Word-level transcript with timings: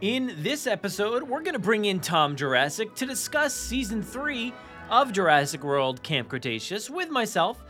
In 0.00 0.34
this 0.38 0.66
episode, 0.66 1.24
we're 1.24 1.42
going 1.42 1.52
to 1.52 1.58
bring 1.58 1.84
in 1.84 2.00
Tom 2.00 2.34
Jurassic 2.34 2.94
to 2.94 3.04
discuss 3.04 3.52
season 3.52 4.02
three 4.02 4.54
of 4.88 5.12
Jurassic 5.12 5.62
World 5.62 6.02
Camp 6.02 6.30
Cretaceous 6.30 6.88
with 6.88 7.10
myself 7.10 7.62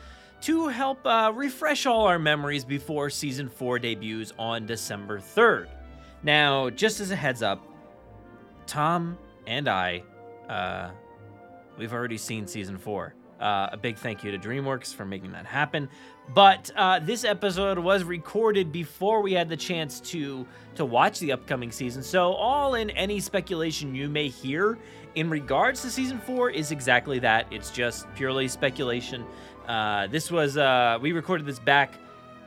to 0.42 0.69
help 0.69 1.04
uh, 1.04 1.32
refresh 1.34 1.86
all 1.86 2.06
our 2.06 2.20
memories 2.20 2.64
before 2.64 3.10
season 3.10 3.48
four 3.48 3.80
debuts 3.80 4.32
on 4.38 4.64
December 4.64 5.19
3rd. 5.19 5.66
Now, 6.22 6.70
just 6.70 7.00
as 7.00 7.10
a 7.10 7.16
heads 7.16 7.42
up, 7.42 7.66
Tom 8.64 9.19
and 9.48 9.66
I, 9.66 10.04
uh, 10.48 10.91
we've 11.78 11.92
already 11.92 12.16
seen 12.16 12.47
season 12.47 12.78
four. 12.78 13.12
Uh, 13.41 13.70
a 13.72 13.77
big 13.77 13.96
thank 13.96 14.22
you 14.22 14.30
to 14.30 14.38
DreamWorks 14.38 14.94
for 14.94 15.05
making 15.05 15.33
that 15.33 15.46
happen. 15.46 15.88
But 16.34 16.70
uh, 16.77 16.98
this 17.00 17.24
episode 17.24 17.78
was 17.78 18.05
recorded 18.05 18.70
before 18.70 19.22
we 19.22 19.32
had 19.32 19.48
the 19.48 19.56
chance 19.56 19.98
to 20.12 20.47
to 20.74 20.84
watch 20.84 21.19
the 21.19 21.32
upcoming 21.32 21.72
season. 21.72 22.02
So 22.02 22.32
all 22.32 22.74
in 22.74 22.91
any 22.91 23.19
speculation 23.19 23.94
you 23.94 24.08
may 24.08 24.28
hear 24.28 24.78
in 25.14 25.28
regards 25.30 25.82
to 25.82 25.91
season 25.91 26.19
four 26.20 26.50
is 26.50 26.70
exactly 26.70 27.19
that. 27.20 27.47
It's 27.50 27.70
just 27.70 28.06
purely 28.14 28.47
speculation. 28.47 29.24
Uh, 29.66 30.06
this 30.06 30.30
was 30.30 30.56
uh, 30.56 30.98
we 31.00 31.12
recorded 31.12 31.47
this 31.47 31.58
back 31.58 31.94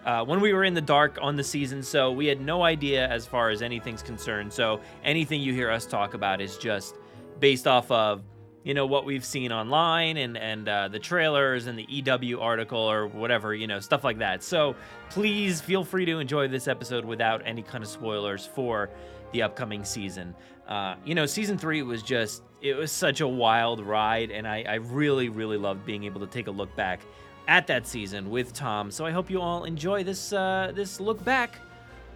uh, 0.06 0.24
when 0.24 0.42
we 0.42 0.54
were 0.54 0.64
in 0.64 0.74
the 0.74 0.82
dark 0.82 1.18
on 1.22 1.36
the 1.36 1.44
season, 1.44 1.82
so 1.82 2.12
we 2.12 2.26
had 2.26 2.42
no 2.42 2.64
idea 2.64 3.08
as 3.08 3.26
far 3.26 3.50
as 3.50 3.62
anything's 3.62 4.04
concerned. 4.04 4.52
So 4.52 4.80
anything 5.04 5.42
you 5.42 5.54
hear 5.54 5.72
us 5.72 5.86
talk 5.86 6.14
about 6.14 6.42
is 6.42 6.58
just 6.58 6.96
based 7.40 7.68
off 7.68 7.90
of 7.92 8.22
you 8.64 8.74
know 8.74 8.86
what 8.86 9.06
we've 9.06 9.26
seen 9.26 9.52
online 9.52 10.18
and 10.18 10.38
and 10.38 10.68
uh, 10.68 10.88
the 10.88 11.00
trailers 11.00 11.68
and 11.68 11.78
the 11.78 11.86
EW 11.90 12.40
article 12.40 12.80
or 12.80 13.08
whatever 13.08 13.54
you 13.54 13.68
know 13.68 13.80
stuff 13.80 14.04
like 14.04 14.20
that. 14.20 14.44
So 14.44 14.76
please 15.10 15.62
feel 15.62 15.84
free 15.84 16.06
to 16.06 16.20
enjoy 16.20 16.48
this 16.48 16.68
episode 16.68 17.06
without 17.06 17.42
any 17.46 17.62
kind 17.62 17.84
of 17.84 17.90
spoilers 17.90 18.46
for 18.46 18.90
the 19.32 19.42
upcoming 19.42 19.84
season. 19.84 20.34
Uh, 20.68 20.96
you 21.04 21.14
know, 21.14 21.26
season 21.26 21.58
three 21.58 21.82
was 21.82 22.02
just 22.02 22.44
it 22.62 22.76
was 22.76 22.92
such 22.92 23.20
a 23.20 23.28
wild 23.28 23.82
ride, 23.82 24.32
and 24.32 24.48
I, 24.48 24.64
I 24.68 24.76
really 24.76 25.30
really 25.30 25.58
loved 25.58 25.86
being 25.86 26.06
able 26.06 26.22
to 26.22 26.28
take 26.28 26.48
a 26.48 26.52
look 26.52 26.74
back 26.76 27.02
at 27.48 27.68
that 27.68 27.86
season 27.86 28.30
with 28.30 28.54
Tom. 28.54 28.90
So 28.90 29.06
I 29.06 29.12
hope 29.12 29.30
you 29.30 29.42
all 29.42 29.66
enjoy 29.66 30.04
this 30.04 30.32
uh, 30.32 30.72
this 30.74 31.00
look 31.00 31.24
back 31.26 31.58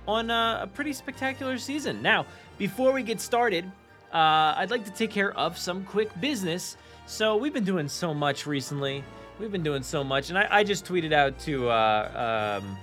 on 0.07 0.31
uh, 0.31 0.59
a 0.61 0.67
pretty 0.67 0.93
spectacular 0.93 1.57
season. 1.57 2.01
Now, 2.01 2.25
before 2.57 2.93
we 2.93 3.03
get 3.03 3.19
started 3.19 3.69
uh, 4.13 4.55
I'd 4.57 4.71
like 4.71 4.85
to 4.85 4.91
take 4.91 5.11
care 5.11 5.31
of 5.37 5.57
some 5.57 5.83
quick 5.83 6.09
business. 6.19 6.77
So 7.05 7.35
we've 7.37 7.53
been 7.53 7.65
doing 7.65 7.87
so 7.87 8.13
much 8.13 8.45
recently. 8.45 9.03
We've 9.39 9.51
been 9.51 9.63
doing 9.63 9.83
so 9.83 10.03
much, 10.03 10.29
and 10.29 10.37
I, 10.37 10.47
I 10.49 10.63
just 10.63 10.85
tweeted 10.85 11.13
out 11.13 11.37
to, 11.41 11.69
uh, 11.69 12.59
um, 12.63 12.77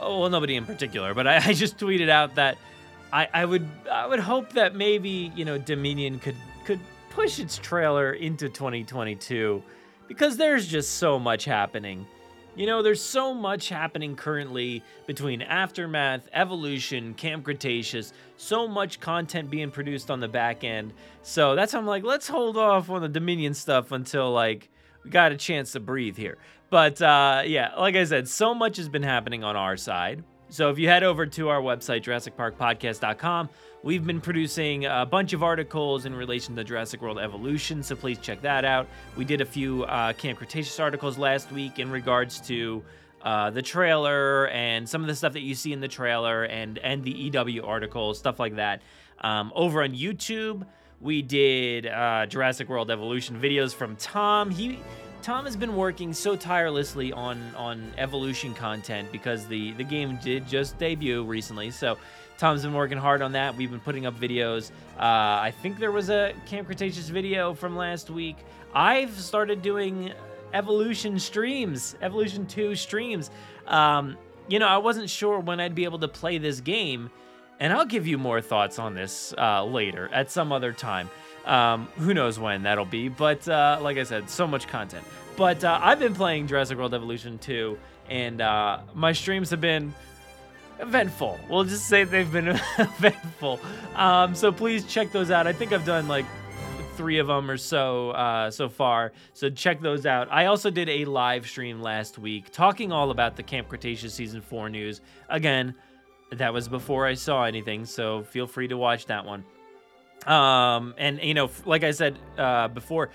well, 0.00 0.28
nobody 0.28 0.56
in 0.56 0.66
particular, 0.66 1.14
but 1.14 1.26
I, 1.26 1.36
I 1.46 1.52
just 1.52 1.78
tweeted 1.78 2.08
out 2.08 2.34
that 2.34 2.58
I, 3.12 3.28
I 3.32 3.44
would, 3.44 3.68
I 3.90 4.06
would 4.06 4.20
hope 4.20 4.52
that 4.54 4.74
maybe 4.74 5.32
you 5.36 5.44
know 5.44 5.56
Dominion 5.58 6.18
could 6.18 6.36
could 6.64 6.80
push 7.10 7.38
its 7.38 7.58
trailer 7.58 8.12
into 8.12 8.48
2022 8.48 9.62
because 10.08 10.36
there's 10.36 10.66
just 10.66 10.96
so 10.96 11.18
much 11.18 11.44
happening. 11.44 12.06
You 12.56 12.66
know, 12.66 12.82
there's 12.82 13.00
so 13.00 13.32
much 13.32 13.68
happening 13.68 14.16
currently 14.16 14.82
between 15.06 15.40
Aftermath, 15.40 16.28
Evolution, 16.32 17.14
Camp 17.14 17.44
Cretaceous, 17.44 18.12
so 18.40 18.66
much 18.66 19.00
content 19.00 19.50
being 19.50 19.70
produced 19.70 20.10
on 20.10 20.20
the 20.20 20.28
back 20.28 20.64
end. 20.64 20.94
So 21.22 21.54
that's 21.54 21.74
why 21.74 21.78
I'm 21.78 21.86
like, 21.86 22.04
let's 22.04 22.26
hold 22.26 22.56
off 22.56 22.88
on 22.88 23.02
the 23.02 23.08
Dominion 23.08 23.52
stuff 23.52 23.92
until 23.92 24.32
like 24.32 24.70
we 25.04 25.10
got 25.10 25.32
a 25.32 25.36
chance 25.36 25.72
to 25.72 25.80
breathe 25.80 26.16
here. 26.16 26.38
But 26.70 27.02
uh, 27.02 27.42
yeah, 27.44 27.74
like 27.76 27.96
I 27.96 28.04
said, 28.04 28.28
so 28.28 28.54
much 28.54 28.78
has 28.78 28.88
been 28.88 29.02
happening 29.02 29.44
on 29.44 29.56
our 29.56 29.76
side. 29.76 30.24
So 30.48 30.70
if 30.70 30.78
you 30.78 30.88
head 30.88 31.04
over 31.04 31.26
to 31.26 31.48
our 31.48 31.60
website, 31.60 32.02
JurassicParkPodcast.com, 32.02 33.50
we've 33.84 34.04
been 34.04 34.20
producing 34.20 34.84
a 34.86 35.06
bunch 35.06 35.32
of 35.32 35.42
articles 35.44 36.06
in 36.06 36.14
relation 36.14 36.56
to 36.56 36.64
Jurassic 36.64 37.02
World 37.02 37.20
Evolution, 37.20 37.84
so 37.84 37.94
please 37.94 38.18
check 38.18 38.42
that 38.42 38.64
out. 38.64 38.88
We 39.16 39.24
did 39.24 39.42
a 39.42 39.44
few 39.44 39.84
uh, 39.84 40.12
Camp 40.14 40.38
Cretaceous 40.38 40.80
articles 40.80 41.18
last 41.18 41.52
week 41.52 41.78
in 41.78 41.88
regards 41.88 42.40
to 42.48 42.82
uh, 43.22 43.50
the 43.50 43.62
trailer 43.62 44.48
and 44.48 44.88
some 44.88 45.02
of 45.02 45.08
the 45.08 45.14
stuff 45.14 45.34
that 45.34 45.42
you 45.42 45.54
see 45.54 45.72
in 45.72 45.80
the 45.80 45.88
trailer 45.88 46.44
and 46.44 46.78
and 46.78 47.04
the 47.04 47.10
EW 47.10 47.62
articles, 47.64 48.18
stuff 48.18 48.38
like 48.38 48.56
that. 48.56 48.82
Um, 49.20 49.52
over 49.54 49.82
on 49.82 49.90
YouTube, 49.90 50.66
we 51.00 51.22
did 51.22 51.86
uh, 51.86 52.26
Jurassic 52.26 52.68
World 52.68 52.90
Evolution 52.90 53.40
videos 53.40 53.74
from 53.74 53.96
Tom. 53.96 54.50
He 54.50 54.78
Tom 55.22 55.44
has 55.44 55.56
been 55.56 55.76
working 55.76 56.12
so 56.14 56.36
tirelessly 56.36 57.12
on 57.12 57.40
on 57.56 57.92
evolution 57.98 58.54
content 58.54 59.10
because 59.12 59.46
the 59.46 59.72
the 59.72 59.84
game 59.84 60.18
did 60.22 60.46
just 60.48 60.78
debut 60.78 61.22
recently. 61.24 61.70
So 61.70 61.98
Tom's 62.38 62.62
been 62.62 62.72
working 62.72 62.96
hard 62.96 63.20
on 63.20 63.32
that. 63.32 63.54
We've 63.54 63.70
been 63.70 63.80
putting 63.80 64.06
up 64.06 64.18
videos. 64.18 64.70
Uh, 64.98 65.02
I 65.02 65.52
think 65.60 65.78
there 65.78 65.92
was 65.92 66.08
a 66.08 66.32
Camp 66.46 66.66
Cretaceous 66.66 67.10
video 67.10 67.52
from 67.52 67.76
last 67.76 68.08
week. 68.08 68.38
I've 68.74 69.12
started 69.20 69.60
doing 69.60 70.14
evolution 70.52 71.18
streams, 71.18 71.96
evolution 72.02 72.46
2 72.46 72.74
streams. 72.74 73.30
Um, 73.66 74.16
you 74.48 74.58
know, 74.58 74.66
I 74.66 74.78
wasn't 74.78 75.08
sure 75.08 75.38
when 75.38 75.60
I'd 75.60 75.74
be 75.74 75.84
able 75.84 75.98
to 76.00 76.08
play 76.08 76.38
this 76.38 76.60
game, 76.60 77.10
and 77.60 77.72
I'll 77.72 77.86
give 77.86 78.06
you 78.06 78.18
more 78.18 78.40
thoughts 78.40 78.78
on 78.78 78.94
this 78.94 79.34
uh, 79.38 79.64
later 79.64 80.08
at 80.12 80.30
some 80.30 80.52
other 80.52 80.72
time. 80.72 81.10
Um, 81.44 81.88
who 81.96 82.12
knows 82.12 82.38
when 82.38 82.64
that'll 82.64 82.84
be, 82.84 83.08
but 83.08 83.48
uh, 83.48 83.78
like 83.80 83.96
I 83.96 84.02
said, 84.02 84.28
so 84.28 84.46
much 84.46 84.68
content. 84.68 85.04
But 85.36 85.64
uh, 85.64 85.78
I've 85.82 85.98
been 85.98 86.14
playing 86.14 86.48
Jurassic 86.48 86.76
World 86.76 86.92
Evolution 86.92 87.38
2, 87.38 87.78
and 88.10 88.40
uh, 88.40 88.80
my 88.94 89.12
streams 89.12 89.50
have 89.50 89.60
been 89.60 89.94
eventful. 90.80 91.38
We'll 91.48 91.64
just 91.64 91.86
say 91.86 92.04
they've 92.04 92.30
been 92.30 92.48
eventful. 92.78 93.60
Um, 93.94 94.34
so 94.34 94.52
please 94.52 94.84
check 94.84 95.12
those 95.12 95.30
out. 95.30 95.46
I 95.46 95.52
think 95.52 95.72
I've 95.72 95.86
done 95.86 96.08
like 96.08 96.26
three 97.00 97.18
of 97.18 97.28
them 97.28 97.50
or 97.50 97.56
so 97.56 98.10
uh, 98.10 98.50
so 98.50 98.68
far. 98.68 99.12
So 99.32 99.48
check 99.48 99.80
those 99.80 100.04
out. 100.04 100.28
I 100.30 100.46
also 100.46 100.70
did 100.70 100.88
a 100.90 101.06
live 101.06 101.46
stream 101.46 101.80
last 101.80 102.18
week 102.18 102.50
talking 102.52 102.92
all 102.92 103.10
about 103.10 103.36
the 103.36 103.42
Camp 103.42 103.68
Cretaceous 103.68 104.12
season 104.12 104.42
four 104.42 104.68
news. 104.68 105.00
Again, 105.30 105.74
that 106.32 106.52
was 106.52 106.68
before 106.68 107.06
I 107.06 107.14
saw 107.14 107.44
anything, 107.44 107.86
so 107.86 108.22
feel 108.22 108.46
free 108.46 108.68
to 108.68 108.76
watch 108.76 109.06
that 109.06 109.24
one. 109.24 109.44
Um, 110.26 110.94
and 110.98 111.18
you 111.22 111.32
know, 111.32 111.50
like 111.64 111.84
I 111.84 111.92
said 111.92 112.18
uh, 112.36 112.68
before 112.68 113.08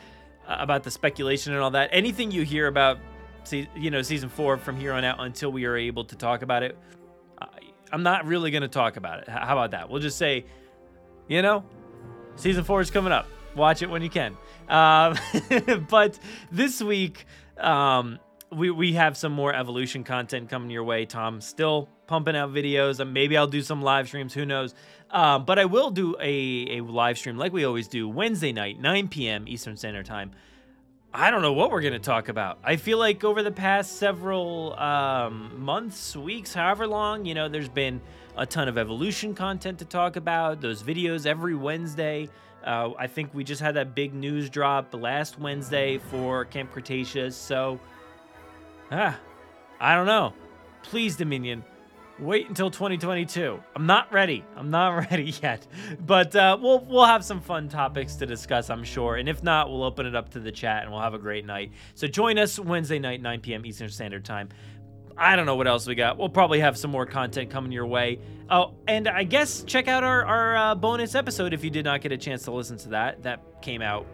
uh, 0.47 0.57
about 0.59 0.81
the 0.81 0.89
speculation 0.89 1.53
and 1.53 1.61
all 1.61 1.71
that, 1.71 1.89
anything 1.91 2.31
you 2.31 2.41
hear 2.41 2.65
about, 2.65 2.97
see, 3.43 3.69
you 3.75 3.91
know, 3.91 4.01
season 4.01 4.29
four 4.29 4.57
from 4.57 4.77
here 4.77 4.93
on 4.93 5.03
out 5.03 5.19
until 5.19 5.51
we 5.51 5.65
are 5.65 5.77
able 5.77 6.05
to 6.05 6.15
talk 6.15 6.41
about 6.41 6.63
it, 6.63 6.75
I'm 7.91 8.03
not 8.03 8.25
really 8.25 8.51
going 8.51 8.63
to 8.63 8.67
talk 8.67 8.97
about 8.97 9.19
it. 9.19 9.29
How 9.29 9.53
about 9.53 9.71
that? 9.71 9.89
We'll 9.89 10.01
just 10.01 10.17
say, 10.17 10.45
you 11.27 11.41
know, 11.41 11.63
season 12.35 12.63
four 12.63 12.81
is 12.81 12.91
coming 12.91 13.13
up. 13.13 13.27
Watch 13.55 13.81
it 13.81 13.89
when 13.89 14.01
you 14.01 14.09
can. 14.09 14.37
Um, 14.67 15.17
but 15.89 16.19
this 16.51 16.81
week, 16.81 17.25
um, 17.57 18.19
we, 18.51 18.69
we 18.69 18.93
have 18.93 19.17
some 19.17 19.31
more 19.31 19.53
evolution 19.53 20.03
content 20.03 20.49
coming 20.49 20.69
your 20.69 20.83
way. 20.83 21.05
Tom 21.05 21.41
still 21.41 21.89
pumping 22.07 22.35
out 22.35 22.53
videos. 22.53 22.99
And 22.99 23.13
maybe 23.13 23.37
I'll 23.37 23.47
do 23.47 23.61
some 23.61 23.81
live 23.81 24.07
streams. 24.07 24.33
Who 24.33 24.45
knows? 24.45 24.73
Um, 25.11 25.45
but 25.45 25.59
I 25.59 25.65
will 25.65 25.91
do 25.91 26.15
a, 26.19 26.77
a 26.77 26.81
live 26.81 27.17
stream 27.17 27.37
like 27.37 27.53
we 27.53 27.63
always 27.65 27.87
do 27.87 28.07
Wednesday 28.09 28.51
night, 28.51 28.79
9 28.79 29.07
p.m. 29.07 29.47
Eastern 29.47 29.77
Standard 29.77 30.05
Time. 30.05 30.31
I 31.13 31.31
don't 31.31 31.41
know 31.41 31.53
what 31.53 31.71
we're 31.71 31.81
going 31.81 31.93
to 31.93 31.99
talk 31.99 32.27
about. 32.27 32.59
I 32.61 32.75
feel 32.75 32.97
like 32.97 33.23
over 33.23 33.41
the 33.41 33.51
past 33.51 33.95
several 33.97 34.77
um, 34.77 35.61
months, 35.61 36.13
weeks, 36.13 36.53
however 36.53 36.87
long, 36.87 37.23
you 37.23 37.33
know, 37.33 37.47
there's 37.47 37.69
been 37.69 38.01
a 38.35 38.45
ton 38.45 38.67
of 38.67 38.77
evolution 38.77 39.33
content 39.33 39.79
to 39.79 39.85
talk 39.85 40.17
about. 40.17 40.59
Those 40.59 40.83
videos 40.83 41.25
every 41.25 41.55
Wednesday 41.55 42.27
Uh, 42.65 42.91
I 42.97 43.07
think 43.07 43.33
we 43.33 43.43
just 43.43 43.61
had 43.61 43.75
that 43.75 43.93
big 43.93 44.13
news 44.13 44.49
drop 44.49 44.93
last 44.93 45.39
Wednesday 45.39 45.99
for 46.09 46.45
Camp 46.45 46.71
Cretaceous. 46.71 47.35
So, 47.35 47.79
ah, 48.91 49.19
I 49.79 49.95
don't 49.95 50.07
know. 50.07 50.33
Please, 50.81 51.15
Dominion, 51.15 51.63
wait 52.19 52.47
until 52.47 52.71
2022. 52.71 53.61
I'm 53.75 53.85
not 53.85 54.11
ready. 54.11 54.43
I'm 54.55 54.71
not 54.71 54.89
ready 55.11 55.33
yet. 55.43 55.67
But 56.05 56.35
uh, 56.35 56.57
we'll 56.59 56.79
we'll 56.79 57.05
have 57.05 57.23
some 57.23 57.41
fun 57.41 57.69
topics 57.69 58.15
to 58.15 58.25
discuss, 58.25 58.69
I'm 58.69 58.83
sure. 58.83 59.15
And 59.15 59.29
if 59.29 59.43
not, 59.43 59.69
we'll 59.69 59.83
open 59.83 60.05
it 60.05 60.15
up 60.15 60.29
to 60.29 60.39
the 60.39 60.51
chat 60.51 60.83
and 60.83 60.91
we'll 60.91 61.01
have 61.01 61.13
a 61.13 61.19
great 61.19 61.45
night. 61.45 61.71
So 61.93 62.07
join 62.07 62.37
us 62.37 62.57
Wednesday 62.59 62.99
night, 62.99 63.21
9 63.21 63.41
p.m. 63.41 63.65
Eastern 63.65 63.89
Standard 63.89 64.25
Time. 64.25 64.49
I 65.17 65.35
don't 65.35 65.45
know 65.45 65.55
what 65.55 65.67
else 65.67 65.87
we 65.87 65.95
got. 65.95 66.17
We'll 66.17 66.29
probably 66.29 66.59
have 66.59 66.77
some 66.77 66.91
more 66.91 67.05
content 67.05 67.49
coming 67.49 67.71
your 67.71 67.87
way. 67.87 68.19
Oh, 68.49 68.73
and 68.87 69.07
I 69.07 69.23
guess 69.23 69.63
check 69.63 69.87
out 69.87 70.03
our, 70.03 70.25
our 70.25 70.57
uh, 70.57 70.75
bonus 70.75 71.15
episode 71.15 71.53
if 71.53 71.63
you 71.63 71.69
did 71.69 71.85
not 71.85 72.01
get 72.01 72.11
a 72.11 72.17
chance 72.17 72.43
to 72.43 72.51
listen 72.51 72.77
to 72.79 72.89
that. 72.89 73.23
That 73.23 73.61
came 73.61 73.81
out 73.81 74.05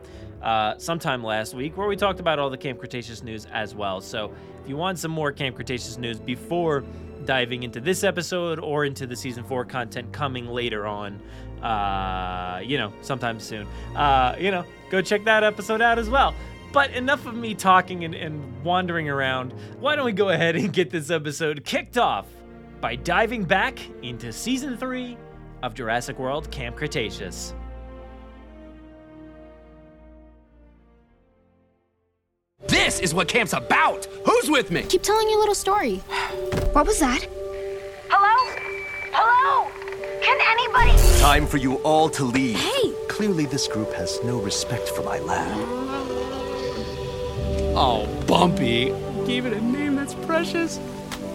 uh, 0.41 0.77
sometime 0.77 1.23
last 1.23 1.53
week 1.53 1.75
where 1.75 1.87
we 1.87 1.95
talked 1.95 2.19
about 2.19 2.39
all 2.39 2.49
the 2.49 2.57
Camp 2.57 2.79
Cretaceous 2.79 3.23
news 3.23 3.47
as 3.51 3.73
well. 3.73 3.99
So 3.99 4.33
if 4.61 4.69
you 4.69 4.77
want 4.77 4.99
some 4.99 5.11
more 5.11 5.31
Camp 5.31 5.55
Cretaceous 5.55 5.97
news 5.97 6.19
before 6.19 6.83
diving 7.25 7.63
into 7.63 7.79
this 7.79 8.03
episode 8.03 8.59
or 8.59 8.85
into 8.85 9.07
the 9.07 9.15
season 9.15 9.43
four 9.43 9.65
content 9.65 10.11
coming 10.11 10.47
later 10.47 10.85
on, 10.85 11.19
uh, 11.63 12.61
you 12.63 12.77
know, 12.77 12.93
sometime 13.01 13.39
soon, 13.39 13.67
uh, 13.95 14.35
you 14.39 14.51
know, 14.51 14.65
go 14.89 15.01
check 15.01 15.23
that 15.25 15.43
episode 15.43 15.81
out 15.81 15.99
as 15.99 16.09
well. 16.09 16.33
But 16.71 16.91
enough 16.91 17.25
of 17.25 17.35
me 17.35 17.53
talking 17.53 18.05
and, 18.05 18.15
and 18.15 18.63
wandering 18.63 19.09
around. 19.09 19.53
Why 19.79 19.95
don't 19.95 20.05
we 20.05 20.13
go 20.13 20.29
ahead 20.29 20.55
and 20.55 20.71
get 20.71 20.89
this 20.89 21.09
episode 21.09 21.65
kicked 21.65 21.97
off 21.97 22.27
by 22.79 22.95
diving 22.95 23.43
back 23.43 23.79
into 24.01 24.31
season 24.31 24.77
three 24.77 25.17
of 25.63 25.73
Jurassic 25.73 26.17
World 26.17 26.49
Camp 26.49 26.75
Cretaceous. 26.75 27.53
This 32.67 32.99
is 32.99 33.13
what 33.13 33.27
camp's 33.27 33.53
about. 33.53 34.05
Who's 34.25 34.49
with 34.49 34.71
me? 34.71 34.83
Keep 34.83 35.03
telling 35.03 35.29
your 35.29 35.39
little 35.39 35.55
story. 35.55 35.97
What 36.73 36.87
was 36.87 36.99
that? 36.99 37.27
Hello? 38.09 38.61
Hello? 39.11 39.69
Can 40.21 40.39
anybody? 40.41 41.19
Time 41.19 41.45
for 41.45 41.57
you 41.57 41.75
all 41.83 42.09
to 42.09 42.23
leave. 42.23 42.57
Hey! 42.57 42.93
Clearly, 43.09 43.45
this 43.45 43.67
group 43.67 43.93
has 43.93 44.19
no 44.23 44.39
respect 44.39 44.89
for 44.89 45.03
my 45.03 45.19
lab. 45.19 46.00
Oh, 47.73 48.05
Bumpy. 48.27 48.93
Gave 49.25 49.45
it 49.45 49.53
a 49.53 49.61
name 49.61 49.95
that's 49.95 50.13
precious. 50.13 50.79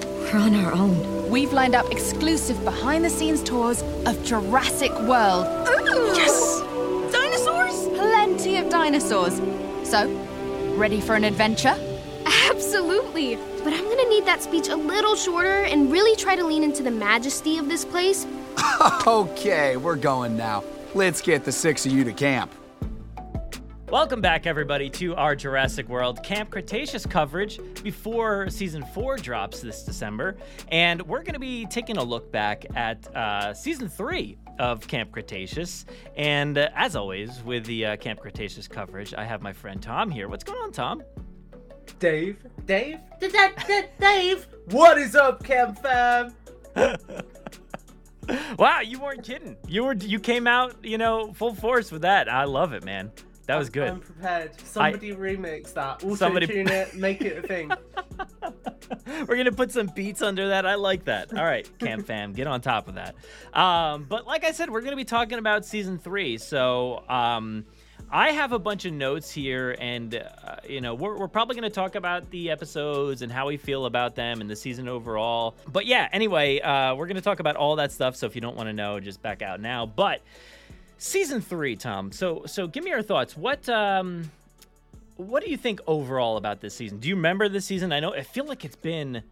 We're 0.03 0.39
on 0.39 0.55
our 0.55 0.73
own. 0.73 1.31
We've 1.31 1.53
lined 1.53 1.75
up 1.75 1.91
exclusive 1.91 2.63
behind 2.63 3.05
the 3.05 3.11
scenes 3.11 3.43
tours 3.43 3.83
of 4.05 4.23
Jurassic 4.25 4.93
World. 5.01 5.47
Ooh. 5.69 6.13
Yes! 6.15 6.61
Dinosaurs? 7.11 7.89
Plenty 7.97 8.59
of 8.59 8.69
dinosaurs. 8.69 9.41
So, 9.89 10.11
ready 10.77 11.01
for 11.01 11.15
an 11.15 11.25
adventure? 11.25 11.75
Absolutely. 12.51 13.37
But 13.65 13.73
I'm 13.73 13.85
gonna 13.85 14.09
need 14.09 14.27
that 14.27 14.43
speech 14.43 14.69
a 14.69 14.77
little 14.77 15.17
shorter 15.17 15.63
and 15.63 15.91
really 15.91 16.17
try 16.17 16.37
to 16.37 16.45
lean 16.45 16.63
into 16.63 16.83
the 16.83 16.91
majesty 16.91 17.57
of 17.57 17.69
this 17.69 17.85
place. 17.85 18.27
okay, 19.07 19.77
we're 19.77 19.97
going 19.97 20.37
now. 20.37 20.65
Let's 20.95 21.21
get 21.21 21.45
the 21.45 21.53
six 21.53 21.87
of 21.87 21.93
you 21.93 22.05
to 22.05 22.13
camp. 22.13 22.53
Welcome 23.91 24.21
back, 24.21 24.49
everybody, 24.49 24.91
to 24.91 25.15
our 25.15 25.37
Jurassic 25.37 25.89
World 25.89 26.21
Camp 26.25 26.51
Cretaceous 26.51 27.07
coverage 27.07 27.61
before 27.85 28.51
season 28.51 28.85
four 28.85 29.17
drops 29.17 29.61
this 29.61 29.85
December. 29.85 30.37
And 30.73 31.01
we're 31.03 31.23
going 31.23 31.35
to 31.35 31.39
be 31.41 31.67
taking 31.67 31.97
a 31.97 32.03
look 32.03 32.33
back 32.33 32.67
at 32.75 33.07
uh, 33.15 33.55
season 33.55 33.89
three 33.89 34.39
of 34.59 34.85
Camp 34.89 35.13
Cretaceous. 35.13 35.87
And 36.17 36.59
uh, 36.59 36.71
as 36.75 36.97
always, 36.97 37.45
with 37.45 37.65
the 37.65 37.87
uh, 37.87 37.97
Camp 37.99 38.19
Cretaceous 38.19 38.67
coverage, 38.67 39.15
I 39.15 39.25
have 39.25 39.41
my 39.41 39.53
friend 39.53 39.81
Tom 39.81 40.11
here. 40.11 40.29
What's 40.29 40.43
going 40.43 40.59
on, 40.59 40.73
Tom? 40.73 41.05
Dave, 42.01 42.45
Dave, 42.67 42.99
Dave, 44.01 44.49
what 44.71 44.99
is 44.99 45.15
up, 45.15 45.45
Camp 45.45 45.79
Fam? 45.79 46.35
wow, 48.59 48.81
you 48.81 48.99
weren't 48.99 49.23
kidding. 49.23 49.57
You 49.69 49.85
were 49.85 49.95
you 49.95 50.19
came 50.19 50.49
out, 50.49 50.85
you 50.85 50.99
know, 50.99 51.33
full 51.35 51.55
force 51.55 51.93
with 51.93 52.03
that. 52.03 52.29
I 52.29 52.45
love 52.45 52.73
it, 52.73 52.85
man. 52.85 53.13
That 53.47 53.57
was 53.57 53.71
good. 53.71 53.89
I'm 53.89 54.01
prepared. 54.01 54.61
Somebody 54.61 55.13
I, 55.13 55.17
remix 55.17 55.73
that. 55.75 56.03
Also 56.03 56.17
somebody... 56.17 56.47
tune 56.47 56.69
it, 56.69 56.95
make 56.95 57.23
it 57.23 57.45
a 57.45 57.47
thing. 57.47 57.71
We're 59.29 59.37
gonna 59.37 59.53
put 59.53 59.71
some 59.71 59.87
beats 59.95 60.21
under 60.21 60.49
that. 60.49 60.67
I 60.67 60.75
like 60.75 61.05
that. 61.05 61.37
All 61.37 61.45
right, 61.45 61.69
Camp 61.79 62.07
Fam, 62.09 62.33
get 62.33 62.47
on 62.47 62.61
top 62.61 62.89
of 62.89 62.97
that. 62.97 63.15
Um, 63.55 64.05
but 64.09 64.27
like 64.27 64.45
I 64.45 64.53
said, 64.53 64.71
we're 64.71 64.81
gonna 64.81 64.97
be 64.97 65.05
talking 65.05 65.39
about 65.39 65.65
season 65.65 65.99
three. 65.99 66.39
So 66.39 67.05
um, 67.09 67.65
I 68.11 68.31
have 68.31 68.53
a 68.53 68.59
bunch 68.59 68.85
of 68.85 68.93
notes 68.93 69.31
here, 69.31 69.77
and 69.81 70.15
uh, 70.15 70.57
you 70.69 70.81
know, 70.81 70.95
we're, 70.95 71.17
we're 71.17 71.29
probably 71.29 71.55
gonna 71.55 71.71
talk 71.71 71.95
about 71.95 72.31
the 72.31 72.51
episodes 72.51 73.23
and 73.23 73.31
how 73.31 73.47
we 73.47 73.57
feel 73.57 73.87
about 73.87 74.15
them 74.15 74.41
and 74.41 74.51
the 74.51 74.57
season 74.57 74.89
overall. 74.89 75.57
But 75.73 75.87
yeah, 75.87 76.09
anyway, 76.13 76.61
uh, 76.61 76.95
we're 76.95 77.07
gonna 77.07 77.21
talk 77.21 77.41
about 77.41 77.57
all 77.57 77.77
that 77.77 77.93
stuff. 77.93 78.17
So 78.17 78.27
if 78.27 78.35
you 78.35 78.41
don't 78.41 78.57
want 78.57 78.69
to 78.69 78.73
know, 78.73 79.01
just 79.01 79.23
back 79.23 79.43
out 79.43 79.61
now. 79.61 79.87
But 79.87 80.21
season 80.99 81.41
three, 81.41 81.77
Tom. 81.77 82.13
So 82.13 82.43
so 82.47 82.67
give 82.67 82.85
me 82.85 82.91
your 82.91 83.03
thoughts. 83.03 83.37
What 83.37 83.69
um 83.69 84.31
what 85.17 85.43
do 85.43 85.51
you 85.51 85.57
think 85.57 85.81
overall 85.87 86.37
about 86.37 86.61
this 86.61 86.75
season? 86.75 86.99
Do 86.99 87.09
you 87.09 87.17
remember 87.17 87.49
this 87.49 87.65
season? 87.65 87.93
I 87.93 88.01
know 88.01 88.15
I 88.15 88.23
feel 88.23 88.45
like 88.45 88.65
it's 88.65 88.77
been 88.77 89.23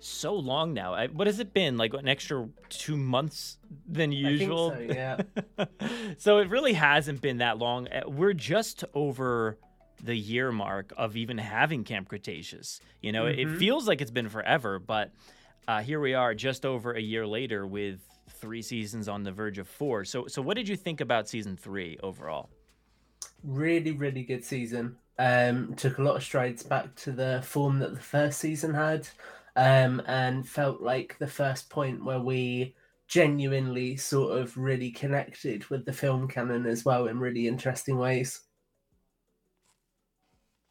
so 0.00 0.34
long 0.34 0.74
now. 0.74 0.94
I, 0.94 1.08
what 1.08 1.26
has 1.26 1.40
it 1.40 1.52
been? 1.52 1.76
Like 1.76 1.94
an 1.94 2.08
extra 2.08 2.48
two 2.68 2.96
months 2.96 3.58
than 3.88 4.12
usual? 4.12 4.70
so, 4.70 4.78
yeah. 4.80 5.20
so 6.18 6.38
it 6.38 6.48
really 6.48 6.72
hasn't 6.72 7.20
been 7.20 7.38
that 7.38 7.58
long. 7.58 7.88
Uh, 7.88 8.02
we're 8.06 8.32
just 8.32 8.84
over 8.94 9.58
the 10.02 10.16
year 10.16 10.52
mark 10.52 10.92
of 10.96 11.16
even 11.16 11.38
having 11.38 11.84
Camp 11.84 12.08
Cretaceous. 12.08 12.80
You 13.02 13.12
know, 13.12 13.24
mm-hmm. 13.24 13.54
it 13.54 13.58
feels 13.58 13.88
like 13.88 14.00
it's 14.00 14.10
been 14.10 14.28
forever, 14.28 14.78
but 14.78 15.10
uh, 15.66 15.82
here 15.82 16.00
we 16.00 16.14
are, 16.14 16.34
just 16.34 16.64
over 16.64 16.92
a 16.92 17.00
year 17.00 17.26
later, 17.26 17.66
with 17.66 18.00
three 18.40 18.62
seasons 18.62 19.08
on 19.08 19.22
the 19.22 19.32
verge 19.32 19.58
of 19.58 19.68
four. 19.68 20.04
So, 20.04 20.26
so 20.26 20.40
what 20.42 20.56
did 20.56 20.68
you 20.68 20.76
think 20.76 21.00
about 21.00 21.28
season 21.28 21.56
three 21.56 21.98
overall? 22.02 22.50
Really, 23.44 23.92
really 23.92 24.22
good 24.22 24.44
season. 24.44 24.96
Um, 25.18 25.74
took 25.74 25.98
a 25.98 26.02
lot 26.02 26.16
of 26.16 26.22
strides 26.22 26.62
back 26.62 26.94
to 26.96 27.12
the 27.12 27.42
form 27.44 27.78
that 27.80 27.94
the 27.94 28.00
first 28.00 28.38
season 28.38 28.72
had, 28.72 29.08
um, 29.56 30.00
and 30.06 30.48
felt 30.48 30.80
like 30.80 31.16
the 31.18 31.26
first 31.26 31.68
point 31.70 32.04
where 32.04 32.20
we 32.20 32.74
genuinely 33.08 33.96
sort 33.96 34.38
of 34.38 34.56
really 34.56 34.90
connected 34.90 35.64
with 35.70 35.84
the 35.84 35.92
film 35.92 36.28
canon 36.28 36.66
as 36.66 36.84
well 36.84 37.08
in 37.08 37.18
really 37.18 37.48
interesting 37.48 37.98
ways. 37.98 38.42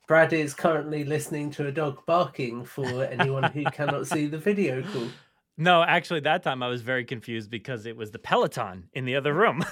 Brad 0.08 0.32
is 0.32 0.54
currently 0.54 1.04
listening 1.04 1.52
to 1.52 1.68
a 1.68 1.72
dog 1.72 2.06
barking 2.06 2.64
for 2.64 3.04
anyone 3.04 3.44
who 3.52 3.66
cannot 3.66 4.08
see 4.08 4.28
the 4.28 4.38
video 4.38 4.82
call. 4.82 5.10
No, 5.58 5.82
actually, 5.82 6.20
that 6.22 6.44
time 6.44 6.62
I 6.62 6.68
was 6.68 6.82
very 6.84 7.04
confused 7.04 7.50
because 7.50 7.86
it 7.86 7.98
was 7.98 8.12
the 8.12 8.20
Peloton 8.20 8.90
in 8.94 9.06
the 9.06 9.16
other 9.16 9.34
room. 9.34 9.66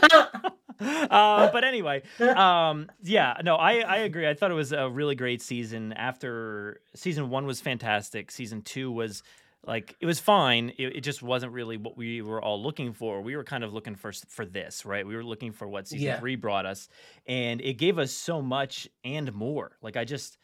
uh, 0.80 1.50
but 1.50 1.64
anyway, 1.64 2.02
um, 2.20 2.88
yeah, 3.02 3.34
no, 3.42 3.56
I, 3.56 3.80
I 3.80 3.96
agree. 3.98 4.28
I 4.28 4.34
thought 4.34 4.52
it 4.52 4.54
was 4.54 4.72
a 4.72 4.88
really 4.88 5.16
great 5.16 5.42
season. 5.42 5.92
After 5.92 6.80
season 6.94 7.28
one 7.28 7.46
was 7.46 7.60
fantastic, 7.60 8.30
season 8.30 8.62
two 8.62 8.92
was 8.92 9.24
like 9.66 9.96
it 10.00 10.06
was 10.06 10.20
fine. 10.20 10.72
It, 10.78 10.96
it, 10.96 11.00
just 11.00 11.22
wasn't 11.22 11.52
really 11.52 11.76
what 11.76 11.96
we 11.96 12.22
were 12.22 12.40
all 12.40 12.62
looking 12.62 12.92
for. 12.92 13.20
We 13.20 13.34
were 13.34 13.44
kind 13.44 13.64
of 13.64 13.72
looking 13.72 13.96
for 13.96 14.12
for 14.28 14.46
this, 14.46 14.86
right? 14.86 15.04
We 15.04 15.16
were 15.16 15.24
looking 15.24 15.52
for 15.52 15.66
what 15.66 15.88
season 15.88 16.06
yeah. 16.06 16.20
three 16.20 16.36
brought 16.36 16.66
us, 16.66 16.88
and 17.26 17.60
it 17.60 17.74
gave 17.74 17.98
us 17.98 18.12
so 18.12 18.40
much 18.40 18.88
and 19.04 19.32
more. 19.32 19.72
Like 19.82 19.96
I 19.96 20.04
just. 20.04 20.38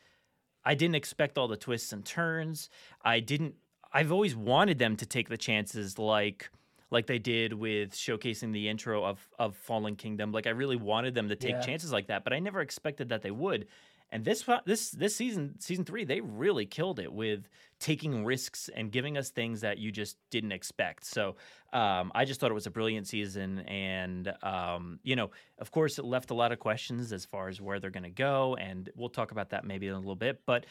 I 0.66 0.74
didn't 0.74 0.94
expect 0.94 1.36
all 1.36 1.46
the 1.46 1.58
twists 1.58 1.92
and 1.92 2.06
turns. 2.06 2.70
I 3.02 3.20
didn't 3.20 3.56
I've 3.94 4.10
always 4.10 4.34
wanted 4.34 4.78
them 4.78 4.96
to 4.96 5.06
take 5.06 5.28
the 5.28 5.38
chances 5.38 5.98
like 5.98 6.50
like 6.90 7.06
they 7.06 7.18
did 7.18 7.52
with 7.52 7.92
showcasing 7.92 8.52
the 8.52 8.68
intro 8.68 9.04
of 9.04 9.26
of 9.38 9.56
Fallen 9.56 9.96
Kingdom. 9.96 10.32
Like 10.32 10.46
I 10.46 10.50
really 10.50 10.76
wanted 10.76 11.14
them 11.14 11.28
to 11.28 11.36
take 11.36 11.52
yeah. 11.52 11.60
chances 11.60 11.92
like 11.92 12.08
that, 12.08 12.24
but 12.24 12.32
I 12.32 12.40
never 12.40 12.60
expected 12.60 13.08
that 13.08 13.22
they 13.22 13.30
would. 13.30 13.68
And 14.10 14.24
this 14.24 14.44
this 14.66 14.90
this 14.90 15.16
season 15.16 15.58
season 15.60 15.84
3 15.84 16.04
they 16.04 16.20
really 16.20 16.66
killed 16.66 16.98
it 16.98 17.12
with 17.12 17.48
taking 17.80 18.24
risks 18.24 18.70
and 18.74 18.90
giving 18.90 19.16
us 19.18 19.30
things 19.30 19.60
that 19.60 19.78
you 19.78 19.90
just 19.90 20.16
didn't 20.30 20.52
expect. 20.52 21.04
So 21.04 21.36
um, 21.72 22.12
I 22.14 22.24
just 22.24 22.40
thought 22.40 22.50
it 22.50 22.54
was 22.54 22.66
a 22.66 22.70
brilliant 22.70 23.06
season, 23.06 23.60
and 23.60 24.32
um, 24.42 25.00
you 25.02 25.16
know, 25.16 25.30
of 25.58 25.70
course, 25.70 25.98
it 25.98 26.04
left 26.04 26.30
a 26.30 26.34
lot 26.34 26.52
of 26.52 26.58
questions 26.58 27.12
as 27.12 27.24
far 27.24 27.48
as 27.48 27.60
where 27.60 27.80
they're 27.80 27.90
going 27.90 28.04
to 28.04 28.10
go, 28.10 28.56
and 28.56 28.88
we'll 28.94 29.08
talk 29.08 29.32
about 29.32 29.50
that 29.50 29.64
maybe 29.64 29.88
in 29.88 29.94
a 29.94 29.98
little 29.98 30.16
bit. 30.16 30.40
But 30.46 30.66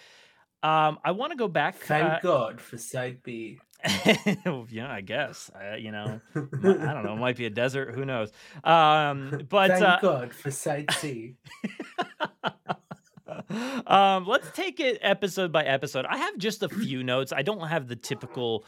um, 0.63 0.97
I 1.03 1.11
want 1.11 1.31
to 1.31 1.37
go 1.37 1.49
back. 1.49 1.75
Thank 1.75 2.05
uh, 2.05 2.19
God 2.21 2.61
for 2.61 2.77
side 2.77 3.21
B. 3.21 3.59
yeah, 4.69 4.89
I 4.89 5.01
guess. 5.01 5.51
Uh, 5.53 5.75
you 5.75 5.91
know, 5.91 6.21
I 6.35 6.39
don't 6.39 7.03
know. 7.03 7.13
It 7.13 7.19
might 7.19 7.35
be 7.35 7.45
a 7.45 7.49
desert. 7.51 7.93
Who 7.93 8.05
knows? 8.05 8.31
Um, 8.63 9.45
but 9.49 9.71
thank 9.71 9.83
uh, 9.83 9.99
God 10.01 10.33
for 10.33 10.51
side 10.51 10.89
C. 10.99 11.35
um, 13.85 14.25
let's 14.25 14.49
take 14.53 14.79
it 14.79 14.99
episode 15.01 15.51
by 15.51 15.65
episode. 15.65 16.05
I 16.05 16.15
have 16.17 16.37
just 16.37 16.63
a 16.63 16.69
few 16.69 17.03
notes. 17.03 17.33
I 17.33 17.41
don't 17.41 17.67
have 17.67 17.89
the 17.89 17.97
typical, 17.97 18.63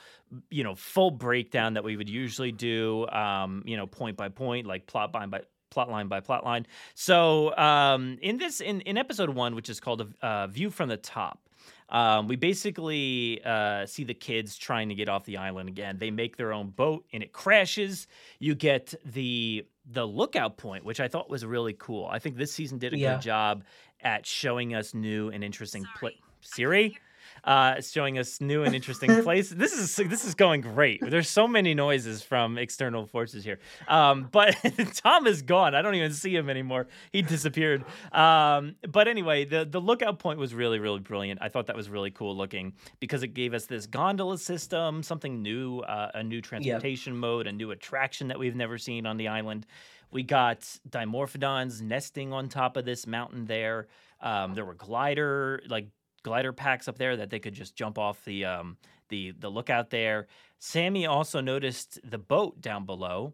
you 0.49 0.65
know, 0.65 0.75
full 0.75 1.11
breakdown 1.11 1.75
that 1.75 1.85
we 1.85 1.95
would 1.95 2.09
usually 2.09 2.51
do. 2.51 3.07
Um, 3.07 3.63
you 3.65 3.77
know, 3.77 3.87
point 3.87 4.17
by 4.17 4.27
point, 4.27 4.67
like 4.67 4.85
plot 4.85 5.13
line 5.13 5.29
by 5.29 5.41
plot 5.69 5.89
line 5.89 6.09
by 6.09 6.19
plot 6.19 6.43
line. 6.43 6.67
So 6.93 7.55
um, 7.57 8.17
in 8.21 8.37
this 8.37 8.59
in, 8.59 8.81
in 8.81 8.97
episode 8.97 9.29
one, 9.29 9.55
which 9.55 9.69
is 9.69 9.79
called 9.79 10.01
a 10.01 10.25
uh, 10.25 10.47
view 10.47 10.69
from 10.69 10.89
the 10.89 10.97
top. 10.97 11.39
Um, 11.89 12.27
we 12.27 12.35
basically 12.35 13.41
uh, 13.45 13.85
see 13.85 14.03
the 14.03 14.13
kids 14.15 14.57
trying 14.57 14.89
to 14.89 14.95
get 14.95 15.07
off 15.07 15.23
the 15.25 15.37
island 15.37 15.69
again. 15.69 15.97
They 15.99 16.09
make 16.11 16.35
their 16.35 16.51
own 16.51 16.69
boat 16.71 17.05
and 17.13 17.21
it 17.21 17.31
crashes. 17.31 18.07
You 18.39 18.55
get 18.55 18.93
the 19.05 19.65
the 19.91 20.05
lookout 20.05 20.57
point, 20.57 20.83
which 20.83 20.99
I 20.99 21.07
thought 21.07 21.29
was 21.29 21.45
really 21.45 21.73
cool. 21.73 22.07
I 22.11 22.17
think 22.17 22.37
this 22.37 22.51
season 22.51 22.79
did 22.79 22.93
a 22.93 22.97
Yeah. 22.97 23.13
good 23.15 23.21
job 23.21 23.63
at 24.01 24.25
showing 24.25 24.73
us 24.73 24.93
new 24.95 25.29
and 25.29 25.43
interesting 25.43 25.85
pla 25.99 26.09
Siri. 26.41 26.97
Uh, 27.45 27.79
showing 27.79 28.17
us 28.17 28.41
new 28.41 28.63
and 28.63 28.73
interesting 28.73 29.21
places. 29.23 29.55
This 29.55 29.73
is 29.73 29.95
this 30.09 30.25
is 30.25 30.33
going 30.33 30.61
great. 30.61 30.99
There's 30.99 31.29
so 31.29 31.47
many 31.47 31.75
noises 31.75 32.23
from 32.23 32.57
external 32.57 33.05
forces 33.05 33.43
here. 33.43 33.59
Um, 33.87 34.29
but 34.31 34.57
Tom 34.95 35.27
is 35.27 35.43
gone. 35.43 35.75
I 35.75 35.83
don't 35.83 35.93
even 35.93 36.11
see 36.11 36.35
him 36.35 36.49
anymore. 36.49 36.87
He 37.11 37.21
disappeared. 37.21 37.85
Um, 38.11 38.75
but 38.91 39.07
anyway, 39.07 39.45
the 39.45 39.63
the 39.63 39.79
lookout 39.79 40.17
point 40.17 40.39
was 40.39 40.55
really 40.55 40.79
really 40.79 40.99
brilliant. 40.99 41.39
I 41.39 41.49
thought 41.49 41.67
that 41.67 41.75
was 41.75 41.87
really 41.87 42.09
cool 42.09 42.35
looking 42.35 42.73
because 42.99 43.21
it 43.21 43.35
gave 43.35 43.53
us 43.53 43.67
this 43.67 43.85
gondola 43.85 44.39
system, 44.39 45.03
something 45.03 45.43
new, 45.43 45.81
uh, 45.81 46.11
a 46.15 46.23
new 46.23 46.41
transportation 46.41 47.15
mode, 47.15 47.45
a 47.45 47.51
new 47.51 47.69
attraction 47.69 48.27
that 48.29 48.39
we've 48.39 48.55
never 48.55 48.79
seen 48.79 49.05
on 49.05 49.17
the 49.17 49.27
island. 49.27 49.67
We 50.11 50.23
got 50.23 50.61
dimorphodons 50.89 51.81
nesting 51.81 52.31
on 52.33 52.49
top 52.49 52.77
of 52.77 52.85
this 52.85 53.05
mountain 53.05 53.45
there. 53.45 53.87
Um, 54.21 54.53
there 54.53 54.65
were 54.65 54.73
glider 54.73 55.61
like 55.67 55.87
glider 56.25 56.51
packs 56.51 56.87
up 56.87 56.97
there 56.97 57.15
that 57.17 57.29
they 57.29 57.39
could 57.39 57.53
just 57.53 57.75
jump 57.75 57.97
off 57.99 58.25
the 58.25 58.43
um, 58.43 58.77
the 59.09 59.31
the 59.39 59.47
lookout 59.49 59.91
there. 59.91 60.25
Sammy 60.59 61.05
also 61.05 61.39
noticed 61.39 61.99
the 62.03 62.17
boat 62.17 62.59
down 62.59 62.85
below. 62.85 63.33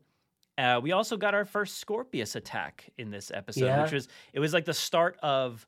Uh, 0.57 0.79
we 0.83 0.91
also 0.91 1.15
got 1.17 1.33
our 1.33 1.45
first 1.45 1.83
Scorpios 1.83 2.35
attack 2.35 2.89
in 2.97 3.09
this 3.09 3.31
episode, 3.33 3.65
Yeah. 3.65 3.81
which 3.83 3.93
was 3.93 4.07
it 4.33 4.39
was 4.41 4.53
like 4.53 4.65
the 4.65 4.73
start 4.73 5.17
of 5.23 5.65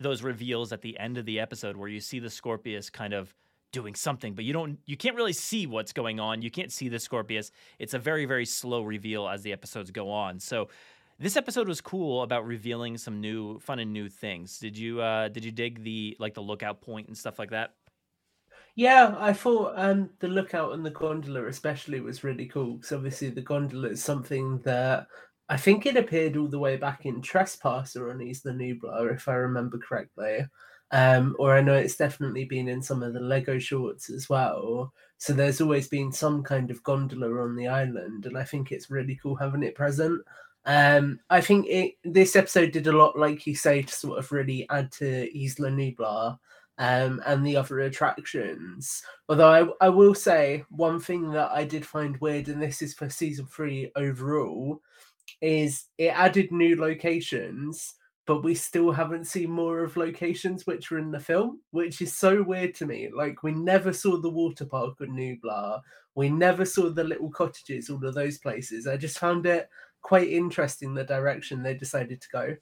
those 0.00 0.22
reveals 0.22 0.72
at 0.72 0.82
the 0.82 0.98
end 0.98 1.16
of 1.16 1.24
the 1.24 1.38
episode 1.40 1.76
where 1.76 1.88
you 1.88 2.00
see 2.00 2.18
the 2.18 2.28
Scorpios 2.28 2.90
kind 2.92 3.14
of 3.14 3.32
doing 3.72 3.94
something, 3.94 4.34
but 4.34 4.44
you 4.44 4.52
don't 4.52 4.78
you 4.86 4.96
can't 4.96 5.14
really 5.16 5.32
see 5.32 5.66
what's 5.66 5.92
going 5.92 6.18
on. 6.18 6.42
You 6.42 6.50
can't 6.50 6.72
see 6.72 6.88
the 6.88 6.98
Scorpios. 6.98 7.50
It's 7.78 7.94
a 7.94 7.98
very 7.98 8.24
very 8.26 8.44
slow 8.46 8.82
reveal 8.82 9.28
as 9.28 9.42
the 9.42 9.52
episodes 9.52 9.90
go 9.92 10.10
on. 10.10 10.40
So 10.40 10.68
this 11.18 11.36
episode 11.36 11.68
was 11.68 11.80
cool 11.80 12.22
about 12.22 12.46
revealing 12.46 12.98
some 12.98 13.20
new 13.20 13.58
fun 13.60 13.78
and 13.78 13.92
new 13.92 14.08
things. 14.08 14.58
Did 14.58 14.76
you 14.76 15.00
uh 15.00 15.28
did 15.28 15.44
you 15.44 15.52
dig 15.52 15.82
the 15.82 16.16
like 16.18 16.34
the 16.34 16.42
lookout 16.42 16.82
point 16.82 17.08
and 17.08 17.16
stuff 17.16 17.38
like 17.38 17.50
that? 17.50 17.74
Yeah, 18.74 19.16
I 19.18 19.32
thought 19.32 19.72
um, 19.76 20.10
the 20.20 20.28
lookout 20.28 20.74
and 20.74 20.84
the 20.84 20.90
gondola 20.90 21.46
especially 21.46 22.00
was 22.00 22.22
really 22.22 22.46
cool 22.46 22.74
because 22.74 22.92
obviously 22.92 23.30
the 23.30 23.40
gondola 23.40 23.88
is 23.88 24.04
something 24.04 24.58
that 24.60 25.06
I 25.48 25.56
think 25.56 25.86
it 25.86 25.96
appeared 25.96 26.36
all 26.36 26.48
the 26.48 26.58
way 26.58 26.76
back 26.76 27.06
in 27.06 27.22
Trespasser 27.22 28.10
on 28.10 28.20
Isla 28.20 28.52
Nublar, 28.52 29.14
if 29.14 29.28
I 29.28 29.34
remember 29.34 29.78
correctly. 29.78 30.46
Um, 30.90 31.34
or 31.38 31.56
I 31.56 31.62
know 31.62 31.74
it's 31.74 31.96
definitely 31.96 32.44
been 32.44 32.68
in 32.68 32.82
some 32.82 33.02
of 33.02 33.12
the 33.14 33.20
Lego 33.20 33.58
shorts 33.58 34.10
as 34.10 34.28
well. 34.28 34.92
So 35.18 35.32
there's 35.32 35.60
always 35.60 35.88
been 35.88 36.12
some 36.12 36.42
kind 36.42 36.70
of 36.70 36.82
gondola 36.82 37.42
on 37.42 37.56
the 37.56 37.68
island, 37.68 38.26
and 38.26 38.36
I 38.36 38.44
think 38.44 38.70
it's 38.70 38.90
really 38.90 39.18
cool 39.22 39.36
having 39.36 39.62
it 39.62 39.74
present. 39.74 40.20
Um, 40.66 41.20
I 41.30 41.40
think 41.40 41.66
it 41.68 41.94
this 42.04 42.34
episode 42.34 42.72
did 42.72 42.88
a 42.88 42.96
lot, 42.96 43.16
like 43.16 43.46
you 43.46 43.54
say, 43.54 43.82
to 43.82 43.92
sort 43.92 44.18
of 44.18 44.32
really 44.32 44.66
add 44.68 44.90
to 44.92 45.06
Isla 45.32 45.70
Nublar 45.70 46.38
um, 46.78 47.22
and 47.24 47.46
the 47.46 47.56
other 47.56 47.80
attractions. 47.80 49.02
Although 49.28 49.74
I, 49.80 49.86
I 49.86 49.88
will 49.88 50.14
say 50.14 50.64
one 50.70 50.98
thing 51.00 51.30
that 51.30 51.50
I 51.52 51.64
did 51.64 51.86
find 51.86 52.16
weird, 52.18 52.48
and 52.48 52.60
this 52.60 52.82
is 52.82 52.94
for 52.94 53.08
season 53.08 53.46
three 53.46 53.92
overall, 53.94 54.80
is 55.40 55.84
it 55.98 56.08
added 56.08 56.50
new 56.50 56.80
locations, 56.80 57.94
but 58.26 58.42
we 58.42 58.54
still 58.54 58.90
haven't 58.90 59.26
seen 59.26 59.50
more 59.50 59.84
of 59.84 59.96
locations 59.96 60.66
which 60.66 60.90
were 60.90 60.98
in 60.98 61.12
the 61.12 61.20
film, 61.20 61.60
which 61.70 62.02
is 62.02 62.12
so 62.12 62.42
weird 62.42 62.74
to 62.74 62.86
me. 62.86 63.08
Like 63.14 63.44
we 63.44 63.52
never 63.52 63.92
saw 63.92 64.20
the 64.20 64.30
water 64.30 64.64
park 64.64 64.96
on 65.00 65.10
Nublar, 65.10 65.80
we 66.16 66.28
never 66.30 66.64
saw 66.64 66.90
the 66.90 67.04
little 67.04 67.30
cottages, 67.30 67.88
all 67.88 68.04
of 68.04 68.14
those 68.14 68.38
places. 68.38 68.86
I 68.86 68.96
just 68.96 69.18
found 69.18 69.46
it 69.46 69.68
quite 70.06 70.28
interesting 70.28 70.94
the 70.94 71.02
direction 71.02 71.64
they 71.64 71.74
decided 71.74 72.20
to 72.20 72.28
go. 72.28 72.56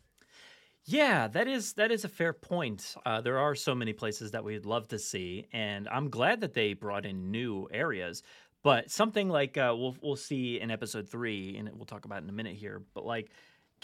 Yeah, 0.87 1.29
that 1.29 1.47
is 1.47 1.75
that 1.75 1.93
is 1.93 2.07
a 2.07 2.09
fair 2.09 2.33
point. 2.33 2.97
Uh, 3.05 3.21
there 3.21 3.39
are 3.39 3.55
so 3.55 3.75
many 3.75 3.93
places 3.93 4.31
that 4.31 4.43
we'd 4.43 4.65
love 4.65 4.89
to 4.89 4.99
see, 4.99 5.47
and 5.53 5.87
I'm 5.91 6.09
glad 6.09 6.41
that 6.41 6.55
they 6.55 6.73
brought 6.73 7.05
in 7.05 7.31
new 7.31 7.69
areas. 7.71 8.23
But 8.63 8.91
something 8.91 9.29
like 9.29 9.59
uh, 9.59 9.75
we'll 9.77 9.95
we'll 10.03 10.17
see 10.17 10.59
in 10.59 10.71
episode 10.71 11.07
three, 11.07 11.59
and 11.59 11.71
we'll 11.75 11.85
talk 11.85 12.07
about 12.07 12.23
in 12.23 12.31
a 12.31 12.33
minute 12.33 12.57
here. 12.57 12.83
But 12.95 13.05
like 13.05 13.31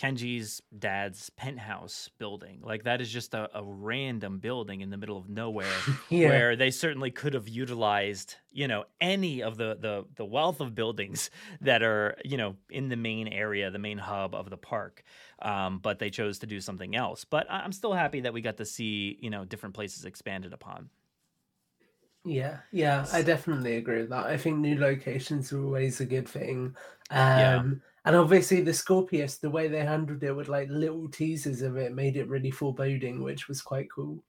Kenji's 0.00 0.62
dad's 0.78 1.28
penthouse 1.28 2.08
building, 2.16 2.60
like 2.62 2.84
that 2.84 3.02
is 3.02 3.10
just 3.12 3.34
a, 3.34 3.50
a 3.52 3.62
random 3.62 4.38
building 4.38 4.80
in 4.80 4.88
the 4.88 4.96
middle 4.96 5.18
of 5.18 5.28
nowhere, 5.28 5.70
Yeah. 6.08 6.28
where 6.28 6.56
they 6.56 6.70
certainly 6.70 7.10
could 7.10 7.34
have 7.34 7.48
utilized, 7.48 8.36
you 8.50 8.66
know, 8.66 8.84
any 8.98 9.42
of 9.42 9.58
the 9.58 9.76
the 9.78 10.06
the 10.16 10.24
wealth 10.24 10.60
of 10.62 10.74
buildings 10.74 11.28
that 11.60 11.82
are, 11.82 12.16
you 12.24 12.38
know, 12.38 12.56
in 12.70 12.88
the 12.88 12.96
main 12.96 13.28
area, 13.28 13.70
the 13.70 13.78
main 13.78 13.98
hub 13.98 14.34
of 14.34 14.48
the 14.48 14.56
park. 14.56 15.02
Um, 15.42 15.80
but 15.80 15.98
they 15.98 16.08
chose 16.08 16.38
to 16.38 16.46
do 16.46 16.60
something 16.62 16.96
else. 16.96 17.26
But 17.26 17.46
I'm 17.50 17.72
still 17.72 17.92
happy 17.92 18.20
that 18.22 18.32
we 18.32 18.40
got 18.40 18.56
to 18.56 18.64
see, 18.64 19.18
you 19.20 19.28
know, 19.28 19.44
different 19.44 19.74
places 19.74 20.06
expanded 20.06 20.54
upon. 20.54 20.88
Yeah, 22.24 22.58
yeah, 22.70 23.06
I 23.12 23.22
definitely 23.22 23.76
agree 23.76 24.00
with 24.00 24.10
that. 24.10 24.26
I 24.26 24.36
think 24.36 24.58
new 24.58 24.78
locations 24.78 25.52
are 25.52 25.62
always 25.62 26.00
a 26.00 26.06
good 26.06 26.28
thing. 26.28 26.76
Um, 27.10 27.18
Yeah. 27.38 27.62
And 28.04 28.16
obviously, 28.16 28.62
the 28.62 28.70
Scorpios, 28.70 29.40
the 29.40 29.50
way 29.50 29.68
they 29.68 29.80
handled 29.80 30.22
it 30.22 30.32
with 30.32 30.48
like 30.48 30.68
little 30.70 31.08
teasers 31.08 31.62
of 31.62 31.76
it, 31.76 31.92
made 31.92 32.16
it 32.16 32.28
really 32.28 32.50
foreboding, 32.50 33.22
which 33.22 33.48
was 33.48 33.60
quite 33.60 33.90
cool. 33.90 34.22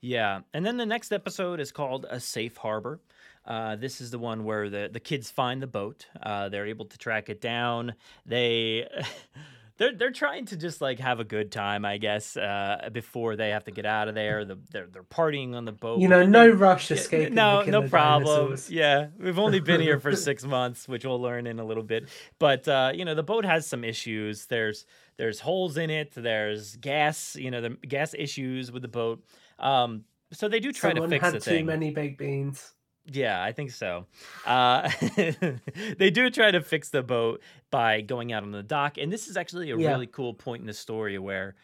Yeah, 0.00 0.40
and 0.54 0.64
then 0.64 0.76
the 0.76 0.86
next 0.86 1.12
episode 1.12 1.58
is 1.58 1.72
called 1.72 2.06
"A 2.08 2.20
Safe 2.20 2.56
Harbor." 2.56 3.00
Uh, 3.44 3.76
this 3.76 4.00
is 4.00 4.10
the 4.10 4.18
one 4.18 4.44
where 4.44 4.68
the 4.68 4.90
the 4.92 5.00
kids 5.00 5.30
find 5.30 5.62
the 5.62 5.66
boat. 5.66 6.06
Uh, 6.22 6.48
they're 6.48 6.66
able 6.66 6.84
to 6.84 6.98
track 6.98 7.28
it 7.28 7.40
down. 7.40 7.94
They 8.26 8.86
they're 9.78 9.94
they're 9.94 10.10
trying 10.12 10.46
to 10.46 10.56
just 10.56 10.80
like 10.80 10.98
have 11.00 11.20
a 11.20 11.24
good 11.24 11.50
time, 11.52 11.84
I 11.84 11.98
guess, 11.98 12.36
uh, 12.36 12.90
before 12.92 13.36
they 13.36 13.50
have 13.50 13.64
to 13.64 13.70
get 13.70 13.86
out 13.86 14.08
of 14.08 14.14
there. 14.14 14.44
The, 14.44 14.58
they're 14.70 14.86
they're 14.86 15.02
partying 15.04 15.54
on 15.54 15.64
the 15.64 15.72
boat. 15.72 16.00
You 16.00 16.08
know, 16.08 16.24
no 16.26 16.48
rush 16.48 16.90
Yeah, 16.90 16.96
escaping. 16.98 17.34
No, 17.34 17.64
the 17.64 17.70
no 17.70 17.82
killer 17.82 17.88
problem. 17.88 18.36
dinosaurs. 18.50 18.70
Yeah, 18.70 19.08
we've 19.18 19.38
only 19.38 19.60
been 19.60 19.80
here 19.80 19.98
for 20.00 20.14
six 20.16 20.44
months, 20.44 20.88
which 20.88 21.04
we'll 21.04 21.20
learn 21.20 21.46
in 21.46 21.58
a 21.60 21.64
little 21.64 21.84
bit. 21.84 22.08
But 22.38 22.66
uh, 22.68 22.92
you 22.94 23.04
know, 23.04 23.14
the 23.14 23.22
boat 23.22 23.44
has 23.44 23.66
some 23.66 23.84
issues. 23.84 24.46
There's 24.46 24.84
there's 25.16 25.40
holes 25.40 25.76
in 25.76 25.90
it. 25.90 26.12
There's 26.14 26.76
gas. 26.76 27.36
You 27.36 27.50
know, 27.50 27.60
the 27.60 27.70
gas 27.70 28.14
issues 28.18 28.70
with 28.72 28.82
the 28.82 28.88
boat. 28.88 29.24
Um, 29.58 30.04
so 30.32 30.48
they 30.48 30.60
do 30.60 30.72
try 30.72 30.92
Someone 30.92 31.10
to 31.10 31.16
fix 31.16 31.22
had 31.24 31.34
the 31.34 31.40
too 31.40 31.50
thing. 31.50 31.66
many 31.66 31.90
baked 31.90 32.18
beans. 32.18 32.74
Yeah, 33.10 33.42
I 33.42 33.52
think 33.52 33.70
so. 33.70 34.06
Uh, 34.44 34.90
they 35.98 36.10
do 36.10 36.28
try 36.30 36.50
to 36.50 36.60
fix 36.60 36.90
the 36.90 37.02
boat 37.02 37.40
by 37.70 38.02
going 38.02 38.32
out 38.32 38.42
on 38.42 38.50
the 38.52 38.62
dock, 38.62 38.98
and 38.98 39.10
this 39.12 39.28
is 39.28 39.36
actually 39.36 39.70
a 39.70 39.76
Yeah. 39.78 39.88
really 39.90 40.06
cool 40.06 40.34
point 40.34 40.60
in 40.60 40.66
the 40.66 40.74
story 40.74 41.18
where 41.18 41.54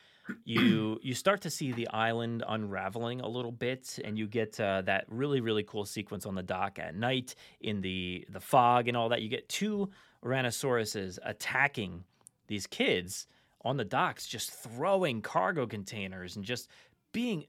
you 0.46 0.98
you 1.02 1.12
start 1.14 1.42
to 1.42 1.50
see 1.50 1.72
the 1.72 1.86
island 1.88 2.42
unraveling 2.48 3.20
a 3.20 3.28
little 3.28 3.52
bit, 3.52 3.98
and 4.02 4.18
you 4.18 4.26
get 4.26 4.58
uh, 4.58 4.80
that 4.82 5.04
really 5.08 5.40
really 5.42 5.62
cool 5.64 5.84
sequence 5.84 6.24
on 6.24 6.34
the 6.34 6.42
dock 6.42 6.78
at 6.78 6.94
night 6.94 7.34
in 7.60 7.82
the 7.82 8.24
the 8.30 8.40
fog 8.40 8.88
and 8.88 8.96
all 8.96 9.10
that. 9.10 9.20
You 9.20 9.28
get 9.28 9.48
two 9.50 9.90
Tyrannosauruses 10.24 11.18
attacking 11.24 12.04
these 12.46 12.66
kids 12.66 13.26
on 13.64 13.76
the 13.76 13.84
docks, 13.84 14.26
just 14.26 14.50
throwing 14.50 15.20
cargo 15.22 15.66
containers 15.66 16.36
and 16.36 16.44
just 16.44 16.68
being 17.12 17.44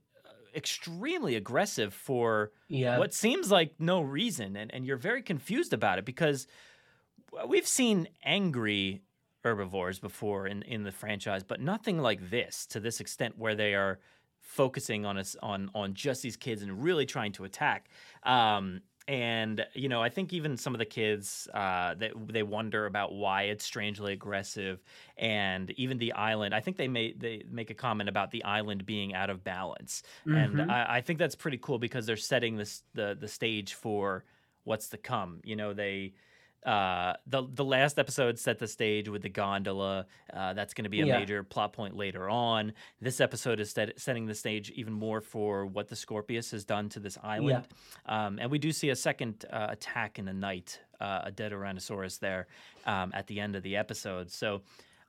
extremely 0.56 1.36
aggressive 1.36 1.94
for 1.94 2.52
Yeah. 2.68 2.98
what 2.98 3.14
seems 3.14 3.52
like 3.52 3.74
no 3.80 4.02
reason 4.02 4.56
and, 4.56 4.74
and 4.74 4.86
you're 4.86 4.98
very 4.98 5.22
confused 5.22 5.74
about 5.74 6.00
it 6.00 6.06
because 6.06 6.48
we've 7.48 7.68
seen 7.68 8.08
angry 8.24 9.02
herbivores 9.44 10.00
before 10.00 10.48
in, 10.48 10.62
in 10.64 10.84
the 10.84 10.92
franchise 10.92 11.44
but 11.44 11.60
nothing 11.60 12.00
like 12.00 12.30
this 12.30 12.66
to 12.68 12.80
this 12.80 13.00
extent 13.00 13.38
where 13.38 13.54
they 13.56 13.76
are 13.76 14.00
focusing 14.40 15.06
on 15.06 15.18
us 15.18 15.36
on 15.42 15.70
on 15.76 15.94
just 15.94 16.22
these 16.22 16.38
kids 16.38 16.62
and 16.62 16.84
really 16.84 17.06
trying 17.06 17.32
to 17.32 17.44
attack 17.44 17.90
um 18.24 18.82
and 19.08 19.68
you 19.76 19.88
know 19.88 20.02
i 20.02 20.10
think 20.10 20.34
even 20.34 20.58
some 20.58 20.74
of 20.74 20.80
the 20.80 20.86
kids 20.86 21.48
uh 21.54 21.94
that 21.94 22.12
they 22.28 22.42
wonder 22.42 22.88
about 22.88 23.14
why 23.14 23.44
it's 23.44 23.64
strangely 23.64 24.14
aggressive 24.14 24.84
and 25.18 25.70
even 25.72 26.00
the 26.00 26.12
island 26.14 26.56
i 26.56 26.60
think 26.60 26.76
they 26.78 26.88
may 26.88 27.14
they 27.14 27.44
make 27.48 27.70
a 27.70 27.74
comment 27.76 28.10
about 28.10 28.32
the 28.32 28.44
island 28.44 28.84
being 28.84 29.14
out 29.14 29.30
of 29.30 29.44
balance 29.44 30.02
Mhm. 30.26 30.40
and 30.40 30.62
I, 30.68 30.96
I 30.98 31.02
think 31.02 31.20
that's 31.20 31.36
pretty 31.36 31.60
cool 31.60 31.78
because 31.78 32.08
they're 32.08 32.18
setting 32.18 32.58
this 32.58 32.84
the 32.94 33.16
the 33.20 33.28
stage 33.28 33.76
for 33.76 34.26
what's 34.64 34.90
to 34.90 34.98
come 34.98 35.40
you 35.44 35.56
know 35.56 35.72
they 35.74 36.16
uh, 36.66 37.14
the 37.28 37.44
the 37.54 37.64
last 37.64 38.00
episode 38.00 38.40
set 38.40 38.58
the 38.60 38.68
stage 38.68 39.08
with 39.08 39.22
the 39.22 39.30
gondola. 39.30 40.08
Uh, 40.34 40.54
that's 40.54 40.74
going 40.74 40.84
to 40.86 40.90
be 40.90 41.02
a 41.02 41.06
Yeah. 41.06 41.20
major 41.20 41.44
plot 41.44 41.74
point 41.74 41.96
later 41.96 42.30
on. 42.30 42.74
This 43.00 43.22
episode 43.22 43.60
is 43.60 43.72
set, 43.72 44.00
setting 44.00 44.26
the 44.26 44.34
stage 44.36 44.72
even 44.72 44.94
more 44.94 45.22
for 45.22 45.66
what 45.66 45.88
the 45.88 45.96
Scorpios 45.96 46.52
has 46.52 46.66
done 46.66 46.90
to 46.90 47.00
this 47.00 47.18
island. 47.24 47.68
Um, 48.06 48.40
and 48.40 48.50
we 48.50 48.58
do 48.58 48.72
see 48.72 48.90
a 48.90 48.96
second 48.96 49.46
uh, 49.52 49.68
attack 49.70 50.18
in 50.20 50.26
the 50.26 50.34
night, 50.34 50.80
uh, 51.00 51.22
a 51.26 51.32
dead 51.32 51.52
Tyrannosaurus 51.52 52.20
there 52.20 52.48
um, 52.86 53.12
at 53.14 53.28
the 53.28 53.40
end 53.40 53.56
of 53.56 53.62
the 53.64 53.76
episode. 53.76 54.32
So 54.32 54.62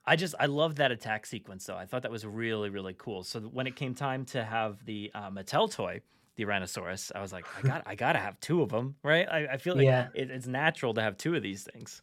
I 0.05 0.15
just 0.17 0.35
I 0.39 0.47
love 0.47 0.77
that 0.77 0.93
attack 0.93 1.27
sequence 1.27 1.65
though. 1.67 1.77
I 1.77 1.87
thought 1.87 2.03
that 2.03 2.11
was 2.11 2.25
really 2.27 2.69
really 2.71 2.95
cool. 2.95 3.23
So 3.25 3.41
when 3.41 3.67
it 3.67 3.77
came 3.77 3.95
time 3.95 4.25
to 4.27 4.45
have 4.45 4.85
the 4.85 5.11
uh, 5.15 5.31
Mattel 5.31 5.73
toy, 5.73 6.01
the 6.37 6.45
Tyrannosaurus, 6.45 7.13
I 7.15 7.21
was 7.23 7.33
like, 7.33 7.49
I 7.55 7.63
got 7.63 7.83
I 7.87 7.95
gotta 7.95 8.19
have 8.19 8.41
two 8.41 8.63
of 8.63 8.71
them, 8.71 8.97
right? 9.03 9.29
I, 9.29 9.47
I 9.55 9.57
feel 9.59 9.77
like 9.77 9.91
Yeah. 9.91 10.11
it, 10.15 10.31
it's 10.31 10.47
natural 10.47 10.95
to 10.95 11.03
have 11.03 11.17
two 11.17 11.35
of 11.35 11.43
these 11.43 11.65
things. 11.65 12.03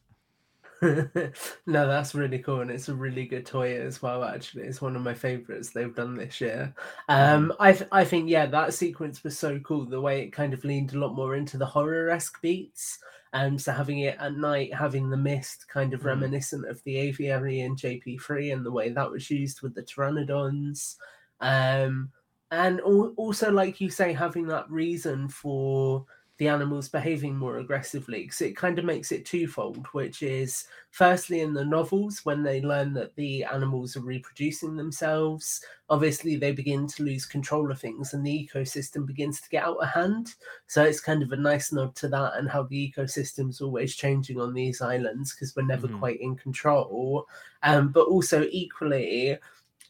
no, 0.81 1.87
that's 1.87 2.13
really 2.13 2.39
cool, 2.39 2.59
and 2.59 2.69
it's 2.69 2.89
a 2.89 2.95
really 2.95 3.25
good 3.25 3.45
toy 3.45 3.79
as 3.79 4.01
well. 4.01 4.23
Actually, 4.25 4.63
it's 4.65 4.81
one 4.81 4.97
of 4.97 5.01
my 5.01 5.13
favorites 5.13 5.71
they've 5.71 5.95
done 5.95 6.15
this 6.15 6.41
year. 6.41 6.75
Um, 7.07 7.53
I 7.59 7.71
th- 7.71 7.89
I 7.93 8.03
think 8.03 8.29
yeah, 8.29 8.45
that 8.47 8.73
sequence 8.73 9.23
was 9.23 9.37
so 9.39 9.59
cool. 9.61 9.85
The 9.85 10.01
way 10.01 10.23
it 10.23 10.31
kind 10.31 10.53
of 10.53 10.65
leaned 10.65 10.93
a 10.93 10.99
lot 10.99 11.15
more 11.15 11.35
into 11.35 11.57
the 11.57 11.65
horror 11.65 12.09
esque 12.09 12.41
beats, 12.41 12.99
and 13.31 13.61
so 13.61 13.71
having 13.71 13.99
it 13.99 14.17
at 14.19 14.33
night, 14.35 14.73
having 14.73 15.09
the 15.09 15.15
mist, 15.17 15.69
kind 15.69 15.93
of 15.93 16.01
Mhm. 16.01 16.03
reminiscent 16.03 16.67
of 16.67 16.83
the 16.83 16.97
aviary 16.97 17.61
in 17.61 17.77
JP 17.77 18.17
three, 18.17 18.51
and 18.51 18.65
the 18.65 18.71
way 18.71 18.89
that 18.89 19.11
was 19.11 19.29
used 19.29 19.61
with 19.61 19.75
the 19.75 19.83
pteranodons. 19.83 20.97
Um, 21.39 22.11
and 22.53 22.79
also, 22.81 23.51
like 23.51 23.81
you 23.81 23.89
say, 23.89 24.13
having 24.13 24.47
that 24.47 24.69
reason 24.69 25.27
for 25.27 26.05
the 26.37 26.47
animals 26.47 26.89
behaving 26.89 27.37
more 27.37 27.59
aggressively 27.59 28.23
because 28.23 28.41
it 28.41 28.57
kind 28.57 28.79
of 28.79 28.85
makes 28.85 29.11
it 29.11 29.23
twofold 29.23 29.85
which 29.91 30.23
is 30.23 30.65
firstly 30.89 31.41
in 31.41 31.53
the 31.53 31.63
novels 31.63 32.25
when 32.25 32.41
they 32.41 32.59
learn 32.59 32.91
that 32.91 33.15
the 33.15 33.43
animals 33.43 33.95
are 33.95 34.01
reproducing 34.01 34.75
themselves 34.75 35.63
obviously 35.89 36.35
they 36.35 36.51
begin 36.51 36.87
to 36.87 37.03
lose 37.03 37.25
control 37.27 37.71
of 37.71 37.79
things 37.79 38.13
and 38.15 38.25
the 38.25 38.49
ecosystem 38.51 39.05
begins 39.05 39.39
to 39.41 39.49
get 39.49 39.63
out 39.63 39.77
of 39.77 39.87
hand 39.89 40.33
so 40.65 40.83
it's 40.83 40.99
kind 40.99 41.21
of 41.21 41.31
a 41.31 41.37
nice 41.37 41.71
nod 41.71 41.95
to 41.95 42.07
that 42.07 42.33
and 42.35 42.49
how 42.49 42.63
the 42.63 42.91
ecosystem's 42.91 43.61
always 43.61 43.95
changing 43.95 44.39
on 44.41 44.53
these 44.55 44.81
islands 44.81 45.33
because 45.35 45.55
we're 45.55 45.61
never 45.63 45.87
Mhm. 45.87 45.99
quite 45.99 46.19
in 46.19 46.35
control 46.35 47.27
um, 47.61 47.91
but 47.91 48.07
also 48.07 48.47
equally 48.49 49.37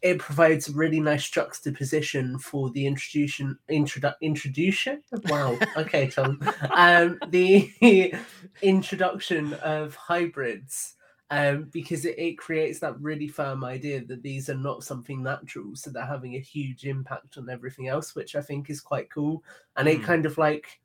it 0.04 0.20
provides 0.20 0.68
a 0.70 0.74
really 0.74 1.00
nice 1.00 1.28
juxtaposition 1.30 2.38
for 2.38 2.70
the 2.72 2.86
introduction 2.86 3.58
introdu- 3.72 4.14
introduction? 4.22 5.02
Wow 5.30 5.58
okay 5.78 6.08
tom. 6.10 6.40
Um 6.76 7.18
the 7.30 8.14
introduction 8.62 9.54
of 9.56 9.96
hybrids 9.96 10.96
um 11.32 11.70
because 11.72 12.06
it, 12.06 12.20
it 12.20 12.38
creates 12.38 12.80
that 12.80 13.00
really 13.00 13.28
firm 13.30 13.64
idea 13.64 14.04
that 14.06 14.22
these 14.22 14.50
are 14.50 14.56
not 14.70 14.84
something 14.84 15.24
natural 15.24 15.76
so 15.76 15.90
they're 15.90 16.06
having 16.06 16.36
a 16.36 16.40
huge 16.40 16.86
impact 16.86 17.38
on 17.38 17.50
everything 17.50 17.88
else 17.88 18.14
which 18.14 18.36
i 18.36 18.42
think 18.42 18.70
is 18.70 18.82
quite 18.82 19.10
cool. 19.10 19.44
And 19.78 19.88
it 19.88 20.02
Mm. 20.02 20.04
kind 20.04 20.26
of 20.26 20.38
like 20.38 20.80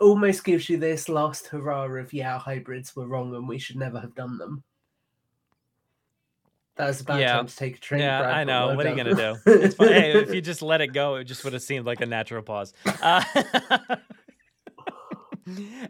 almost 0.00 0.44
gives 0.44 0.68
you 0.68 0.78
this 0.78 1.08
last 1.08 1.46
hurrah 1.46 1.84
of 1.84 2.12
yeah 2.12 2.38
hybrids 2.38 2.94
were 2.94 3.06
wrong 3.08 3.34
and 3.34 3.48
we 3.48 3.58
should 3.58 3.76
never 3.76 3.98
have 4.00 4.14
done 4.14 4.38
them 4.38 4.62
that 6.78 6.86
was 6.86 7.00
a 7.00 7.04
bad 7.04 7.20
Yeah. 7.20 7.32
time 7.36 7.46
to 7.46 7.56
take 7.56 7.76
a 7.76 7.80
drink. 7.80 8.02
yeah, 8.02 8.22
Brad, 8.22 8.34
I 8.34 8.44
know. 8.44 8.74
what 8.74 8.86
are 8.86 8.90
you 8.90 8.96
gonna 8.96 9.14
do? 9.14 9.36
It's 9.46 9.74
fine. 9.74 9.88
hey, 9.88 10.12
if 10.12 10.32
you 10.32 10.40
just 10.40 10.62
let 10.62 10.80
it 10.80 10.88
go, 10.88 11.16
it 11.16 11.24
just 11.24 11.44
would 11.44 11.52
have 11.52 11.62
seemed 11.62 11.84
like 11.84 12.00
a 12.00 12.06
natural 12.06 12.42
pause. 12.42 12.72
Uh, 13.02 13.22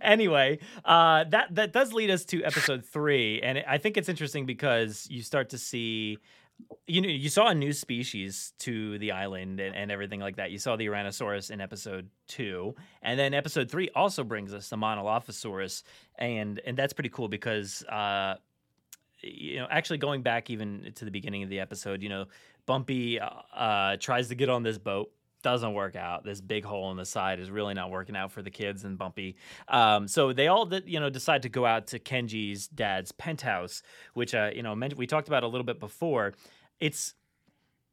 anyway, 0.00 0.58
uh, 0.84 1.24
that 1.24 1.54
that 1.54 1.72
does 1.72 1.92
lead 1.92 2.10
us 2.10 2.24
to 2.26 2.42
episode 2.44 2.84
three, 2.84 3.40
and 3.42 3.62
I 3.66 3.78
think 3.78 3.96
it's 3.96 4.08
interesting 4.08 4.46
because 4.46 5.06
you 5.10 5.22
start 5.22 5.50
to 5.50 5.58
see. 5.58 6.18
You 6.88 7.00
know, 7.02 7.08
you 7.08 7.28
saw 7.28 7.46
a 7.46 7.54
new 7.54 7.72
species 7.72 8.52
to 8.60 8.98
the 8.98 9.12
island 9.12 9.60
and, 9.60 9.76
and 9.76 9.92
everything 9.92 10.18
like 10.18 10.36
that. 10.36 10.50
You 10.50 10.58
saw 10.58 10.74
the 10.74 10.86
Tyrannosaurus 10.86 11.52
in 11.52 11.60
episode 11.60 12.08
two, 12.26 12.74
and 13.00 13.16
then 13.16 13.32
episode 13.32 13.70
three 13.70 13.90
also 13.94 14.24
brings 14.24 14.52
us 14.52 14.68
the 14.68 14.74
Monolophosaurus, 14.76 15.84
and 16.16 16.60
and 16.66 16.76
that's 16.76 16.92
pretty 16.92 17.10
cool 17.10 17.28
because 17.28 17.84
uh, 17.84 18.34
you 19.22 19.56
know, 19.56 19.66
actually 19.70 19.98
going 19.98 20.22
back 20.22 20.50
even 20.50 20.92
to 20.94 21.04
the 21.04 21.10
beginning 21.10 21.42
of 21.42 21.48
the 21.48 21.60
episode, 21.60 22.02
you 22.02 22.08
know, 22.08 22.26
Bumpy 22.66 23.18
uh, 23.18 23.28
uh, 23.54 23.96
tries 23.98 24.28
to 24.28 24.34
get 24.34 24.48
on 24.48 24.62
this 24.62 24.78
boat, 24.78 25.10
doesn't 25.42 25.72
work 25.72 25.96
out. 25.96 26.24
This 26.24 26.40
big 26.40 26.64
hole 26.64 26.90
in 26.90 26.96
the 26.96 27.04
side 27.04 27.40
is 27.40 27.50
really 27.50 27.74
not 27.74 27.90
working 27.90 28.16
out 28.16 28.32
for 28.32 28.42
the 28.42 28.50
kids 28.50 28.84
and 28.84 28.98
Bumpy. 28.98 29.36
Um, 29.68 30.08
so 30.08 30.32
they 30.32 30.48
all, 30.48 30.72
you 30.84 31.00
know, 31.00 31.10
decide 31.10 31.42
to 31.42 31.48
go 31.48 31.64
out 31.64 31.88
to 31.88 31.98
Kenji's 31.98 32.68
dad's 32.68 33.12
penthouse, 33.12 33.82
which, 34.14 34.34
uh, 34.34 34.50
you 34.54 34.62
know, 34.62 34.74
we 34.96 35.06
talked 35.06 35.28
about 35.28 35.44
a 35.44 35.48
little 35.48 35.64
bit 35.64 35.80
before. 35.80 36.34
It's 36.80 37.14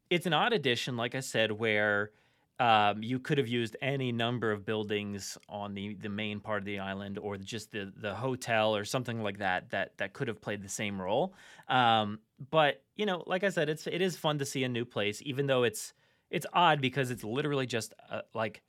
it's 0.10 0.26
an 0.26 0.34
odd 0.34 0.54
addition, 0.54 0.98
like 0.98 1.16
I 1.16 1.20
said, 1.20 1.52
where 1.52 2.12
um, 2.60 3.04
you 3.04 3.20
could 3.20 3.38
have 3.38 3.48
used 3.48 3.76
any 3.82 4.12
number 4.12 4.52
of 4.52 4.66
buildings 4.66 5.38
on 5.50 5.74
the, 5.74 5.96
the 5.96 6.08
main 6.08 6.40
part 6.40 6.60
of 6.60 6.66
the 6.66 6.80
island 6.80 7.18
or 7.18 7.38
just 7.38 7.72
the, 7.72 7.92
the 7.98 8.16
hotel 8.16 8.76
or 8.76 8.86
something 8.86 9.22
like 9.22 9.40
that 9.40 9.70
that 9.72 9.98
that 9.98 10.14
could 10.14 10.30
have 10.30 10.42
played 10.42 10.62
the 10.62 10.70
same 10.70 11.02
role. 11.02 11.34
Um, 11.68 12.20
but 12.50 12.82
you 12.96 13.06
know, 13.06 13.24
like 13.28 13.44
I 13.44 13.50
said, 13.50 13.68
it's 13.68 13.88
it 13.88 14.02
is 14.02 14.16
fun 14.16 14.40
to 14.40 14.46
see 14.46 14.64
a 14.64 14.70
new 14.70 14.86
place, 14.86 15.22
even 15.26 15.48
though 15.48 15.64
it's 15.64 15.94
it's 16.30 16.46
odd 16.54 16.80
because 16.80 17.12
it's 17.12 17.24
literally 17.24 17.66
just 17.66 17.94
a, 18.10 18.22
like 18.34 18.62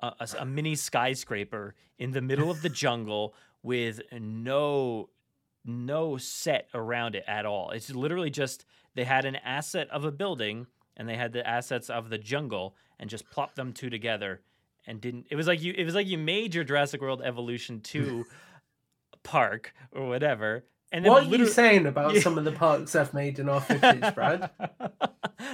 a 0.00 0.44
mini 0.46 0.74
skyscraper 0.74 1.74
in 1.98 2.12
the 2.12 2.22
middle 2.22 2.50
of 2.50 2.62
the 2.62 2.68
jungle 2.84 3.34
with 3.62 4.00
no 4.12 5.10
no 5.64 6.16
set 6.16 6.68
around 6.72 7.14
it 7.14 7.24
at 7.26 7.44
all. 7.44 7.70
It's 7.70 7.90
literally 7.90 8.30
just 8.30 8.64
they 8.94 9.04
had 9.04 9.26
an 9.26 9.36
asset 9.36 9.88
of 9.90 10.04
a 10.04 10.12
building 10.12 10.68
and 10.96 11.08
they 11.08 11.16
had 11.16 11.32
the 11.32 11.46
assets 11.46 11.90
of 11.90 12.08
the 12.10 12.18
jungle 12.18 12.74
and 12.98 13.10
just 13.10 13.28
plopped 13.30 13.56
them 13.56 13.72
two 13.72 13.90
together 13.90 14.40
and 14.86 15.00
didn't 15.00 15.26
it 15.30 15.36
was 15.36 15.46
like 15.46 15.62
you 15.62 15.74
it 15.76 15.84
was 15.84 15.94
like 15.94 16.06
you 16.06 16.18
made 16.18 16.54
your 16.54 16.64
Jurassic 16.64 17.00
World 17.00 17.22
Evolution 17.24 17.80
2 17.80 18.24
park 19.22 19.74
or 19.92 20.06
whatever 20.08 20.64
and 20.92 21.04
then 21.04 21.10
What 21.12 21.24
are 21.24 21.36
you 21.36 21.46
saying 21.46 21.86
about 21.86 22.16
some 22.22 22.38
of 22.38 22.44
the 22.44 22.52
parks 22.52 22.94
I've 22.94 23.12
made 23.12 23.40
in 23.40 23.48
our 23.48 23.60
footage, 23.60 24.04
Brad? 24.14 24.48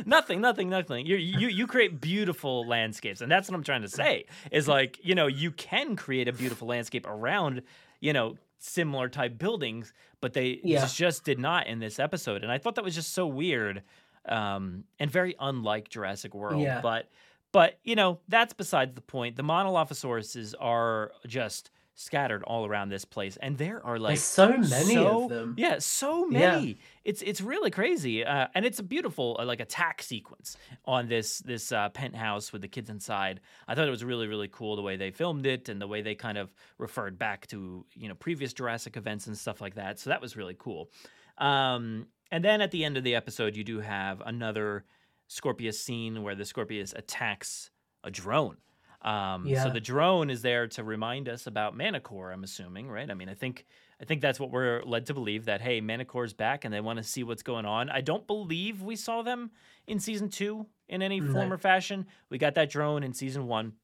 nothing, 0.05 0.43
nothing, 0.43 0.69
nothing. 0.69 1.07
You 1.07 1.17
you 1.17 1.49
you 1.49 1.67
create 1.67 2.03
beautiful 2.03 2.67
landscapes, 2.69 3.23
and 3.23 3.33
that's 3.33 3.49
what 3.49 3.57
I'm 3.57 3.65
trying 3.65 3.81
to 3.81 3.89
say. 3.89 4.27
Is 4.51 4.69
like 4.69 4.99
you 5.03 5.15
know 5.15 5.27
you 5.29 5.51
can 5.51 5.97
create 5.97 6.29
a 6.29 6.35
beautiful 6.35 6.69
landscape 6.69 7.07
around 7.09 7.63
you 7.99 8.13
know 8.13 8.37
similar 8.59 9.09
type 9.09 9.39
buildings, 9.39 9.95
but 10.21 10.35
they 10.35 10.61
Yeah. 10.63 10.87
just 10.87 11.25
did 11.25 11.39
not 11.39 11.67
in 11.67 11.79
this 11.79 11.99
episode, 11.99 12.43
and 12.43 12.53
I 12.53 12.59
thought 12.59 12.75
that 12.75 12.85
was 12.85 12.95
just 12.95 13.15
so 13.15 13.27
weird, 13.27 13.83
um, 14.29 14.85
and 14.99 15.11
very 15.11 15.35
unlike 15.41 15.89
Jurassic 15.89 16.35
World. 16.35 16.63
Yeah. 16.63 16.81
But 16.81 17.09
but 17.53 17.79
you 17.85 17.97
know 17.97 18.21
that's 18.29 18.53
besides 18.55 18.95
the 18.95 19.01
point. 19.03 19.37
The 19.37 19.43
Monolophosaurus 19.43 20.55
are 20.61 21.13
just 21.27 21.71
scattered 21.95 22.43
all 22.45 22.65
around 22.65 22.89
this 22.89 23.05
place, 23.05 23.37
and 23.37 23.59
there 23.59 23.85
are 23.85 23.99
like 23.99 24.13
There's 24.13 24.23
so 24.23 24.49
many 24.57 24.95
so- 24.95 25.25
of 25.25 25.29
them. 25.29 25.55
Yeah, 25.59 25.79
so 25.79 26.27
Yeah. 26.31 26.53
many. 26.57 26.79
It's 27.05 27.21
it's 27.21 27.43
really 27.43 27.71
crazy, 27.71 28.25
uh, 28.25 28.47
and 28.55 28.65
it's 28.65 28.79
a 28.79 28.83
beautiful 28.83 29.37
uh, 29.39 29.45
like 29.45 29.61
attack 29.61 30.03
sequence 30.03 30.57
on 30.87 31.09
this 31.09 31.41
this 31.41 31.71
uh, 31.71 31.91
penthouse 31.91 32.51
with 32.51 32.63
the 32.63 32.69
kids 32.69 32.89
inside. 32.89 33.41
I 33.69 33.75
thought 33.75 33.87
it 33.87 33.91
was 33.91 34.05
really 34.05 34.27
really 34.27 34.49
cool 34.49 34.75
the 34.77 34.83
way 34.83 34.97
they 34.97 35.11
filmed 35.11 35.45
it 35.45 35.69
and 35.69 35.83
the 35.83 35.87
way 35.87 36.01
they 36.01 36.15
kind 36.15 36.39
of 36.39 36.55
referred 36.79 37.19
back 37.19 37.47
to 37.49 37.85
you 37.95 38.09
know 38.09 38.15
previous 38.15 38.55
Jurassic 38.55 38.97
events 38.97 39.27
and 39.27 39.37
stuff 39.37 39.61
like 39.61 39.75
that. 39.75 39.99
So 39.99 40.09
that 40.09 40.23
was 40.23 40.35
really 40.37 40.57
cool. 40.59 40.91
Um, 41.39 42.07
and 42.33 42.45
then 42.45 42.61
at 42.61 42.73
the 42.73 42.85
end 42.85 42.97
of 42.97 43.05
the 43.05 43.15
episode, 43.15 43.55
you 43.55 43.63
do 43.63 43.79
have 43.81 44.21
another 44.27 44.85
Scorpios 45.31 45.75
scene 45.75 46.23
where 46.25 46.35
the 46.35 46.43
Scorpios 46.45 46.93
attacks 46.97 47.71
a 48.03 48.11
drone. 48.11 48.57
Um, 49.03 49.47
So 49.55 49.71
the 49.71 49.81
drone 49.81 50.31
is 50.31 50.43
there 50.43 50.67
to 50.69 50.83
remind 50.85 51.29
us 51.29 51.47
about 51.47 51.77
Mantah 51.77 52.01
Corp. 52.01 52.33
I'm 52.33 52.45
assuming, 52.45 52.89
right? 52.89 53.11
I 53.11 53.15
mean, 53.15 53.29
I 53.29 53.35
think 53.35 53.65
I 54.01 54.05
think 54.05 54.21
that's 54.21 54.41
what 54.41 54.51
we're 54.51 54.83
led 54.83 55.07
to 55.07 55.15
believe 55.15 55.45
that 55.45 55.61
hey, 55.61 55.81
Mantah 55.81 56.05
Corp's 56.07 56.33
back 56.33 56.65
and 56.65 56.73
they 56.75 56.81
want 56.81 56.99
to 56.99 57.03
see 57.05 57.23
what's 57.23 57.43
going 57.43 57.65
on. 57.67 57.91
I 57.91 58.01
don't 58.01 58.27
believe 58.27 58.83
we 58.83 58.97
saw 58.97 59.23
them 59.23 59.51
in 59.87 59.99
season 60.01 60.29
two 60.29 60.67
in 60.89 61.03
any 61.03 61.21
No. 61.21 61.33
form 61.33 61.53
or 61.53 61.59
fashion. 61.59 62.07
We 62.31 62.39
got 62.39 62.55
that 62.55 62.71
drone 62.71 63.03
in 63.03 63.13
season 63.13 63.47
one 63.47 63.75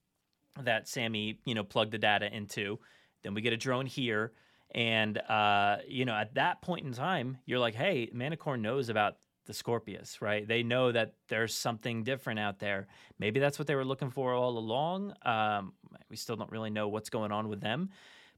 that 0.61 0.89
Sammy, 0.89 1.39
you 1.45 1.55
know, 1.55 1.65
plugged 1.65 1.93
the 1.93 1.99
data 1.99 2.35
into. 2.35 2.79
Then 3.23 3.35
we 3.35 3.41
get 3.43 3.53
a 3.53 3.57
drone 3.57 3.87
here. 3.87 4.33
And 4.75 5.19
uh, 5.19 5.79
you 5.87 6.05
know, 6.05 6.15
at 6.15 6.35
that 6.35 6.61
point 6.63 6.85
in 6.87 6.93
time, 6.93 7.39
you're 7.47 7.59
like, 7.59 7.75
hey, 7.75 8.11
Mantah 8.13 8.37
Corp 8.37 8.61
knows 8.61 8.89
about 8.89 9.17
the 9.47 9.53
Scorpios, 9.55 10.21
right? 10.21 10.47
They 10.47 10.63
know 10.63 10.93
that 10.93 11.15
there's 11.29 11.55
something 11.55 12.05
different 12.05 12.39
out 12.39 12.59
there. 12.59 12.87
Maybe 13.19 13.41
that's 13.41 13.59
what 13.59 13.67
they 13.67 13.75
were 13.75 13.85
looking 13.85 14.11
for 14.11 14.35
all 14.35 14.59
along. 14.59 15.15
Um, 15.23 15.73
we 16.11 16.17
still 16.17 16.37
don't 16.37 16.51
really 16.53 16.69
know 16.71 16.89
what's 16.89 17.09
going 17.09 17.33
on 17.33 17.49
with 17.49 17.61
them. 17.63 17.89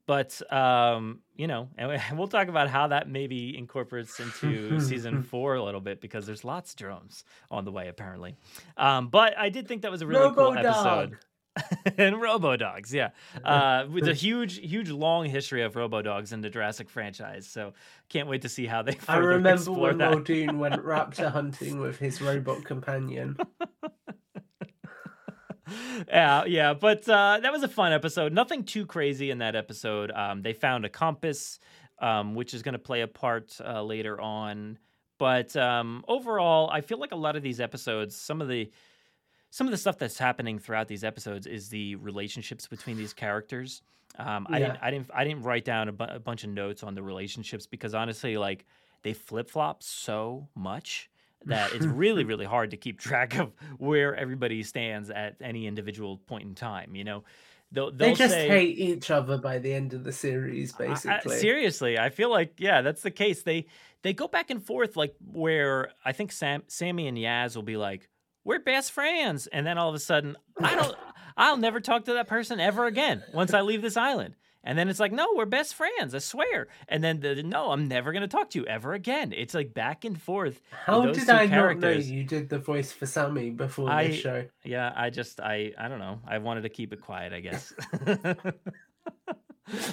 But 0.06 0.40
um, 0.52 1.20
you 1.36 1.46
know, 1.48 1.68
and 1.78 1.88
we- 1.90 2.16
we'll 2.16 2.28
talk 2.28 2.46
about 2.48 2.68
how 2.68 2.86
that 2.88 3.08
maybe 3.08 3.56
incorporates 3.58 4.18
into 4.20 4.80
season 4.80 5.22
four 5.30 5.54
a 5.56 5.62
little 5.64 5.80
bit 5.80 6.00
because 6.00 6.26
there's 6.26 6.44
lots 6.44 6.70
of 6.72 6.76
drones 6.78 7.24
on 7.50 7.64
the 7.64 7.72
way 7.72 7.88
apparently. 7.88 8.36
Um, 8.76 9.08
but 9.08 9.36
I 9.36 9.48
did 9.48 9.66
think 9.66 9.82
that 9.82 9.90
was 9.90 10.02
a 10.02 10.06
really 10.06 10.28
cool 10.34 10.52
episode. 10.68 11.18
and 11.98 12.20
Robo 12.20 12.56
Dogs, 12.56 12.94
yeah, 12.94 13.10
uh, 13.44 13.84
with 13.90 14.06
a 14.06 14.14
huge, 14.14 14.58
huge, 14.58 14.90
long 14.90 15.26
history 15.26 15.62
of 15.62 15.74
Robo 15.74 16.02
Dogs 16.02 16.32
in 16.32 16.40
the 16.40 16.50
Jurassic 16.50 16.88
franchise. 16.88 17.46
So 17.46 17.72
can't 18.08 18.28
wait 18.28 18.42
to 18.42 18.48
see 18.48 18.66
how 18.66 18.82
they. 18.82 18.96
I 19.08 19.16
remember 19.16 19.72
when 19.72 19.98
that. 19.98 20.12
Muldoon 20.12 20.58
went 20.58 20.74
raptor 20.84 21.30
hunting 21.30 21.80
with 21.80 21.98
his 21.98 22.20
robot 22.20 22.64
companion. 22.64 23.36
yeah, 26.08 26.44
yeah, 26.44 26.74
but 26.74 27.08
uh, 27.08 27.40
that 27.42 27.52
was 27.52 27.62
a 27.62 27.68
fun 27.68 27.92
episode. 27.92 28.32
Nothing 28.32 28.64
too 28.64 28.86
crazy 28.86 29.30
in 29.30 29.38
that 29.38 29.56
episode. 29.56 30.12
Um, 30.12 30.42
they 30.42 30.52
found 30.52 30.84
a 30.84 30.88
compass, 30.88 31.58
um, 31.98 32.34
which 32.34 32.54
is 32.54 32.62
going 32.62 32.74
to 32.74 32.78
play 32.78 33.00
a 33.00 33.08
part 33.08 33.56
uh, 33.64 33.82
later 33.82 34.20
on. 34.20 34.78
But 35.18 35.54
um, 35.56 36.04
overall, 36.08 36.70
I 36.70 36.80
feel 36.80 36.98
like 36.98 37.12
a 37.12 37.16
lot 37.16 37.36
of 37.36 37.42
these 37.42 37.60
episodes, 37.60 38.16
some 38.16 38.40
of 38.40 38.48
the 38.48 38.70
some 39.50 39.66
of 39.66 39.70
the 39.72 39.76
stuff 39.76 39.98
that's 39.98 40.18
happening 40.18 40.58
throughout 40.58 40.88
these 40.88 41.02
episodes 41.04 41.46
is 41.46 41.68
the 41.68 41.96
relationships 41.96 42.66
between 42.66 42.96
these 42.96 43.12
characters. 43.12 43.82
Um, 44.18 44.46
I 44.50 44.58
didn't, 44.58 44.78
I 44.82 44.90
didn't, 44.90 45.10
I 45.14 45.24
didn't 45.24 45.42
write 45.42 45.64
down 45.64 45.88
a, 45.88 45.92
bu- 45.92 46.04
a 46.04 46.18
bunch 46.18 46.44
of 46.44 46.50
notes 46.50 46.82
on 46.82 46.94
the 46.94 47.02
relationships 47.02 47.66
because 47.66 47.94
honestly, 47.94 48.36
like 48.36 48.64
they 49.02 49.12
flip 49.12 49.48
flop 49.50 49.82
so 49.82 50.48
much 50.54 51.08
that 51.46 51.72
it's 51.72 51.86
really, 52.02 52.24
really 52.24 52.44
hard 52.44 52.70
to 52.72 52.76
keep 52.76 52.98
track 53.00 53.38
of 53.38 53.52
where 53.78 54.14
everybody 54.16 54.62
stands 54.62 55.10
at 55.10 55.36
any 55.40 55.66
individual 55.66 56.18
point 56.18 56.44
in 56.44 56.54
time. 56.54 56.94
You 56.94 57.04
know, 57.04 57.24
they'll, 57.72 57.90
They 57.90 58.06
they'll 58.08 58.16
just 58.16 58.34
say, 58.34 58.48
hate 58.48 58.78
each 58.78 59.10
other 59.10 59.38
by 59.38 59.58
the 59.58 59.72
end 59.72 59.94
of 59.94 60.04
the 60.04 60.12
series, 60.12 60.74
I- 60.78 60.84
I- 60.84 60.88
basically. 60.88 61.38
seriously, 61.38 61.98
I 61.98 62.10
feel 62.10 62.30
like 62.30 62.54
yeah, 62.58 62.82
that's 62.82 63.02
the 63.02 63.10
case. 63.12 63.42
They 63.42 63.66
they 64.02 64.12
go 64.12 64.28
back 64.28 64.50
and 64.50 64.62
forth 64.62 64.96
like 64.96 65.14
where 65.32 65.92
I 66.04 66.12
think 66.12 66.32
Sam, 66.32 66.62
Sammy 66.66 67.06
and 67.06 67.16
Yaz 67.16 67.54
will 67.56 67.62
be 67.62 67.76
like, 67.76 68.08
"We're 68.44 68.60
best 68.60 68.92
friends," 68.92 69.46
and 69.46 69.66
then 69.66 69.78
all 69.78 69.88
of 69.88 69.94
a 69.94 69.98
sudden, 69.98 70.36
I 70.60 70.74
don't, 70.74 70.96
I'll 71.36 71.56
never 71.56 71.80
talk 71.80 72.04
to 72.06 72.14
that 72.14 72.28
person 72.28 72.60
ever 72.60 72.86
again 72.86 73.22
once 73.32 73.54
I 73.54 73.60
leave 73.62 73.82
this 73.82 73.96
island. 73.96 74.36
And 74.62 74.78
then 74.78 74.90
it's 74.90 75.00
like, 75.00 75.12
no, 75.12 75.26
we're 75.34 75.46
best 75.46 75.74
friends, 75.74 76.14
I 76.14 76.18
swear. 76.18 76.68
And 76.86 77.02
then 77.02 77.20
the, 77.20 77.42
no, 77.42 77.70
I'm 77.70 77.88
never 77.88 78.12
gonna 78.12 78.28
talk 78.28 78.50
to 78.50 78.58
you 78.58 78.66
ever 78.66 78.92
again. 78.92 79.32
It's 79.34 79.54
like 79.54 79.72
back 79.72 80.04
and 80.04 80.20
forth. 80.20 80.60
How 80.70 81.06
did 81.06 81.30
I 81.30 81.46
not 81.46 81.78
know 81.78 81.90
you 81.92 82.24
did 82.24 82.50
the 82.50 82.58
voice 82.58 82.92
for 82.92 83.06
Sammy 83.06 83.50
before 83.50 83.90
I 83.90 84.08
this 84.08 84.16
show? 84.16 84.44
yeah, 84.62 84.92
I 84.94 85.08
just 85.08 85.40
I 85.40 85.72
I 85.78 85.88
don't 85.88 85.98
know. 85.98 86.20
I 86.26 86.38
wanted 86.38 86.62
to 86.62 86.68
keep 86.68 86.92
it 86.92 87.00
quiet, 87.00 87.32
I 87.32 87.40
guess. 87.40 87.72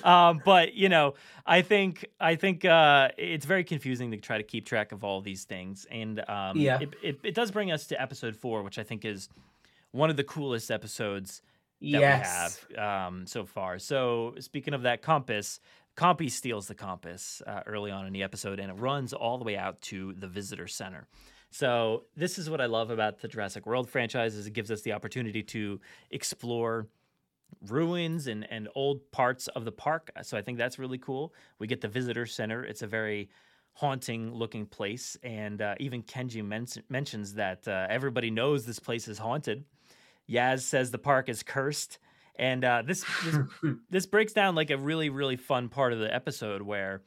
um, 0.03 0.41
but 0.43 0.73
you 0.73 0.89
know, 0.89 1.15
I 1.45 1.61
think 1.61 2.05
I 2.19 2.35
think 2.35 2.65
uh, 2.65 3.09
it's 3.17 3.45
very 3.45 3.63
confusing 3.63 4.11
to 4.11 4.17
try 4.17 4.37
to 4.37 4.43
keep 4.43 4.65
track 4.65 4.91
of 4.91 5.03
all 5.03 5.21
these 5.21 5.43
things, 5.45 5.85
and 5.91 6.19
um, 6.29 6.57
Yeah. 6.57 6.79
it, 6.81 6.95
it 7.03 7.19
it 7.23 7.35
does 7.35 7.51
bring 7.51 7.71
us 7.71 7.87
to 7.87 8.01
episode 8.01 8.35
four, 8.35 8.63
which 8.63 8.77
I 8.79 8.83
think 8.83 9.05
is 9.05 9.29
one 9.91 10.09
of 10.09 10.17
the 10.17 10.23
coolest 10.23 10.69
episodes 10.71 11.41
that 11.81 11.99
Yes. 12.01 12.59
we 12.69 12.75
have 12.75 13.07
um, 13.07 13.27
so 13.27 13.45
far. 13.45 13.79
So 13.79 14.33
speaking 14.39 14.73
of 14.73 14.83
that 14.83 15.01
compass. 15.01 15.59
Compy 15.95 16.29
steals 16.29 16.67
the 16.67 16.75
compass 16.75 17.41
uh, 17.47 17.61
early 17.65 17.89
on 17.89 18.05
in 18.05 18.13
the 18.13 18.21
episode, 18.21 18.59
and 18.59 18.69
it 18.69 18.75
runs 18.75 19.13
all 19.13 19.39
the 19.39 19.43
way 19.43 19.57
out 19.57 19.81
to 19.81 20.13
the 20.13 20.27
visitor 20.27 20.67
center. 20.67 21.07
So 21.49 22.03
this 22.15 22.37
is 22.37 22.51
what 22.51 22.61
I 22.61 22.67
love 22.67 22.91
about 22.91 23.19
the 23.19 23.27
Jurassic 23.27 23.65
World 23.65 23.89
franchise 23.89 24.35
is 24.35 24.45
it 24.45 24.53
gives 24.53 24.69
us 24.69 24.83
the 24.83 24.91
opportunity 24.91 25.41
to 25.41 25.79
explore 26.11 26.85
ruins 27.67 28.27
and, 28.27 28.47
and 28.51 28.67
old 28.75 29.11
parts 29.11 29.47
of 29.49 29.65
the 29.65 29.71
park. 29.71 30.11
So 30.21 30.37
I 30.37 30.41
think 30.41 30.57
that's 30.57 30.79
really 30.79 30.97
cool. 30.97 31.33
We 31.59 31.67
get 31.67 31.81
the 31.81 31.87
visitor 31.87 32.25
center. 32.25 32.63
It's 32.63 32.81
a 32.81 32.87
very 32.87 33.29
haunting 33.73 34.33
looking 34.33 34.65
place. 34.65 35.17
And 35.23 35.61
uh, 35.61 35.75
even 35.79 36.03
Kenji 36.03 36.43
men- 36.43 36.67
mentions 36.89 37.33
that 37.35 37.67
uh, 37.67 37.87
everybody 37.89 38.31
knows 38.31 38.65
this 38.65 38.79
place 38.79 39.07
is 39.07 39.17
haunted. 39.17 39.65
Yaz 40.29 40.61
says 40.61 40.91
the 40.91 40.97
park 40.97 41.29
is 41.29 41.43
cursed. 41.43 41.99
And 42.35 42.63
uh, 42.63 42.83
this, 42.85 43.05
this 43.23 43.37
this 43.89 44.05
breaks 44.05 44.33
down 44.33 44.53
like 44.53 44.69
a 44.69 44.77
really 44.77 45.09
really 45.09 45.37
fun 45.37 45.69
part 45.69 45.91
of 45.91 45.99
the 45.99 46.13
episode 46.13 46.61
where 46.61 47.01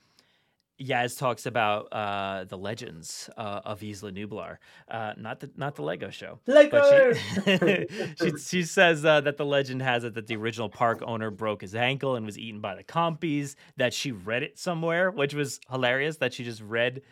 Yaz 0.81 1.19
talks 1.19 1.47
about 1.47 1.93
uh, 1.93 2.45
the 2.45 2.57
legends 2.57 3.29
uh, 3.37 3.61
of 3.65 3.83
Isla 3.83 4.13
Nublar, 4.13 4.57
uh, 4.89 5.13
not 5.17 5.41
the 5.41 5.51
not 5.57 5.77
the 5.77 5.83
Lego 5.83 6.11
show. 6.11 6.41
But 6.47 7.15
she, 7.45 7.87
she, 8.21 8.39
she 8.39 8.63
says 8.63 9.05
uh, 9.05 9.21
that 9.21 9.37
the 9.37 9.45
legend 9.45 9.83
has 9.83 10.05
it 10.05 10.15
that 10.15 10.27
the 10.27 10.37
original 10.37 10.69
park 10.69 11.03
owner 11.05 11.31
broke 11.31 11.61
his 11.61 11.75
ankle 11.75 12.17
and 12.17 12.25
was 12.25 12.39
eaten 12.39 12.61
by 12.61 12.75
the 12.75 12.85
compies. 12.85 13.57
That 13.77 13.93
she 13.93 14.13
read 14.13 14.43
it 14.43 14.59
somewhere, 14.59 15.11
which 15.11 15.35
was 15.35 15.61
hilarious. 15.71 16.17
That 16.17 16.33
she 16.33 16.45
just 16.45 16.63
read 16.63 17.03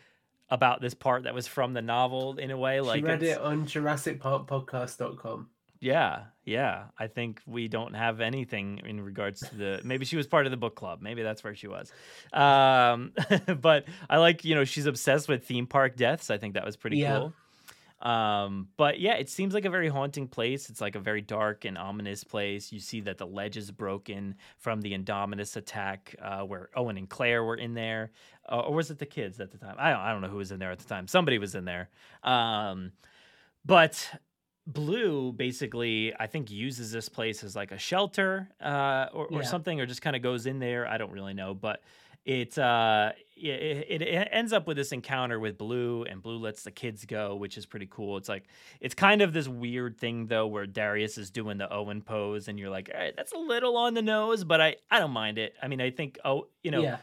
about 0.49 0.81
this 0.81 0.95
part 0.95 1.23
that 1.23 1.33
was 1.35 1.47
from 1.47 1.73
the 1.73 1.81
novel 1.81 2.37
in 2.39 2.49
a 2.51 2.57
way. 2.57 2.81
Like 2.81 2.99
she 2.99 3.05
read 3.05 3.21
it 3.23 3.39
on 3.39 3.65
JurassicParkPodcast.com. 3.65 5.49
yeah, 5.79 6.23
yeah. 6.45 6.85
I 6.97 7.07
think 7.07 7.41
we 7.45 7.67
don't 7.67 7.93
have 7.93 8.19
anything 8.21 8.81
in 8.85 9.01
regards 9.01 9.39
to 9.41 9.55
the. 9.55 9.81
Maybe 9.83 10.05
she 10.05 10.17
was 10.17 10.27
part 10.27 10.45
of 10.45 10.51
the 10.51 10.57
book 10.57 10.75
club. 10.75 11.01
Maybe 11.01 11.23
that's 11.23 11.43
where 11.43 11.55
she 11.55 11.67
was. 11.67 11.91
Um, 12.33 13.13
but 13.61 13.85
I 14.09 14.17
like, 14.17 14.43
you 14.43 14.55
know, 14.55 14.65
she's 14.65 14.85
obsessed 14.85 15.27
with 15.29 15.45
theme 15.45 15.67
park 15.67 15.95
deaths. 15.95 16.29
I 16.29 16.37
think 16.37 16.55
that 16.55 16.65
was 16.65 16.75
pretty 16.75 16.97
Yeah. 16.97 17.19
cool. 17.19 17.33
Um, 18.01 18.69
but 18.77 19.01
yeah, 19.01 19.15
it 19.15 19.29
seems 19.29 19.53
like 19.53 19.65
a 19.65 19.69
very 19.69 19.89
haunting 19.89 20.29
place. 20.29 20.69
It's 20.69 20.79
like 20.79 20.95
a 20.95 21.01
very 21.01 21.19
dark 21.21 21.65
and 21.65 21.77
ominous 21.77 22.23
place. 22.23 22.71
You 22.71 22.79
see 22.79 23.01
that 23.01 23.17
the 23.17 23.27
ledge 23.27 23.57
is 23.57 23.71
broken 23.71 24.35
from 24.57 24.79
the 24.79 24.97
Indominus 24.97 25.57
attack, 25.57 26.15
uh, 26.21 26.43
where 26.43 26.69
Owen 26.77 26.97
and 26.97 27.09
Claire 27.09 27.43
were 27.43 27.57
in 27.57 27.73
there, 27.73 28.11
uh, 28.49 28.59
or 28.61 28.73
was 28.73 28.89
it 28.89 28.99
the 28.99 29.05
kids 29.05 29.41
at 29.41 29.51
the 29.51 29.57
time? 29.57 29.75
I 29.77 29.91
don't, 29.91 29.99
I 29.99 30.11
don't 30.13 30.21
know 30.21 30.29
who 30.29 30.37
was 30.37 30.53
in 30.53 30.59
there 30.59 30.71
at 30.71 30.79
the 30.79 30.87
time. 30.87 31.07
Somebody 31.09 31.39
was 31.39 31.55
in 31.55 31.65
there. 31.65 31.89
Um, 32.23 32.93
but 33.65 34.09
Blue 34.73 35.31
basically, 35.33 36.13
I 36.19 36.27
think, 36.27 36.51
uses 36.51 36.91
this 36.91 37.09
place 37.09 37.43
as 37.43 37.55
like 37.55 37.71
a 37.71 37.77
shelter 37.77 38.47
uh, 38.61 39.07
or, 39.13 39.27
or 39.27 39.41
Yeah. 39.41 39.47
something, 39.47 39.79
or 39.81 39.85
just 39.85 40.01
kind 40.01 40.15
of 40.15 40.21
goes 40.21 40.45
in 40.45 40.59
there. 40.59 40.87
I 40.87 40.97
don't 40.97 41.11
really 41.11 41.33
know, 41.33 41.53
but 41.53 41.81
it, 42.25 42.57
uh, 42.57 43.13
it 43.35 43.85
it 43.89 44.01
it 44.03 44.27
ends 44.31 44.51
up 44.53 44.67
with 44.67 44.75
this 44.77 44.91
encounter 44.91 45.39
with 45.39 45.57
Blue, 45.57 46.03
and 46.03 46.21
Blue 46.21 46.37
lets 46.37 46.63
the 46.63 46.71
kids 46.71 47.05
go, 47.05 47.35
which 47.35 47.57
is 47.57 47.65
pretty 47.65 47.87
cool. 47.89 48.17
It's 48.17 48.29
like 48.29 48.43
it's 48.81 48.93
kind 48.93 49.21
of 49.21 49.33
this 49.33 49.47
weird 49.47 49.97
thing 49.97 50.27
though, 50.27 50.45
where 50.45 50.67
Darius 50.67 51.17
is 51.17 51.31
doing 51.31 51.57
the 51.57 51.71
Owen 51.73 52.01
pose, 52.01 52.47
and 52.49 52.59
you're 52.59 52.69
like, 52.69 52.91
all 52.93 52.99
right, 52.99 53.15
that's 53.15 53.31
a 53.31 53.37
little 53.37 53.77
on 53.77 53.93
the 53.93 54.01
nose, 54.01 54.43
but 54.43 54.59
I 54.61 54.75
I 54.91 54.99
don't 54.99 55.11
mind 55.11 55.37
it. 55.37 55.55
I 55.63 55.67
mean, 55.69 55.81
I 55.81 55.89
think 55.91 56.19
oh, 56.25 56.47
you 56.61 56.71
know, 56.71 56.81
Yeah. 56.81 56.97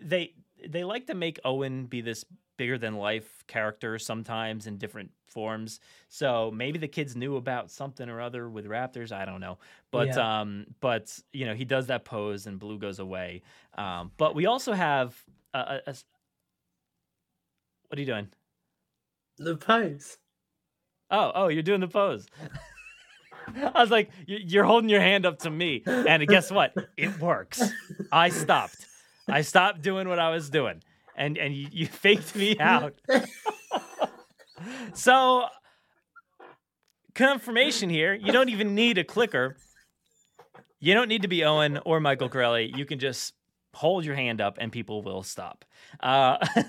they 0.00 0.34
they 0.68 0.84
like 0.84 1.06
to 1.06 1.14
make 1.14 1.40
Owen 1.44 1.86
be 1.86 2.00
this 2.02 2.24
bigger 2.56 2.78
than 2.78 2.96
life 2.96 3.44
character 3.46 3.98
sometimes 3.98 4.66
in 4.66 4.78
different 4.78 5.10
forms. 5.26 5.80
So 6.08 6.50
maybe 6.54 6.78
the 6.78 6.88
kids 6.88 7.14
knew 7.16 7.36
about 7.36 7.70
something 7.70 8.08
or 8.08 8.20
other 8.20 8.48
with 8.48 8.66
Raptors. 8.66 9.12
I 9.12 9.24
don't 9.24 9.40
know, 9.40 9.58
but 9.90 10.08
Yeah. 10.08 10.40
um, 10.40 10.66
but 10.80 11.18
you 11.32 11.46
know 11.46 11.54
he 11.54 11.64
does 11.64 11.86
that 11.88 12.04
pose 12.04 12.46
and 12.46 12.58
Blue 12.58 12.78
goes 12.78 12.98
away. 12.98 13.42
Um, 13.76 14.12
but 14.16 14.34
we 14.34 14.46
also 14.46 14.72
have 14.72 15.14
a, 15.54 15.58
a- 15.58 15.80
a 15.86 15.90
s- 15.90 16.04
what 17.88 17.98
are 17.98 18.00
you 18.00 18.06
doing? 18.06 18.28
The 19.38 19.56
pose. 19.56 20.16
Oh, 21.10 21.30
oh, 21.34 21.48
you're 21.48 21.62
doing 21.62 21.80
the 21.80 21.88
pose. 21.88 22.26
I 23.74 23.80
was 23.80 23.90
like, 23.92 24.10
you're 24.26 24.64
holding 24.64 24.90
your 24.90 25.00
hand 25.00 25.24
up 25.24 25.38
to 25.40 25.50
me, 25.50 25.82
and 25.86 26.26
guess 26.26 26.50
what? 26.50 26.74
It 26.96 27.20
works. 27.20 27.62
I 28.10 28.30
stopped. 28.30 28.86
I 29.28 29.42
stopped 29.42 29.82
doing 29.82 30.08
what 30.08 30.18
I 30.18 30.30
was 30.30 30.50
doing, 30.50 30.82
and 31.16 31.36
and 31.38 31.54
you, 31.54 31.68
you 31.72 31.86
faked 32.04 32.36
me 32.36 32.56
out. 32.60 32.94
so, 34.94 35.46
confirmation 37.14 37.90
here. 37.90 38.14
You 38.14 38.32
don't 38.32 38.48
even 38.48 38.74
need 38.74 38.98
a 38.98 39.04
clicker. 39.04 39.56
You 40.78 40.94
don't 40.94 41.08
need 41.08 41.22
to 41.22 41.28
be 41.28 41.42
Owen 41.44 41.80
or 41.84 42.00
Michael 42.00 42.28
Corelli. 42.28 42.72
You 42.76 42.84
can 42.84 42.98
just 42.98 43.34
hold 43.74 44.04
your 44.04 44.14
hand 44.14 44.40
up, 44.40 44.58
and 44.60 44.70
people 44.70 45.02
will 45.02 45.22
stop. 45.22 45.64
Uh, 46.00 46.36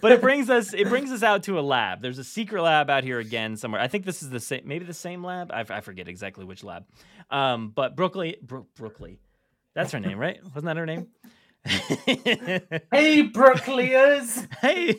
but 0.00 0.12
it 0.12 0.20
brings 0.20 0.50
us 0.50 0.74
it 0.74 0.88
brings 0.88 1.10
us 1.10 1.22
out 1.22 1.42
to 1.44 1.58
a 1.58 1.62
lab. 1.62 2.02
There's 2.02 2.18
a 2.18 2.24
secret 2.24 2.62
lab 2.62 2.90
out 2.90 3.04
here 3.04 3.18
again 3.18 3.56
somewhere. 3.56 3.80
I 3.80 3.88
think 3.88 4.04
this 4.04 4.22
is 4.22 4.30
the 4.30 4.40
same, 4.40 4.62
maybe 4.64 4.84
the 4.84 4.94
same 4.94 5.24
lab. 5.24 5.50
I, 5.50 5.64
I 5.68 5.80
forget 5.80 6.08
exactly 6.08 6.44
which 6.44 6.62
lab. 6.62 6.84
Um, 7.30 7.72
but 7.74 7.96
Brooklyn, 7.96 8.34
Bro- 8.42 8.66
Brooklyn, 8.76 9.18
that's 9.74 9.92
her 9.92 10.00
name, 10.00 10.18
right? 10.18 10.38
Wasn't 10.44 10.66
that 10.66 10.76
her 10.76 10.86
name? 10.86 11.08
Hey, 12.92 13.28
Brooklyers! 13.28 14.46
hey. 14.60 14.96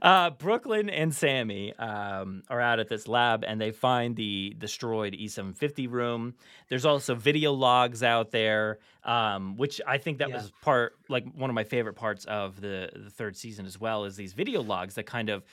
Uh, 0.00 0.30
Brooklyn 0.30 0.90
and 0.90 1.14
Sammy 1.14 1.72
um, 1.76 2.42
are 2.50 2.60
out 2.60 2.80
at 2.80 2.88
this 2.88 3.06
lab 3.06 3.44
and 3.46 3.60
they 3.60 3.70
find 3.70 4.16
the 4.16 4.56
destroyed 4.58 5.12
E750 5.12 5.88
room. 5.88 6.34
There's 6.68 6.84
also 6.84 7.14
video 7.14 7.52
logs 7.52 8.02
out 8.02 8.32
there, 8.32 8.78
um, 9.04 9.56
which 9.56 9.80
I 9.86 9.98
think 9.98 10.18
that 10.18 10.30
Yeah. 10.30 10.36
was 10.36 10.52
part, 10.62 10.94
like 11.08 11.32
one 11.32 11.48
of 11.48 11.54
my 11.54 11.62
favorite 11.62 11.94
parts 11.94 12.24
of 12.24 12.60
the, 12.60 12.90
the 12.92 13.10
third 13.10 13.36
season 13.36 13.64
as 13.64 13.78
well, 13.78 14.04
is 14.04 14.16
these 14.16 14.32
video 14.32 14.62
logs 14.62 14.94
that 14.96 15.04
kind 15.06 15.28
of 15.28 15.44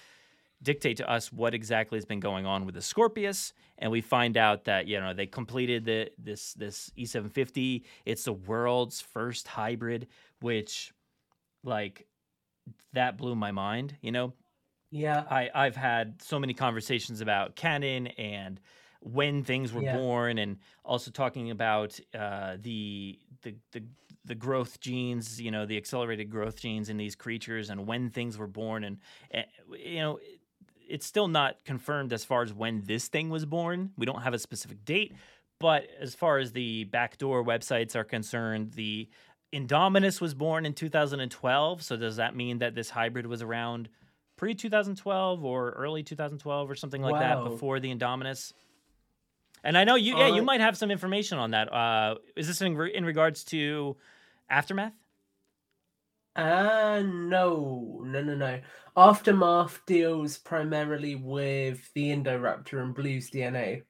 dictate 0.62 0.98
to 0.98 1.10
us 1.10 1.32
what 1.32 1.54
exactly 1.54 1.98
has 1.98 2.06
been 2.06 2.20
going 2.20 2.46
on 2.46 2.66
with 2.66 2.76
the 2.76 2.82
Scorpios, 2.82 3.54
and 3.78 3.92
we 3.92 4.02
find 4.02 4.38
out 4.38 4.66
that 4.66 4.88
you 4.88 5.00
know 5.00 5.14
they 5.14 5.28
completed 5.28 5.86
the 5.86 6.10
this 6.18 6.54
this 6.54 6.92
E750. 6.98 7.84
It's 8.06 8.24
the 8.26 8.34
world's 8.34 9.02
first 9.02 9.48
hybrid, 9.48 10.08
which 10.42 10.94
like 11.64 12.08
that 12.94 13.18
blew 13.18 13.36
my 13.36 13.52
mind. 13.52 13.98
You 14.02 14.12
know, 14.12 14.34
Yeah. 14.92 15.26
I 15.30 15.50
I've 15.54 15.76
had 15.76 16.22
so 16.22 16.40
many 16.40 16.54
conversations 16.54 17.22
about 17.22 17.56
canon 17.56 18.08
and 18.08 18.60
when 19.02 19.44
things 19.44 19.72
were 19.72 19.82
Yeah. 19.82 19.94
born, 19.94 20.38
and 20.40 20.58
also 20.84 21.10
talking 21.12 21.52
about 21.52 21.98
uh, 22.14 22.58
the 22.60 23.20
the 23.44 23.56
the 23.72 23.84
the 24.26 24.36
growth 24.36 24.80
genes, 24.82 25.40
you 25.42 25.52
know, 25.52 25.66
the 25.66 25.78
accelerated 25.78 26.30
growth 26.30 26.60
genes 26.60 26.90
in 26.90 26.98
these 26.98 27.16
creatures, 27.16 27.70
and 27.70 27.88
when 27.88 28.10
things 28.10 28.38
were 28.38 28.48
born, 28.48 28.84
and, 28.84 28.98
and 29.32 29.46
you 29.74 30.00
know, 30.00 30.20
it's 30.90 31.06
still 31.06 31.28
not 31.28 31.64
confirmed 31.66 32.12
as 32.14 32.26
far 32.26 32.42
as 32.42 32.54
when 32.54 32.84
this 32.86 33.08
thing 33.08 33.30
was 33.30 33.46
born. 33.46 33.92
We 33.98 34.06
don't 34.06 34.22
have 34.22 34.34
a 34.34 34.40
specific 34.40 34.84
date, 34.86 35.14
but 35.60 35.88
as 36.00 36.16
far 36.16 36.38
as 36.38 36.52
the 36.52 36.86
backdoor 36.86 37.44
websites 37.44 37.96
are 37.96 38.04
concerned, 38.04 38.74
the 38.74 39.08
Indominus 39.54 40.22
was 40.22 40.34
born 40.34 40.66
in 40.66 40.74
2012. 40.74 41.82
So 41.82 41.98
does 41.98 42.18
that 42.18 42.36
mean 42.36 42.60
that 42.60 42.76
this 42.76 42.90
hybrid 42.90 43.26
was 43.26 43.42
around 43.42 43.90
pre 44.36 44.54
2012 44.56 45.44
or 45.44 45.72
early 45.72 46.04
2012 46.04 46.70
or 46.70 46.76
something 46.76 47.02
like 47.02 47.14
Wow. 47.14 47.20
that 47.44 47.50
before 47.50 47.80
the 47.80 47.94
Indominus? 47.94 48.54
And 49.64 49.78
I 49.78 49.84
know 49.84 49.96
you, 49.96 50.18
yeah, 50.18 50.28
you 50.28 50.42
Uh, 50.42 50.46
might 50.46 50.62
have 50.62 50.78
some 50.78 50.92
information 50.92 51.38
on 51.38 51.52
that. 51.52 51.72
Uh, 51.74 52.16
is 52.36 52.48
this 52.48 52.62
in, 52.62 52.78
re- 52.78 52.94
in 52.96 53.04
regards 53.04 53.44
to 53.46 53.98
Aftermath? 54.50 54.94
Uh 56.36 57.04
no, 57.06 58.02
no, 58.06 58.22
no, 58.24 58.36
no. 58.36 58.60
Aftermath 58.96 59.82
deals 59.86 60.38
primarily 60.38 61.16
with 61.16 61.92
the 61.94 62.10
Indoraptor 62.10 62.82
and 62.82 62.94
Blue's 62.94 63.30
DNA. 63.32 63.84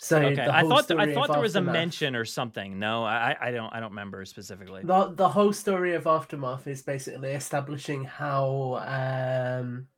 So 0.00 0.18
okay, 0.20 0.42
I 0.46 0.62
thought 0.62 0.86
th- 0.88 1.00
I 1.00 1.12
thought 1.14 1.32
there 1.32 1.40
was 1.40 1.56
a 1.56 1.60
mention 1.60 2.14
or 2.14 2.24
something. 2.24 2.78
No, 2.78 3.04
I 3.04 3.34
I- 3.40 3.50
don't 3.50 3.72
I 3.72 3.80
don't 3.80 3.90
remember 3.90 4.24
specifically. 4.24 4.82
The 4.84 5.12
the 5.14 5.28
whole 5.28 5.52
story 5.52 5.94
of 5.94 6.06
Aftermath 6.06 6.66
is 6.66 6.82
basically 6.82 7.30
establishing 7.30 8.04
how 8.04 8.74
um 8.86 9.88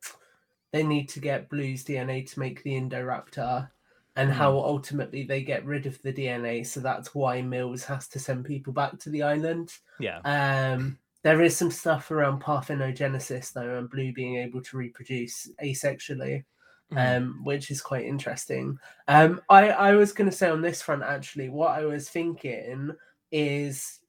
they 0.71 0.83
need 0.83 1.09
to 1.09 1.19
get 1.19 1.49
Blue's 1.49 1.83
DNA 1.83 2.29
to 2.31 2.39
make 2.39 2.63
the 2.63 2.71
Indoraptor 2.71 3.69
and 4.15 4.31
how 4.31 4.51
Hmm. 4.51 4.57
ultimately 4.65 5.23
they 5.23 5.43
get 5.43 5.65
rid 5.65 5.85
of 5.85 6.01
the 6.01 6.13
DNA. 6.13 6.65
So 6.65 6.79
that's 6.79 7.13
why 7.13 7.41
Mills 7.41 7.83
has 7.85 8.07
to 8.09 8.19
send 8.19 8.45
people 8.45 8.71
back 8.73 8.97
to 8.99 9.09
the 9.09 9.23
island. 9.23 9.73
Yeah. 9.99 10.19
Um, 10.23 10.97
there 11.23 11.41
is 11.41 11.55
some 11.55 11.71
stuff 11.71 12.11
around 12.11 12.41
parthenogenesis 12.41 13.53
though, 13.53 13.77
and 13.77 13.89
Blue 13.89 14.13
being 14.13 14.37
able 14.37 14.61
to 14.61 14.77
reproduce 14.77 15.49
asexually, 15.61 16.45
Mhm. 16.91 17.17
um, 17.17 17.41
which 17.43 17.69
is 17.71 17.81
quite 17.81 18.05
interesting. 18.05 18.79
Um, 19.07 19.41
I 19.49 19.69
I 19.71 19.95
was 19.95 20.13
going 20.13 20.29
to 20.29 20.35
say 20.35 20.49
on 20.49 20.61
this 20.61 20.81
front 20.81 21.03
actually, 21.03 21.49
what 21.49 21.71
I 21.71 21.85
was 21.85 22.09
thinking 22.09 22.91
is, 23.31 23.99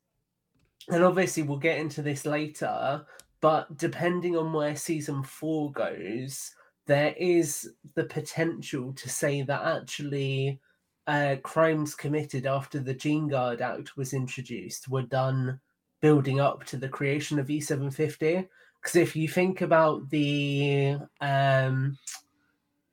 and 0.88 1.05
obviously 1.05 1.42
we'll 1.42 1.59
get 1.59 1.79
into 1.79 2.03
this 2.03 2.25
later, 2.25 3.05
but 3.40 3.77
depending 3.77 4.37
on 4.37 4.53
where 4.53 4.77
season 4.77 5.23
four 5.23 5.73
goes, 5.73 6.55
there 6.87 7.14
is 7.18 7.73
the 7.94 8.05
potential 8.05 8.92
to 8.94 9.09
say 9.09 9.42
that 9.42 9.62
actually 9.62 10.61
uh, 11.07 11.37
crimes 11.42 11.94
committed 11.94 12.46
after 12.46 12.79
the 12.79 12.94
Gene 12.94 13.29
Guard 13.29 13.61
Act 13.61 13.96
was 13.96 14.12
introduced 14.12 14.88
were 14.88 15.03
done 15.03 15.61
building 16.00 16.40
up 16.40 16.64
to 16.64 16.76
the 16.76 16.88
creation 16.88 17.38
of 17.38 17.50
E 17.50 17.60
E750. 17.60 18.48
Because 18.80 18.96
if 18.96 19.14
you 19.14 19.28
think 19.28 19.60
about 19.60 20.08
the 20.08 20.96
um, 21.20 21.98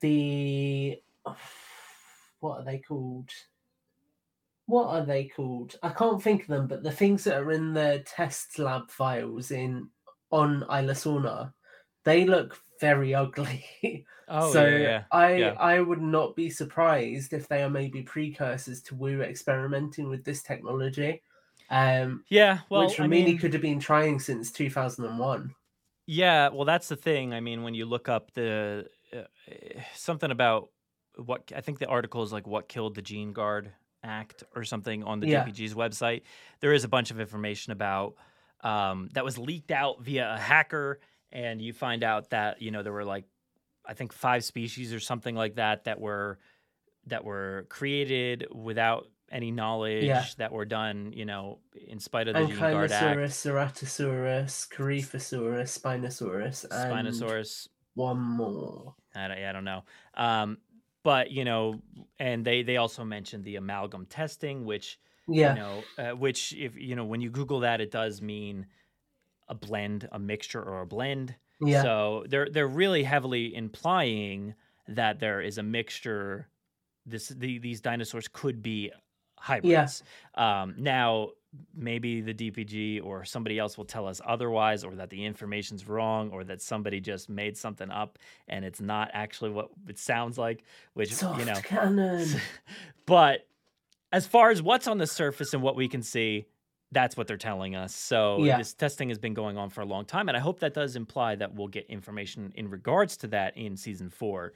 the 0.02 1.02
what 2.40 2.60
are 2.60 2.66
they 2.66 2.80
called? 2.80 3.30
What 4.66 4.88
are 4.88 5.06
they 5.06 5.26
called? 5.26 5.76
I 5.82 5.90
can't 5.90 6.22
think 6.22 6.42
of 6.42 6.48
them, 6.50 6.68
but 6.68 6.84
the 6.84 6.92
things 6.92 7.24
that 7.24 7.38
are 7.38 7.52
in 7.54 7.74
the 7.74 8.04
test 8.06 8.60
lab 8.60 8.92
files 8.92 9.52
in 9.52 9.90
on 10.30 10.64
Isla 10.64 10.94
Sorna, 10.94 11.54
they 12.04 12.26
look 12.26 12.60
very 12.82 13.16
ugly. 13.24 14.06
Oh, 14.28 14.52
so 14.52 14.66
yeah, 14.66 14.78
yeah, 14.78 15.04
I 15.12 15.36
yeah. 15.36 15.54
I 15.58 15.80
would 15.80 16.02
not 16.02 16.36
be 16.36 16.50
surprised 16.50 17.32
if 17.32 17.48
they 17.48 17.64
are 17.64 17.70
maybe 17.70 18.02
precursors 18.02 18.82
to 18.84 18.96
Wu 18.96 19.22
experimenting 19.22 20.10
with 20.10 20.26
this 20.26 20.44
technology. 20.44 21.22
Um, 21.70 22.24
Yeah, 22.30 22.60
well, 22.70 22.88
which 22.88 23.00
I 23.00 23.04
Romini 23.06 23.26
mean- 23.26 23.38
could 23.38 23.54
have 23.54 23.62
been 23.62 23.80
trying 23.80 24.20
since 24.20 24.52
2001. 24.52 25.54
Yeah, 26.06 26.50
well, 26.50 26.64
that's 26.66 26.88
the 26.88 26.96
thing. 26.96 27.34
I 27.34 27.42
mean, 27.42 27.64
when 27.64 27.74
you 27.74 27.86
look 27.86 28.08
up 28.08 28.32
the 28.34 28.88
uh, 29.14 29.24
something 29.94 30.32
about 30.32 30.70
what 31.18 31.52
I 31.56 31.62
think 31.62 31.80
the 31.80 31.88
article 31.88 32.24
is 32.24 32.32
like 32.32 32.48
what 32.48 32.70
killed 32.70 32.96
the 32.96 33.02
Gene 33.02 33.34
Guard 33.34 33.74
Act 34.04 34.44
or 34.56 34.64
something 34.64 35.04
on 35.04 35.20
the 35.20 35.28
Yeah. 35.28 35.44
DPG's 35.46 35.74
website. 35.74 36.22
There 36.62 36.72
is 36.74 36.84
a 36.86 36.88
bunch 36.88 37.12
of 37.12 37.20
information 37.20 37.74
about 37.74 38.16
um, 38.62 39.10
that 39.14 39.26
was 39.26 39.38
leaked 39.38 39.72
out 39.72 40.02
via 40.04 40.34
a 40.34 40.38
hacker, 40.38 41.00
and 41.32 41.62
you 41.62 41.74
find 41.74 42.04
out 42.04 42.30
that 42.30 42.62
you 42.62 42.72
know 42.72 42.84
there 42.84 42.94
were 42.94 43.06
like 43.06 43.26
I 43.86 43.94
think 43.94 44.14
five 44.14 44.44
species 44.46 44.94
or 44.94 45.00
something 45.02 45.36
like 45.36 45.56
that 45.56 45.84
that 45.86 46.00
were 46.00 46.40
that 47.08 47.24
were 47.26 47.66
created 47.70 48.48
without 48.54 49.08
any 49.32 49.52
knowledge 49.52 50.36
that 50.38 50.52
were 50.52 50.66
done, 50.66 51.12
you 51.14 51.26
know, 51.26 51.60
in 51.88 52.00
spite 52.00 52.28
of 52.28 52.36
the 52.36 52.56
Guard 52.56 52.92
Act. 52.92 53.18
Ceratosaurus, 53.18 54.70
Corythosaurus, 54.70 55.80
Spinosaurus, 55.80 56.66
and 56.70 57.08
Spinosaurus. 57.08 57.68
one 57.96 58.20
more. 58.20 58.96
I 59.16 59.28
don't, 59.28 59.38
I 59.38 59.52
don't 59.52 59.64
know. 59.66 59.84
Um, 60.16 60.58
but 61.04 61.32
you 61.32 61.46
know, 61.46 61.82
and 62.20 62.46
they 62.46 62.64
they 62.64 62.78
also 62.78 63.04
mentioned 63.04 63.44
the 63.44 63.56
amalgam 63.56 64.06
testing, 64.06 64.66
which 64.66 65.00
Yeah. 65.28 65.54
you 65.54 65.60
know, 65.60 65.84
uh, 65.98 66.16
which 66.16 66.54
if 66.54 66.76
you 66.78 66.96
know 66.96 67.06
when 67.06 67.22
you 67.22 67.30
Google 67.30 67.62
that, 67.62 67.82
it 67.82 67.92
does 67.92 68.22
mean 68.22 68.66
a 69.48 69.56
blend, 69.56 70.08
a 70.12 70.20
mixture, 70.20 70.62
or 70.62 70.82
a 70.82 70.86
blend. 70.86 71.36
Yeah. 71.62 71.82
So 71.82 72.26
they're 72.30 72.50
they're 72.50 72.68
really 72.68 73.04
heavily 73.04 73.56
implying 73.56 74.54
that 74.90 75.20
there 75.20 75.42
is 75.42 75.58
a 75.58 75.64
mixture. 75.64 76.50
This 77.06 77.30
the, 77.30 77.58
these 77.60 77.80
dinosaurs 77.82 78.28
could 78.28 78.62
be 78.62 78.92
hybrids. 79.38 80.04
Um, 80.36 80.76
now 80.78 81.30
maybe 81.74 82.22
the 82.22 82.34
DPG 82.34 83.04
or 83.04 83.26
somebody 83.26 83.58
else 83.58 83.78
will 83.78 83.86
tell 83.86 84.08
us 84.08 84.22
otherwise, 84.26 84.84
or 84.84 84.96
that 84.96 85.10
the 85.10 85.24
information's 85.26 85.88
wrong, 85.88 86.30
or 86.32 86.44
that 86.44 86.62
somebody 86.62 87.00
just 87.00 87.30
made 87.30 87.58
something 87.58 87.90
up 87.90 88.20
and 88.48 88.64
it's 88.66 88.82
not 88.82 89.10
actually 89.14 89.50
what 89.50 89.70
it 89.88 89.98
sounds 89.98 90.38
like. 90.38 90.64
Which 90.94 91.14
Soft 91.14 91.40
you 91.40 91.46
know, 91.46 91.60
cannon. 91.64 92.28
but 93.06 93.48
as 94.12 94.28
far 94.28 94.50
as 94.52 94.62
what's 94.62 94.88
on 94.88 94.98
the 94.98 95.08
surface 95.08 95.54
and 95.54 95.62
what 95.62 95.76
we 95.76 95.88
can 95.88 96.02
see, 96.02 96.46
that's 96.92 97.18
what 97.18 97.28
they're 97.28 97.38
telling 97.38 97.76
us. 97.76 97.94
So 97.94 98.44
Yeah. 98.44 98.58
this 98.58 98.74
testing 98.74 99.10
has 99.10 99.18
been 99.18 99.34
going 99.34 99.58
on 99.58 99.70
for 99.70 99.82
a 99.82 99.86
long 99.86 100.06
time, 100.06 100.30
and 100.30 100.38
I 100.38 100.40
hope 100.40 100.60
that 100.60 100.74
does 100.74 100.96
imply 100.96 101.36
that 101.36 101.54
we'll 101.54 101.68
get 101.68 101.86
information 101.88 102.54
in 102.56 102.70
regards 102.70 103.18
to 103.18 103.28
that 103.28 103.58
in 103.58 103.76
season 103.76 104.10
four. 104.10 104.54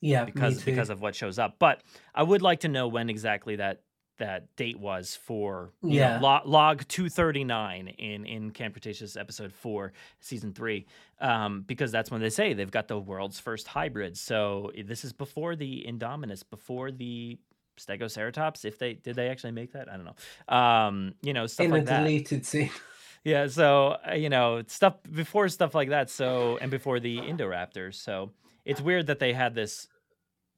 Yeah, 0.00 0.24
because 0.26 0.62
because 0.62 0.90
of 0.90 1.00
what 1.00 1.14
shows 1.14 1.38
up. 1.38 1.56
But 1.58 1.82
I 2.14 2.22
would 2.22 2.42
like 2.42 2.60
to 2.60 2.68
know 2.68 2.88
when 2.88 3.08
exactly 3.08 3.56
that 3.56 3.80
that 4.18 4.54
date 4.56 4.78
was 4.78 5.16
for 5.16 5.72
you 5.82 6.00
know, 6.00 6.06
Yeah. 6.06 6.20
log, 6.20 6.46
log 6.46 6.88
239 6.88 7.88
in 7.88 8.24
in 8.24 8.50
Camp 8.50 8.74
Cretaceous 8.74 9.16
episode 9.16 9.52
4 9.52 9.92
season 10.20 10.52
3 10.52 10.86
um, 11.20 11.62
because 11.62 11.90
that's 11.90 12.10
when 12.10 12.20
they 12.20 12.30
say 12.30 12.52
they've 12.54 12.70
got 12.70 12.88
the 12.88 12.98
world's 12.98 13.40
first 13.40 13.66
hybrid 13.68 14.16
so 14.16 14.70
this 14.84 15.04
is 15.04 15.12
before 15.12 15.56
the 15.56 15.84
Indominus 15.88 16.42
before 16.48 16.90
the 16.90 17.38
Stegoceratops 17.78 18.64
if 18.64 18.78
they 18.78 18.94
did 18.94 19.16
they 19.16 19.28
actually 19.28 19.52
make 19.52 19.72
that 19.72 19.88
I 19.88 19.96
don't 19.96 20.04
know 20.06 20.54
um, 20.56 21.14
you 21.22 21.32
know 21.32 21.46
stuff 21.46 21.64
in 21.66 21.70
like 21.72 21.82
a 21.82 21.86
that 21.86 21.98
deleted 22.04 22.46
scene. 22.46 22.70
yeah, 23.24 23.46
so 23.48 23.96
uh, 24.08 24.14
you 24.14 24.28
know, 24.28 24.62
stuff 24.66 24.94
before 25.10 25.48
stuff 25.48 25.74
like 25.74 25.88
that. 25.88 26.10
So 26.10 26.58
and 26.60 26.70
before 26.70 27.00
the 27.00 27.18
indoraptor 27.18 27.92
So 27.94 28.30
it's 28.64 28.80
weird 28.80 29.06
that 29.08 29.18
they 29.18 29.32
had 29.32 29.54
this 29.54 29.88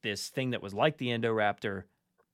this 0.02 0.28
thing 0.28 0.50
that 0.50 0.62
was 0.62 0.74
like 0.74 0.98
the 0.98 1.08
Indoraptor, 1.08 1.84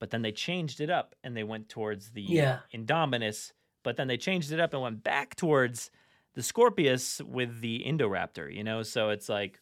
but 0.03 0.11
then 0.11 0.23
they 0.23 0.33
changed 0.33 0.81
it 0.81 0.91
up 0.91 1.15
and 1.23 1.37
they 1.37 1.45
went 1.45 1.69
towards 1.69 2.11
the 2.11 2.25
Yeah. 2.33 2.61
Indominus, 2.75 3.53
but 3.85 3.97
then 3.97 4.09
they 4.09 4.17
changed 4.17 4.51
it 4.51 4.59
up 4.59 4.73
and 4.75 4.83
went 4.83 5.05
back 5.05 5.37
towards 5.37 5.93
the 6.35 6.43
Scorpios 6.43 7.23
with 7.25 7.61
the 7.61 7.85
Indoraptor. 7.87 8.53
You 8.53 8.65
know, 8.65 8.83
so 8.83 9.11
it's 9.11 9.29
like 9.29 9.61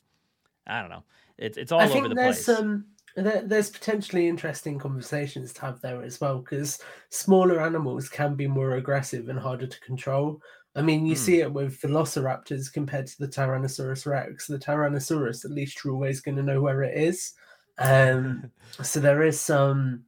I 0.66 0.81
don't 0.81 0.90
know. 0.90 1.05
It's 1.38 1.59
it's 1.59 1.72
all 1.72 1.83
I 1.83 1.88
over 1.92 2.09
the 2.09 2.16
there's 2.16 2.48
place. 2.48 2.48
um 2.48 2.87
there, 3.16 3.42
there's 3.42 3.70
potentially 3.70 4.29
interesting 4.29 4.79
conversations 4.79 5.53
to 5.55 5.61
have 5.62 5.81
there 5.81 6.03
as 6.03 6.20
well 6.20 6.38
because 6.38 6.81
smaller 7.11 7.61
animals 7.61 8.09
can 8.09 8.37
be 8.37 8.46
more 8.46 8.76
aggressive 8.76 9.29
and 9.29 9.38
harder 9.38 9.66
to 9.66 9.81
control. 9.81 10.40
I 10.76 10.83
mean, 10.83 11.05
you 11.07 11.16
Hmm. 11.16 11.16
see 11.16 11.40
it 11.40 11.53
with 11.53 11.81
velociraptors 11.81 12.72
compared 12.72 13.09
to 13.09 13.18
the 13.18 13.26
Tyrannosaurus 13.26 14.07
Rex. 14.07 14.46
The 14.46 14.59
Tyrannosaurus, 14.59 15.44
at 15.44 15.50
least, 15.50 15.85
you're 15.85 15.92
always 15.92 16.20
going 16.20 16.37
to 16.37 16.44
know 16.44 16.61
where 16.62 16.83
it 16.85 16.96
is. 16.96 17.33
Um, 17.79 18.53
so 18.83 19.00
there 19.00 19.22
is 19.24 19.40
some 19.40 20.05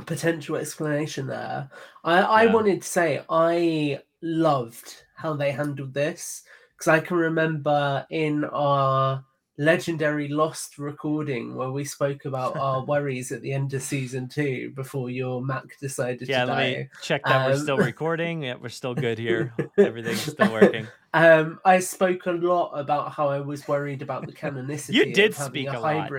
potential 0.00 0.56
explanation 0.56 1.26
there. 1.26 1.68
I, 2.02 2.20
I 2.20 2.46
wanted 2.46 2.82
to 2.82 2.88
say 2.88 3.22
I 3.28 4.00
loved 4.22 5.04
how 5.16 5.34
they 5.34 5.52
handled 5.52 5.94
this 5.94 6.42
because 6.76 6.88
I 6.88 7.00
can 7.00 7.16
remember 7.16 8.06
in 8.10 8.44
our 8.44 9.24
legendary 9.56 10.26
lost 10.26 10.78
recording 10.78 11.54
where 11.54 11.70
we 11.70 11.84
spoke 11.84 12.24
about 12.24 12.56
our 12.56 12.84
worries 12.86 13.30
at 13.30 13.40
the 13.40 13.52
end 13.52 13.72
of 13.72 13.82
season 13.82 14.28
two 14.28 14.72
before 14.74 15.10
your 15.10 15.40
Mac 15.42 15.62
decided 15.78 16.28
yeah, 16.28 16.44
to 16.44 16.46
let 16.52 16.56
die. 16.56 16.70
me 16.72 16.88
check 17.02 17.22
that 17.24 17.46
we're 17.46 17.54
Um, 17.54 17.60
still 17.60 17.78
recording. 17.92 18.42
Yeah, 18.42 18.56
we're 18.60 18.68
still 18.70 18.94
good 18.94 19.16
here. 19.18 19.52
Everything's 19.78 20.22
still 20.22 20.52
working. 20.52 20.88
Um, 21.12 21.60
I 21.64 21.78
spoke 21.78 22.26
a 22.26 22.32
lot 22.32 22.72
about 22.72 23.12
how 23.12 23.28
I 23.28 23.38
was 23.38 23.68
worried 23.68 24.02
about 24.02 24.26
the 24.26 24.32
canonicity. 24.42 24.94
you 24.94 25.12
did 25.12 25.34
speak 25.36 25.68
a 25.68 25.78
a 25.78 25.78
lot. 25.78 26.10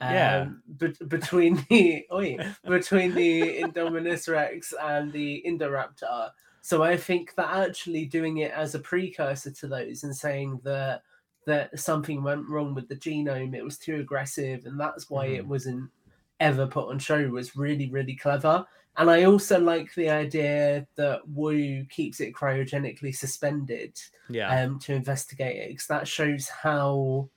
Yeah. 0.00 0.40
Um, 0.42 0.62
bet- 0.66 1.08
between 1.08 1.64
the 1.70 2.06
oi, 2.12 2.36
between 2.68 3.14
the 3.14 3.62
Indominus 3.62 4.28
Rex 4.30 4.74
and 4.80 5.12
the 5.12 5.42
Indoraptor. 5.46 6.30
So 6.62 6.82
I 6.82 6.96
think 6.96 7.34
that 7.36 7.48
actually 7.68 8.04
doing 8.06 8.38
it 8.38 8.50
as 8.52 8.74
a 8.74 8.80
precursor 8.80 9.50
to 9.52 9.68
those 9.68 10.02
and 10.04 10.14
saying 10.14 10.60
that 10.64 11.02
that 11.46 11.78
something 11.78 12.22
went 12.24 12.48
wrong 12.48 12.74
with 12.74 12.88
the 12.88 12.96
genome, 12.96 13.54
it 13.54 13.62
was 13.64 13.78
too 13.78 14.00
aggressive, 14.00 14.66
and 14.66 14.78
that's 14.78 15.08
why 15.08 15.26
it 15.26 15.44
Mhm. 15.44 15.48
wasn't 15.48 15.90
ever 16.40 16.66
put 16.66 16.88
on 16.90 16.98
show 16.98 17.28
was 17.28 17.56
really, 17.56 17.88
really 17.88 18.16
clever. 18.16 18.66
And 18.98 19.08
I 19.08 19.24
also 19.24 19.60
like 19.60 19.94
the 19.94 20.10
idea 20.10 20.86
that 20.96 21.26
Wu 21.28 21.84
keeps 21.84 22.20
it 22.20 22.34
cryogenically 22.34 23.14
suspended 23.14 23.98
Yeah. 24.28 24.48
um, 24.62 24.78
to 24.80 24.92
investigate 24.94 25.56
it, 25.56 25.68
because 25.68 25.86
that 25.86 26.08
shows 26.08 26.48
how 26.48 27.28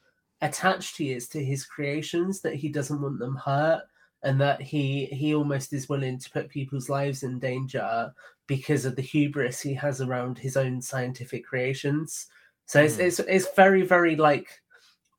attached 0.41 0.97
he 0.97 1.11
is 1.11 1.27
to 1.29 1.43
his 1.43 1.65
creations, 1.65 2.41
that 2.41 2.55
he 2.55 2.69
doesn't 2.69 3.01
want 3.01 3.19
them 3.19 3.35
hurt, 3.35 3.83
and 4.23 4.39
that 4.41 4.61
he 4.61 5.05
he 5.07 5.33
almost 5.35 5.73
is 5.73 5.89
willing 5.89 6.17
to 6.19 6.29
put 6.31 6.49
people's 6.49 6.89
lives 6.89 7.23
in 7.23 7.39
danger 7.39 8.13
because 8.47 8.85
of 8.85 8.95
the 8.95 9.01
hubris 9.01 9.61
he 9.61 9.73
has 9.73 10.01
around 10.01 10.37
his 10.37 10.57
own 10.57 10.81
scientific 10.81 11.45
creations. 11.45 12.27
So 12.65 12.81
it's 12.83 12.97
Mm. 12.97 12.99
it's 12.99 13.19
it's 13.19 13.53
very 13.55 13.83
very 13.83 14.15
like 14.15 14.61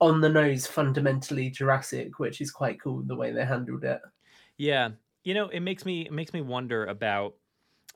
on 0.01 0.21
the 0.21 0.29
nose, 0.31 0.67
fundamentally 0.67 1.51
Jurassic, 1.51 2.19
which 2.19 2.41
is 2.41 2.51
quite 2.51 2.81
cool 2.81 3.03
the 3.03 3.17
way 3.17 3.33
they 3.33 3.45
handled 3.47 3.85
it. 3.85 4.01
Yeah, 4.57 4.91
you 5.25 5.35
know, 5.35 5.49
it 5.49 5.61
makes 5.61 5.85
me 5.85 6.03
it 6.03 6.13
makes 6.13 6.33
me 6.33 6.41
wonder 6.41 6.87
about, 6.87 7.37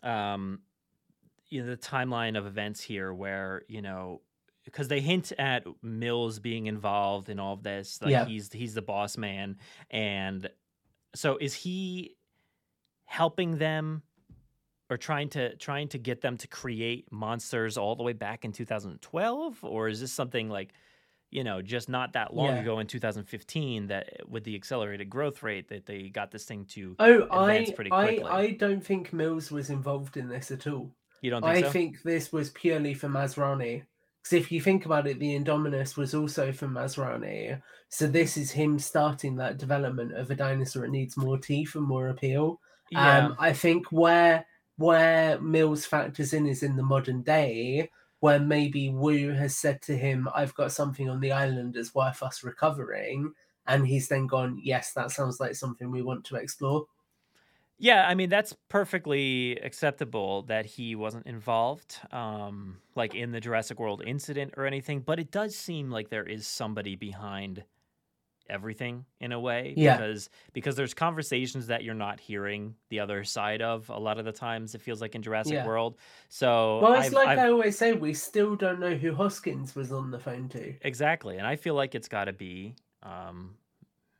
um, 0.02 0.62
you 1.48 1.62
know, 1.62 1.70
the 1.70 1.76
timeline 1.76 2.38
of 2.38 2.46
events 2.46 2.80
here, 2.82 3.14
where 3.14 3.64
you 3.68 3.82
know, 3.82 4.22
because 4.64 4.88
they 4.88 5.00
hint 5.00 5.32
at 5.38 5.64
Mills 5.82 6.38
being 6.38 6.66
involved 6.66 7.28
in 7.28 7.38
all 7.38 7.54
of 7.54 7.62
this, 7.62 8.00
like 8.02 8.10
Yeah. 8.10 8.24
he's 8.24 8.52
he's 8.52 8.74
the 8.74 8.82
boss 8.82 9.16
man, 9.16 9.56
and 9.90 10.48
so 11.14 11.36
is 11.40 11.54
he 11.54 12.16
helping 13.04 13.58
them 13.58 14.02
or 14.90 14.96
trying 14.96 15.28
to 15.30 15.54
trying 15.56 15.88
to 15.88 15.98
get 15.98 16.20
them 16.20 16.36
to 16.38 16.48
create 16.48 17.10
monsters 17.12 17.76
all 17.76 17.96
the 17.96 18.02
way 18.02 18.12
back 18.12 18.44
in 18.44 18.52
2012, 18.52 19.58
or 19.64 19.88
is 19.88 20.00
this 20.00 20.12
something 20.12 20.48
like? 20.48 20.72
you 21.30 21.42
know, 21.42 21.60
just 21.60 21.88
not 21.88 22.12
that 22.12 22.32
long 22.32 22.46
Yeah. 22.54 22.60
ago 22.60 22.78
in 22.78 22.86
2015 22.86 23.88
that 23.88 24.20
with 24.28 24.44
the 24.44 24.54
accelerated 24.54 25.10
growth 25.10 25.42
rate 25.42 25.66
that 25.66 25.84
they 25.84 26.08
got 26.08 26.30
this 26.30 26.44
thing 26.44 26.64
to 26.66 26.94
Oh, 27.00 27.26
I 27.28 27.72
pretty 27.74 27.90
I. 27.90 28.20
I 28.30 28.50
don't 28.52 28.86
think 28.86 29.12
Mills 29.12 29.50
was 29.50 29.68
involved 29.68 30.16
in 30.16 30.28
this 30.28 30.52
at 30.52 30.64
all. 30.68 30.94
you 31.22 31.30
don't 31.30 31.42
think 31.42 31.56
I 31.56 31.62
so? 31.62 31.70
think 31.70 32.02
this 32.04 32.32
was 32.32 32.50
purely 32.50 32.94
for 32.94 33.08
Masrani. 33.08 33.82
Because 34.24 34.38
if 34.40 34.50
you 34.50 34.60
think 34.60 34.86
about 34.86 35.06
it, 35.06 35.18
the 35.18 35.38
Indominus 35.38 35.98
was 35.98 36.14
also 36.14 36.50
for 36.50 36.66
Masrani. 36.66 37.60
So 37.90 38.06
this 38.06 38.38
is 38.38 38.50
him 38.52 38.78
starting 38.78 39.36
that 39.36 39.58
development 39.58 40.14
of 40.16 40.30
a 40.30 40.34
dinosaur 40.34 40.82
that 40.82 40.90
needs 40.90 41.16
more 41.16 41.36
teeth 41.38 41.74
and 41.74 41.84
more 41.86 42.08
appeal. 42.08 42.58
yeah. 42.90 43.18
Um, 43.18 43.36
I 43.38 43.52
think 43.52 43.92
where 43.92 44.46
where 44.76 45.40
Mills 45.40 45.84
factors 45.86 46.32
in 46.32 46.46
is 46.46 46.62
in 46.62 46.76
the 46.76 46.82
modern 46.82 47.22
day, 47.22 47.90
where 48.20 48.40
maybe 48.40 48.88
Wu 48.88 49.32
has 49.32 49.56
said 49.56 49.82
to 49.82 49.96
him, 49.96 50.28
"I've 50.34 50.54
got 50.54 50.72
something 50.72 51.08
on 51.10 51.20
the 51.20 51.32
island 51.32 51.74
that's 51.74 51.94
worth 51.94 52.22
us 52.22 52.42
recovering," 52.42 53.34
and 53.66 53.86
he's 53.86 54.08
then 54.08 54.26
gone, 54.26 54.58
"Yes, 54.62 54.92
that 54.94 55.10
sounds 55.10 55.38
like 55.38 55.54
something 55.54 55.90
we 55.90 56.02
want 56.02 56.24
to 56.26 56.36
explore." 56.36 56.86
Yeah, 57.78 58.06
I 58.06 58.14
mean 58.14 58.28
that's 58.30 58.54
perfectly 58.68 59.56
acceptable 59.62 60.42
that 60.42 60.64
he 60.64 60.94
wasn't 60.94 61.26
involved, 61.26 61.98
um, 62.12 62.78
like 62.94 63.14
in 63.14 63.32
the 63.32 63.40
Jurassic 63.40 63.80
World 63.80 64.02
incident 64.06 64.54
or 64.56 64.64
anything. 64.66 65.00
But 65.00 65.18
it 65.18 65.30
does 65.30 65.56
seem 65.56 65.90
like 65.90 66.08
there 66.08 66.24
is 66.24 66.46
somebody 66.46 66.94
behind 66.94 67.64
everything 68.50 69.06
in 69.20 69.32
a 69.32 69.40
way, 69.40 69.72
Yeah. 69.76 69.96
because 69.96 70.28
because 70.52 70.76
there's 70.76 70.92
conversations 70.94 71.66
that 71.68 71.82
you're 71.82 71.94
not 71.94 72.20
hearing 72.20 72.74
the 72.90 73.00
other 73.00 73.24
side 73.24 73.62
of 73.62 73.88
a 73.88 73.98
lot 73.98 74.18
of 74.18 74.24
the 74.26 74.32
times. 74.32 74.74
It 74.74 74.82
feels 74.82 75.00
like 75.00 75.14
in 75.14 75.22
Jurassic 75.22 75.54
Yeah. 75.54 75.66
World. 75.66 75.96
So 76.28 76.78
Well, 76.80 76.92
it's 76.94 77.06
I've- 77.06 77.14
like 77.16 77.28
I've- 77.28 77.40
I 77.40 77.48
always 77.48 77.76
say, 77.78 77.94
we 77.94 78.12
still 78.14 78.54
don't 78.54 78.80
know 78.80 78.94
who 78.94 79.14
Hoskins 79.14 79.74
was 79.74 79.90
on 79.92 80.10
the 80.10 80.18
phone 80.18 80.48
to. 80.50 80.74
exactly, 80.82 81.38
and 81.38 81.46
I 81.46 81.56
feel 81.56 81.74
like 81.74 81.94
it's 81.94 82.08
got 82.08 82.26
to 82.26 82.32
be 82.34 82.74
um, 83.02 83.56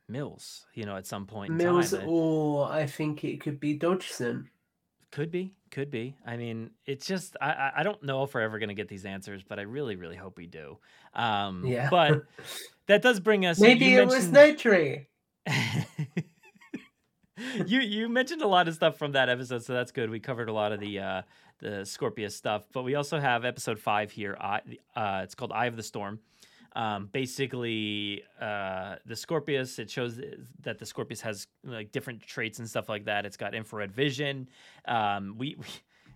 Mills. 0.07 0.65
You 0.73 0.85
know, 0.85 0.95
at 0.95 1.05
some 1.05 1.25
point 1.25 1.51
in 1.51 1.57
Mills, 1.57 1.91
time. 1.91 2.07
or 2.07 2.69
I 2.71 2.85
think 2.85 3.23
it 3.23 3.41
could 3.41 3.59
be 3.59 3.73
Dodgson. 3.75 4.49
Could 5.11 5.31
be, 5.31 5.53
could 5.71 5.89
be. 5.89 6.15
I 6.25 6.35
mean, 6.35 6.71
it's 6.85 7.05
just 7.05 7.37
I 7.39 7.71
I- 7.77 7.83
don't 7.83 8.03
know 8.03 8.23
if 8.23 8.33
we're 8.33 8.41
ever 8.41 8.59
gonna 8.59 8.73
get 8.73 8.89
these 8.89 9.05
answers, 9.05 9.43
but 9.43 9.59
I 9.59 9.61
really 9.61 9.95
really 9.95 10.17
hope 10.17 10.37
we 10.37 10.47
do. 10.47 10.77
Um, 11.13 11.65
Yeah. 11.65 11.89
But 11.89 12.25
that 12.87 13.01
does 13.01 13.19
bring 13.19 13.45
us. 13.45 13.59
Maybe 13.59 13.95
it 13.95 14.05
was 14.07 14.29
Notary. 14.29 15.07
you 17.65 17.79
you 17.79 18.09
mentioned 18.09 18.41
a 18.41 18.47
lot 18.47 18.67
of 18.67 18.73
stuff 18.75 18.97
from 18.97 19.13
that 19.13 19.29
episode, 19.29 19.63
so 19.63 19.73
that's 19.73 19.91
good. 19.91 20.09
We 20.09 20.19
covered 20.19 20.49
a 20.49 20.53
lot 20.53 20.71
of 20.71 20.79
the 20.79 20.99
uh, 20.99 21.21
the 21.59 21.67
Scorpios 21.83 22.31
stuff, 22.33 22.67
but 22.73 22.83
we 22.83 22.95
also 22.95 23.19
have 23.19 23.45
episode 23.45 23.79
five 23.79 24.11
here. 24.11 24.37
I, 24.39 24.61
uh, 24.95 25.21
it's 25.23 25.35
called 25.35 25.51
Eye 25.51 25.67
of 25.67 25.75
the 25.75 25.83
Storm. 25.83 26.19
Um, 26.75 27.07
basically, 27.11 28.21
uh, 28.39 28.95
the 29.05 29.15
Scorpios. 29.15 29.79
It 29.79 29.89
shows 29.89 30.19
that 30.61 30.77
the 30.77 30.85
Scorpios 30.85 31.21
has 31.21 31.47
like 31.63 31.91
different 31.91 32.21
traits 32.21 32.59
and 32.59 32.69
stuff 32.69 32.89
like 32.89 33.05
that. 33.05 33.25
It's 33.25 33.37
got 33.37 33.55
infrared 33.55 33.91
vision. 33.93 34.49
Um, 34.85 35.35
we, 35.37 35.55
we 35.57 35.65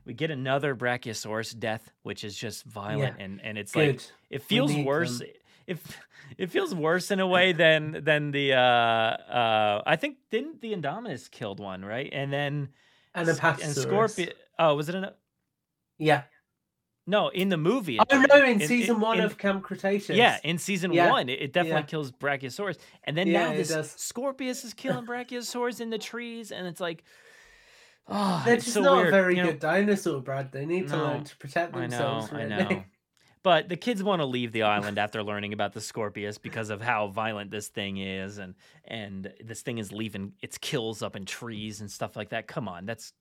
we 0.05 0.13
get 0.13 0.31
another 0.31 0.75
Brachiosaurus 0.75 1.57
death, 1.57 1.89
which 2.03 2.23
is 2.23 2.35
just 2.35 2.65
violent, 2.65 3.15
Yeah. 3.19 3.25
and 3.25 3.41
and 3.41 3.57
it's 3.57 3.71
Good. 3.71 3.87
like 3.97 4.01
it 4.29 4.41
feels 4.43 4.75
worse. 4.75 5.19
them. 5.19 5.27
If 5.67 5.99
it 6.37 6.49
feels 6.49 6.73
worse 6.75 7.11
in 7.11 7.19
a 7.19 7.27
way 7.27 7.53
than 7.53 8.03
than 8.03 8.31
the 8.31 8.53
uh 8.53 8.57
uh 8.59 9.83
I 9.85 9.95
think 9.97 10.17
didn't 10.31 10.61
the 10.61 10.73
Indominus 10.73 11.29
killed 11.29 11.59
one 11.59 11.85
right 11.85 12.09
and 12.11 12.33
then 12.33 12.69
And 13.13 13.27
a 13.29 13.31
S- 13.31 13.39
and 13.39 13.57
Pachysaurus. 13.57 13.81
Scorpion 13.83 14.29
oh 14.57 14.73
was 14.75 14.89
it 14.89 14.95
an 14.95 15.09
Yeah. 15.99 16.23
No 17.09 17.29
in 17.29 17.49
the 17.49 17.57
movie 17.57 17.99
Oh 17.99 18.25
no, 18.33 18.43
in 18.43 18.59
season 18.59 18.99
one 18.99 19.17
in- 19.17 19.25
of 19.25 19.37
Camp 19.37 19.63
Cretaceous. 19.63 20.15
yeah 20.15 20.37
in 20.43 20.57
season 20.57 20.93
Yeah. 20.93 21.09
one 21.09 21.27
it, 21.27 21.41
it 21.41 21.53
definitely 21.53 21.81
Yeah. 21.81 21.85
kills 21.87 22.11
Brachiosaurus 22.11 22.77
and 23.03 23.17
then 23.17 23.27
Yeah, 23.27 23.49
now 23.49 23.53
this. 23.57 23.71
Scorpios 23.71 24.63
is 24.63 24.73
killing 24.73 25.05
Brachiosaurus 25.05 25.81
in 25.81 25.89
the 25.89 25.97
trees 25.97 26.51
and 26.51 26.67
it's 26.67 26.79
like 26.79 27.03
oh 28.07 28.41
They're 28.45 28.53
ah, 28.53 28.57
it's 28.57 28.65
just 28.65 28.75
so 28.75 28.81
not 28.81 28.97
weird, 28.97 29.07
a 29.07 29.11
very 29.11 29.35
you 29.37 29.43
know? 29.43 29.51
good 29.51 29.59
dinosaur, 29.59 30.21
Brad. 30.21 30.51
They 30.51 30.65
need 30.65 30.87
to 30.89 30.95
No, 30.97 31.03
learn 31.03 31.23
to 31.23 31.37
protect 31.37 31.75
I 31.75 31.79
know, 31.81 31.89
themselves. 31.89 32.33
I 32.33 32.45
know. 32.45 32.83
But 33.41 33.69
the 33.69 33.77
kids 33.77 34.03
want 34.03 34.19
to 34.21 34.25
leave 34.25 34.51
the 34.51 34.63
island 34.63 34.97
after 34.99 35.23
learning 35.23 35.53
about 35.53 35.71
the 35.73 35.79
Scorpios 35.79 36.41
because 36.41 36.69
of 36.69 36.81
how 36.81 37.07
violent 37.07 37.51
this 37.51 37.69
thing 37.69 37.95
is, 37.97 38.37
and 38.37 38.53
and 38.83 39.31
this 39.43 39.61
thing 39.61 39.77
is 39.77 39.93
leaving 39.93 40.33
its 40.41 40.57
kills 40.57 41.01
up 41.01 41.15
in 41.15 41.25
trees 41.25 41.79
and 41.79 41.89
stuff 41.89 42.17
like 42.17 42.29
that. 42.31 42.47
Come 42.47 42.67
on, 42.67 42.85
that's 42.85 43.13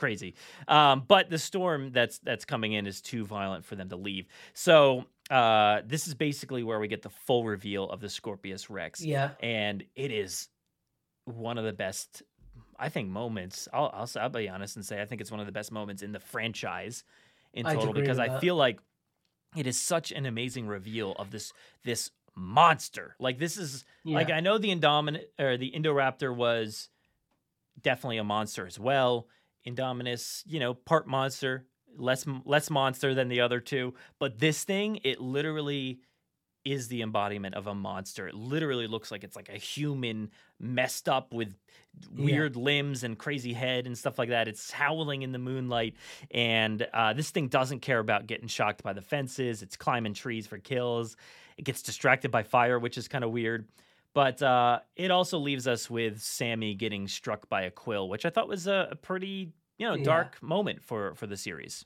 crazy. 0.00 0.34
Um, 0.66 1.04
but 1.06 1.30
the 1.30 1.38
storm 1.38 1.92
that's 1.92 2.18
that's 2.18 2.44
coming 2.44 2.72
in 2.72 2.86
is 2.86 3.00
too 3.00 3.24
violent 3.24 3.64
for 3.64 3.76
them 3.76 3.90
to 3.90 3.96
leave. 3.96 4.26
So 4.54 5.04
uh, 5.30 5.82
this 5.86 6.08
is 6.08 6.14
basically 6.14 6.64
where 6.64 6.80
we 6.80 6.88
get 6.88 7.02
the 7.02 7.10
full 7.10 7.44
reveal 7.44 7.88
of 7.88 8.00
the 8.00 8.08
Scorpios 8.08 8.68
Rex. 8.68 9.04
Yeah. 9.04 9.30
and 9.40 9.84
it 9.94 10.10
is 10.10 10.48
one 11.26 11.58
of 11.58 11.64
the 11.64 11.72
best. 11.72 12.22
I 12.78 12.88
think 12.88 13.10
moments. 13.10 13.68
I'll, 13.72 13.90
I'll 13.94 14.10
I'll 14.18 14.30
be 14.30 14.48
honest 14.48 14.76
and 14.76 14.84
say 14.84 15.00
I 15.00 15.04
think 15.04 15.20
it's 15.20 15.30
one 15.30 15.40
of 15.40 15.46
the 15.46 15.52
best 15.52 15.70
moments 15.70 16.02
in 16.02 16.12
the 16.12 16.20
franchise 16.20 17.04
in 17.52 17.66
total 17.66 17.90
agree 17.90 18.00
because 18.00 18.18
I 18.18 18.28
that. 18.28 18.40
feel 18.40 18.56
like 18.56 18.80
it 19.54 19.66
is 19.66 19.78
such 19.78 20.12
an 20.12 20.24
amazing 20.24 20.66
reveal 20.66 21.12
of 21.12 21.30
this 21.30 21.52
this 21.84 22.10
monster. 22.34 23.16
Like 23.18 23.38
this 23.38 23.58
is 23.58 23.84
like 24.04 24.30
I 24.30 24.40
know 24.40 24.56
the 24.56 24.70
Indominate 24.70 25.30
or 25.38 25.58
the 25.58 25.70
Indoraptor 25.70 26.34
was 26.34 26.88
definitely 27.82 28.18
a 28.18 28.24
monster 28.24 28.66
as 28.66 28.78
well. 28.78 29.26
Indominus, 29.66 30.42
you 30.46 30.60
know, 30.60 30.74
part 30.74 31.06
monster, 31.06 31.66
less 31.96 32.24
less 32.44 32.70
monster 32.70 33.14
than 33.14 33.28
the 33.28 33.40
other 33.40 33.60
two, 33.60 33.94
but 34.18 34.38
this 34.38 34.64
thing 34.64 35.00
it 35.04 35.20
literally 35.20 36.00
is 36.62 36.88
the 36.88 37.00
embodiment 37.00 37.54
of 37.54 37.66
a 37.66 37.74
monster. 37.74 38.28
It 38.28 38.34
literally 38.34 38.86
looks 38.86 39.10
like 39.10 39.24
it's 39.24 39.34
like 39.34 39.48
a 39.48 39.56
human 39.56 40.30
messed 40.58 41.08
up 41.08 41.32
with 41.32 41.54
Yeah. 42.14 42.24
weird 42.26 42.54
limbs 42.56 43.02
and 43.02 43.18
crazy 43.18 43.54
head 43.54 43.86
and 43.86 43.96
stuff 43.96 44.18
like 44.18 44.28
that. 44.28 44.46
It's 44.46 44.70
howling 44.70 45.22
in 45.22 45.32
the 45.32 45.38
moonlight, 45.38 45.94
and 46.30 46.86
uh, 46.92 47.14
this 47.14 47.30
thing 47.30 47.48
doesn't 47.48 47.80
care 47.80 47.98
about 47.98 48.26
getting 48.26 48.46
shocked 48.46 48.82
by 48.82 48.92
the 48.92 49.00
fences. 49.02 49.62
It's 49.62 49.76
climbing 49.76 50.12
trees 50.14 50.46
for 50.46 50.58
kills. 50.58 51.16
It 51.56 51.64
gets 51.64 51.82
distracted 51.82 52.30
by 52.30 52.42
fire, 52.42 52.78
which 52.78 52.96
is 52.98 53.08
kind 53.08 53.24
of 53.24 53.30
weird. 53.30 53.66
But 54.14 54.42
uh, 54.42 54.80
it 54.96 55.10
also 55.10 55.38
leaves 55.38 55.68
us 55.68 55.88
with 55.88 56.20
Sammy 56.20 56.74
getting 56.74 57.06
struck 57.08 57.48
by 57.48 57.62
a 57.62 57.70
quill, 57.70 58.08
which 58.08 58.26
I 58.26 58.30
thought 58.30 58.48
was 58.48 58.66
a, 58.66 58.88
a 58.92 58.96
pretty 58.96 59.52
you 59.78 59.86
know 59.86 59.96
Yeah. 59.96 59.96
dark 59.96 60.42
moment 60.42 60.82
for 60.82 61.14
for 61.14 61.26
the 61.26 61.36
series. 61.36 61.84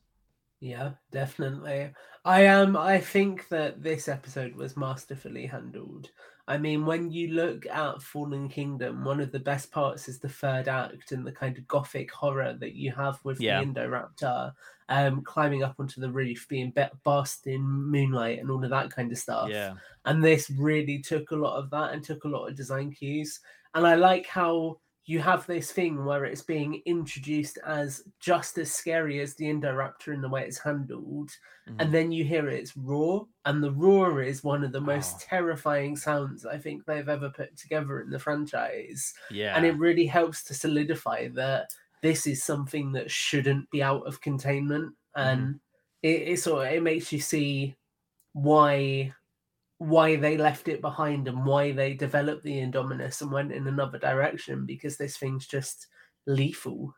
Yeah, 0.61 0.95
definitely. 1.13 1.93
I 2.25 2.47
um 2.47 2.77
I 2.77 2.99
think 3.01 3.49
that 3.49 3.83
this 3.83 4.09
episode 4.09 4.55
was 4.57 4.77
masterfully 4.77 5.47
handled. 5.47 6.11
I 6.47 6.59
mean, 6.59 6.85
when 6.85 7.11
you 7.11 7.29
look 7.29 7.65
at 7.67 8.03
Fallen 8.03 8.49
Kingdom, 8.51 9.03
one 9.05 9.21
of 9.21 9.33
the 9.33 9.41
best 9.41 9.73
parts 9.73 10.09
is 10.09 10.19
the 10.19 10.29
third 10.29 10.69
act 10.69 11.13
and 11.13 11.27
the 11.27 11.33
kind 11.33 11.57
of 11.57 11.67
gothic 11.67 12.11
horror 12.11 12.55
that 12.61 12.75
you 12.75 12.93
have 12.93 13.19
with 13.25 13.41
Yeah. 13.41 13.61
the 13.61 13.67
Indoraptor, 13.67 14.53
um, 14.91 15.23
climbing 15.23 15.63
up 15.63 15.77
onto 15.79 16.03
the 16.03 16.11
roof, 16.11 16.47
being 16.49 16.71
be- 16.71 16.85
basked 17.03 17.47
in 17.47 17.63
moonlight 17.63 18.41
and 18.41 18.51
all 18.51 18.63
of 18.63 18.69
that 18.71 18.91
kind 18.91 19.11
of 19.11 19.17
stuff. 19.17 19.49
Yeah. 19.49 19.75
And 20.05 20.23
this 20.23 20.51
really 20.51 20.99
took 21.01 21.31
a 21.31 21.37
lot 21.37 21.57
of 21.57 21.71
that 21.71 21.95
and 21.95 22.05
took 22.05 22.25
a 22.25 22.29
lot 22.29 22.47
of 22.49 22.57
design 22.57 22.93
cues. 22.93 23.41
And 23.75 23.87
I 23.87 23.95
like 23.95 24.27
how 24.27 24.81
you 25.07 25.21
have 25.21 25.47
this 25.47 25.71
thing 25.73 26.05
where 26.05 26.25
it's 26.25 26.43
being 26.43 26.81
introduced 26.87 27.59
as 27.67 28.05
just 28.21 28.57
as 28.59 28.73
scary 28.73 29.21
as 29.21 29.35
the 29.35 29.45
Indoraptor 29.47 30.15
in 30.15 30.21
the 30.23 30.29
way 30.29 30.47
it's 30.47 30.59
handled, 30.59 31.31
Mhm. 31.69 31.77
and 31.79 31.93
then 31.95 32.11
you 32.13 32.25
hear 32.25 32.49
its 32.49 32.77
roar, 32.77 33.29
and 33.45 33.63
the 33.63 33.73
roar 33.73 34.23
is 34.23 34.43
one 34.45 34.65
of 34.65 34.73
the 34.73 34.81
most 34.81 35.17
Oh. 35.17 35.21
terrifying 35.21 35.97
sounds 35.97 36.47
I 36.47 36.59
think 36.59 36.85
they've 36.87 37.09
ever 37.09 37.31
put 37.31 37.57
together 37.57 38.01
in 38.01 38.11
the 38.11 38.19
franchise. 38.19 39.13
Yeah. 39.31 39.57
And 39.57 39.67
it 39.67 39.77
really 39.79 40.07
helps 40.07 40.43
to 40.45 40.55
solidify 40.55 41.29
that 41.35 41.69
this 42.03 42.27
is 42.27 42.43
something 42.43 42.93
that 42.93 43.11
shouldn't 43.11 43.71
be 43.71 43.83
out 43.83 44.07
of 44.07 44.21
containment, 44.23 44.95
and 45.17 45.61
it, 46.03 46.23
it 46.29 46.41
sort 46.41 46.67
of 46.67 46.73
it 46.75 46.83
makes 46.83 47.13
you 47.13 47.21
see 47.21 47.77
why 48.35 49.13
why 49.85 50.17
they 50.17 50.37
left 50.37 50.69
it 50.69 50.81
behind 50.81 51.29
and 51.29 51.47
why 51.47 51.73
they 51.73 51.95
developed 51.95 52.43
the 52.43 52.59
Indominus 52.61 53.21
and 53.23 53.31
went 53.33 53.53
in 53.53 53.67
another 53.67 53.99
direction 53.99 54.67
because 54.67 54.97
this 54.97 55.17
thing's 55.17 55.47
just 55.47 55.87
lethal. 56.27 56.95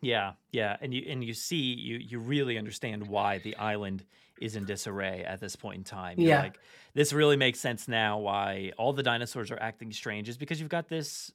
Yeah, 0.00 0.34
yeah, 0.52 0.76
and 0.80 0.94
you 0.94 1.02
and 1.08 1.24
you 1.24 1.34
see 1.34 1.56
you 1.74 1.96
you 1.96 2.20
really 2.20 2.56
understand 2.56 3.08
why 3.08 3.38
the 3.40 3.56
island 3.56 4.06
is 4.36 4.54
in 4.54 4.64
disarray 4.64 5.24
at 5.24 5.40
this 5.40 5.56
point 5.56 5.78
in 5.78 5.84
time. 5.84 6.20
You're 6.22 6.30
Yeah. 6.30 6.36
like 6.36 6.60
this 6.94 7.12
really 7.12 7.36
makes 7.36 7.58
sense 7.58 7.88
now 7.88 8.18
why 8.18 8.72
all 8.78 8.92
the 8.92 9.02
dinosaurs 9.02 9.50
are 9.50 9.60
acting 9.60 9.90
strange 9.92 10.28
is 10.28 10.36
because 10.38 10.60
you've 10.60 10.68
got 10.68 10.86
this 10.88 11.32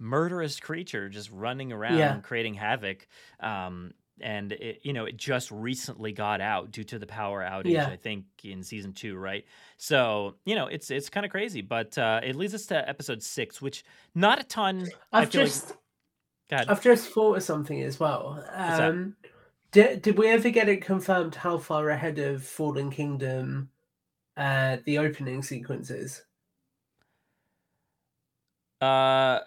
murderous 0.00 0.58
creature 0.58 1.08
just 1.08 1.30
running 1.30 1.72
around 1.72 2.10
Yeah. 2.10 2.14
and 2.14 2.24
creating 2.24 2.54
havoc. 2.54 3.06
Um, 3.38 3.92
and 4.22 4.52
it, 4.52 4.80
you 4.82 4.92
know, 4.92 5.04
it 5.04 5.16
just 5.16 5.50
recently 5.50 6.12
got 6.12 6.40
out 6.40 6.70
due 6.70 6.84
to 6.84 6.98
the 6.98 7.06
power 7.06 7.42
outage. 7.42 7.72
Yeah. 7.72 7.86
I 7.86 7.96
think 7.96 8.24
in 8.44 8.62
season 8.62 8.92
two, 8.92 9.16
right? 9.16 9.44
So 9.76 10.36
you 10.44 10.54
know, 10.54 10.66
it's 10.66 10.90
it's 10.90 11.08
kind 11.08 11.24
of 11.24 11.32
crazy, 11.32 11.60
but 11.60 11.96
uh, 11.98 12.20
it 12.22 12.36
leads 12.36 12.54
us 12.54 12.66
to 12.66 12.88
episode 12.88 13.22
six, 13.22 13.60
which 13.60 13.84
not 14.14 14.40
a 14.40 14.44
ton. 14.44 14.88
I 15.12 15.22
I've 15.22 15.30
just 15.30 15.74
like. 16.50 16.68
I've 16.68 16.82
just 16.82 17.10
thought 17.10 17.36
of 17.36 17.42
something 17.44 17.80
as 17.82 18.00
well. 18.00 18.44
Um, 18.52 19.14
did, 19.72 20.02
did 20.02 20.18
we 20.18 20.28
ever 20.28 20.50
get 20.50 20.68
it 20.68 20.82
confirmed 20.82 21.36
how 21.36 21.58
far 21.58 21.90
ahead 21.90 22.18
of 22.18 22.44
Fallen 22.44 22.90
Kingdom 22.90 23.70
uh, 24.36 24.78
the 24.84 24.98
opening 24.98 25.42
sequences? 25.42 26.24
Uh, 28.80 29.40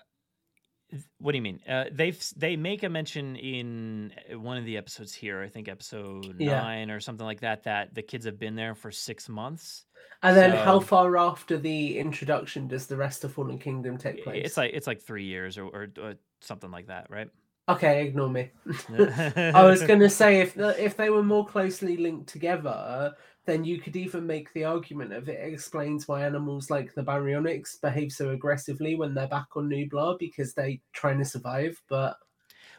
what 1.18 1.32
do 1.32 1.38
you 1.38 1.42
mean? 1.42 1.60
Uh, 1.68 1.86
they've 1.92 2.22
they 2.36 2.56
make 2.56 2.84
a 2.84 2.90
mention 2.90 3.36
in 3.36 4.14
uh, 4.32 4.40
one 4.40 4.58
of 4.58 4.66
the 4.66 4.78
episodes 4.78 5.14
here. 5.14 5.42
I 5.42 5.50
think 5.50 5.68
episode 5.68 6.40
Yeah. 6.40 6.62
nine 6.62 6.92
or 6.92 7.00
something 7.00 7.26
like 7.26 7.42
that. 7.42 7.64
That 7.64 7.94
the 7.94 8.02
kids 8.02 8.26
have 8.26 8.40
been 8.40 8.56
there 8.56 8.76
for 8.76 8.92
six 8.92 9.30
months. 9.30 9.86
And 10.22 10.38
then 10.38 10.52
how 10.52 10.80
far 10.80 11.18
after 11.18 11.58
the 11.58 11.98
introduction 11.98 12.68
does 12.68 12.88
the 12.88 12.96
rest 12.96 13.24
of 13.24 13.34
Fallen 13.34 13.60
Kingdom 13.60 13.98
take 13.98 14.24
place? 14.24 14.42
It's 14.46 14.58
like 14.58 14.72
it's 14.74 14.88
like 14.88 15.02
three 15.02 15.26
years 15.26 15.58
or, 15.58 15.66
or, 15.66 15.88
or 16.02 16.14
something 16.40 16.72
like 16.72 16.88
that, 16.88 17.10
right? 17.10 17.30
Okay, 17.70 18.06
ignore 18.08 18.30
me. 18.30 18.52
I 18.90 19.64
was 19.64 19.84
going 19.84 20.00
to 20.00 20.10
say 20.10 20.42
if 20.42 20.54
the, 20.54 20.82
if 20.84 20.98
they 20.98 21.10
were 21.10 21.24
more 21.24 21.46
closely 21.46 21.98
linked 21.98 22.28
together, 22.28 23.14
then 23.46 23.66
you 23.66 23.80
could 23.80 23.96
even 23.96 24.26
make 24.26 24.54
the 24.54 24.64
argument 24.64 25.12
of 25.14 25.28
it 25.28 25.40
explains 25.42 26.08
why 26.08 26.26
animals 26.26 26.70
like 26.70 26.94
the 26.94 27.04
baryonyx 27.04 27.80
behave 27.82 28.12
so 28.12 28.30
aggressively 28.30 28.96
when 28.96 29.14
they're 29.14 29.28
back 29.28 29.48
on 29.56 29.70
Nublar 29.70 30.18
because 30.18 30.54
they're 30.54 30.78
trying 30.94 31.20
to 31.20 31.26
survive. 31.26 31.82
But 31.90 32.18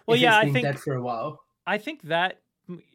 Well, 0.06 0.16
yeah, 0.16 0.38
I 0.38 0.50
think 0.50 0.62
dead 0.62 0.80
for 0.80 0.94
a 0.94 1.02
while. 1.02 1.40
I 1.66 1.78
think 1.78 2.02
that 2.02 2.40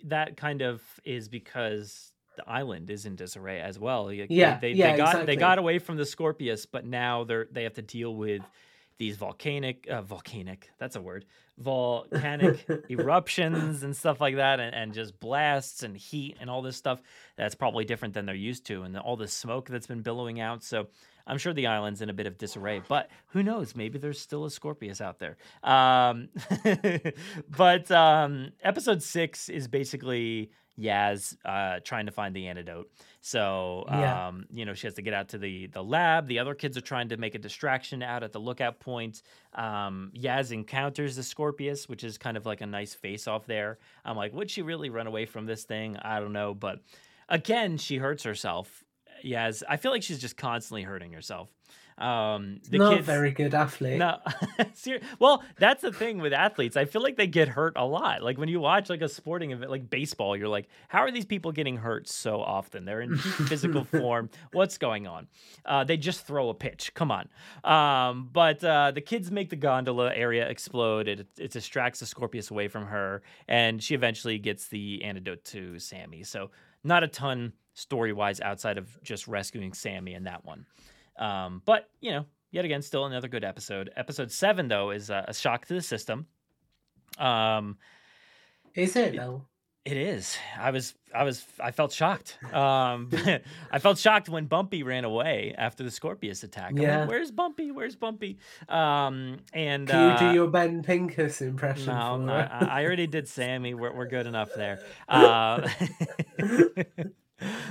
that 0.06 0.38
kind 0.38 0.62
of 0.62 0.82
is 1.04 1.30
because 1.30 2.14
the 2.38 2.50
island 2.50 2.90
is 2.90 3.06
in 3.06 3.16
disarray 3.16 3.62
as 3.62 3.78
well. 3.78 4.12
Yeah, 4.12 4.58
they, 4.60 4.72
yeah, 4.72 4.92
they 4.92 4.98
got 4.98 5.10
exactly. 5.10 5.26
they 5.26 5.36
got 5.36 5.60
away 5.60 5.80
from 5.80 5.98
the 5.98 6.04
Scorpios, 6.04 6.66
but 6.72 6.86
now 6.86 7.24
they're 7.24 7.48
they 7.52 7.64
have 7.64 7.74
to 7.74 7.82
deal 7.82 8.16
with 8.16 8.42
these 9.00 9.16
volcanic 9.16 9.88
uh, 9.90 10.02
volcanic 10.02 10.70
that's 10.78 10.98
a 10.98 11.02
word 11.02 11.26
volcanic 11.58 12.66
eruptions 12.90 13.84
and 13.84 13.96
stuff 13.96 14.22
like 14.22 14.36
that 14.36 14.60
and, 14.60 14.76
and 14.76 14.94
just 14.94 15.20
blasts 15.20 15.84
and 15.84 15.96
heat 15.98 16.38
and 16.40 16.50
all 16.50 16.62
this 16.62 16.76
stuff 16.76 17.02
that's 17.38 17.56
probably 17.56 17.86
different 17.86 18.14
than 18.14 18.26
they're 18.26 18.36
used 18.36 18.66
to 18.66 18.84
and 18.84 18.98
all 18.98 19.16
the 19.16 19.28
smoke 19.28 19.68
that's 19.68 19.88
been 19.88 20.02
billowing 20.02 20.40
out. 20.40 20.64
So 20.64 20.88
i'm 21.28 21.38
sure 21.38 21.54
the 21.54 21.68
island's 21.68 22.02
in 22.02 22.10
a 22.10 22.14
bit 22.14 22.26
of 22.26 22.38
disarray 22.38 22.82
but 22.88 23.10
who 23.28 23.42
knows? 23.44 23.76
Maybe 23.76 24.00
there's 24.00 24.20
still 24.20 24.46
a 24.46 24.50
scorpios 24.50 25.00
out 25.00 25.20
there. 25.20 25.38
Um, 25.64 26.30
but 27.58 27.90
um, 27.92 28.52
episode 28.64 29.02
six 29.02 29.48
is 29.50 29.68
basically 29.68 30.52
Yaz 30.80 31.36
uh, 31.46 31.80
trying 31.84 32.06
to 32.06 32.12
find 32.12 32.36
the 32.36 32.48
antidote. 32.48 32.90
So, 33.22 33.86
Yeah. 33.90 34.28
um, 34.28 34.46
you 34.52 34.66
know, 34.66 34.74
she 34.74 34.88
has 34.88 34.94
to 34.96 35.02
get 35.02 35.14
out 35.14 35.30
to 35.30 35.38
the 35.38 35.68
the 35.68 35.84
lab. 35.84 36.28
The 36.28 36.40
other 36.40 36.56
kids 36.56 36.78
are 36.78 36.82
trying 36.82 37.10
to 37.10 37.18
make 37.18 37.36
a 37.36 37.40
distraction 37.40 38.02
out 38.02 38.24
at 38.24 38.32
the 38.32 38.40
lookout 38.40 38.80
point. 38.80 39.22
Um, 39.54 40.12
Yaz 40.16 40.52
encounters 40.52 41.16
the 41.16 41.22
Scorpios, 41.22 41.90
which 41.90 42.04
is 42.04 42.18
kind 42.18 42.38
of 42.38 42.46
like 42.46 42.62
a 42.62 42.66
nice 42.68 42.94
face 42.94 43.28
off 43.28 43.46
there. 43.46 43.78
I'm 44.06 44.16
like, 44.16 44.34
would 44.34 44.50
she 44.50 44.62
really 44.62 44.90
run 44.90 45.08
away 45.08 45.26
from 45.26 45.46
this 45.46 45.64
thing? 45.66 45.98
I 45.98 46.20
don't 46.20 46.34
know, 46.34 46.54
but 46.54 46.80
again, 47.28 47.78
she 47.78 47.98
hurts 47.98 48.24
herself. 48.24 48.84
Yaz, 49.26 49.64
I 49.68 49.76
feel 49.78 49.92
like 49.92 50.04
she's 50.04 50.20
just 50.22 50.38
constantly 50.38 50.84
hurting 50.84 51.12
herself. 51.12 51.50
Um, 52.00 52.62
the 52.70 52.78
Not 52.78 52.94
kids, 52.96 53.06
very 53.06 53.32
good 53.32 53.54
athlete. 53.54 53.98
no, 53.98 54.20
well, 55.20 55.44
that's 55.58 55.82
the 55.82 55.92
thing 55.92 56.20
with 56.20 56.32
athletes. 56.32 56.78
I 56.78 56.86
feel 56.86 57.02
like 57.04 57.18
they 57.18 57.28
get 57.28 57.50
hurt 57.50 57.74
a 57.76 57.86
lot. 57.86 58.24
Like 58.24 58.38
when 58.38 58.48
you 58.48 58.62
watch 58.62 58.90
like 58.90 59.02
a 59.02 59.10
sporting 59.10 59.52
event, 59.52 59.70
like 59.70 59.90
baseball, 59.90 60.38
you're 60.38 60.48
like, 60.48 60.70
how 60.88 61.00
are 61.00 61.12
these 61.12 61.26
people 61.26 61.52
getting 61.52 61.76
hurt 61.76 62.08
so 62.08 62.40
often? 62.40 62.86
They're 62.86 63.02
in 63.02 63.18
physical 63.18 63.84
form. 64.00 64.30
What's 64.54 64.78
going 64.78 65.08
on? 65.08 65.28
Uh, 65.66 65.84
they 65.84 65.98
just 65.98 66.26
throw 66.26 66.48
a 66.48 66.54
pitch. 66.54 66.94
Come 66.94 67.12
on. 67.12 67.28
Um, 67.66 68.30
but 68.32 68.64
uh, 68.64 68.92
the 68.92 69.02
kids 69.02 69.30
make 69.30 69.50
the 69.50 69.58
gondola 69.58 70.14
area 70.16 70.48
explode. 70.48 71.10
It, 71.10 71.28
it 71.38 71.52
distracts 71.52 72.00
the 72.00 72.06
Scorpios 72.06 72.50
away 72.50 72.70
from 72.70 72.86
her, 72.86 73.24
and 73.50 73.84
she 73.84 73.94
eventually 73.94 74.40
gets 74.40 74.68
the 74.70 75.04
antidote 75.04 75.44
to 75.46 75.80
Sammy. 75.80 76.24
So 76.24 76.52
not 76.84 77.04
a 77.04 77.08
ton 77.10 77.52
story 77.74 78.14
wise 78.14 78.42
outside 78.42 78.78
of 78.78 79.02
just 79.04 79.28
rescuing 79.28 79.74
Sammy 79.74 80.14
in 80.14 80.24
that 80.24 80.46
one. 80.46 80.66
Um, 81.20 81.62
but 81.66 81.90
you 82.02 82.12
know, 82.12 82.26
yet 82.52 82.66
again, 82.66 82.82
still 82.82 83.06
another 83.06 83.28
good 83.28 83.44
episode. 83.44 83.92
Episode 83.96 84.32
seven, 84.32 84.68
though, 84.68 84.90
is 84.92 85.12
uh, 85.12 85.26
a 85.28 85.34
shock 85.34 85.66
to 85.68 85.74
the 85.76 85.82
system. 85.82 86.26
Um, 87.18 87.78
Is 88.76 88.96
it 88.96 89.16
though? 89.16 89.46
it 89.86 89.98
is. 89.98 90.38
I 90.60 90.70
was, 90.70 90.94
I 91.16 91.24
was, 91.24 91.44
I 91.60 91.72
felt 91.72 91.92
shocked. 91.92 92.38
Um, 92.54 93.10
I 93.72 93.80
felt 93.80 93.98
shocked 93.98 94.30
when 94.30 94.46
Bumpy 94.46 94.84
ran 94.84 95.04
away 95.04 95.56
after 95.58 95.84
the 95.84 95.90
Scorpios 95.90 96.44
attack. 96.44 96.72
I'm 96.72 96.78
Yeah. 96.78 97.00
like, 97.00 97.10
where's 97.10 97.32
Bumpy? 97.32 97.72
Where's 97.72 97.96
Bumpy? 97.96 98.38
Um, 98.68 99.38
and 99.52 99.88
Can 99.88 100.00
you 100.10 100.12
uh, 100.14 100.20
do 100.20 100.34
your 100.36 100.48
Ben 100.48 100.84
Pincus 100.84 101.42
impression? 101.42 101.88
no, 101.88 102.34
I 102.34 102.82
I 102.82 102.86
already 102.86 103.08
did 103.08 103.28
Sammy. 103.28 103.74
We're, 103.74 103.94
we're 103.96 104.08
good 104.08 104.28
enough 104.28 104.50
there. 104.56 104.80
Uh, 105.10 105.68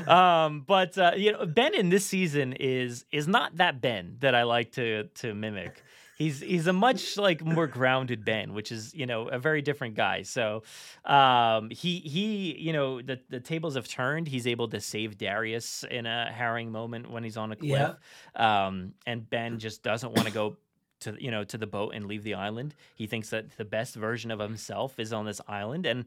um, 0.06 0.64
but 0.66 0.96
uh, 0.98 1.12
you 1.16 1.32
know, 1.32 1.46
Ben 1.46 1.74
in 1.74 1.88
this 1.88 2.06
season 2.06 2.52
is 2.54 3.04
is 3.12 3.28
not 3.28 3.56
that 3.56 3.80
Ben 3.80 4.16
that 4.20 4.34
I 4.34 4.44
like 4.44 4.72
to 4.72 5.04
to 5.04 5.34
mimic. 5.34 5.82
He's 6.16 6.40
he's 6.40 6.66
a 6.66 6.72
much 6.72 7.16
like 7.16 7.44
more 7.44 7.68
grounded 7.68 8.24
Ben, 8.24 8.52
which 8.52 8.72
is 8.72 8.92
you 8.92 9.06
know 9.06 9.28
a 9.28 9.38
very 9.38 9.62
different 9.62 9.94
guy. 9.94 10.22
So 10.22 10.64
um, 11.04 11.70
he 11.70 12.00
he 12.00 12.58
you 12.58 12.72
know 12.72 13.00
the 13.00 13.20
the 13.28 13.38
tables 13.38 13.76
have 13.76 13.86
turned. 13.86 14.26
He's 14.26 14.48
able 14.48 14.66
to 14.68 14.80
save 14.80 15.16
Darius 15.16 15.84
in 15.88 16.06
a 16.06 16.32
harrowing 16.32 16.72
moment 16.72 17.08
when 17.08 17.22
he's 17.22 17.36
on 17.36 17.52
a 17.52 17.56
cliff, 17.56 17.96
um, 18.34 18.94
and 19.06 19.30
Ben 19.30 19.60
just 19.60 19.84
doesn't 19.84 20.12
want 20.12 20.26
to 20.26 20.34
go 20.34 20.56
to 21.00 21.16
you 21.22 21.30
know 21.30 21.44
to 21.44 21.56
the 21.56 21.68
boat 21.68 21.94
and 21.94 22.06
leave 22.06 22.24
the 22.24 22.34
island. 22.34 22.74
He 22.96 23.06
thinks 23.06 23.30
that 23.30 23.56
the 23.56 23.64
best 23.64 23.94
version 23.94 24.32
of 24.32 24.40
himself 24.40 24.98
is 24.98 25.12
on 25.12 25.24
this 25.24 25.40
island, 25.46 25.86
and 25.86 26.04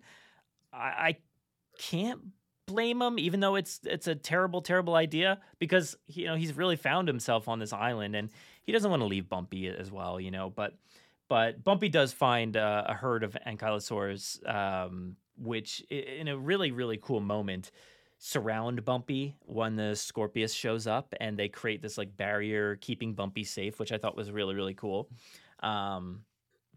I, 0.73 0.77
I 0.77 1.17
can't 1.79 2.19
blame 2.71 3.01
him, 3.01 3.19
even 3.19 3.39
though 3.39 3.55
it's 3.55 3.79
it's 3.83 4.07
a 4.07 4.15
terrible, 4.15 4.61
terrible 4.61 4.95
idea 4.95 5.39
because 5.59 5.97
you 6.07 6.25
know 6.25 6.35
he's 6.35 6.53
really 6.55 6.75
found 6.75 7.07
himself 7.07 7.47
on 7.47 7.59
this 7.59 7.73
island, 7.73 8.15
and 8.15 8.29
he 8.63 8.71
doesn't 8.71 8.89
want 8.89 9.01
to 9.01 9.07
leave 9.07 9.29
Bumpy 9.29 9.67
as 9.67 9.91
well, 9.91 10.19
you 10.19 10.31
know. 10.31 10.49
But 10.49 10.75
but 11.27 11.63
Bumpy 11.63 11.89
does 11.89 12.13
find 12.13 12.55
uh, 12.57 12.83
a 12.87 12.93
herd 12.93 13.23
of 13.23 13.37
ankylosaurs, 13.45 14.47
um, 14.49 15.15
which 15.37 15.81
in 15.89 16.27
a 16.27 16.37
really 16.37 16.71
really 16.71 16.97
cool 16.97 17.19
moment 17.19 17.71
surround 18.17 18.85
Bumpy 18.85 19.35
when 19.41 19.75
the 19.75 19.93
Scorpios 19.93 20.55
shows 20.55 20.87
up, 20.87 21.13
and 21.19 21.37
they 21.37 21.49
create 21.49 21.81
this 21.81 21.97
like 21.97 22.15
barrier 22.15 22.77
keeping 22.77 23.13
Bumpy 23.13 23.43
safe, 23.43 23.79
which 23.79 23.91
I 23.91 23.97
thought 23.97 24.15
was 24.15 24.31
really 24.31 24.55
really 24.55 24.75
cool. 24.75 25.09
Um, 25.61 26.23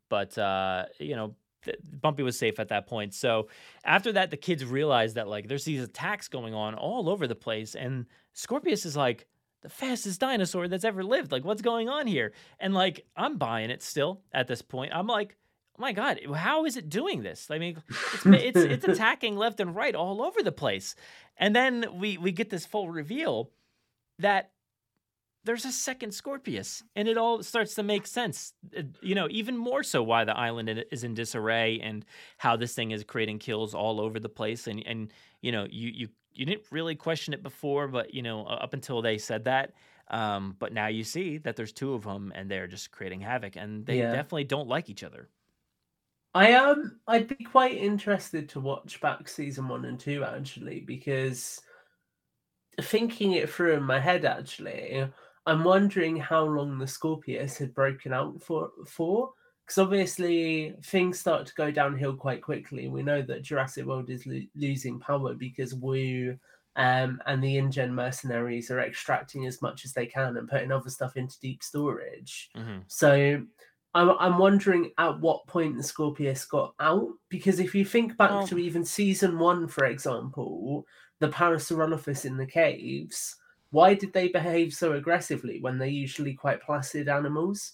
but 0.08 0.36
uh, 0.36 0.86
you 0.98 1.16
know, 1.16 1.34
Bumpy 2.00 2.22
was 2.22 2.38
safe 2.38 2.58
at 2.58 2.68
that 2.68 2.86
point. 2.86 3.14
So 3.14 3.48
after 3.84 4.12
that, 4.12 4.30
the 4.30 4.36
kids 4.36 4.64
realize 4.64 5.14
that 5.14 5.28
like 5.28 5.48
there's 5.48 5.64
these 5.64 5.82
attacks 5.82 6.28
going 6.28 6.54
on 6.54 6.74
all 6.74 7.08
over 7.08 7.26
the 7.26 7.34
place, 7.34 7.74
and 7.74 8.06
Scorpios 8.34 8.86
is 8.86 8.96
like 8.96 9.26
the 9.62 9.68
fastest 9.68 10.20
dinosaur 10.20 10.68
that's 10.68 10.84
ever 10.84 11.02
lived. 11.02 11.32
Like, 11.32 11.44
what's 11.44 11.62
going 11.62 11.88
on 11.88 12.06
here? 12.06 12.32
And 12.60 12.74
like, 12.74 13.06
I'm 13.16 13.38
buying 13.38 13.70
it 13.70 13.82
still 13.82 14.22
at 14.32 14.48
this 14.48 14.62
point. 14.62 14.92
I'm 14.94 15.06
like. 15.06 15.36
Oh 15.76 15.82
my 15.82 15.92
God! 15.92 16.20
How 16.36 16.66
is 16.66 16.76
it 16.76 16.88
doing 16.88 17.24
this? 17.24 17.50
I 17.50 17.58
mean, 17.58 17.82
it's 17.88 18.24
it's, 18.26 18.58
it's 18.58 18.84
attacking 18.84 19.34
left 19.34 19.58
and 19.58 19.74
right 19.74 19.96
all 19.96 20.22
over 20.22 20.40
the 20.40 20.52
place, 20.52 20.94
and 21.36 21.56
then 21.56 21.84
we 21.98 22.16
we 22.16 22.30
get 22.30 22.48
this 22.48 22.64
full 22.64 22.88
reveal 22.88 23.50
that 24.20 24.52
there's 25.44 25.64
a 25.64 25.72
second 25.72 26.10
Scorpios, 26.10 26.82
and 26.96 27.08
it 27.08 27.16
all 27.18 27.42
starts 27.42 27.74
to 27.76 27.82
make 27.82 28.06
sense. 28.06 28.54
Uh, 28.76 28.82
You 29.02 29.14
know, 29.14 29.28
even 29.30 29.56
more 29.56 29.82
so 29.82 30.02
why 30.02 30.24
the 30.24 30.36
island 30.36 30.84
is 30.90 31.04
in 31.04 31.14
disarray 31.14 31.80
and 31.80 32.04
how 32.38 32.56
this 32.56 32.74
thing 32.74 32.90
is 32.92 33.04
creating 33.04 33.38
kills 33.38 33.74
all 33.74 34.00
over 34.00 34.18
the 34.20 34.28
place. 34.28 34.66
And 34.66 34.82
and 34.86 35.12
you 35.42 35.52
know, 35.52 35.66
you 35.70 35.90
you 35.90 36.08
you 36.32 36.46
didn't 36.46 36.66
really 36.72 36.96
question 36.96 37.34
it 37.34 37.42
before, 37.42 37.88
but 37.88 38.14
you 38.14 38.22
know, 38.22 38.44
up 38.46 38.74
until 38.74 39.02
they 39.02 39.18
said 39.18 39.44
that. 39.44 39.74
Um, 40.08 40.56
but 40.58 40.72
now 40.72 40.88
you 40.88 41.04
see 41.04 41.38
that 41.38 41.56
there's 41.56 41.72
two 41.72 41.94
of 41.94 42.04
them, 42.04 42.32
and 42.34 42.50
they're 42.50 42.66
just 42.66 42.90
creating 42.90 43.20
havoc, 43.20 43.56
and 43.56 43.86
they 43.86 44.00
Yeah. 44.00 44.02
definitely 44.02 44.44
don't 44.44 44.68
like 44.68 44.90
each 44.90 45.02
other. 45.04 45.30
I 46.34 46.48
am. 46.50 47.00
I'd 47.06 47.28
be 47.28 47.44
quite 47.44 47.76
interested 47.76 48.48
to 48.50 48.60
watch 48.60 49.00
back 49.00 49.28
season 49.28 49.68
one 49.68 49.84
and 49.84 49.98
two 49.98 50.24
actually, 50.24 50.80
because 50.80 51.60
thinking 52.80 53.32
it 53.32 53.48
through 53.50 53.74
in 53.74 53.82
my 53.82 54.00
head, 54.00 54.24
actually, 54.24 55.08
I'm 55.46 55.64
wondering 55.64 56.16
how 56.16 56.44
long 56.44 56.78
the 56.78 56.86
Scorpios 56.86 57.58
had 57.58 57.74
broken 57.74 58.12
out 58.12 58.42
for. 58.42 58.70
For 58.86 59.30
because 59.64 59.78
obviously 59.78 60.74
things 60.84 61.18
start 61.18 61.46
to 61.46 61.54
go 61.54 61.70
downhill 61.70 62.14
quite 62.14 62.42
quickly. 62.42 62.88
We 62.88 63.02
know 63.02 63.22
that 63.22 63.42
Jurassic 63.42 63.86
World 63.86 64.10
is 64.10 64.26
lo- 64.26 64.40
losing 64.54 65.00
power 65.00 65.34
because 65.34 65.74
Wu 65.74 66.36
um, 66.76 67.20
and 67.26 67.42
the 67.42 67.56
InGen 67.56 67.94
mercenaries 67.94 68.70
are 68.70 68.80
extracting 68.80 69.46
as 69.46 69.62
much 69.62 69.84
as 69.84 69.92
they 69.92 70.06
can 70.06 70.36
and 70.36 70.48
putting 70.48 70.72
other 70.72 70.90
stuff 70.90 71.16
into 71.16 71.40
deep 71.40 71.62
storage. 71.62 72.50
Mm-hmm. 72.56 72.80
So 72.88 73.42
I'm, 73.94 74.10
I'm 74.18 74.38
wondering 74.38 74.90
at 74.98 75.20
what 75.20 75.46
point 75.46 75.76
the 75.76 75.82
Scorpios 75.82 76.48
got 76.48 76.74
out 76.80 77.08
because 77.30 77.58
if 77.58 77.74
you 77.74 77.84
think 77.84 78.16
back 78.16 78.30
Well- 78.30 78.46
to 78.48 78.58
even 78.58 78.84
season 78.84 79.38
one, 79.38 79.68
for 79.68 79.86
example, 79.86 80.84
the 81.20 81.28
Parasaurolophus 81.28 82.26
in 82.26 82.36
the 82.36 82.46
caves, 82.46 83.36
why 83.74 83.92
did 83.92 84.12
they 84.12 84.28
behave 84.28 84.72
so 84.72 84.92
aggressively 84.92 85.58
when 85.60 85.78
they're 85.78 85.88
usually 85.88 86.32
quite 86.32 86.62
placid 86.62 87.08
animals? 87.08 87.72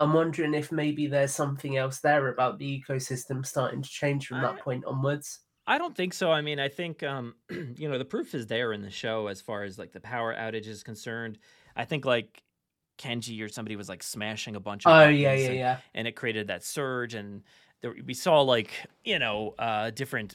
I'm 0.00 0.12
wondering 0.12 0.54
if 0.54 0.72
maybe 0.72 1.06
there's 1.06 1.32
something 1.32 1.76
else 1.76 2.00
there 2.00 2.26
about 2.28 2.58
the 2.58 2.82
ecosystem 2.82 3.46
starting 3.46 3.80
to 3.80 3.88
change 3.88 4.26
from 4.26 4.42
that 4.42 4.58
point 4.58 4.84
onwards. 4.84 5.38
I 5.64 5.78
don't 5.78 5.96
think 5.96 6.14
so. 6.14 6.32
I 6.32 6.40
mean, 6.40 6.58
I 6.58 6.68
think 6.68 7.04
um, 7.04 7.36
you 7.76 7.88
know 7.88 7.96
the 7.96 8.04
proof 8.04 8.34
is 8.34 8.48
there 8.48 8.72
in 8.72 8.82
the 8.82 8.90
show 8.90 9.28
as 9.28 9.40
far 9.40 9.62
as 9.62 9.78
like 9.78 9.92
the 9.92 10.00
power 10.00 10.34
outage 10.34 10.66
is 10.66 10.82
concerned. 10.82 11.38
I 11.76 11.84
think 11.84 12.04
like 12.04 12.42
Kenji 12.98 13.40
or 13.40 13.48
somebody 13.48 13.76
was 13.76 13.88
like 13.88 14.02
smashing 14.02 14.56
a 14.56 14.60
bunch 14.60 14.84
of 14.84 14.92
Oh, 14.92 15.08
yeah, 15.08 15.32
yeah, 15.32 15.46
and, 15.46 15.56
yeah. 15.56 15.78
and 15.94 16.08
it 16.08 16.16
created 16.16 16.48
that 16.48 16.64
surge 16.64 17.14
and 17.14 17.44
there, 17.82 17.94
we 18.04 18.14
saw 18.14 18.40
like 18.40 18.72
you 19.04 19.20
know 19.20 19.54
uh, 19.60 19.90
different 19.90 20.34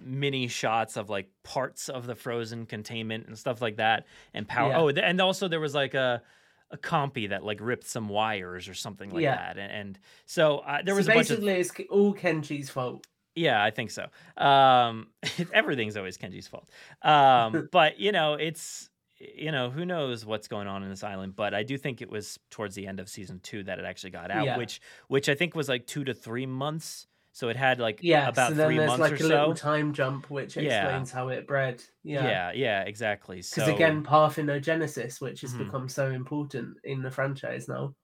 mini 0.00 0.48
shots 0.48 0.96
of 0.96 1.08
like 1.10 1.28
parts 1.42 1.88
of 1.88 2.06
the 2.06 2.14
frozen 2.14 2.66
containment 2.66 3.26
and 3.26 3.36
stuff 3.38 3.60
like 3.62 3.76
that 3.76 4.06
and 4.34 4.46
power. 4.48 4.70
Yeah. 4.70 4.78
Oh, 4.78 4.88
and 4.88 5.20
also 5.20 5.48
there 5.48 5.60
was 5.60 5.74
like 5.74 5.94
a 5.94 6.22
a 6.70 6.76
compy 6.76 7.30
that 7.30 7.42
like 7.44 7.58
ripped 7.62 7.86
some 7.86 8.08
wires 8.08 8.68
or 8.68 8.74
something 8.74 9.08
like 9.10 9.22
Yeah. 9.22 9.36
that 9.36 9.56
and, 9.58 9.72
and 9.72 9.98
so 10.26 10.58
uh, 10.58 10.82
there 10.84 10.92
so 10.94 10.98
was 10.98 11.08
a 11.08 11.12
bunch 11.14 11.30
of 11.30 11.40
basically 11.40 11.84
it's 11.86 11.90
all 11.90 12.14
Kenji's 12.14 12.68
fault. 12.68 13.06
yeah, 13.34 13.62
I 13.64 13.70
think 13.70 13.90
so. 13.90 14.06
Um, 14.36 15.06
everything's 15.54 15.96
always 15.96 16.18
Kenji's 16.18 16.46
fault. 16.46 16.68
Um, 17.02 17.68
but 17.72 17.98
you 17.98 18.12
know, 18.12 18.34
it's 18.34 18.90
you 19.20 19.50
know, 19.50 19.68
who 19.70 19.84
knows 19.84 20.24
what's 20.24 20.46
going 20.46 20.68
on 20.68 20.84
in 20.84 20.90
this 20.90 21.02
island. 21.02 21.34
But 21.34 21.52
I 21.52 21.64
do 21.64 21.76
think 21.76 22.00
it 22.02 22.08
was 22.10 22.38
towards 22.50 22.74
the 22.76 22.86
end 22.86 23.00
of 23.00 23.08
season 23.08 23.40
two 23.42 23.64
that 23.64 23.78
it 23.80 23.84
actually 23.84 24.10
got 24.10 24.30
out, 24.30 24.44
Yeah. 24.44 24.56
which 24.58 24.80
which 25.08 25.28
I 25.28 25.34
think 25.34 25.54
was 25.56 25.68
like 25.68 25.86
two 25.86 26.04
to 26.04 26.14
three 26.14 26.46
months. 26.46 27.06
So 27.38 27.50
it 27.50 27.56
had 27.56 27.78
like 27.78 28.00
Yeah, 28.02 28.28
about 28.28 28.48
so 28.50 28.54
then 28.54 28.66
three 28.66 28.78
there's 28.78 28.88
months 28.88 29.12
like 29.12 29.12
or 29.12 29.24
a 29.24 29.28
so. 29.28 29.28
little 29.28 29.54
time 29.54 29.92
jump 29.92 30.28
which 30.28 30.56
Yeah. 30.56 30.80
explains 30.80 31.12
how 31.12 31.28
it 31.28 31.46
bred. 31.46 31.84
Yeah. 32.02 32.24
yeah, 32.24 32.50
yeah, 32.50 32.82
exactly. 32.82 33.42
So 33.42 33.62
Because 33.62 33.68
again, 33.76 34.02
parthenogenesis, 34.04 35.20
which 35.20 35.42
has 35.42 35.54
Mhm. 35.54 35.66
become 35.66 35.88
so 35.88 36.10
important 36.10 36.78
in 36.82 37.00
the 37.00 37.12
franchise 37.12 37.68
now. 37.68 37.94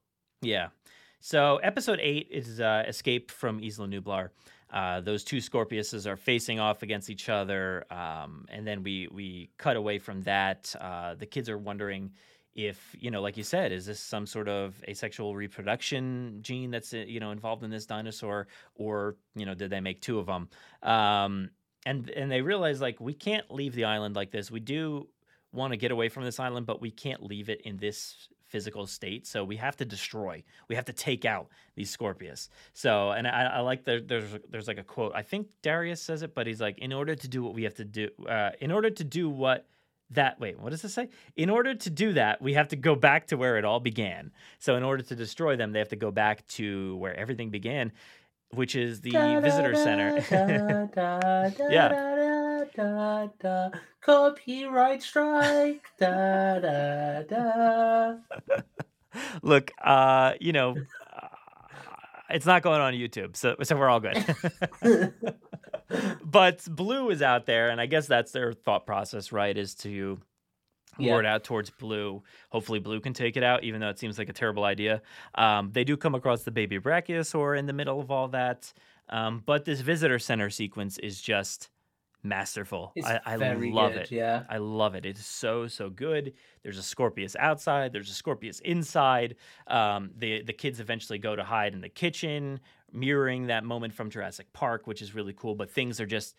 Yeah. 0.40 0.68
So 1.18 1.56
episode 1.58 1.98
eight 2.00 2.28
is 2.30 2.60
uh, 2.60 2.84
Escape 2.86 3.32
from 3.32 3.58
Isla 3.58 3.88
Nublar. 3.88 4.30
Uh, 4.70 5.00
those 5.00 5.24
two 5.24 5.38
Scorpiuses 5.38 6.06
are 6.06 6.16
facing 6.16 6.60
off 6.60 6.82
against 6.82 7.10
each 7.10 7.28
other, 7.28 7.84
um, 7.92 8.46
and 8.50 8.64
then 8.66 8.82
we 8.84 9.08
we 9.10 9.50
cut 9.58 9.76
away 9.76 9.98
from 9.98 10.22
that. 10.22 10.74
Uh, 10.80 11.14
the 11.14 11.26
kids 11.26 11.48
are 11.48 11.58
wondering 11.58 12.12
if 12.54 12.94
you 12.98 13.10
know, 13.10 13.20
like 13.20 13.36
you 13.36 13.42
said, 13.42 13.72
is 13.72 13.86
this 13.86 14.00
some 14.00 14.26
sort 14.26 14.48
of 14.48 14.74
asexual 14.88 15.34
reproduction 15.34 16.38
gene 16.42 16.70
that's 16.70 16.94
uh, 16.94 16.98
you 16.98 17.20
know 17.20 17.30
involved 17.30 17.64
in 17.64 17.70
this 17.70 17.86
dinosaur, 17.86 18.46
or 18.74 19.16
you 19.34 19.46
know, 19.46 19.54
did 19.54 19.70
they 19.70 19.80
make 19.80 20.00
two 20.00 20.18
of 20.18 20.26
them? 20.26 20.48
Um, 20.82 21.50
and 21.86 22.08
and 22.10 22.30
they 22.30 22.40
realize 22.40 22.80
like 22.80 23.00
we 23.00 23.14
can't 23.14 23.50
leave 23.50 23.74
the 23.74 23.84
island 23.84 24.16
like 24.16 24.30
this. 24.30 24.50
We 24.50 24.60
do 24.60 25.08
want 25.52 25.72
to 25.72 25.76
get 25.76 25.90
away 25.90 26.08
from 26.08 26.24
this 26.24 26.40
island, 26.40 26.66
but 26.66 26.80
we 26.80 26.90
can't 26.90 27.22
leave 27.22 27.48
it 27.48 27.60
in 27.62 27.76
this 27.76 28.28
physical 28.46 28.86
state. 28.86 29.26
So 29.26 29.44
we 29.44 29.56
have 29.56 29.76
to 29.78 29.84
destroy. 29.84 30.44
We 30.68 30.76
have 30.76 30.84
to 30.84 30.92
take 30.92 31.24
out 31.24 31.48
these 31.74 31.94
Scorpios. 31.96 32.48
So, 32.72 33.10
and 33.10 33.26
I, 33.26 33.44
I 33.44 33.60
like 33.60 33.84
the, 33.84 34.04
there's 34.06 34.30
there's 34.48 34.68
like 34.68 34.78
a 34.78 34.84
quote. 34.84 35.12
I 35.14 35.22
think 35.22 35.48
Darius 35.62 36.00
says 36.00 36.22
it, 36.22 36.34
but 36.34 36.46
he's 36.46 36.60
like, 36.60 36.78
in 36.78 36.92
order 36.92 37.16
to 37.16 37.28
do 37.28 37.42
what 37.42 37.54
we 37.54 37.64
have 37.64 37.74
to 37.74 37.84
do, 37.84 38.10
uh, 38.28 38.50
in 38.60 38.70
order 38.70 38.90
to 38.90 39.04
do 39.04 39.28
what 39.28 39.66
that 40.14 40.40
wait, 40.40 40.58
what 40.58 40.70
does 40.70 40.82
this 40.82 40.94
say? 40.94 41.08
In 41.36 41.50
order 41.50 41.74
to 41.74 41.90
do 41.90 42.12
that, 42.14 42.42
we 42.42 42.54
have 42.54 42.68
to 42.68 42.76
go 42.76 42.94
back 42.94 43.28
to 43.28 43.36
where 43.36 43.56
it 43.58 43.64
all 43.64 43.80
began. 43.80 44.32
So, 44.58 44.76
in 44.76 44.82
order 44.82 45.02
to 45.02 45.14
destroy 45.14 45.56
them, 45.56 45.72
they 45.72 45.78
have 45.78 45.88
to 45.90 45.96
go 45.96 46.10
back 46.10 46.46
to 46.48 46.96
where 46.96 47.14
everything 47.14 47.50
began, 47.50 47.92
which 48.50 48.74
is 48.74 49.00
the 49.00 49.10
visitor 49.42 49.74
center. 49.74 50.24
Yeah. 51.70 51.88
Da, 52.74 53.26
da, 53.40 53.68
copyright 54.00 55.02
strike. 55.02 55.84
Da, 55.98 56.58
da, 56.60 57.22
da. 57.22 58.14
Look, 59.42 59.70
uh, 59.82 60.32
you 60.40 60.52
know, 60.52 60.74
uh, 61.14 61.28
it's 62.30 62.46
not 62.46 62.62
going 62.62 62.80
on 62.80 62.94
YouTube, 62.94 63.36
so 63.36 63.56
so 63.62 63.76
we're 63.76 63.88
all 63.88 64.00
good. 64.00 64.16
but 66.24 66.64
Blue 66.70 67.10
is 67.10 67.22
out 67.22 67.46
there, 67.46 67.70
and 67.70 67.80
I 67.80 67.86
guess 67.86 68.06
that's 68.06 68.32
their 68.32 68.52
thought 68.52 68.86
process, 68.86 69.32
right? 69.32 69.56
Is 69.56 69.74
to 69.76 70.18
Yeah. 70.98 71.20
out 71.22 71.44
towards 71.44 71.70
Blue. 71.70 72.22
Hopefully, 72.50 72.78
Blue 72.78 73.00
can 73.00 73.12
take 73.14 73.36
it 73.36 73.42
out, 73.42 73.64
even 73.64 73.80
though 73.80 73.88
it 73.90 73.98
seems 73.98 74.18
like 74.18 74.28
a 74.28 74.32
terrible 74.32 74.64
idea. 74.64 75.02
Um, 75.34 75.70
they 75.72 75.84
do 75.84 75.96
come 75.96 76.14
across 76.14 76.42
the 76.44 76.50
baby 76.50 76.78
Brachiosaur 76.78 77.58
in 77.58 77.66
the 77.66 77.72
middle 77.72 78.00
of 78.00 78.10
all 78.10 78.28
that, 78.28 78.72
um, 79.08 79.42
but 79.44 79.64
this 79.64 79.80
visitor 79.80 80.18
center 80.18 80.50
sequence 80.50 80.98
is 80.98 81.20
just 81.20 81.68
masterful. 82.24 82.92
It's 82.96 83.06
I, 83.06 83.20
I 83.24 83.36
love 83.36 83.92
good, 83.92 84.02
it. 84.02 84.10
yeah. 84.10 84.44
I 84.48 84.56
love 84.56 84.94
it. 84.94 85.06
It's 85.06 85.24
so 85.24 85.66
so 85.68 85.90
good. 85.90 86.32
There's 86.62 86.78
a 86.78 86.82
Scorpios 86.82 87.36
outside. 87.38 87.92
There's 87.92 88.10
a 88.10 88.22
Scorpios 88.22 88.60
inside. 88.62 89.36
Um, 89.66 90.10
the 90.16 90.42
the 90.42 90.52
kids 90.52 90.80
eventually 90.80 91.18
go 91.18 91.36
to 91.36 91.44
hide 91.44 91.74
in 91.74 91.80
the 91.80 91.88
kitchen, 91.88 92.60
mirroring 92.92 93.46
that 93.48 93.64
moment 93.64 93.94
from 93.94 94.10
Jurassic 94.10 94.52
Park, 94.52 94.86
which 94.86 95.02
is 95.02 95.14
really 95.14 95.34
cool. 95.34 95.54
But 95.54 95.70
things 95.70 96.00
are 96.00 96.06
just. 96.06 96.34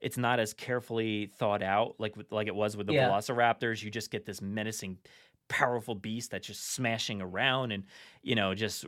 It's 0.00 0.16
not 0.16 0.40
as 0.40 0.54
carefully 0.54 1.26
thought 1.36 1.62
out 1.62 1.96
like 1.98 2.14
like 2.30 2.46
it 2.46 2.54
was 2.54 2.74
with 2.74 2.86
the 2.86 2.94
Yeah. 2.94 3.10
Velociraptors. 3.10 3.82
You 3.82 3.90
just 3.90 4.10
get 4.10 4.24
this 4.24 4.40
menacing, 4.40 4.96
powerful 5.48 5.94
beast 5.94 6.30
that's 6.30 6.46
just 6.46 6.72
smashing 6.72 7.20
around 7.20 7.72
and 7.72 7.84
you 8.22 8.34
know 8.34 8.54
just 8.54 8.86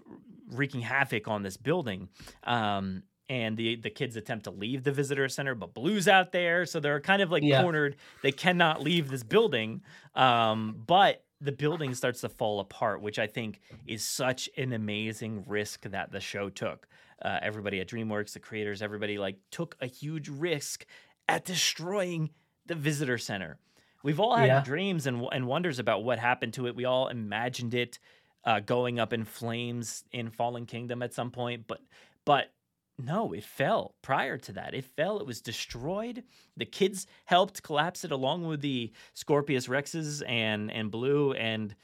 wreaking 0.51 0.81
havoc 0.81 1.29
on 1.29 1.43
this 1.43 1.59
building. 1.59 2.09
Um, 2.45 3.03
and 3.29 3.57
the 3.57 3.77
the 3.77 3.91
kids 3.91 4.17
attempt 4.17 4.45
to 4.45 4.51
leave 4.51 4.83
the 4.85 4.93
visitor 4.93 5.29
center, 5.29 5.55
but 5.55 5.75
Blue's 5.75 6.09
out 6.09 6.33
there, 6.33 6.67
so 6.67 6.81
they're 6.81 7.01
kind 7.01 7.23
of 7.23 7.31
like 7.31 7.43
Yeah. 7.43 7.61
cornered. 7.63 7.97
They 8.23 8.33
cannot 8.33 8.83
leave 8.83 9.09
this 9.09 9.23
building, 9.23 9.83
um, 10.15 10.83
but 10.87 11.25
the 11.41 11.53
building 11.53 11.95
starts 11.95 12.21
to 12.21 12.29
fall 12.29 12.61
apart, 12.61 13.03
which 13.03 13.19
I 13.19 13.27
think 13.27 13.61
is 13.87 14.07
such 14.07 14.49
an 14.57 14.73
amazing 14.73 15.45
risk 15.47 15.83
that 15.91 16.13
the 16.13 16.21
show 16.21 16.49
took. 16.49 16.87
Uh, 17.21 17.39
everybody 17.43 17.81
at 17.81 17.89
DreamWorks, 17.89 18.33
the 18.33 18.39
creators, 18.41 18.81
everybody 18.83 19.19
like 19.19 19.37
took 19.51 19.77
a 19.81 19.87
huge 19.87 20.29
risk 20.29 20.87
at 21.29 21.45
destroying 21.45 22.31
the 22.67 22.75
visitor 22.77 23.19
center. 23.19 23.59
We've 24.05 24.21
all 24.21 24.37
had 24.37 24.47
Yeah. 24.47 24.61
dreams 24.61 25.07
and, 25.07 25.27
and 25.33 25.47
wonders 25.47 25.79
about 25.79 26.05
what 26.05 26.19
happened 26.19 26.55
to 26.55 26.67
it. 26.67 26.75
We 26.77 26.85
all 26.85 27.09
imagined 27.09 27.75
it 27.75 27.99
uh, 28.45 28.59
going 28.61 28.99
up 28.99 29.13
in 29.13 29.25
flames 29.25 30.05
in 30.13 30.31
Fallen 30.31 30.67
Kingdom 30.67 31.03
at 31.03 31.13
some 31.15 31.31
point, 31.31 31.67
but 31.69 31.81
but 32.25 32.53
no, 32.99 33.33
it 33.33 33.45
fell 33.45 33.95
prior 34.03 34.39
to 34.39 34.53
that. 34.53 34.75
It 34.75 34.85
fell. 34.85 35.19
It 35.19 35.27
was 35.27 35.41
destroyed. 35.41 36.25
The 36.57 36.67
kids 36.67 37.07
helped 37.25 37.63
collapse 37.63 38.05
it 38.05 38.13
along 38.13 38.47
with 38.47 38.61
the 38.61 38.93
Scorpios 39.17 39.69
Rexes 39.69 40.23
and 40.29 40.71
and 40.71 40.91
Blue, 40.91 41.33
and 41.33 41.75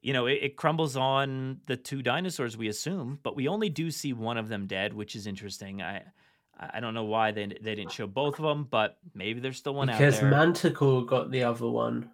you 0.00 0.12
know 0.12 0.26
it, 0.26 0.38
it 0.42 0.56
crumbles 0.56 0.96
on 0.96 1.60
the 1.66 1.76
two 1.76 2.02
dinosaurs. 2.02 2.56
We 2.56 2.68
assume, 2.68 3.18
but 3.22 3.36
we 3.36 3.48
only 3.48 3.68
do 3.68 3.90
see 3.90 4.12
one 4.12 4.38
of 4.38 4.48
them 4.48 4.66
dead, 4.66 4.94
which 4.94 5.14
is 5.14 5.26
interesting. 5.26 5.82
I 5.82 6.02
I 6.58 6.80
don't 6.80 6.94
know 6.94 7.04
why 7.04 7.32
they 7.32 7.46
they 7.46 7.74
didn't 7.74 7.92
show 7.92 8.06
both 8.06 8.38
of 8.38 8.44
them, 8.44 8.66
but 8.68 8.98
maybe 9.14 9.40
there's 9.40 9.58
still 9.58 9.74
one 9.74 9.88
Because 9.88 10.16
out 10.16 10.20
there. 10.20 10.30
Because 10.30 10.46
Mantah 10.46 10.70
Corp 10.70 11.06
got 11.06 11.30
the 11.30 11.44
other 11.44 11.68
one. 11.68 12.10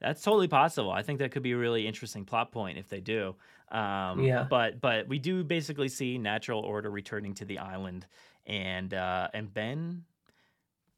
That's 0.00 0.22
totally 0.22 0.48
possible. 0.48 0.90
I 0.90 1.02
think 1.02 1.18
that 1.18 1.30
could 1.30 1.42
be 1.42 1.52
a 1.52 1.58
really 1.58 1.86
interesting 1.86 2.24
plot 2.24 2.52
point 2.52 2.78
if 2.78 2.88
they 2.88 3.00
do. 3.00 3.34
Um, 3.70 4.22
Yeah. 4.22 4.46
But 4.48 4.80
but 4.80 5.08
we 5.08 5.18
do 5.18 5.44
basically 5.44 5.88
see 5.88 6.18
natural 6.18 6.60
order 6.60 6.90
returning 6.90 7.34
to 7.34 7.44
the 7.44 7.58
island, 7.58 8.06
and 8.46 8.92
uh, 8.92 9.28
and 9.32 9.52
Ben 9.52 10.04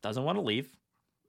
doesn't 0.03 0.25
want 0.25 0.37
to 0.37 0.43
leave. 0.43 0.69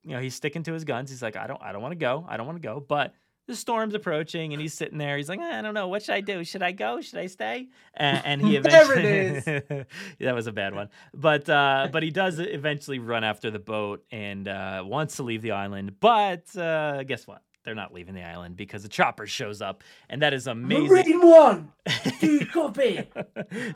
You 0.03 0.11
know, 0.11 0.19
he's 0.19 0.35
sticking 0.35 0.63
to 0.63 0.73
his 0.73 0.83
guns. 0.83 1.09
He's 1.09 1.21
like, 1.21 1.35
I 1.35 1.47
don't 1.47 1.61
I 1.61 1.71
don't 1.71 1.81
want 1.81 1.93
to 1.93 1.97
go. 1.99 2.25
I 2.27 2.37
don't 2.37 2.45
want 2.45 2.61
to 2.61 2.67
go. 2.67 2.79
But 2.79 3.13
the 3.45 3.55
storm's 3.55 3.93
approaching, 3.93 4.53
and 4.53 4.61
he's 4.61 4.73
sitting 4.73 4.97
there. 4.97 5.17
He's 5.17 5.27
like, 5.27 5.39
I 5.39 5.61
don't 5.61 5.73
know, 5.73 5.89
what 5.89 6.03
should 6.03 6.15
I 6.15 6.21
do? 6.21 6.45
Should 6.45 6.63
I 6.63 6.71
go? 6.71 7.01
Should 7.01 7.19
I 7.19 7.25
stay? 7.27 7.67
And, 7.93 8.21
and 8.25 8.41
he 8.41 8.55
eventually 8.57 9.39
that 10.19 10.33
was 10.33 10.47
a 10.47 10.53
bad 10.53 10.73
one, 10.73 10.89
but 11.13 11.49
uh, 11.49 11.89
but 11.91 12.03
he 12.03 12.09
does 12.09 12.39
eventually 12.39 12.99
run 12.99 13.23
after 13.25 13.51
the 13.51 13.59
boat 13.59 14.05
and 14.11 14.47
uh, 14.47 14.83
wants 14.85 15.17
to 15.17 15.23
leave 15.23 15.41
the 15.41 15.51
island. 15.51 15.99
But 15.99 16.55
uh, 16.55 17.03
guess 17.03 17.27
what? 17.27 17.41
They're 17.63 17.75
not 17.75 17.93
leaving 17.93 18.13
the 18.13 18.23
island 18.23 18.55
because 18.57 18.83
the 18.83 18.89
chopper 18.89 19.25
shows 19.25 19.61
up, 19.61 19.83
and 20.09 20.21
that 20.21 20.33
is 20.33 20.47
amazing. 20.47 20.87
Marine 20.87 21.21
one, 21.21 21.71
do 22.19 22.27
you 22.33 22.45
copy? 22.53 23.07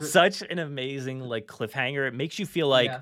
Such 0.00 0.42
an 0.42 0.58
amazing 0.58 1.20
like 1.20 1.46
cliffhanger. 1.46 2.06
It 2.06 2.14
makes 2.14 2.38
you 2.38 2.46
feel 2.46 2.68
like 2.68 2.86
Yeah. 2.90 3.00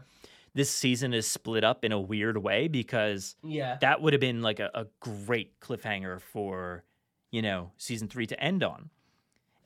this 0.55 0.71
season 0.71 1.13
is 1.13 1.27
split 1.27 1.65
up 1.65 1.85
in 1.85 1.93
a 1.93 2.01
weird 2.01 2.39
way 2.39 2.69
because 2.69 3.37
Yeah. 3.43 3.79
that 3.81 4.01
would 4.01 4.13
have 4.13 4.21
been 4.21 4.43
like 4.43 4.61
a, 4.61 4.71
a 4.75 4.87
great 5.01 5.59
cliffhanger 5.61 6.21
for 6.21 6.85
you 7.33 7.43
know 7.43 7.73
season 7.77 8.07
three 8.09 8.27
to 8.29 8.41
end 8.41 8.63
on 8.63 8.89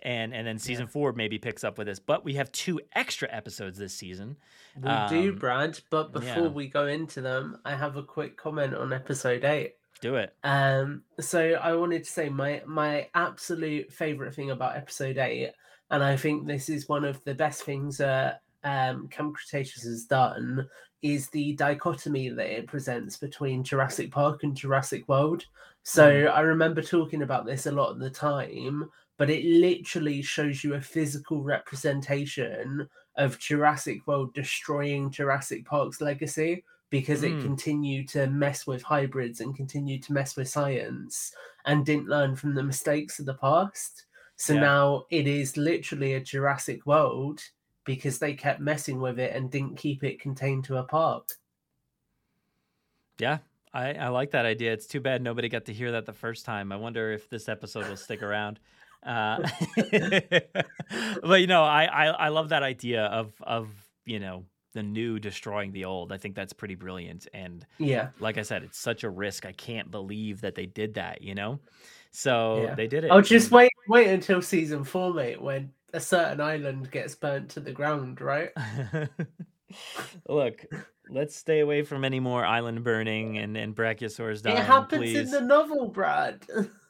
and 0.02 0.32
and 0.34 0.46
then 0.46 0.58
season 0.58 0.86
four 0.86 1.12
maybe 1.12 1.38
picks 1.38 1.62
up 1.62 1.76
with 1.76 1.86
this 1.86 1.98
but 2.00 2.24
we 2.24 2.34
have 2.34 2.50
two 2.52 2.80
extra 2.94 3.28
episodes 3.30 3.76
this 3.78 3.92
season 3.92 4.34
We 4.74 4.88
do, 5.10 5.30
Um, 5.32 5.36
Brad. 5.38 5.78
But 5.90 6.10
before 6.12 6.44
yeah. 6.44 6.48
we 6.48 6.68
go 6.68 6.86
into 6.86 7.20
them, 7.20 7.58
I 7.66 7.74
have 7.76 7.96
a 7.98 8.02
quick 8.02 8.38
comment 8.38 8.74
on 8.74 8.92
episode 8.94 9.44
eight. 9.44 9.74
Do 10.01 10.16
it 10.16 10.34
Um, 10.42 11.03
so 11.20 11.55
I 11.55 11.74
wanted 11.74 12.05
to 12.05 12.11
say 12.11 12.28
my 12.28 12.62
my 12.66 13.09
absolute 13.14 13.92
favorite 13.92 14.34
thing 14.34 14.51
about 14.51 14.76
episode 14.76 15.18
eight, 15.18 15.53
and 15.90 16.03
I 16.03 16.16
think 16.16 16.46
this 16.46 16.68
is 16.68 16.88
one 16.88 17.05
of 17.05 17.22
the 17.24 17.34
best 17.34 17.62
things 17.64 17.98
that 17.98 18.42
um, 18.64 19.09
Camp 19.09 19.34
Cretaceous 19.34 19.84
has 19.84 20.05
done, 20.05 20.68
is 21.03 21.28
the 21.28 21.55
dichotomy 21.55 22.28
that 22.28 22.46
it 22.59 22.66
presents 22.66 23.16
between 23.16 23.64
Jurassic 23.64 24.11
Park 24.11 24.42
and 24.42 24.57
Jurassic 24.57 25.09
World. 25.09 25.46
So 25.82 26.11
Mm. 26.11 26.30
I 26.32 26.40
remember 26.40 26.82
talking 26.82 27.22
about 27.22 27.46
this 27.46 27.66
a 27.66 27.72
lot 27.72 27.92
at 27.92 27.98
the 27.98 28.11
time, 28.11 28.90
but 29.16 29.30
it 29.30 29.44
literally 29.44 30.22
shows 30.22 30.62
you 30.62 30.74
a 30.74 30.80
physical 30.80 31.42
representation 31.42 32.88
of 33.16 33.38
Jurassic 33.38 34.07
World 34.07 34.34
destroying 34.34 35.11
Jurassic 35.11 35.64
Park's 35.64 36.01
legacy 36.01 36.64
because 36.91 37.22
it 37.22 37.30
Mm. 37.32 37.41
continued 37.41 38.09
to 38.11 38.26
mess 38.28 38.66
with 38.66 38.82
hybrids 38.82 39.41
and 39.41 39.55
continued 39.57 40.03
to 40.05 40.12
mess 40.12 40.36
with 40.36 40.49
science 40.49 41.32
and 41.64 41.86
didn't 41.86 42.09
learn 42.09 42.36
from 42.36 42.55
the 42.55 42.62
mistakes 42.62 43.18
of 43.18 43.26
the 43.26 43.34
past. 43.34 44.07
So 44.36 44.55
Yeah. 44.55 44.61
now 44.61 45.07
it 45.11 45.26
is 45.26 45.57
literally 45.57 46.14
a 46.14 46.20
Jurassic 46.20 46.84
World 46.86 47.41
because 47.84 48.18
they 48.18 48.34
kept 48.34 48.61
messing 48.61 49.01
with 49.01 49.18
it 49.18 49.34
and 49.34 49.51
didn't 49.51 49.76
keep 49.76 50.03
it 50.05 50.20
contained 50.20 50.64
to 50.64 50.76
a 50.78 50.84
park. 50.84 51.28
yeah 53.18 53.38
I, 53.72 53.95
I 53.95 54.09
like 54.09 54.32
that 54.32 54.45
idea 54.47 54.72
it's 54.72 54.86
too 54.86 55.01
bad 55.01 55.22
nobody 55.22 55.49
got 55.49 55.66
to 55.66 55.72
hear 55.72 55.93
that 55.93 56.07
the 56.07 56.12
first 56.12 56.45
time 56.45 56.72
i 56.72 56.76
wonder 56.76 57.12
if 57.12 57.28
this 57.28 57.49
episode 57.49 57.86
will 57.86 57.97
stick 57.97 58.22
around 58.22 58.61
uh, 59.03 59.38
but 61.22 61.41
you 61.41 61.47
know 61.47 61.62
I, 61.64 61.84
I 61.84 62.07
i 62.07 62.28
love 62.28 62.51
that 62.51 62.62
idea 62.62 63.05
of 63.05 63.32
of 63.43 63.68
you 64.05 64.20
know 64.20 64.45
the 64.72 64.82
new 64.82 65.18
destroying 65.18 65.72
the 65.72 65.84
old 65.84 66.12
i 66.12 66.16
think 66.16 66.34
that's 66.34 66.52
pretty 66.52 66.74
brilliant 66.74 67.26
and 67.34 67.66
Yeah. 67.78 68.08
like 68.20 68.38
i 68.38 68.42
said 68.42 68.62
it's 68.62 68.78
such 68.78 69.04
a 69.04 69.10
risk 69.10 69.44
i 69.46 69.52
can't 69.52 69.90
believe 69.90 70.40
that 70.42 70.54
they 70.54 70.66
did 70.66 70.94
that 70.94 71.22
you 71.22 71.34
know 71.34 71.58
so 72.12 72.62
Yeah. 72.64 72.74
they 72.74 72.86
did 72.86 73.04
it 73.04 73.10
Oh, 73.10 73.20
just 73.20 73.50
wait, 73.50 73.70
wait 73.88 74.08
until 74.08 74.42
season 74.42 74.82
four, 74.84 75.14
mate, 75.14 75.40
when 75.40 75.70
a 75.94 76.00
certain 76.00 76.40
island 76.40 76.90
gets 76.90 77.14
burnt 77.14 77.50
to 77.50 77.60
the 77.60 77.70
ground, 77.72 78.20
right? 78.20 78.50
Look, 80.28 80.64
let's 81.08 81.36
stay 81.36 81.60
away 81.60 81.82
from 81.82 82.04
any 82.04 82.18
more 82.20 82.44
island 82.44 82.82
burning 82.84 83.38
and, 83.38 83.56
and 83.56 83.74
brachiosaurs 83.74 84.42
dying. 84.42 84.56
it 84.56 84.64
happens 84.64 85.00
please. 85.02 85.16
in 85.18 85.30
the 85.30 85.40
novel, 85.40 85.88
Brad. 85.88 86.44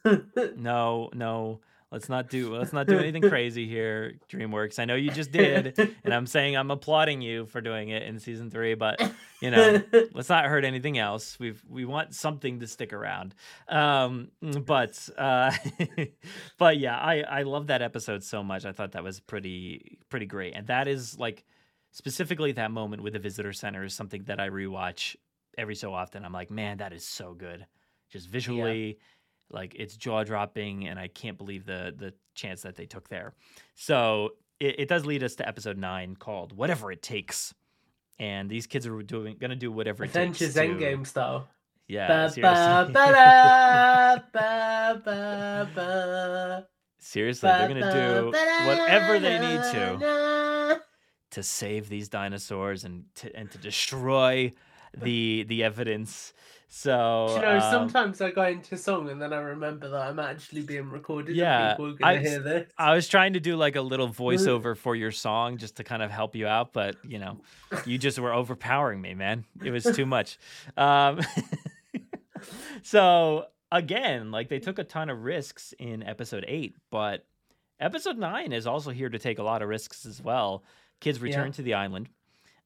No, 0.57 1.11
no. 1.13 1.61
Let's 1.93 2.09
not 2.09 2.31
do 2.31 2.55
let's 2.55 2.73
not 2.73 2.87
do 2.87 2.99
anything 3.01 3.23
crazy 3.23 3.67
here, 3.67 4.15
DreamWorks. 4.31 4.79
I 4.79 4.85
know 4.85 4.95
you 4.95 5.11
just 5.11 5.33
did, 5.33 5.77
and 6.05 6.15
I'm 6.15 6.27
saying 6.27 6.57
I'm 6.57 6.71
applauding 6.71 7.21
you 7.21 7.47
for 7.47 7.61
doing 7.61 7.89
it 7.89 8.05
in 8.05 8.21
season 8.21 8.49
three, 8.49 8.75
but 8.75 9.01
you 9.41 9.51
know, 9.51 9.83
let's 10.15 10.29
not 10.29 10.45
hurt 10.45 10.65
anything 10.65 10.99
else. 10.99 11.37
We've 11.41 11.61
we 11.69 11.85
want 11.85 12.15
something 12.15 12.61
to 12.61 12.69
stick 12.69 12.93
around. 12.93 13.35
Um, 13.69 14.31
but 14.41 15.09
uh, 15.19 15.51
but 16.59 16.79
yeah, 16.79 16.97
I 16.97 17.23
I 17.23 17.43
love 17.43 17.67
that 17.67 17.83
episode 17.83 18.23
so 18.23 18.45
much. 18.45 18.65
I 18.65 18.71
thought 18.71 18.93
that 18.93 19.03
was 19.03 19.19
pretty 19.19 19.99
pretty 20.11 20.27
great, 20.27 20.55
and 20.55 20.69
that 20.69 20.87
is 20.87 21.19
like 21.19 21.45
specifically 21.91 22.53
that 22.53 22.71
moment 22.71 23.03
with 23.03 23.15
the 23.15 23.19
visitor 23.19 23.53
center 23.53 23.83
is 23.83 23.95
something 23.95 24.23
that 24.25 24.39
I 24.39 24.49
rewatch 24.49 25.17
every 25.59 25.75
so 25.75 25.93
often. 25.93 26.25
I'm 26.25 26.33
like, 26.33 26.53
man, 26.53 26.77
that 26.77 26.93
is 26.93 27.05
so 27.05 27.35
good, 27.35 27.67
just 28.11 28.29
visually. 28.29 28.99
Like 29.51 29.75
it's 29.75 29.97
jaw 29.97 30.23
dropping, 30.25 30.87
and 30.89 30.99
I 30.99 31.09
can't 31.09 31.37
believe 31.37 31.67
the 31.67 31.95
the 31.97 32.15
chance 32.35 32.63
that 32.63 32.77
they 32.77 32.87
took 32.87 33.09
there. 33.09 33.35
So 33.75 34.31
it, 34.61 34.81
it 34.81 34.89
does 34.89 35.05
lead 35.05 35.23
us 35.23 35.35
to 35.37 35.49
episode 35.49 35.77
nine, 35.79 36.17
called 36.17 36.57
"Whatever 36.57 36.93
It 36.93 37.03
Takes," 37.03 37.53
and 38.19 38.49
these 38.49 38.67
kids 38.67 38.87
are 38.87 39.03
doing 39.03 39.37
gonna 39.41 39.57
do 39.57 39.73
whatever 39.73 40.05
it 40.05 40.11
Avengers 40.11 40.39
takes. 40.39 40.55
to- 40.55 40.61
Endgame 40.69 41.07
style. 41.07 41.49
Yeah, 41.89 42.07
Ba, 42.07 42.31
seriously. 42.31 42.93
ba, 42.93 44.25
ba. 45.75 46.67
Seriously, 46.99 47.49
they're 47.49 47.69
gonna 47.69 47.93
do 47.93 48.27
whatever 48.69 49.19
they 49.19 49.39
need 49.39 49.63
to 49.73 50.81
to 51.31 51.43
save 51.43 51.89
these 51.89 52.09
dinosaurs 52.09 52.85
and 52.85 53.05
to 53.17 53.35
and 53.37 53.51
to 53.51 53.59
destroy 53.59 54.53
the 54.97 55.45
the 55.49 55.63
evidence. 55.65 56.33
So 56.73 57.27
Do 57.31 57.35
you 57.35 57.41
know, 57.41 57.57
um, 57.57 57.71
sometimes 57.73 58.21
I 58.21 58.31
go 58.31 58.45
into 58.45 58.77
song 58.77 59.09
and 59.11 59.21
then 59.21 59.33
I 59.33 59.39
remember 59.41 59.89
that 59.89 60.03
I'm 60.03 60.21
actually 60.21 60.63
being 60.63 60.89
recorded. 60.89 61.35
yeah, 61.35 61.71
and 61.71 61.77
people 61.77 61.87
are 61.91 61.95
gonna 61.95 62.13
I, 62.13 62.19
hear 62.19 62.39
this. 62.39 62.71
I 62.79 62.95
was 62.95 63.09
trying 63.09 63.33
to 63.33 63.41
do 63.41 63.57
like 63.57 63.75
a 63.75 63.81
little 63.81 64.09
voiceover 64.09 64.77
for 64.85 64.95
your 64.95 65.11
song 65.11 65.57
just 65.59 65.77
to 65.79 65.85
kind 65.85 66.01
of 66.01 66.13
help 66.13 66.37
you 66.37 66.47
out, 66.47 66.73
but 66.73 66.95
you 67.05 67.19
know, 67.19 67.41
you 67.87 67.99
just 67.99 68.21
were 68.21 68.33
overpowering 68.33 69.01
me, 69.01 69.15
man. 69.15 69.45
It 69.65 69.73
was 69.73 69.83
too 69.85 70.07
much. 70.07 70.39
Um, 70.77 71.21
so 72.83 73.47
again, 73.73 74.31
like 74.31 74.49
they 74.49 74.59
took 74.59 74.79
a 74.79 74.85
ton 74.85 75.11
of 75.11 75.23
risks 75.23 75.75
in 75.79 76.03
episode 76.03 76.45
eight, 76.49 76.77
but 76.91 77.27
episode 77.79 78.19
nine 78.19 78.53
is 78.53 78.67
also 78.67 78.91
here 78.91 79.09
to 79.09 79.19
take 79.19 79.39
a 79.39 79.43
lot 79.43 79.63
of 79.63 79.69
risks 79.69 80.07
as 80.07 80.23
well. 80.23 80.65
Kids 81.01 81.21
return 81.21 81.47
Yeah. 81.47 81.53
to 81.53 81.63
the 81.63 81.75
island. 81.75 82.09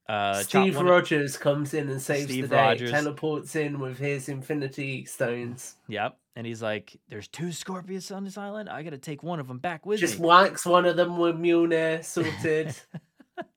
Uh, 0.09 0.43
Steve 0.43 0.79
Rogers 0.79 1.37
comes 1.37 1.73
in 1.73 1.89
and 1.89 2.01
saves 2.01 2.25
Steve 2.25 2.49
the 2.49 2.57
day. 2.57 2.63
Rogers. 2.63 2.91
Teleports 2.91 3.57
in 3.57 3.79
with 3.79 3.99
his 3.99 4.29
Infinity 4.29 5.07
Stones. 5.07 5.77
Yep. 5.89 6.19
And 6.37 6.47
he's 6.47 6.63
like, 6.63 6.99
"There's 7.09 7.29
two 7.29 7.47
Scorpios 7.47 8.15
on 8.15 8.25
this 8.25 8.37
island. 8.37 8.69
I 8.69 8.83
got 8.83 8.91
to 8.91 8.99
take 8.99 9.23
one 9.23 9.41
of 9.41 9.49
them 9.49 9.59
back 9.59 9.87
with 9.87 10.01
Just 10.01 10.15
me." 10.15 10.17
Just 10.19 10.27
whacks 10.27 10.67
one 10.67 10.85
of 10.85 10.97
them 10.97 11.17
with 11.17 11.37
Mjolnir 11.37 12.05
sorted. 12.05 12.75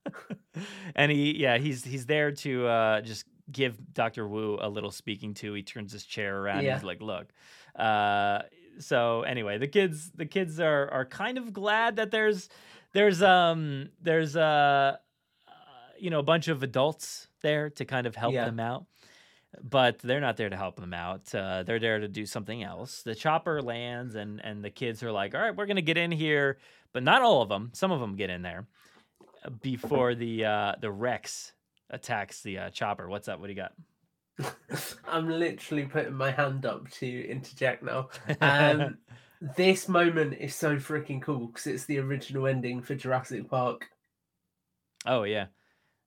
and 0.96 1.12
he, 1.12 1.36
yeah, 1.36 1.58
he's 1.58 1.84
he's 1.84 2.06
there 2.06 2.32
to 2.32 2.66
uh, 2.66 3.00
just 3.02 3.26
give 3.50 3.76
Doctor 3.92 4.26
Wu 4.26 4.58
a 4.60 4.68
little 4.68 4.90
speaking 4.90 5.34
to. 5.34 5.52
He 5.54 5.62
turns 5.62 5.92
his 5.92 6.04
chair 6.04 6.40
around. 6.40 6.62
Yeah. 6.62 6.70
And 6.70 6.80
he's 6.80 6.86
like, 6.86 7.02
"Look." 7.02 7.26
Uh, 7.76 8.42
so 8.78 9.22
anyway, 9.22 9.58
the 9.58 9.68
kids 9.68 10.10
the 10.14 10.26
kids 10.26 10.60
are 10.60 10.88
are 10.90 11.04
kind 11.04 11.36
of 11.36 11.52
glad 11.52 11.96
that 11.96 12.10
there's 12.10 12.48
there's 12.92 13.22
um 13.22 13.90
there's 14.00 14.36
uh, 14.36 14.40
uh 14.40 14.96
you 15.98 16.10
know 16.10 16.18
a 16.18 16.22
bunch 16.24 16.48
of 16.48 16.62
adults 16.62 17.28
there 17.42 17.70
to 17.70 17.84
kind 17.84 18.06
of 18.06 18.14
help 18.16 18.34
Yeah. 18.34 18.44
them 18.44 18.60
out. 18.60 18.86
But 19.62 19.98
they're 20.00 20.20
not 20.20 20.36
there 20.36 20.50
to 20.50 20.56
help 20.56 20.76
them 20.76 20.92
out. 20.92 21.34
Uh, 21.34 21.62
they're 21.62 21.78
there 21.78 21.98
to 22.00 22.08
do 22.08 22.26
something 22.26 22.62
else. 22.62 23.02
The 23.02 23.14
chopper 23.14 23.62
lands, 23.62 24.14
and 24.14 24.40
and 24.44 24.62
the 24.62 24.70
kids 24.70 25.02
are 25.02 25.10
like, 25.10 25.34
"All 25.34 25.40
right, 25.40 25.56
we're 25.56 25.66
gonna 25.66 25.80
get 25.80 25.96
in 25.96 26.10
here," 26.12 26.58
but 26.92 27.02
not 27.02 27.22
all 27.22 27.40
of 27.40 27.48
them. 27.48 27.70
Some 27.72 27.90
of 27.90 27.98
them 28.00 28.14
get 28.14 28.28
in 28.28 28.42
there 28.42 28.66
uh, 29.44 29.50
before 29.50 30.14
the 30.14 30.44
uh, 30.44 30.72
the 30.80 30.90
Rex 30.90 31.54
attacks 31.88 32.42
the 32.42 32.58
uh, 32.58 32.70
chopper. 32.70 33.08
What's 33.08 33.26
up? 33.26 33.40
What 33.40 33.46
do 33.46 33.52
you 33.54 33.56
got? 33.56 33.72
I'm 35.08 35.28
literally 35.30 35.86
putting 35.86 36.12
my 36.14 36.30
hand 36.30 36.66
up 36.66 36.90
to 36.90 37.28
interject 37.28 37.82
now. 37.82 38.10
Um, 38.42 38.98
this 39.56 39.88
moment 39.88 40.34
is 40.38 40.54
so 40.54 40.76
freaking 40.76 41.22
cool 41.22 41.46
because 41.46 41.66
it's 41.66 41.84
the 41.86 41.98
original 41.98 42.46
ending 42.46 42.82
for 42.82 42.94
Jurassic 42.94 43.48
Park. 43.48 43.88
Oh 45.06 45.22
yeah, 45.22 45.46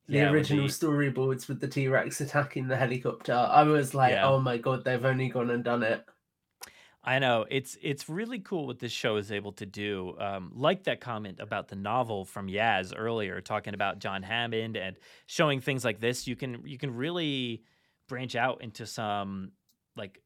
The 0.08 0.18
Yeah, 0.18 0.32
original 0.32 0.68
the- 0.68 0.74
storyboards 0.74 1.48
with 1.48 1.60
the 1.62 1.68
T 1.68 1.88
Rex 1.88 2.22
attacking 2.22 2.68
the 2.68 2.76
helicopter. 2.76 3.34
I 3.34 3.64
was 3.64 3.94
like, 3.94 4.12
Yeah. 4.14 4.28
oh 4.28 4.40
my 4.40 4.58
god, 4.58 4.84
they've 4.84 5.04
only 5.06 5.30
gone 5.30 5.50
and 5.50 5.64
done 5.64 5.84
it. 5.84 6.04
I 7.04 7.18
know 7.18 7.46
it's 7.50 7.78
it's 7.82 8.08
really 8.10 8.40
cool 8.40 8.68
what 8.68 8.78
this 8.78 8.92
show 8.92 9.18
is 9.18 9.32
able 9.32 9.54
to 9.54 9.66
do. 9.66 10.16
Um, 10.20 10.52
like 10.54 10.84
that 10.84 11.02
comment 11.02 11.40
about 11.40 11.68
the 11.68 11.76
novel 11.76 12.26
from 12.26 12.48
Yaz 12.48 12.94
earlier, 12.96 13.42
talking 13.42 13.74
about 13.74 13.98
John 14.00 14.22
Hammond 14.22 14.78
and 14.78 14.98
showing 15.26 15.62
things 15.62 15.84
like 15.84 16.00
this. 16.00 16.28
You 16.28 16.36
can 16.36 16.62
you 16.66 16.78
can 16.78 16.94
really 16.96 17.64
branch 18.08 18.36
out 18.36 18.62
into 18.62 18.86
some 18.86 19.52
like 19.96 20.22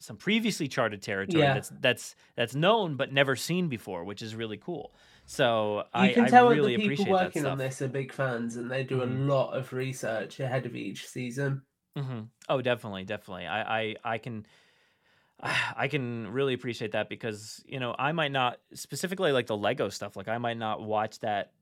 some 0.00 0.16
previously 0.16 0.66
charted 0.66 1.02
territory 1.02 1.42
Yeah. 1.42 1.54
that's 1.54 1.68
that's 1.80 2.16
that's 2.34 2.54
known 2.54 2.96
but 2.96 3.12
never 3.12 3.36
seen 3.36 3.68
before, 3.68 4.02
which 4.04 4.22
is 4.22 4.34
really 4.34 4.56
cool. 4.56 4.94
So 5.30 5.78
You 5.78 5.84
I, 5.92 6.08
can 6.08 6.24
I 6.24 6.30
tell 6.30 6.48
really 6.48 6.74
that 6.76 6.82
the 6.82 6.88
people 6.88 7.12
working 7.12 7.44
on 7.44 7.58
this 7.58 7.82
are 7.82 7.88
big 7.88 8.12
fans 8.12 8.56
and 8.56 8.70
they 8.70 8.82
do 8.82 8.96
Mhm. 8.96 9.02
a 9.02 9.32
lot 9.32 9.50
of 9.52 9.72
research 9.74 10.40
ahead 10.40 10.64
of 10.64 10.74
each 10.74 11.06
season. 11.06 11.62
hmm 11.94 12.22
Oh, 12.48 12.62
definitely, 12.62 13.04
definitely. 13.04 13.46
I, 13.46 13.80
I, 13.80 13.96
I 14.04 14.18
can, 14.18 14.46
I 15.76 15.86
can 15.88 16.28
really 16.32 16.54
appreciate 16.54 16.92
that 16.92 17.10
because 17.10 17.62
you 17.66 17.78
know 17.78 17.94
I 17.98 18.12
might 18.12 18.32
not 18.32 18.58
specifically 18.72 19.32
like 19.32 19.46
the 19.46 19.56
Lego 19.56 19.90
stuff. 19.90 20.16
Like 20.16 20.28
I 20.28 20.38
might 20.38 20.56
not 20.56 20.82
watch 20.82 21.18
that 21.20 21.52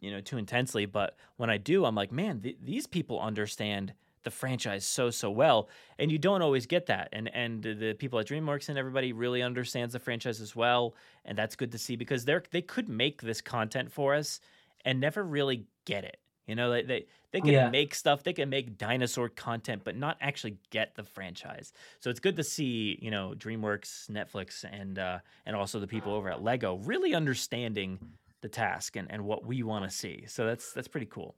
you 0.00 0.12
know 0.12 0.20
too 0.20 0.38
intensely, 0.38 0.86
but 0.86 1.16
when 1.38 1.50
I 1.50 1.56
do, 1.58 1.84
I'm 1.84 1.96
like, 1.96 2.12
man, 2.12 2.40
th- 2.40 2.58
these 2.62 2.86
people 2.86 3.20
understand 3.20 3.94
the 4.24 4.30
franchise 4.30 4.84
so 4.84 5.10
so 5.10 5.30
well, 5.30 5.68
and 5.98 6.10
you 6.12 6.18
don't 6.18 6.42
always 6.42 6.66
get 6.66 6.86
that. 6.86 7.08
And 7.12 7.32
and 7.34 7.62
the 7.62 7.94
people 7.98 8.18
at 8.18 8.26
DreamWorks 8.26 8.68
and 8.68 8.78
everybody 8.78 9.12
really 9.12 9.42
understands 9.42 9.92
the 9.92 9.98
franchise 9.98 10.40
as 10.40 10.54
well, 10.56 10.94
and 11.24 11.36
that's 11.36 11.56
good 11.56 11.72
to 11.72 11.78
see 11.78 11.96
because 11.96 12.24
they're 12.24 12.42
they 12.50 12.62
could 12.62 12.88
make 12.88 13.22
this 13.22 13.40
content 13.40 13.92
for 13.92 14.14
us 14.14 14.40
and 14.84 15.00
never 15.00 15.24
really 15.24 15.66
get 15.84 16.04
it. 16.04 16.18
You 16.46 16.54
know, 16.54 16.70
they 16.70 16.82
they, 16.82 17.06
they 17.32 17.40
can 17.42 17.52
Yeah. 17.52 17.68
make 17.70 17.94
stuff, 17.94 18.22
they 18.22 18.32
can 18.32 18.48
make 18.48 18.78
dinosaur 18.78 19.28
content, 19.28 19.82
but 19.84 19.96
not 19.96 20.16
actually 20.20 20.56
get 20.70 20.94
the 20.94 21.04
franchise. 21.04 21.72
So 22.00 22.08
it's 22.08 22.20
good 22.20 22.36
to 22.36 22.44
see, 22.44 22.98
you 23.02 23.10
know, 23.10 23.34
DreamWorks, 23.36 24.10
Netflix, 24.10 24.64
and 24.64 24.98
uh, 24.98 25.18
and 25.44 25.54
also 25.54 25.78
the 25.78 25.86
people 25.86 26.12
over 26.12 26.30
at 26.30 26.42
Lego 26.42 26.76
really 26.76 27.14
understanding 27.14 27.98
the 28.40 28.48
task 28.48 28.96
and, 28.96 29.10
and 29.10 29.24
what 29.24 29.44
we 29.44 29.62
want 29.62 29.84
to 29.84 29.90
see. 29.90 30.24
So 30.26 30.46
that's 30.46 30.72
that's 30.72 30.88
pretty 30.88 31.06
cool. 31.06 31.34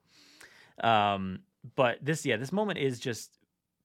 Um, 0.81 1.39
but 1.75 1.97
this, 2.01 2.25
yeah, 2.25 2.37
this 2.37 2.51
moment 2.51 2.79
is 2.79 2.99
just 2.99 3.31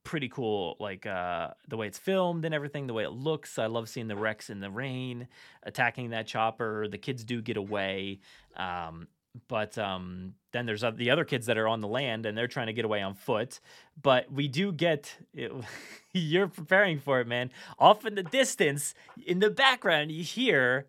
pretty 0.05 0.29
cool. 0.29 0.77
Like 0.79 1.05
uh, 1.07 1.51
the 1.68 1.77
way 1.77 1.87
it's 1.89 1.99
filmed 1.99 2.45
and 2.45 2.55
everything, 2.55 2.87
the 2.87 2.95
way 2.95 3.05
it 3.05 3.11
looks. 3.12 3.59
I 3.59 3.66
love 3.66 3.89
seeing 3.89 4.09
the 4.09 4.16
Rex 4.16 4.51
in 4.51 4.61
the 4.61 4.70
rain 4.70 5.29
attacking 5.64 6.11
that 6.11 6.27
chopper. 6.27 6.87
The 6.89 6.99
kids 6.99 7.24
do 7.24 7.43
get 7.43 7.57
away. 7.57 8.20
Um, 8.57 9.09
but 9.49 9.77
um, 9.77 10.35
then 10.53 10.64
there's 10.64 10.83
the 10.95 11.11
other 11.11 11.24
kids 11.24 11.47
that 11.47 11.59
are 11.59 11.68
on 11.68 11.81
the 11.81 11.89
land 11.89 12.24
and 12.24 12.39
they're 12.39 12.49
trying 12.49 12.68
to 12.68 12.72
get 12.72 12.85
away 12.87 13.03
on 13.03 13.14
foot. 13.14 13.61
But 14.01 14.33
we 14.33 14.49
do 14.49 14.72
get 14.72 15.14
it, 15.35 15.53
you're 16.12 16.49
preparing 16.49 17.01
for 17.01 17.20
it, 17.20 17.27
man. 17.27 17.51
Off 17.79 18.07
in 18.07 18.14
the 18.14 18.22
distance, 18.22 18.95
in 19.27 19.41
the 19.41 19.51
background, 19.51 20.11
you 20.12 20.22
hear 20.24 20.87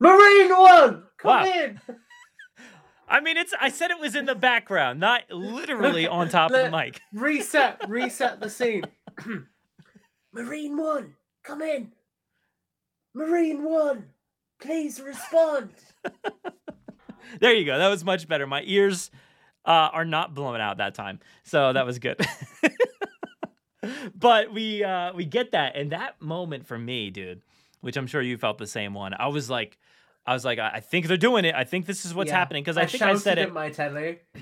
Marine 0.00 0.50
One, 0.50 1.02
come 1.16 1.28
Wow. 1.28 1.44
in. 1.46 1.80
I 3.08 3.20
mean, 3.20 3.36
it's. 3.36 3.54
I 3.60 3.70
said 3.70 3.90
it 3.90 3.98
was 3.98 4.14
in 4.14 4.26
the 4.26 4.34
background, 4.34 5.00
not 5.00 5.22
literally 5.30 6.06
on 6.06 6.28
top 6.28 6.50
of 6.50 6.56
the 6.56 6.70
mic. 6.70 7.00
Reset, 7.12 7.80
reset 7.88 8.40
the 8.40 8.50
scene. 8.50 8.84
Marine 10.32 10.76
One, 10.76 11.14
come 11.42 11.62
in. 11.62 11.92
Marine 13.14 13.64
One, 13.64 14.06
please 14.60 15.00
respond. 15.00 15.70
There 17.40 17.52
you 17.52 17.64
go. 17.64 17.78
That 17.78 17.88
was 17.88 18.04
much 18.04 18.26
better. 18.28 18.46
My 18.46 18.62
ears 18.64 19.10
uh, 19.64 19.90
are 19.92 20.04
not 20.04 20.34
blown 20.34 20.60
out 20.60 20.78
that 20.78 20.94
time, 20.94 21.20
so 21.44 21.72
that 21.72 21.84
was 21.86 21.98
good. 21.98 22.20
but 24.14 24.52
we 24.52 24.82
uh, 24.82 25.12
we 25.12 25.24
get 25.24 25.52
that, 25.52 25.76
and 25.76 25.92
that 25.92 26.20
moment 26.20 26.66
for 26.66 26.78
me, 26.78 27.10
dude, 27.10 27.42
which 27.80 27.96
I'm 27.96 28.06
sure 28.06 28.22
you 28.22 28.38
felt 28.38 28.58
the 28.58 28.66
same 28.66 28.94
one. 28.94 29.14
I 29.18 29.28
was 29.28 29.50
like, 29.50 29.78
I 30.28 30.34
was 30.34 30.44
like, 30.44 30.58
I 30.58 30.70
I 30.74 30.80
think 30.80 31.06
they're 31.06 31.16
doing 31.16 31.44
it. 31.44 31.54
I 31.54 31.64
think 31.64 31.86
this 31.86 32.04
is 32.04 32.14
what's 32.14 32.30
Yeah. 32.30 32.38
happening 32.38 32.62
because 32.62 32.76
I, 32.76 32.86
think 32.86 33.02
I 33.02 33.14
said 33.16 33.38
it. 33.38 33.52
my 33.52 33.70
telly. 33.70 34.18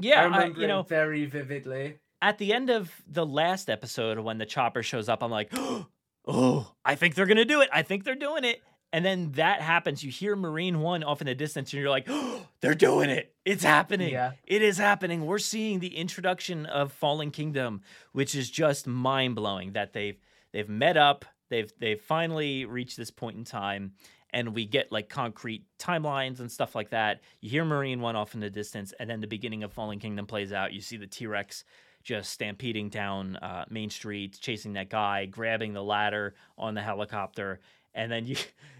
Yeah, 0.00 0.20
I 0.20 0.22
I- 0.22 0.24
remember 0.24 0.58
you 0.58 0.64
it 0.64 0.68
know, 0.68 0.82
very 0.82 1.24
vividly. 1.26 1.98
at 2.20 2.38
the 2.38 2.52
end 2.52 2.68
of 2.70 2.90
the 3.06 3.24
last 3.24 3.70
episode 3.70 4.18
when 4.18 4.38
the 4.38 4.46
chopper 4.46 4.82
shows 4.82 5.08
up, 5.08 5.22
I'm 5.22 5.30
like, 5.30 5.52
oh, 6.26 6.72
I 6.84 6.94
think 6.94 7.14
they're 7.14 7.26
gonna 7.26 7.44
do 7.44 7.60
it. 7.60 7.68
I 7.72 7.82
think 7.82 8.04
they're 8.04 8.14
doing 8.14 8.44
it. 8.44 8.60
And 8.92 9.04
then 9.04 9.32
that 9.32 9.60
happens. 9.60 10.04
You 10.04 10.10
hear 10.12 10.36
Marine 10.36 10.80
One 10.80 11.02
off 11.02 11.20
in 11.20 11.26
the 11.26 11.34
distance, 11.34 11.72
and 11.72 11.80
you're 11.80 11.90
like, 11.90 12.06
oh, 12.08 12.46
they're 12.60 12.74
doing 12.74 13.10
it. 13.10 13.34
It's 13.44 13.64
happening. 13.64 14.10
Yeah. 14.12 14.32
It 14.46 14.62
is 14.62 14.78
happening. 14.78 15.26
We're 15.26 15.38
seeing 15.38 15.80
the 15.80 15.96
introduction 15.96 16.66
of 16.66 16.92
Fallen 16.92 17.30
Kingdom, 17.30 17.82
which 18.12 18.34
is 18.34 18.50
just 18.50 18.86
mind 18.86 19.34
blowing. 19.36 19.72
That 19.72 19.92
they've 19.92 20.18
they've 20.52 20.68
met 20.68 20.96
up. 20.96 21.24
They've 21.50 21.72
they've 21.78 22.00
finally 22.00 22.64
reached 22.64 22.96
this 22.96 23.10
point 23.10 23.36
in 23.36 23.44
time, 23.44 23.92
and 24.34 24.54
we 24.54 24.66
get 24.66 24.92
like 24.92 25.08
concrete 25.08 25.64
timelines 25.78 26.40
and 26.40 26.52
stuff 26.52 26.74
like 26.74 26.90
that. 26.90 27.20
You 27.40 27.48
hear 27.48 27.64
Marine 27.64 28.00
One 28.02 28.16
off 28.16 28.34
in 28.34 28.40
the 28.40 28.50
distance, 28.50 28.92
and 29.00 29.08
then 29.08 29.20
the 29.22 29.26
beginning 29.26 29.62
of 29.62 29.72
Fallen 29.72 29.98
Kingdom 30.00 30.26
plays 30.26 30.52
out. 30.52 30.74
You 30.74 30.82
see 30.82 30.98
the 30.98 31.06
T 31.06 31.26
Rex 31.26 31.64
just 32.02 32.30
stampeding 32.32 32.90
down 32.90 33.36
uh, 33.36 33.64
Main 33.70 33.88
Street, 33.88 34.36
chasing 34.38 34.74
that 34.74 34.90
guy, 34.90 35.24
grabbing 35.24 35.72
the 35.72 35.82
ladder 35.82 36.34
on 36.58 36.74
the 36.74 36.82
helicopter, 36.82 37.60
and 37.94 38.12
then 38.12 38.26
you 38.30 38.36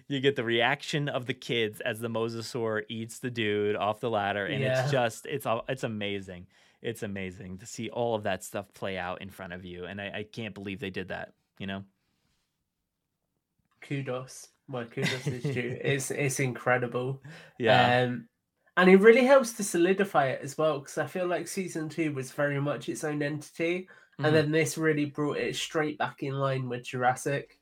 you 0.09 0.20
get 0.20 0.36
the 0.36 0.44
reaction 0.44 1.09
of 1.09 1.24
the 1.26 1.32
kids 1.34 1.80
as 1.80 2.00
the 2.00 2.09
mosasaur 2.09 2.82
eats 2.90 3.20
the 3.20 3.30
dude 3.30 3.76
off 3.76 4.00
the 4.00 4.11
ladder, 4.11 4.44
and 4.44 4.61
Yeah. 4.61 4.82
it's 4.82 4.92
just 4.92 5.26
it's 5.26 5.46
it's 5.68 5.84
amazing. 5.84 6.48
It's 6.82 7.02
amazing 7.02 7.59
to 7.59 7.66
see 7.66 7.88
all 7.88 8.14
of 8.14 8.24
that 8.24 8.44
stuff 8.44 8.74
play 8.74 8.98
out 8.98 9.22
in 9.22 9.30
front 9.30 9.55
of 9.55 9.64
you, 9.64 9.86
and 9.86 10.00
I, 10.00 10.07
I 10.18 10.22
can't 10.30 10.52
believe 10.52 10.80
they 10.80 10.90
did 10.90 11.09
that. 11.09 11.32
You 11.59 11.66
know. 11.68 11.84
Kudos. 13.85 14.49
My 14.66 14.85
kudos 14.85 15.28
is 15.28 15.43
due. 15.55 15.78
It's 15.85 16.11
it's 16.11 16.41
incredible. 16.41 17.22
Yeah. 17.59 18.03
Um, 18.05 18.28
and 18.76 18.91
it 18.91 18.97
really 18.97 19.24
helps 19.24 19.53
to 19.55 19.64
solidify 19.64 20.26
it 20.28 20.41
as 20.43 20.59
well 20.59 20.80
because 20.80 20.99
I 20.99 21.07
feel 21.07 21.26
like 21.28 21.47
season 21.49 21.89
two 21.89 22.12
was 22.12 22.32
very 22.32 22.61
much 22.61 22.89
its 22.89 23.05
own 23.05 23.22
entity, 23.22 23.89
Mhm. 24.20 24.26
and 24.26 24.35
then 24.35 24.51
this 24.53 24.78
really 24.78 25.07
brought 25.07 25.39
it 25.39 25.57
straight 25.57 25.99
back 25.99 26.22
in 26.22 26.35
line 26.35 26.68
with 26.68 26.85
Jurassic. 26.87 27.61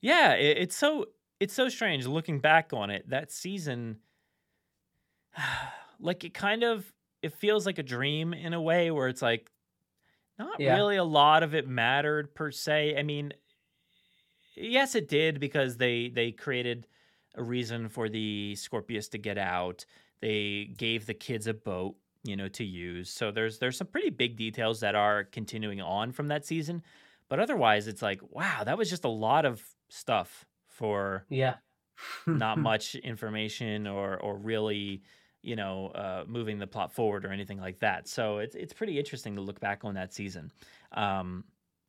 Yeah, 0.00 0.34
it, 0.34 0.58
it's 0.58 0.76
so 0.76 1.06
it's 1.40 1.54
so 1.54 1.68
strange 1.68 2.06
looking 2.06 2.40
back 2.40 2.72
on 2.72 2.90
it. 2.90 3.08
That 3.08 3.30
season, 3.32 4.00
like 6.00 6.24
it 6.24 6.34
kind 6.34 6.62
of 6.62 6.92
it 7.22 7.32
feels 7.32 7.66
like 7.66 7.78
a 7.78 7.82
dream 7.82 8.34
in 8.34 8.52
a 8.52 8.60
way 8.60 8.90
where 8.90 9.08
it's 9.08 9.22
like 9.22 9.50
not 10.38 10.60
Yeah. 10.60 10.74
really 10.76 10.96
a 10.96 11.04
lot 11.04 11.42
of 11.42 11.54
it 11.54 11.66
mattered 11.68 12.34
per 12.34 12.50
se. 12.50 12.96
I 12.98 13.02
mean, 13.02 13.32
yes, 14.56 14.94
it 14.94 15.08
did 15.08 15.40
because 15.40 15.76
they 15.76 16.08
they 16.08 16.32
created 16.32 16.86
a 17.34 17.42
reason 17.42 17.88
for 17.88 18.08
the 18.08 18.54
Scorpius 18.56 19.08
to 19.10 19.18
get 19.18 19.38
out. 19.38 19.84
They 20.20 20.66
gave 20.76 21.06
the 21.06 21.14
kids 21.14 21.46
a 21.46 21.54
boat, 21.54 21.96
you 22.22 22.36
know, 22.36 22.48
to 22.48 22.64
use. 22.64 23.10
So 23.10 23.30
there's 23.30 23.58
there's 23.58 23.76
some 23.76 23.88
pretty 23.88 24.10
big 24.10 24.36
details 24.36 24.80
that 24.80 24.94
are 24.94 25.24
continuing 25.24 25.80
on 25.80 26.12
from 26.12 26.28
that 26.28 26.46
season. 26.46 26.82
But 27.28 27.40
otherwise, 27.40 27.88
it's 27.88 28.02
like, 28.02 28.20
wow, 28.30 28.64
that 28.64 28.78
was 28.78 28.90
just 28.90 29.04
a 29.04 29.08
lot 29.08 29.44
of 29.46 29.62
stuff 29.88 30.44
for 30.66 31.26
Yeah. 31.28 31.58
not 32.32 32.58
much 32.58 32.94
information 32.96 33.86
or 33.86 34.18
or 34.18 34.36
really 34.36 35.02
you 35.42 35.56
know 35.56 35.88
uh, 35.88 36.24
moving 36.26 36.58
the 36.58 36.66
plot 36.66 36.92
forward 36.92 37.24
or 37.24 37.30
anything 37.30 37.58
like 37.60 37.78
that. 37.80 38.08
So 38.08 38.38
it's 38.38 38.54
it's 38.54 38.72
pretty 38.72 38.98
interesting 38.98 39.36
to 39.36 39.40
look 39.40 39.60
back 39.60 39.84
on 39.84 39.94
that 39.94 40.12
season. 40.12 40.52
Um, 40.92 41.44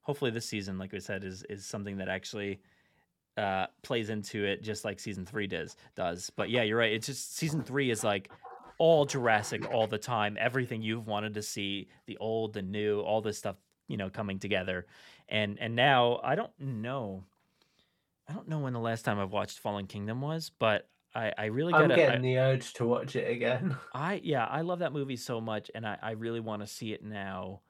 hopefully, 0.06 0.32
this 0.32 0.46
season, 0.46 0.78
like 0.78 0.94
we 0.94 1.00
said, 1.00 1.24
is 1.24 1.44
is 1.50 1.66
something 1.66 1.98
that 1.98 2.08
actually 2.08 2.62
uh, 3.38 3.68
plays 3.82 4.10
into 4.10 4.46
it 4.46 4.64
just 4.64 4.86
like 4.86 5.00
season 5.00 5.26
three 5.26 5.48
does 5.48 5.76
does. 5.96 6.32
But 6.36 6.50
yeah, 6.50 6.64
you're 6.64 6.78
right. 6.78 6.94
It's 6.94 7.08
just 7.08 7.36
season 7.36 7.64
three 7.64 7.92
is 7.92 8.04
like 8.04 8.32
all 8.78 9.06
Jurassic 9.06 9.72
all 9.74 9.88
the 9.88 9.98
time. 9.98 10.38
Everything 10.40 10.82
you've 10.82 11.08
wanted 11.08 11.34
to 11.34 11.42
see, 11.42 11.90
the 12.06 12.18
old, 12.18 12.54
the 12.54 12.62
new, 12.62 13.02
all 13.02 13.22
this 13.22 13.38
stuff, 13.38 13.58
you 13.88 13.98
know, 13.98 14.10
coming 14.10 14.40
together. 14.40 14.86
And 15.28 15.60
and 15.60 15.76
now 15.76 16.22
I 16.24 16.36
don't 16.36 16.58
know. 16.60 17.24
I 18.30 18.34
don't 18.34 18.48
know 18.48 18.60
when 18.60 18.74
the 18.74 18.80
last 18.80 19.06
time 19.06 19.20
I've 19.20 19.32
watched 19.32 19.60
Fallen 19.60 19.86
Kingdom 19.86 20.22
was, 20.22 20.50
but 20.58 20.90
I, 21.14 21.32
I 21.38 21.46
really 21.46 21.74
I'm 21.74 21.84
gotta. 21.84 21.96
getting 21.96 22.20
I, 22.20 22.22
the 22.22 22.38
urge 22.40 22.74
to 22.74 22.86
watch 22.86 23.16
it 23.16 23.30
again. 23.30 23.76
I 23.94 24.20
yeah, 24.24 24.46
I 24.46 24.62
love 24.62 24.80
that 24.80 24.94
movie 24.94 25.16
so 25.16 25.40
much, 25.40 25.70
and 25.76 25.86
I, 25.86 25.98
I 26.02 26.12
really 26.12 26.40
want 26.40 26.62
to 26.62 26.68
see 26.68 26.94
it 26.94 27.04
now 27.04 27.62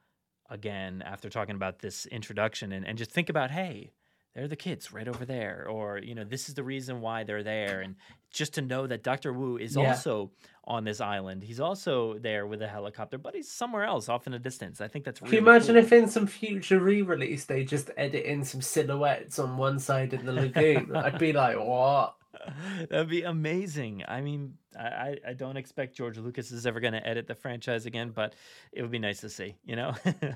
again 0.49 1.01
after 1.05 1.29
talking 1.29 1.55
about 1.55 1.79
this 1.79 2.05
introduction 2.07 2.71
and, 2.71 2.85
and 2.87 2.97
just 2.97 3.11
think 3.11 3.29
about 3.29 3.51
hey, 3.51 3.91
they're 4.33 4.47
the 4.49 4.55
kids 4.57 4.91
right 4.91 5.07
over 5.07 5.23
there, 5.23 5.65
or 5.69 5.97
you 5.97 6.13
know, 6.13 6.25
this 6.25 6.49
is 6.49 6.55
the 6.55 6.63
reason 6.63 6.99
why 6.99 7.23
they're 7.23 7.41
there, 7.43 7.79
and 7.79 7.95
just 8.31 8.55
to 8.55 8.61
know 8.61 8.85
that 8.85 9.01
Doctor 9.01 9.31
Wu 9.31 9.55
is 9.57 9.77
Yeah. 9.77 9.87
also 9.91 10.31
on 10.65 10.83
this 10.83 10.99
island. 10.99 11.41
He's 11.41 11.61
also 11.61 12.17
there 12.19 12.45
with 12.45 12.61
a 12.61 12.67
helicopter, 12.67 13.17
but 13.17 13.33
he's 13.33 13.49
somewhere 13.49 13.85
else 13.85 14.09
off 14.09 14.27
in 14.27 14.33
the 14.33 14.39
distance. 14.39 14.81
I 14.81 14.89
think 14.89 15.05
that's 15.05 15.19
Can 15.19 15.29
really 15.29 15.37
you 15.37 15.47
imagine 15.49 15.75
cool. 15.75 15.83
if 15.85 15.93
in 15.93 16.09
some 16.09 16.27
future 16.27 16.79
re-release 16.79 17.45
they 17.45 17.63
just 17.63 17.91
edit 17.95 18.25
in 18.25 18.43
some 18.43 18.61
silhouettes 18.61 19.39
on 19.39 19.55
one 19.57 19.79
side 19.79 20.13
of 20.13 20.25
the 20.25 20.33
lagoon? 20.33 20.93
I'd 20.95 21.17
be 21.17 21.31
like, 21.31 21.57
what? 21.57 22.15
That'd 22.89 23.09
be 23.09 23.23
amazing. 23.23 24.03
I 24.07 24.21
mean, 24.21 24.55
I, 24.77 25.17
I- 25.27 25.33
don't 25.33 25.57
expect 25.57 25.95
George 25.95 26.17
Lucas 26.17 26.51
is 26.51 26.65
ever 26.65 26.79
going 26.79 26.93
to 26.93 27.05
edit 27.05 27.27
the 27.27 27.35
franchise 27.35 27.85
again, 27.85 28.11
but 28.13 28.35
it 28.71 28.81
would 28.81 28.91
be 28.91 28.99
nice 28.99 29.21
to 29.21 29.29
see, 29.29 29.55
you 29.65 29.75
know. 29.75 29.93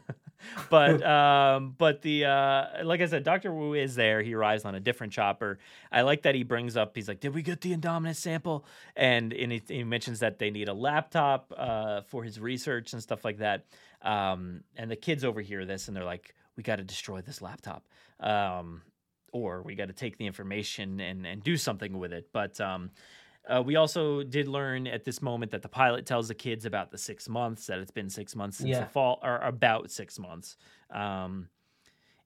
but 0.69 1.03
um, 1.05 1.75
but 1.77 2.01
the 2.01 2.25
uh, 2.25 2.83
like 2.83 3.01
I 3.01 3.05
said, 3.05 3.23
Doctor 3.23 3.53
Wu 3.53 3.73
is 3.73 3.95
there. 3.95 4.21
He 4.21 4.33
arrives 4.33 4.65
on 4.65 4.75
a 4.75 4.79
different 4.79 5.13
chopper. 5.13 5.59
I 5.91 6.01
like 6.01 6.23
that 6.23 6.35
he 6.35 6.43
brings 6.43 6.77
up. 6.77 6.95
He's 6.95 7.07
like, 7.07 7.19
"Did 7.19 7.33
we 7.33 7.41
get 7.41 7.61
the 7.61 7.75
Indominus 7.75 8.17
sample?" 8.17 8.65
And 8.95 9.33
and 9.33 9.51
he, 9.51 9.61
he 9.67 9.83
mentions 9.83 10.19
that 10.19 10.39
they 10.39 10.49
need 10.51 10.69
a 10.69 10.73
laptop 10.73 11.53
uh, 11.55 12.01
for 12.01 12.23
his 12.23 12.39
research 12.39 12.93
and 12.93 13.01
stuff 13.01 13.23
like 13.25 13.37
that. 13.39 13.65
Um, 14.01 14.61
and 14.75 14.89
the 14.89 14.95
kids 14.95 15.25
overhear 15.25 15.65
this 15.65 15.87
and 15.87 15.95
they're 15.95 16.05
like, 16.05 16.33
"We 16.55 16.63
got 16.63 16.77
to 16.77 16.83
destroy 16.83 17.21
this 17.21 17.41
laptop." 17.41 17.83
Um, 18.19 18.81
or 19.31 19.61
we 19.61 19.75
got 19.75 19.87
to 19.87 19.93
take 19.93 20.17
the 20.17 20.25
information 20.25 20.99
and, 20.99 21.25
and 21.25 21.43
do 21.43 21.57
something 21.57 21.97
with 21.97 22.13
it. 22.13 22.29
But 22.31 22.59
um, 22.61 22.91
uh, 23.47 23.61
we 23.61 23.75
also 23.75 24.23
did 24.23 24.47
learn 24.47 24.87
at 24.87 25.03
this 25.03 25.21
moment 25.21 25.51
that 25.51 25.61
the 25.61 25.69
pilot 25.69 26.05
tells 26.05 26.27
the 26.27 26.35
kids 26.35 26.65
about 26.65 26.91
the 26.91 26.97
six 26.97 27.27
months, 27.27 27.67
that 27.67 27.79
it's 27.79 27.91
been 27.91 28.09
six 28.09 28.35
months 28.35 28.57
since 28.57 28.69
Yeah. 28.69 28.81
the 28.81 28.85
fall, 28.89 29.19
or 29.23 29.37
about 29.37 29.91
six 29.91 30.19
months. 30.19 30.57
Um, 30.91 31.49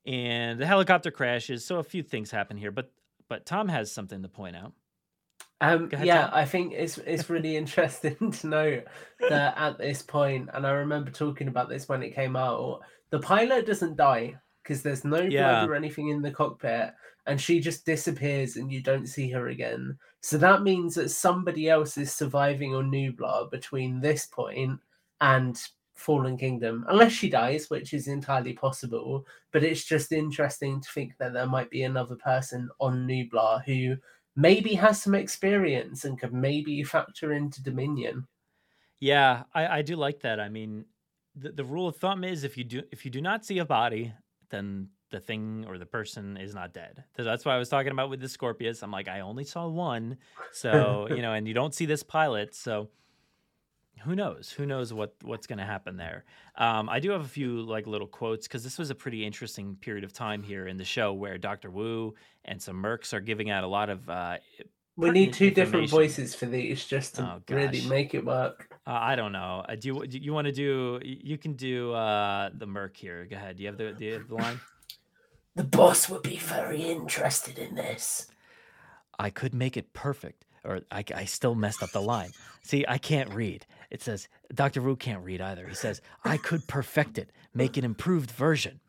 and 0.05 0.59
the 0.59 0.65
helicopter 0.65 1.11
crashes. 1.11 1.65
So 1.65 1.77
a 1.77 1.83
few 1.83 2.03
things 2.03 2.31
happen 2.31 2.57
here, 2.57 2.71
but 2.71 2.91
but 3.29 3.45
Tom 3.45 3.69
has 3.69 3.91
something 3.91 4.21
to 4.21 4.27
point 4.27 4.55
out. 4.55 4.73
Um, 5.61 5.89
ahead, 5.93 6.05
yeah, 6.05 6.25
Tom. 6.25 6.31
I 6.33 6.45
think 6.45 6.73
it's 6.73 6.97
it's 6.99 7.29
really 7.29 7.55
interesting 7.63 8.31
to 8.31 8.47
note 8.47 8.83
that 9.29 9.57
at 9.57 9.77
this 9.77 10.01
point, 10.01 10.49
and 10.53 10.67
I 10.67 10.71
remember 10.71 11.09
talking 11.09 11.47
about 11.47 11.69
this 11.69 11.87
when 11.87 12.03
it 12.03 12.13
came 12.15 12.35
out, 12.35 12.81
the 13.11 13.19
pilot 13.19 13.65
doesn't 13.65 13.95
die 13.95 14.35
because 14.63 14.81
there's 14.81 15.03
no 15.05 15.21
Yeah. 15.23 15.59
blood 15.61 15.69
or 15.69 15.75
anything 15.75 16.09
in 16.09 16.21
the 16.21 16.31
cockpit, 16.31 16.93
and 17.25 17.39
she 17.39 17.59
just 17.59 17.85
disappears 17.85 18.55
and 18.55 18.71
you 18.71 18.81
don't 18.81 19.07
see 19.07 19.29
her 19.29 19.47
again. 19.49 19.97
So 20.21 20.37
that 20.37 20.63
means 20.63 20.95
that 20.95 21.09
somebody 21.09 21.69
else 21.69 21.97
is 21.97 22.13
surviving 22.13 22.73
on 22.73 22.89
Nublar 22.91 23.51
between 23.51 23.99
this 23.99 24.25
point 24.25 24.79
and 25.21 25.61
Fallen 25.95 26.37
Kingdom, 26.37 26.85
unless 26.89 27.11
she 27.11 27.29
dies, 27.29 27.69
which 27.69 27.93
is 27.93 28.07
entirely 28.07 28.53
possible. 28.53 29.25
But 29.51 29.63
it's 29.63 29.83
just 29.85 30.11
interesting 30.11 30.81
to 30.81 30.89
think 30.91 31.17
that 31.17 31.33
there 31.33 31.45
might 31.47 31.69
be 31.69 31.83
another 31.83 32.15
person 32.15 32.69
on 32.79 33.07
Nublar 33.07 33.63
who 33.65 33.97
maybe 34.35 34.73
has 34.73 35.01
some 35.01 35.13
experience 35.13 36.05
and 36.05 36.19
could 36.19 36.33
maybe 36.33 36.83
factor 36.83 37.33
into 37.33 37.61
Dominion. 37.61 38.27
Yeah, 38.99 39.43
I, 39.53 39.79
I 39.79 39.81
do 39.81 39.95
like 39.95 40.21
that. 40.21 40.39
I 40.39 40.49
mean, 40.49 40.85
the, 41.35 41.51
the 41.51 41.65
rule 41.65 41.87
of 41.87 41.97
thumb 41.97 42.23
is 42.23 42.43
if 42.43 42.57
you 42.57 42.63
do 42.63 42.83
if 42.91 43.05
you 43.05 43.11
do 43.11 43.21
not 43.21 43.45
see 43.45 43.59
a 43.59 43.65
body, 43.65 44.13
then 44.53 44.87
the 45.11 45.19
thing 45.19 45.65
or 45.67 45.77
the 45.77 45.85
person 45.85 46.37
is 46.37 46.55
not 46.55 46.73
dead. 46.73 47.03
So 47.15 47.23
that's 47.23 47.45
why 47.45 47.55
I 47.55 47.57
was 47.57 47.69
talking 47.69 47.91
about 47.91 48.09
with 48.09 48.19
the 48.19 48.27
Scorpios. 48.27 48.81
I'm 48.81 48.91
like, 48.91 49.07
I 49.07 49.19
only 49.19 49.43
saw 49.43 49.67
one, 49.67 50.17
so 50.51 51.07
you 51.09 51.21
know, 51.21 51.33
and 51.33 51.47
you 51.47 51.53
don't 51.53 51.73
see 51.73 51.85
this 51.85 52.03
pilot, 52.03 52.55
so 52.55 52.89
who 54.03 54.15
knows? 54.15 54.51
Who 54.51 54.65
knows 54.65 54.93
what 54.93 55.15
what's 55.21 55.47
going 55.47 55.59
to 55.59 55.65
happen 55.65 55.97
there? 55.97 56.25
Um, 56.55 56.89
I 56.89 56.99
do 56.99 57.11
have 57.11 57.21
a 57.21 57.27
few 57.27 57.61
like 57.61 57.87
little 57.87 58.07
quotes 58.07 58.47
because 58.47 58.63
this 58.63 58.77
was 58.77 58.89
a 58.89 58.95
pretty 58.95 59.25
interesting 59.25 59.75
period 59.75 60.03
of 60.03 60.13
time 60.13 60.43
here 60.43 60.67
in 60.67 60.77
the 60.77 60.85
show 60.85 61.13
where 61.13 61.37
Doctor 61.37 61.69
Wu 61.69 62.15
and 62.45 62.61
some 62.61 62.81
mercs 62.81 63.13
are 63.13 63.21
giving 63.21 63.49
out 63.49 63.63
a 63.63 63.67
lot 63.67 63.89
of. 63.89 64.09
Uh, 64.09 64.37
We 64.95 65.09
need 65.09 65.33
two 65.33 65.49
different 65.49 65.89
voices 65.89 66.35
for 66.35 66.45
these 66.45 66.85
just 66.85 67.15
to 67.15 67.23
Oh, 67.23 67.41
really 67.49 67.85
make 67.87 68.13
it 68.13 68.23
work. 68.23 68.67
Uh, 68.85 68.91
I 68.91 69.15
don't 69.15 69.31
know. 69.31 69.65
Uh, 69.67 69.75
do 69.75 69.87
you 69.87 70.07
do 70.07 70.17
you 70.19 70.33
want 70.33 70.45
to 70.45 70.51
do? 70.51 70.99
You 71.03 71.37
can 71.37 71.53
do 71.53 71.93
uh, 71.93 72.51
the 72.55 72.67
Merc 72.67 72.95
here. 72.95 73.25
Go 73.29 73.35
ahead. 73.35 73.57
Do 73.57 73.63
you 73.63 73.69
have 73.69 73.77
the 73.77 73.93
do 73.93 74.05
you 74.05 74.13
have 74.13 74.27
the 74.27 74.35
line? 74.35 74.59
The 75.55 75.63
boss 75.63 76.09
would 76.09 76.23
be 76.23 76.37
very 76.37 76.81
interested 76.81 77.59
in 77.59 77.75
this. 77.75 78.25
I 79.19 79.29
could 79.29 79.53
make 79.53 79.77
it 79.77 79.93
perfect, 79.93 80.45
or 80.63 80.81
I, 80.91 81.03
I 81.13 81.25
still 81.25 81.53
messed 81.53 81.83
up 81.83 81.91
the 81.91 82.01
line. 82.01 82.31
See, 82.63 82.83
I 82.87 82.97
can't 82.97 83.31
read. 83.31 83.67
It 83.91 84.01
says 84.01 84.27
Doctor 84.51 84.81
Wu 84.81 84.95
can't 84.95 85.23
read 85.23 85.41
either. 85.41 85.67
He 85.67 85.75
says 85.75 86.01
I 86.25 86.37
could 86.37 86.65
perfect 86.67 87.19
it, 87.19 87.31
make 87.53 87.77
an 87.77 87.83
improved 87.85 88.31
version. 88.31 88.79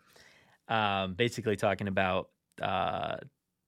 Um, 0.68 1.12
basically 1.12 1.56
talking 1.56 1.86
about, 1.86 2.30
uh, 2.62 3.16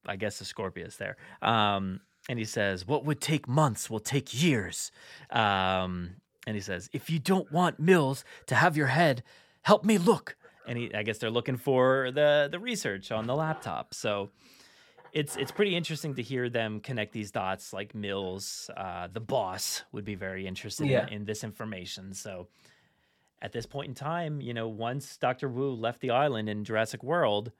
I 0.07 0.17
guess 0.17 0.39
the 0.39 0.47
Scorpios 0.47 0.97
there. 0.97 1.19
Um, 1.43 2.01
and 2.29 2.39
he 2.39 2.45
says, 2.45 2.87
"What 2.87 3.05
would 3.05 3.21
take 3.21 3.47
months 3.49 3.89
will 3.91 4.01
take 4.01 4.41
years." 4.43 4.91
Um, 5.31 6.17
and 6.47 6.55
he 6.55 6.61
says, 6.61 6.89
"If 6.93 7.11
you 7.11 7.19
don't 7.19 7.51
want 7.51 7.79
Mills 7.81 8.25
to 8.47 8.55
have 8.55 8.77
your 8.77 8.89
head, 8.89 9.23
help 9.63 9.85
me 9.85 9.99
look." 9.99 10.37
And 10.67 10.77
he, 10.79 10.93
I 10.95 11.03
guess 11.05 11.19
they're 11.19 11.31
looking 11.31 11.57
for 11.57 12.11
the 12.11 12.49
the 12.51 12.59
research 12.59 13.13
on 13.13 13.27
the 13.27 13.35
laptop. 13.37 13.95
So 13.95 14.31
it's 15.13 15.37
it's 15.37 15.53
pretty 15.53 15.77
interesting 15.77 16.15
to 16.17 16.23
hear 16.23 16.49
them 16.51 16.81
connect 16.81 17.13
these 17.13 17.31
dots. 17.31 17.73
Like 17.73 17.95
Mills, 17.95 18.71
uh, 18.77 19.09
the 19.13 19.21
boss, 19.21 19.85
would 19.93 20.05
be 20.05 20.15
very 20.17 20.47
interested 20.47 20.89
Yeah. 20.89 21.07
in, 21.07 21.09
in 21.13 21.25
this 21.25 21.45
information. 21.45 22.15
So 22.15 22.49
at 23.41 23.53
this 23.53 23.67
point 23.67 23.89
in 23.89 23.95
time, 23.95 24.41
you 24.41 24.53
know, 24.55 24.67
once 24.69 25.17
Doctor 25.19 25.49
Wu 25.49 25.73
left 25.73 26.01
the 26.01 26.11
island 26.11 26.49
in 26.49 26.65
Jurassic 26.65 27.03
World, 27.05 27.53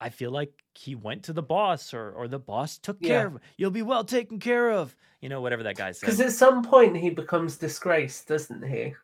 I 0.00 0.08
feel 0.10 0.30
like 0.30 0.52
he 0.74 0.94
went 0.94 1.24
to 1.24 1.32
the 1.32 1.42
boss, 1.42 1.92
or 1.94 2.10
or 2.12 2.28
the 2.28 2.38
boss 2.38 2.78
took 2.78 3.02
care 3.02 3.20
Yeah. 3.20 3.26
of. 3.26 3.38
You'll 3.56 3.70
be 3.70 3.82
well 3.82 4.04
taken 4.04 4.38
care 4.38 4.70
of. 4.70 4.96
You 5.20 5.28
know, 5.28 5.40
whatever 5.42 5.62
that 5.64 5.76
guy 5.76 5.92
says. 5.92 6.00
Because 6.00 6.20
at 6.20 6.32
some 6.32 6.62
point 6.62 6.96
he 6.96 7.10
becomes 7.10 7.58
disgraced, 7.58 8.28
doesn't 8.28 8.62
he? 8.62 8.94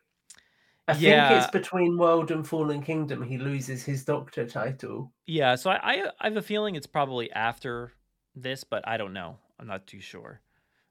I 0.87 0.93
Yeah. 0.93 1.27
think 1.29 1.41
it's 1.43 1.51
between 1.51 1.97
World 1.97 2.31
and 2.31 2.47
Fallen 2.47 2.81
Kingdom 2.81 3.21
he 3.21 3.37
loses 3.37 3.83
his 3.83 4.03
doctor 4.05 4.47
title. 4.47 5.11
Yeah, 5.27 5.55
so 5.55 5.69
I, 5.71 5.75
I 5.83 6.11
I 6.21 6.23
have 6.27 6.37
a 6.37 6.41
feeling 6.41 6.75
it's 6.75 6.87
probably 6.87 7.31
after 7.31 7.91
this, 8.35 8.63
but 8.63 8.87
I 8.87 8.97
don't 8.97 9.13
know. 9.13 9.37
I'm 9.59 9.67
not 9.67 9.85
too 9.87 9.99
sure. 9.99 10.41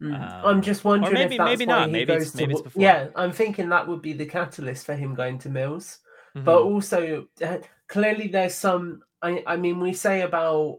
Mm. 0.03 0.15
Um, 0.15 0.45
I'm 0.45 0.63
just 0.63 0.85
wondering 0.85 1.15
maybe 1.15 1.35
if 1.37 1.39
that's 1.39 1.59
maybe 1.59 1.67
why 1.67 1.75
not. 1.79 1.87
he 1.87 1.93
Maybe 1.93 2.13
goes 2.13 2.23
it's 2.23 2.31
to 2.33 2.37
maybe 2.37 2.53
it's 2.53 2.61
before. 2.63 2.83
Yeah, 2.83 3.09
I'm 3.17 3.33
thinking 3.33 3.69
that 3.71 3.89
would 3.89 4.03
be 4.03 4.13
the 4.13 4.27
catalyst 4.27 4.85
for 4.85 4.95
him 4.95 5.15
going 5.15 5.39
to 5.39 5.49
Mills. 5.49 6.01
But 6.45 6.61
Mhm. 6.61 6.67
also, 6.67 7.27
uh, 7.43 7.59
clearly, 7.89 8.29
there's 8.29 8.55
some. 8.55 9.03
I, 9.23 9.43
I 9.47 9.57
mean, 9.57 9.81
we 9.81 9.93
say 9.93 10.23
about 10.23 10.79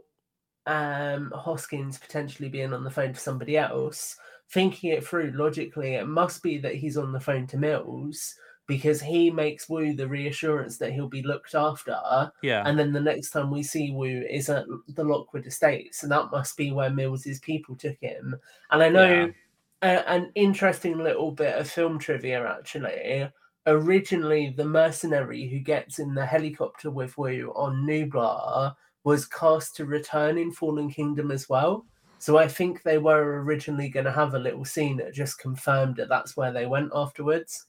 um, 0.65 1.31
Hoskins 1.35 1.97
potentially 1.97 2.49
being 2.49 2.73
on 2.73 2.83
the 2.83 2.91
phone 2.91 3.13
to 3.13 3.19
somebody 3.19 3.57
else. 3.57 4.15
Thinking 4.49 4.91
it 4.91 5.05
through 5.05 5.33
logically, 5.35 5.95
it 5.95 6.07
must 6.07 6.41
be 6.41 6.57
that 6.59 6.75
he's 6.75 6.97
on 6.97 7.11
the 7.11 7.19
phone 7.19 7.47
to 7.47 7.57
Mills 7.57 8.33
because 8.65 9.01
he 9.01 9.31
makes 9.31 9.67
Wu 9.69 9.93
the 9.93 10.07
reassurance 10.07 10.77
that 10.77 10.91
he'll 10.91 11.09
be 11.09 11.21
looked 11.21 11.55
after. 11.55 11.97
Yeah. 12.43 12.63
And 12.65 12.77
then 12.77 12.93
the 12.93 13.01
next 13.01 13.31
time 13.31 13.49
we 13.49 13.63
see 13.63 13.91
Wu 13.91 14.25
is 14.29 14.49
at 14.49 14.65
the 14.89 15.03
Lockwood 15.03 15.45
Estates, 15.45 16.03
and 16.03 16.11
that 16.11 16.31
must 16.31 16.55
be 16.57 16.71
where 16.71 16.89
Mills's 16.89 17.39
people 17.39 17.75
took 17.75 17.97
him. 17.99 18.35
And 18.71 18.83
I 18.83 18.89
know 18.89 19.33
a- 19.81 20.09
an 20.09 20.31
interesting 20.35 20.97
little 20.97 21.31
bit 21.31 21.55
of 21.55 21.69
film 21.69 21.99
trivia 21.99 22.45
actually. 22.45 23.29
Originally, 23.67 24.49
the 24.55 24.65
mercenary 24.65 25.47
who 25.47 25.59
gets 25.59 25.99
in 25.99 26.13
the 26.15 26.25
helicopter 26.25 26.89
with 26.89 27.17
Wu 27.17 27.51
on 27.55 27.85
Nublar 27.85 28.73
was 29.03 29.25
cast 29.25 29.75
to 29.75 29.85
return 29.85 30.37
in 30.37 30.51
Fallen 30.51 30.89
Kingdom 30.89 31.31
as 31.31 31.47
well. 31.49 31.85
So 32.17 32.37
I 32.37 32.47
think 32.47 32.81
they 32.81 32.97
were 32.97 33.43
originally 33.43 33.89
going 33.89 34.05
to 34.05 34.11
have 34.11 34.33
a 34.33 34.39
little 34.39 34.65
scene 34.65 34.97
that 34.97 35.13
just 35.13 35.37
confirmed 35.39 35.97
that 35.97 36.09
that's 36.09 36.35
where 36.35 36.51
they 36.51 36.65
went 36.65 36.91
afterwards. 36.95 37.65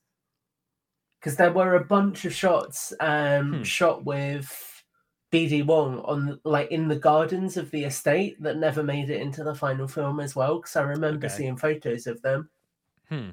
Because 1.21 1.37
there 1.37 1.53
were 1.53 1.75
a 1.75 1.85
bunch 1.85 2.25
of 2.25 2.33
shots 2.33 2.93
um, 3.01 3.55
Hmm. 3.55 3.63
shot 3.65 4.05
with 4.05 4.85
BD 5.33 5.67
Wong 5.67 5.99
on 6.01 6.41
like 6.45 6.71
in 6.71 6.89
the 6.89 6.97
gardens 6.97 7.57
of 7.57 7.71
the 7.73 7.85
estate 7.85 8.41
that 8.43 8.57
never 8.57 8.83
made 8.83 9.11
it 9.11 9.21
into 9.21 9.45
the 9.45 9.55
final 9.55 9.87
film 9.89 10.21
as 10.21 10.35
well. 10.37 10.57
Because 10.61 10.77
I 10.77 10.83
remember 10.83 11.27
Okay. 11.27 11.35
seeing 11.37 11.57
photos 11.57 12.07
of 12.07 12.23
them. 12.23 12.49
Hmm. 13.09 13.31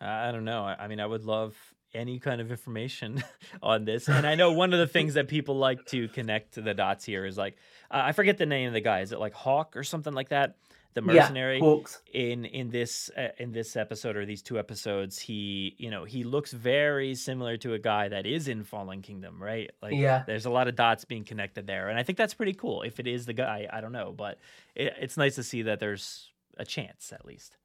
I 0.00 0.32
don't 0.32 0.44
know. 0.44 0.64
I 0.64 0.76
I 0.84 0.88
mean, 0.88 1.00
I 1.00 1.06
would 1.06 1.24
love 1.24 1.54
any 1.92 2.18
kind 2.18 2.40
of 2.40 2.50
information 2.50 3.22
on 3.62 3.84
this. 3.84 4.08
And 4.08 4.26
I 4.26 4.34
know 4.34 4.52
one 4.52 4.72
of 4.72 4.78
the 4.78 4.86
things 4.86 5.14
that 5.14 5.28
people 5.28 5.56
like 5.56 5.84
to 5.86 6.08
connect 6.08 6.54
to 6.54 6.62
the 6.62 6.74
dots 6.74 7.04
here 7.04 7.24
is 7.26 7.36
like 7.36 7.56
uh, 7.90 8.02
I 8.04 8.12
forget 8.12 8.38
the 8.38 8.46
name 8.46 8.68
of 8.68 8.74
the 8.74 8.80
guy. 8.80 9.00
Is 9.00 9.12
it 9.12 9.18
like 9.18 9.34
Hawk 9.34 9.76
or 9.76 9.82
something 9.84 10.12
like 10.14 10.28
that? 10.30 10.56
The 10.94 11.02
mercenary 11.02 11.60
Hawks. 11.60 12.00
in 12.12 12.44
in 12.44 12.70
this 12.70 13.10
uh, 13.16 13.28
in 13.38 13.52
this 13.52 13.76
episode 13.76 14.16
or 14.16 14.26
these 14.26 14.42
two 14.42 14.58
episodes, 14.58 15.20
he 15.20 15.76
you 15.78 15.88
know 15.88 16.04
he 16.04 16.24
looks 16.24 16.52
very 16.52 17.14
similar 17.14 17.56
to 17.58 17.74
a 17.74 17.78
guy 17.78 18.08
that 18.08 18.26
is 18.26 18.48
in 18.48 18.64
Fallen 18.64 19.00
Kingdom, 19.00 19.40
right? 19.40 19.70
Like 19.80 19.94
Yeah. 19.94 20.24
there's 20.26 20.46
a 20.46 20.50
lot 20.50 20.66
of 20.66 20.74
dots 20.74 21.04
being 21.04 21.24
connected 21.24 21.68
there, 21.68 21.90
and 21.90 21.98
I 21.98 22.02
think 22.02 22.18
that's 22.18 22.34
pretty 22.34 22.54
cool. 22.54 22.82
If 22.82 22.98
it 22.98 23.06
is 23.06 23.24
the 23.24 23.32
guy, 23.32 23.68
I 23.72 23.80
don't 23.80 23.92
know, 23.92 24.12
but 24.16 24.38
it, 24.74 24.92
it's 25.00 25.16
nice 25.16 25.36
to 25.36 25.44
see 25.44 25.62
that 25.62 25.78
there's 25.78 26.32
a 26.56 26.64
chance 26.64 27.12
at 27.12 27.24
least. 27.24 27.56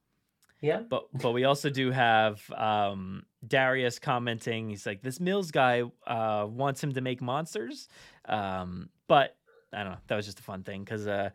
Yeah. 0.66 0.80
But 0.80 1.07
but 1.13 1.32
we 1.32 1.43
also 1.43 1.70
do 1.70 1.91
have 1.91 2.41
um, 2.51 3.24
Darius 3.47 3.99
commenting. 3.99 4.70
He's 4.70 4.86
like, 4.86 5.03
"This 5.03 5.20
Mills 5.20 5.51
guy 5.51 5.84
uh, 6.07 6.47
wants 6.49 6.84
him 6.84 6.93
to 6.93 7.01
make 7.01 7.22
monsters," 7.22 7.88
um, 8.28 8.89
but 9.07 9.38
I 9.72 9.84
don't 9.84 9.93
know. 9.93 9.97
That 10.07 10.16
was 10.16 10.26
just 10.26 10.39
a 10.39 10.43
fun 10.43 10.63
thing 10.63 10.84
because 10.84 11.05
uh, 11.05 11.30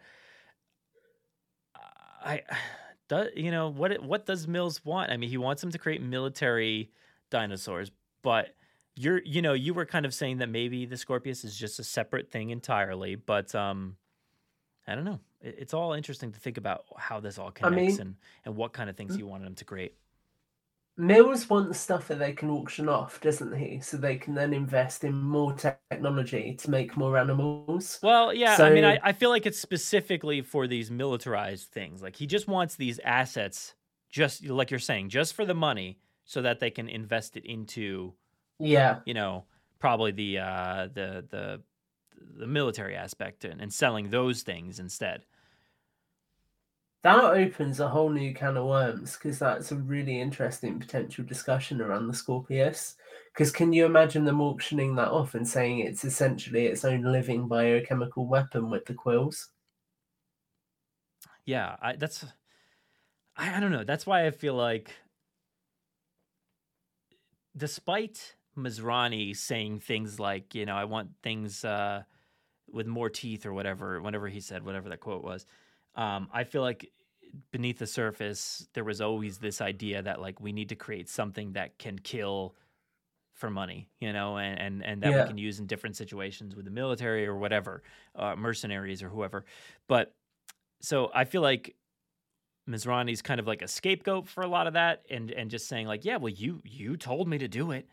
I, 2.25 2.43
do, 3.09 3.29
you 3.37 3.53
know 3.53 3.69
what 3.69 4.03
what 4.03 4.27
does 4.27 4.49
Mills 4.49 4.85
want? 4.85 5.13
I 5.13 5.17
mean, 5.17 5.31
he 5.31 5.39
wants 5.39 5.63
him 5.63 5.71
to 5.71 5.79
create 5.79 6.03
military 6.03 6.91
dinosaurs, 7.31 7.93
but 8.23 8.57
you're 8.97 9.23
you 9.25 9.43
know 9.43 9.53
you 9.53 9.75
were 9.75 9.87
kind 9.87 10.07
of 10.07 10.13
saying 10.13 10.39
that 10.39 10.49
maybe 10.49 10.87
the 10.87 10.97
Scorpios 10.97 11.45
is 11.45 11.57
just 11.57 11.79
a 11.79 11.85
separate 11.85 12.31
thing 12.33 12.51
entirely, 12.51 13.15
but 13.15 13.55
um, 13.55 13.97
I 14.89 14.97
don't 14.97 15.05
know. 15.05 15.21
It, 15.41 15.57
it's 15.59 15.75
all 15.75 15.93
interesting 15.93 16.33
to 16.33 16.41
think 16.41 16.57
about 16.59 16.85
how 16.97 17.21
this 17.21 17.39
all 17.39 17.49
I 17.49 17.51
connects 17.53 17.99
mean- 17.99 18.01
and 18.01 18.15
and 18.45 18.57
what 18.57 18.73
kind 18.73 18.89
of 18.91 18.97
things 18.97 19.17
you 19.17 19.27
wanted 19.27 19.47
him 19.47 19.55
to 19.57 19.65
create. 19.65 19.95
Mills 20.97 21.49
wants 21.49 21.79
stuff 21.81 22.09
that 22.09 22.19
they 22.19 22.33
can 22.33 22.51
auction 22.51 22.87
off, 22.87 23.21
doesn't 23.23 23.57
he? 23.57 23.81
So 23.81 23.97
they 23.97 24.17
can 24.17 24.35
then 24.35 24.53
invest 24.53 25.03
in 25.03 25.15
more 25.15 25.55
technology 25.55 26.55
to 26.59 26.71
make 26.71 26.95
more 26.95 27.17
animals. 27.17 27.99
Well, 28.03 28.35
yeah, 28.35 28.57
I 28.61 28.69
mean, 28.71 28.85
I, 28.85 28.99
I 29.03 29.13
feel 29.13 29.31
like 29.31 29.47
it's 29.47 29.59
specifically 29.59 30.43
for 30.43 30.67
these 30.67 30.91
militarized 30.91 31.69
things. 31.71 32.03
Like 32.03 32.17
he 32.17 32.27
just 32.27 32.49
wants 32.49 32.75
these 32.77 33.01
assets, 33.03 33.75
just 34.11 34.45
like 34.45 34.71
you're 34.71 34.79
saying, 34.81 35.09
just 35.09 35.33
for 35.33 35.47
the 35.47 35.55
money, 35.55 35.99
so 36.25 36.43
that 36.43 36.61
they 36.61 36.71
can 36.71 36.87
invest 36.89 37.35
it 37.35 37.47
into, 37.47 38.13
Yeah. 38.59 38.99
you 39.07 39.15
know, 39.15 39.47
probably 39.79 40.11
the 40.13 40.39
uh, 40.41 40.89
the 40.93 41.25
the 41.31 41.63
the 42.21 42.47
military 42.47 42.97
aspect 42.97 43.45
and, 43.45 43.61
and 43.61 43.73
selling 43.73 44.11
those 44.11 44.43
things 44.43 44.79
instead. 44.79 45.25
that 47.03 47.25
opens 47.25 47.81
a 47.81 47.89
whole 47.89 48.11
new 48.11 48.35
can 48.35 48.57
of 48.57 48.67
worms 48.67 49.15
because 49.15 49.39
that's 49.39 49.73
a 49.73 49.77
really 49.77 50.21
interesting 50.21 50.79
potential 50.79 51.25
discussion 51.25 51.81
around 51.81 52.07
the 52.07 52.13
Scorpios. 52.13 52.97
Because 53.33 53.51
can 53.51 53.73
you 53.73 53.87
imagine 53.87 54.25
them 54.25 54.41
auctioning 54.41 54.97
that 54.97 55.09
off 55.09 55.35
and 55.35 55.47
saying 55.49 55.79
it's 55.81 56.05
essentially 56.05 56.67
its 56.67 56.85
own 56.85 57.03
living 57.03 57.49
biochemical 57.49 58.27
weapon 58.27 58.71
with 58.71 58.85
the 58.87 58.95
quills? 58.95 59.49
Yeah, 61.45 61.77
I, 61.81 61.97
that's 61.97 62.25
I, 63.37 63.57
I 63.57 63.61
don't 63.61 63.73
know. 63.73 63.85
That's 63.85 64.07
why 64.07 64.27
I 64.27 64.31
feel 64.31 64.55
like 64.55 64.95
despite 67.57 68.37
Masrani 68.57 69.37
saying 69.37 69.81
things 69.81 70.21
like, 70.21 70.55
you 70.55 70.67
know, 70.67 70.77
I 70.77 70.85
want 70.85 71.11
things 71.23 71.65
uh, 71.65 72.03
with 72.73 72.87
more 72.87 73.11
teeth 73.11 73.47
or 73.47 73.53
whatever, 73.53 74.01
whatever 74.01 74.29
he 74.29 74.41
said, 74.41 74.65
whatever 74.65 74.89
that 74.91 75.01
quote 75.01 75.23
was. 75.25 75.47
Um, 75.95 76.29
I 76.33 76.45
feel 76.45 76.63
like 76.63 76.91
beneath 77.53 77.79
the 77.79 77.87
surface, 77.87 78.69
there 78.75 78.85
was 78.85 79.01
always 79.01 79.39
this 79.39 79.61
idea 79.61 80.03
that 80.03 80.21
like 80.21 80.41
we 80.41 80.53
need 80.53 80.69
to 80.71 80.77
create 80.77 81.09
something 81.09 81.53
that 81.53 81.79
can 81.79 81.99
kill 81.99 82.57
for 83.35 83.51
money, 83.51 83.89
you 84.01 84.13
know, 84.13 84.39
and 84.39 84.59
and, 84.61 84.85
and 84.85 85.03
that 85.03 85.15
Yeah. 85.15 85.17
we 85.17 85.25
can 85.25 85.39
use 85.39 85.61
in 85.61 85.67
different 85.67 85.97
situations 85.97 86.57
with 86.57 86.65
the 86.65 86.71
military 86.71 87.27
or 87.27 87.37
whatever, 87.37 87.83
uh, 88.15 88.37
mercenaries 88.37 89.03
or 89.03 89.09
whoever. 89.09 89.45
But 89.89 90.15
so 90.81 91.11
I 91.15 91.25
feel 91.25 91.43
like 91.43 91.77
Masrani's 92.69 93.23
kind 93.23 93.41
of 93.41 93.47
like 93.47 93.63
a 93.63 93.69
scapegoat 93.69 94.29
for 94.29 94.43
a 94.43 94.47
lot 94.49 94.67
of 94.67 94.75
that, 94.75 95.05
and 95.11 95.31
and 95.31 95.51
just 95.51 95.67
saying 95.69 95.87
like, 95.87 96.05
yeah, 96.05 96.17
well, 96.17 96.33
you 96.33 96.61
you 96.65 96.97
told 96.97 97.29
me 97.29 97.39
to 97.39 97.49
do 97.49 97.71
it, 97.73 97.89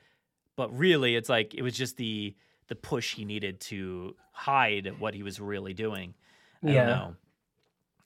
but 0.56 0.76
really, 0.78 1.16
it's 1.16 1.30
like 1.30 1.56
it 1.56 1.62
was 1.64 1.76
just 1.78 1.98
the 1.98 2.36
the 2.68 2.76
push 2.76 3.14
he 3.16 3.26
needed 3.26 3.60
to 3.62 4.16
hide 4.32 5.00
what 5.00 5.14
he 5.14 5.24
was 5.24 5.40
really 5.40 5.74
doing. 5.74 6.14
I 6.64 6.68
Yeah. 6.68 6.86
don't 6.86 6.88
know. 6.88 7.16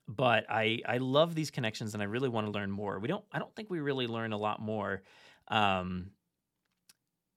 But 0.08 0.46
I 0.50 0.80
I 0.88 0.98
love 0.98 1.36
these 1.36 1.52
connections, 1.52 1.94
and 1.94 2.04
I 2.04 2.06
really 2.06 2.30
want 2.30 2.48
to 2.48 2.52
learn 2.52 2.70
more. 2.72 3.00
We 3.00 3.08
don't 3.08 3.24
I 3.32 3.40
don't 3.40 3.56
think 3.56 3.70
we 3.70 3.80
really 3.80 4.08
learn 4.08 4.34
a 4.34 4.38
lot 4.38 4.60
more. 4.62 5.04
Um, 5.48 6.12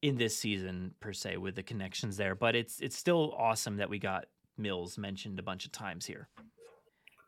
in 0.03 0.16
this 0.18 0.37
season 0.37 0.93
per 1.01 1.14
se 1.14 1.39
with 1.39 1.55
the 1.55 1.62
connections 1.62 2.18
there 2.18 2.35
but 2.35 2.55
it's 2.55 2.79
it's 2.81 2.95
still 2.95 3.33
awesome 3.39 3.79
that 3.79 3.89
we 3.89 3.99
got 3.99 4.27
mills 4.59 4.99
mentioned 4.99 5.39
a 5.39 5.43
bunch 5.43 5.64
of 5.64 5.72
times 5.72 6.05
here 6.05 6.29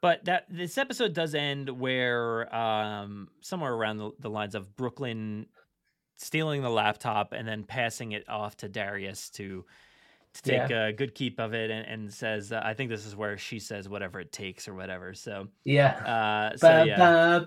but 0.03 0.23
that 0.27 0.45
this 0.51 0.77
episode 0.77 1.15
does 1.15 1.35
end 1.35 1.71
where 1.71 2.55
um 2.55 3.29
somewhere 3.41 3.73
around 3.73 3.97
the, 3.97 4.11
the 4.21 4.29
lines 4.29 4.55
of 4.55 4.77
brooklyn 4.77 5.47
stealing 6.17 6.61
the 6.61 6.69
laptop 6.69 7.33
and 7.33 7.49
then 7.49 7.65
passing 7.65 8.13
it 8.13 8.29
off 8.29 8.59
to 8.59 8.69
darius 8.69 9.31
to 9.31 9.65
to 10.37 10.43
take 10.51 10.71
Yeah. 10.71 10.87
a 10.87 10.93
good 10.93 11.15
keep 11.15 11.39
of 11.41 11.55
it 11.55 11.71
and, 11.71 11.87
and 11.87 12.13
says 12.13 12.53
uh, 12.53 12.61
i 12.65 12.75
think 12.75 12.91
this 12.91 13.05
is 13.07 13.15
where 13.17 13.37
she 13.39 13.59
says 13.59 13.89
whatever 13.89 14.21
it 14.21 14.33
takes 14.33 14.69
or 14.69 14.75
whatever 14.75 15.15
so 15.15 15.49
Yeah. 15.65 15.93
uh 16.53 16.57
so 16.57 16.69
Ba, 16.69 16.87
yeah 16.87 17.39
ba, 17.39 17.45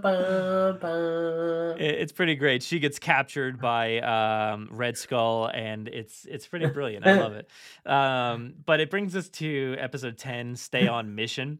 ba. 0.00 1.74
It- 1.78 1.94
It's 2.04 2.12
pretty 2.12 2.34
great. 2.36 2.62
She 2.62 2.78
gets 2.78 2.98
captured 2.98 3.60
by 3.60 3.98
um, 4.00 4.68
Red 4.70 4.96
Skull, 4.96 5.46
and 5.52 5.88
it's 5.88 6.24
it's 6.24 6.46
pretty 6.46 6.66
brilliant. 6.66 7.06
I 7.06 7.14
love 7.18 7.34
it. 7.34 7.48
Um, 7.86 8.54
but 8.64 8.80
it 8.80 8.88
brings 8.90 9.14
us 9.14 9.28
to 9.40 9.76
episode 9.78 10.16
ten, 10.16 10.56
"Stay 10.56 10.86
on 10.88 11.14
Mission," 11.14 11.58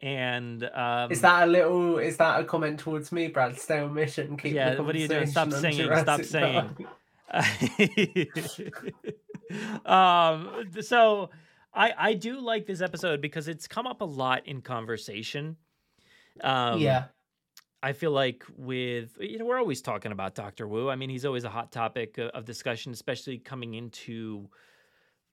and 0.00 0.62
um, 0.74 1.10
Is 1.10 1.20
that 1.22 1.44
a 1.48 1.50
little? 1.50 1.98
Is 1.98 2.16
that 2.18 2.40
a 2.40 2.44
comment 2.44 2.78
towards 2.80 3.10
me, 3.12 3.28
Brad? 3.28 3.58
Stay 3.58 3.78
on 3.78 3.94
mission. 3.94 4.36
Keep 4.36 4.42
the 4.52 4.56
yeah? 4.56 4.80
What 4.80 4.94
are 4.94 4.98
you 4.98 5.08
doing? 5.08 5.26
Stop 5.28 5.50
singing! 5.52 5.86
Stop 5.86 6.04
Jurassic 6.20 6.24
singing! 6.26 6.52
Park. 6.76 6.80
um, 9.84 10.70
so 10.80 11.30
I 11.74 11.92
I 11.96 12.14
do 12.14 12.40
like 12.40 12.66
this 12.66 12.80
episode 12.80 13.20
because 13.20 13.48
it's 13.48 13.66
come 13.66 13.86
up 13.86 14.00
a 14.00 14.04
lot 14.04 14.46
in 14.46 14.62
conversation. 14.62 15.56
Um, 16.42 16.80
yeah. 16.80 17.04
I 17.82 17.92
feel 17.92 18.10
like 18.10 18.44
with 18.56 19.16
you 19.20 19.38
know 19.38 19.44
we're 19.44 19.58
always 19.58 19.82
talking 19.82 20.12
about 20.12 20.34
Doctor 20.34 20.66
Wu. 20.66 20.88
I 20.88 20.96
mean, 20.96 21.10
he's 21.10 21.24
always 21.24 21.44
a 21.44 21.50
hot 21.50 21.72
topic 21.72 22.18
of, 22.18 22.30
of 22.30 22.44
discussion, 22.44 22.92
especially 22.92 23.38
coming 23.38 23.74
into 23.74 24.48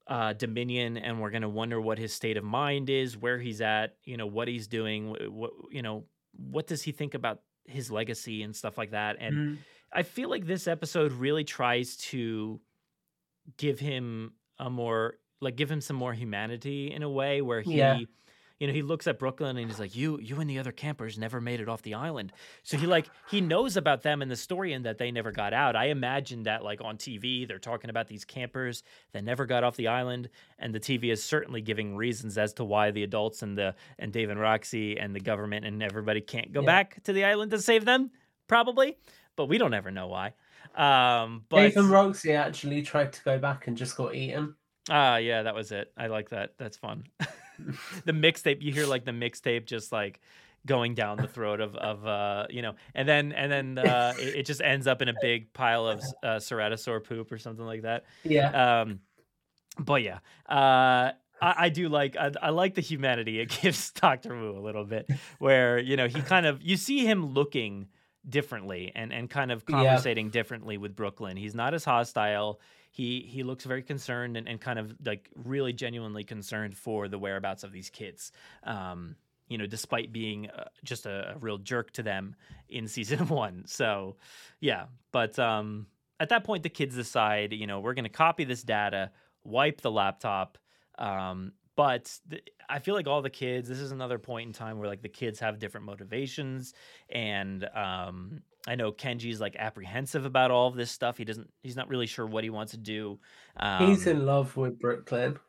uh, 0.08 0.34
Dominion, 0.34 0.98
and 0.98 1.22
we're 1.22 1.32
gonna 1.32 1.50
wonder 1.50 1.80
what 1.80 1.98
his 1.98 2.14
state 2.14 2.38
of 2.38 2.44
mind 2.44 2.90
is, 2.90 3.18
where 3.18 3.40
he's 3.40 3.62
at, 3.62 3.96
you 4.04 4.18
know, 4.18 4.28
what 4.28 4.48
he's 4.48 4.68
doing, 4.68 5.16
what 5.32 5.52
you 5.72 5.82
know, 5.82 6.06
what 6.36 6.68
does 6.68 6.84
he 6.84 6.92
think 6.92 7.14
about 7.14 7.40
his 7.66 7.90
legacy 7.90 8.44
and 8.44 8.56
stuff 8.56 8.78
like 8.78 8.92
that. 8.92 9.16
And 9.20 9.36
Mhm. 9.36 9.58
I 9.94 10.04
feel 10.04 10.30
like 10.30 10.46
this 10.46 10.68
episode 10.68 11.12
really 11.14 11.44
tries 11.44 11.96
to 11.98 12.60
give 13.58 13.80
him 13.80 14.34
a 14.60 14.70
more 14.70 15.16
like 15.42 15.56
give 15.56 15.70
him 15.70 15.82
some 15.82 15.96
more 15.98 16.14
humanity 16.14 16.92
in 16.92 17.04
a 17.04 17.10
way 17.10 17.42
where 17.42 17.62
he 17.62 17.76
Yeah. 17.78 18.00
you 18.60 18.68
know 18.68 18.72
he 18.74 18.82
looks 18.82 19.08
at 19.08 19.20
brooklyn 19.20 19.58
and 19.58 19.70
he's 19.70 19.80
like 19.80 19.94
you 19.96 20.18
you 20.22 20.40
and 20.40 20.50
the 20.50 20.60
other 20.60 20.72
campers 20.72 21.18
never 21.18 21.42
made 21.42 21.60
it 21.60 21.68
off 21.68 21.82
the 21.82 21.96
island 21.96 22.32
so 22.62 22.78
he 22.78 22.86
like 22.88 23.08
he 23.30 23.42
knows 23.42 23.76
about 23.76 24.04
them 24.04 24.22
in 24.22 24.30
the 24.30 24.38
story 24.38 24.72
and 24.72 24.86
that 24.86 24.98
they 25.00 25.12
never 25.12 25.34
got 25.34 25.54
out 25.54 25.76
i 25.76 25.88
imagine 25.88 26.44
that 26.44 26.64
like 26.64 26.80
on 26.82 26.96
tv 26.98 27.46
they're 27.46 27.60
talking 27.60 27.90
about 27.90 28.08
these 28.08 28.24
campers 28.24 28.84
that 29.12 29.26
never 29.26 29.46
got 29.46 29.66
off 29.66 29.76
the 29.76 29.90
island 29.90 30.30
and 30.60 30.74
the 30.74 30.80
tv 30.80 31.12
is 31.12 31.22
certainly 31.22 31.60
giving 31.60 31.98
reasons 31.98 32.38
as 32.38 32.54
to 32.54 32.64
why 32.64 32.92
the 32.92 33.04
adults 33.04 33.42
and 33.42 33.58
the 33.58 33.76
and 34.00 34.14
dave 34.14 34.30
and 34.30 34.40
roxie 34.40 34.98
and 34.98 35.14
the 35.14 35.20
government 35.20 35.66
and 35.66 35.84
everybody 35.84 36.22
can't 36.22 36.54
go 36.54 36.62
Yeah. 36.62 36.66
back 36.68 37.04
to 37.04 37.12
the 37.12 37.26
island 37.26 37.52
to 37.52 37.60
save 37.62 37.84
them 37.84 38.12
probably 38.48 38.96
but 39.36 39.46
we 39.46 39.58
don't 39.58 39.74
ever 39.74 39.92
know 39.92 40.08
why 40.08 40.34
um 40.76 41.44
but 41.50 41.74
Dave 41.74 41.90
Roxie 41.90 42.34
actually 42.34 42.82
tried 42.82 43.14
to 43.14 43.24
go 43.24 43.38
back 43.38 43.68
and 43.68 43.78
just 43.78 43.96
got 43.96 44.16
eaten. 44.16 44.56
Ah, 44.90 45.18
yeah, 45.18 45.44
that 45.44 45.56
was 45.56 45.72
it. 45.72 45.92
I 45.98 46.08
like 46.08 46.30
that. 46.30 46.56
That's 46.58 46.78
fun. 46.78 47.06
the 48.06 48.12
mixtape, 48.12 48.62
you 48.62 48.74
hear 48.74 48.86
like 48.86 49.06
the 49.06 49.12
mixtape 49.12 49.66
just 49.66 49.92
like 49.92 50.20
going 50.66 50.94
down 50.94 51.18
the 51.18 51.28
throat 51.28 51.60
of 51.60 51.76
of 51.76 52.06
uh 52.06 52.48
you 52.50 52.62
know, 52.62 52.76
and 52.96 53.08
then 53.08 53.32
and 53.34 53.52
then 53.52 53.78
uh 53.78 54.14
it, 54.18 54.36
it 54.36 54.46
just 54.46 54.62
ends 54.62 54.88
up 54.88 55.02
in 55.02 55.10
a 55.10 55.14
big 55.22 55.54
pile 55.54 55.88
of 55.88 56.00
uh, 56.24 56.38
ceratosaur 56.38 57.04
poop 57.04 57.32
or 57.32 57.38
something 57.38 57.66
like 57.66 57.84
that. 57.84 58.06
Yeah. 58.24 58.82
Um, 58.82 59.00
but 59.80 60.04
yeah, 60.04 60.20
uh. 60.48 61.12
I, 61.42 61.66
I 61.66 61.70
do 61.70 61.90
like 61.90 62.16
I, 62.16 62.32
I 62.42 62.50
like 62.52 62.76
the 62.76 62.82
humanity 62.82 63.42
it 63.42 63.50
gives 63.62 63.92
Doctor 63.92 64.34
Wu 64.34 64.58
a 64.58 64.62
little 64.62 64.86
bit, 64.86 65.10
where 65.40 65.78
you 65.78 65.98
know 65.98 66.08
he 66.08 66.22
kind 66.22 66.46
of 66.46 66.62
you 66.62 66.78
see 66.78 67.06
him 67.06 67.34
looking 67.34 67.88
differently 68.28 68.92
and 68.96 69.12
and 69.12 69.30
kind 69.30 69.52
of 69.52 69.64
Yeah. 69.68 69.78
conversating 69.78 70.30
differently 70.30 70.78
with 70.78 70.96
Brooklyn. 70.96 71.38
He's 71.38 71.56
not 71.56 71.74
as 71.74 71.84
hostile. 71.86 72.60
He 72.92 73.22
he 73.22 73.44
looks 73.44 73.66
very 73.66 73.84
concerned 73.84 74.38
and, 74.38 74.48
and 74.48 74.62
kind 74.62 74.80
of 74.80 74.96
like 75.06 75.30
really 75.36 75.74
genuinely 75.74 76.24
concerned 76.24 76.78
for 76.78 77.08
the 77.08 77.18
whereabouts 77.20 77.64
of 77.64 77.72
these 77.72 77.90
kids. 77.90 78.32
Um, 78.64 79.16
you 79.50 79.58
know, 79.58 79.66
despite 79.68 80.12
being 80.14 80.50
uh, 80.50 80.66
just 80.84 81.06
a, 81.06 81.34
a 81.36 81.38
real 81.38 81.58
jerk 81.58 81.92
to 81.92 82.04
them 82.04 82.36
in 82.70 82.88
season 82.98 83.28
one. 83.28 83.64
So, 83.68 84.16
yeah. 84.62 84.86
But 85.12 85.38
um, 85.38 85.88
at 86.20 86.30
that 86.30 86.44
point, 86.46 86.64
the 86.64 86.70
kids 86.70 86.96
decide, 86.96 87.52
you 87.54 87.68
know, 87.68 87.82
we're 87.82 87.94
going 87.94 88.06
to 88.06 88.10
copy 88.10 88.46
this 88.46 88.64
data, 88.64 89.12
wipe 89.44 89.82
the 89.82 89.92
laptop. 89.92 90.58
Um, 90.98 91.52
but 91.76 92.18
th- 92.30 92.44
I 92.70 92.80
feel 92.80 92.96
like 92.96 93.08
all 93.08 93.22
the 93.22 93.30
kids, 93.30 93.68
this 93.68 93.80
is 93.80 93.92
another 93.92 94.20
point 94.20 94.48
in 94.48 94.54
time 94.54 94.78
where 94.78 94.88
like 94.88 95.02
the 95.02 95.10
kids 95.10 95.40
have 95.40 95.60
different 95.60 95.86
motivations. 95.86 96.74
And 97.10 97.68
um, 97.76 98.42
I 98.68 98.76
know 98.76 98.92
Kenji's 98.92 99.42
like 99.42 99.56
apprehensive 99.58 100.26
about 100.26 100.52
all 100.52 100.68
of 100.68 100.76
this 100.76 100.92
stuff. 100.92 101.18
He 101.18 101.26
doesn't, 101.26 101.52
he's 101.64 101.76
not 101.76 101.90
really 101.90 102.08
sure 102.08 102.26
what 102.26 102.44
he 102.44 102.50
wants 102.50 102.72
to 102.72 102.78
do. 102.78 103.20
Um, 103.58 103.88
He's 103.88 104.06
in 104.08 104.26
love 104.26 104.56
with 104.56 104.80
Brooklyn. 104.80 105.40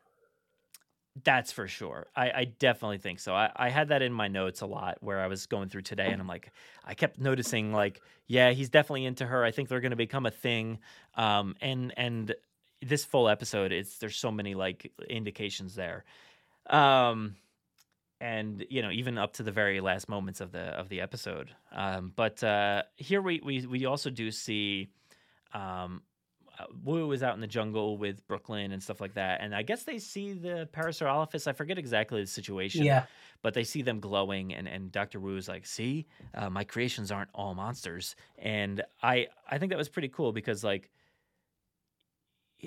that's 1.23 1.51
for 1.51 1.67
sure. 1.67 2.07
I, 2.15 2.31
I 2.31 2.43
definitely 2.59 2.97
think 2.97 3.19
so. 3.19 3.33
I, 3.33 3.49
I 3.55 3.69
had 3.69 3.87
that 3.89 4.01
in 4.01 4.11
my 4.11 4.27
notes 4.27 4.61
a 4.61 4.65
lot 4.65 4.97
where 4.99 5.21
I 5.21 5.27
was 5.27 5.45
going 5.45 5.69
through 5.69 5.83
today 5.83 6.11
and 6.11 6.19
I'm 6.21 6.27
like, 6.27 6.51
I 6.83 6.93
kept 6.93 7.19
noticing 7.19 7.71
like, 7.71 8.01
yeah, 8.27 8.51
he's 8.51 8.69
definitely 8.69 9.05
into 9.05 9.25
her. 9.25 9.43
I 9.43 9.51
think 9.51 9.69
they're 9.69 9.79
gonna 9.79 9.95
become 9.95 10.25
a 10.25 10.31
thing. 10.31 10.79
Um 11.15 11.55
and 11.61 11.93
and 11.95 12.35
this 12.81 13.05
full 13.05 13.27
episode 13.29 13.71
it's 13.71 13.97
there's 13.99 14.15
so 14.17 14.31
many 14.31 14.53
like 14.55 14.91
indications 15.09 15.75
there. 15.75 16.03
Um 16.69 17.35
and 18.21 18.65
you 18.69 18.81
know, 18.81 18.91
even 18.91 19.17
up 19.17 19.33
to 19.33 19.43
the 19.43 19.51
very 19.51 19.81
last 19.81 20.07
moments 20.07 20.41
of 20.41 20.51
the 20.51 20.59
of 20.79 20.89
the 20.89 21.01
episode. 21.01 21.49
Um 21.71 22.11
but 22.15 22.43
uh 22.43 22.83
here 22.95 23.21
we 23.21 23.41
we 23.43 23.65
we 23.65 23.85
also 23.85 24.09
do 24.09 24.31
see 24.31 24.89
um 25.53 26.01
uh, 26.57 26.63
Wu 26.85 27.11
is 27.11 27.21
out 27.21 27.35
in 27.35 27.41
the 27.41 27.47
jungle 27.47 27.97
with 27.97 28.25
Brooklyn 28.27 28.71
and 28.71 28.81
stuff 28.81 29.01
like 29.01 29.15
that, 29.15 29.41
and 29.41 29.53
I 29.53 29.61
guess 29.61 29.83
they 29.83 29.99
see 29.99 30.31
the 30.31 30.69
Parasaurolophus. 30.71 31.47
I 31.47 31.51
forget 31.51 31.77
exactly 31.77 32.21
the 32.21 32.27
situation, 32.27 32.85
Yeah. 32.85 33.07
but 33.41 33.53
they 33.53 33.65
see 33.65 33.81
them 33.81 33.99
glowing, 33.99 34.53
and 34.53 34.65
and 34.65 34.89
Doctor 34.89 35.19
Wu 35.19 35.35
is 35.35 35.49
like, 35.49 35.65
"See, 35.65 36.05
uh, 36.33 36.49
my 36.49 36.63
creations 36.63 37.11
aren't 37.11 37.29
all 37.33 37.55
monsters," 37.55 38.15
and 38.37 38.81
I 39.03 39.27
I 39.51 39.57
think 39.57 39.71
that 39.71 39.77
was 39.77 39.89
pretty 39.89 40.07
cool 40.07 40.31
because 40.31 40.63
like. 40.63 40.89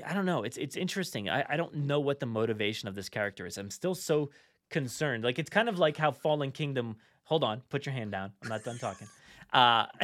I 0.05 0.13
don't 0.15 0.27
know. 0.27 0.43
It's 0.43 0.57
it's 0.57 0.77
interesting. 0.77 1.29
I, 1.29 1.45
I 1.49 1.57
don't 1.57 1.75
know 1.75 2.01
what 2.01 2.21
the 2.21 2.27
motivation 2.27 2.89
of 2.89 2.95
this 2.95 3.09
character 3.09 3.47
is. 3.47 3.59
I'm 3.59 3.71
still 3.71 3.95
so 3.95 4.31
concerned. 4.71 5.25
Like 5.25 5.39
it's 5.39 5.51
kind 5.51 5.69
of 5.69 5.79
like 5.79 5.97
how 5.97 6.11
Fallen 6.11 6.53
Kingdom. 6.53 6.97
Hold 7.25 7.45
on, 7.45 7.63
put 7.69 7.85
your 7.85 7.93
hand 7.93 8.13
down. 8.13 8.33
I'm 8.43 8.49
not 8.49 8.65
done 8.65 8.79
talking. 8.79 9.09
Uh, 9.51 9.87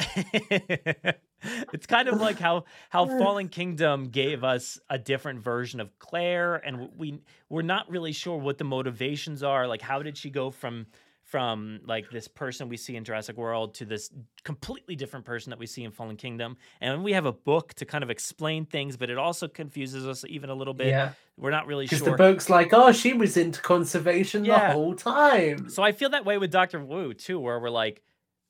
it's 1.73 1.85
kind 1.85 2.07
of 2.07 2.19
like 2.19 2.39
how 2.39 2.63
how 2.89 3.05
Fallen 3.19 3.47
Kingdom 3.47 4.09
gave 4.09 4.43
us 4.43 4.79
a 4.89 4.97
different 4.97 5.41
version 5.41 5.79
of 5.79 5.97
Claire, 5.99 6.55
and 6.55 6.89
we 6.97 7.21
we're 7.49 7.61
not 7.61 7.87
really 7.89 8.11
sure 8.11 8.37
what 8.37 8.57
the 8.57 8.63
motivations 8.63 9.43
are. 9.43 9.67
Like, 9.67 9.83
how 9.83 10.01
did 10.01 10.17
she 10.17 10.31
go 10.31 10.49
from 10.49 10.87
from 11.25 11.79
like 11.85 12.09
this 12.11 12.27
person 12.27 12.69
we 12.69 12.77
see 12.77 12.95
in 12.95 13.03
Jurassic 13.03 13.35
World 13.35 13.73
to 13.75 13.85
this 13.85 14.11
completely 14.43 14.95
different 14.95 15.25
person 15.25 15.49
that 15.49 15.59
we 15.59 15.65
see 15.65 15.83
in 15.83 15.91
Fallen 15.91 16.15
Kingdom? 16.15 16.57
And 16.79 17.03
we 17.03 17.13
have 17.13 17.25
a 17.25 17.33
book 17.33 17.73
to 17.75 17.85
kind 17.85 18.03
of 18.03 18.09
explain 18.09 18.65
things, 18.65 18.95
but 18.95 19.09
it 19.09 19.17
also 19.17 19.47
confuses 19.47 20.07
us 20.07 20.23
even 20.27 20.49
a 20.49 20.55
little 20.55 20.73
bit. 20.73 20.87
Yeah. 20.87 21.13
We're 21.37 21.51
not 21.51 21.67
really 21.67 21.85
Because 21.85 21.99
sure. 21.99 22.11
the 22.11 22.17
book's 22.17 22.49
like, 22.49 22.73
oh, 22.73 22.91
she 22.91 23.13
was 23.13 23.37
into 23.37 23.59
conservation 23.61 24.43
the 24.43 24.57
whole 24.57 24.95
time. 24.95 25.69
So 25.69 25.83
I 25.83 25.91
feel 25.91 26.09
that 26.11 26.25
way 26.25 26.37
with 26.37 26.51
Doctor 26.51 26.79
Wu 26.79 27.13
too, 27.13 27.39
where 27.39 27.59
we're 27.59 27.69
like, 27.69 28.01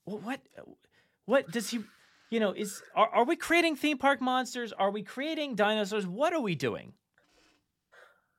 well, 0.05 0.19
what, 0.19 0.41
what 1.25 1.49
does 1.49 1.69
he, 1.69 1.79
you 2.29 2.39
know, 2.39 2.51
is 2.51 2.83
are, 2.93 3.07
are 3.07 3.23
we 3.23 3.35
creating 3.37 3.77
theme 3.77 3.97
park 3.97 4.21
monsters? 4.21 4.73
Are 4.73 4.91
we 4.91 5.01
creating 5.01 5.55
dinosaurs? 5.55 6.05
What 6.05 6.33
are 6.33 6.41
we 6.41 6.55
doing? 6.55 6.93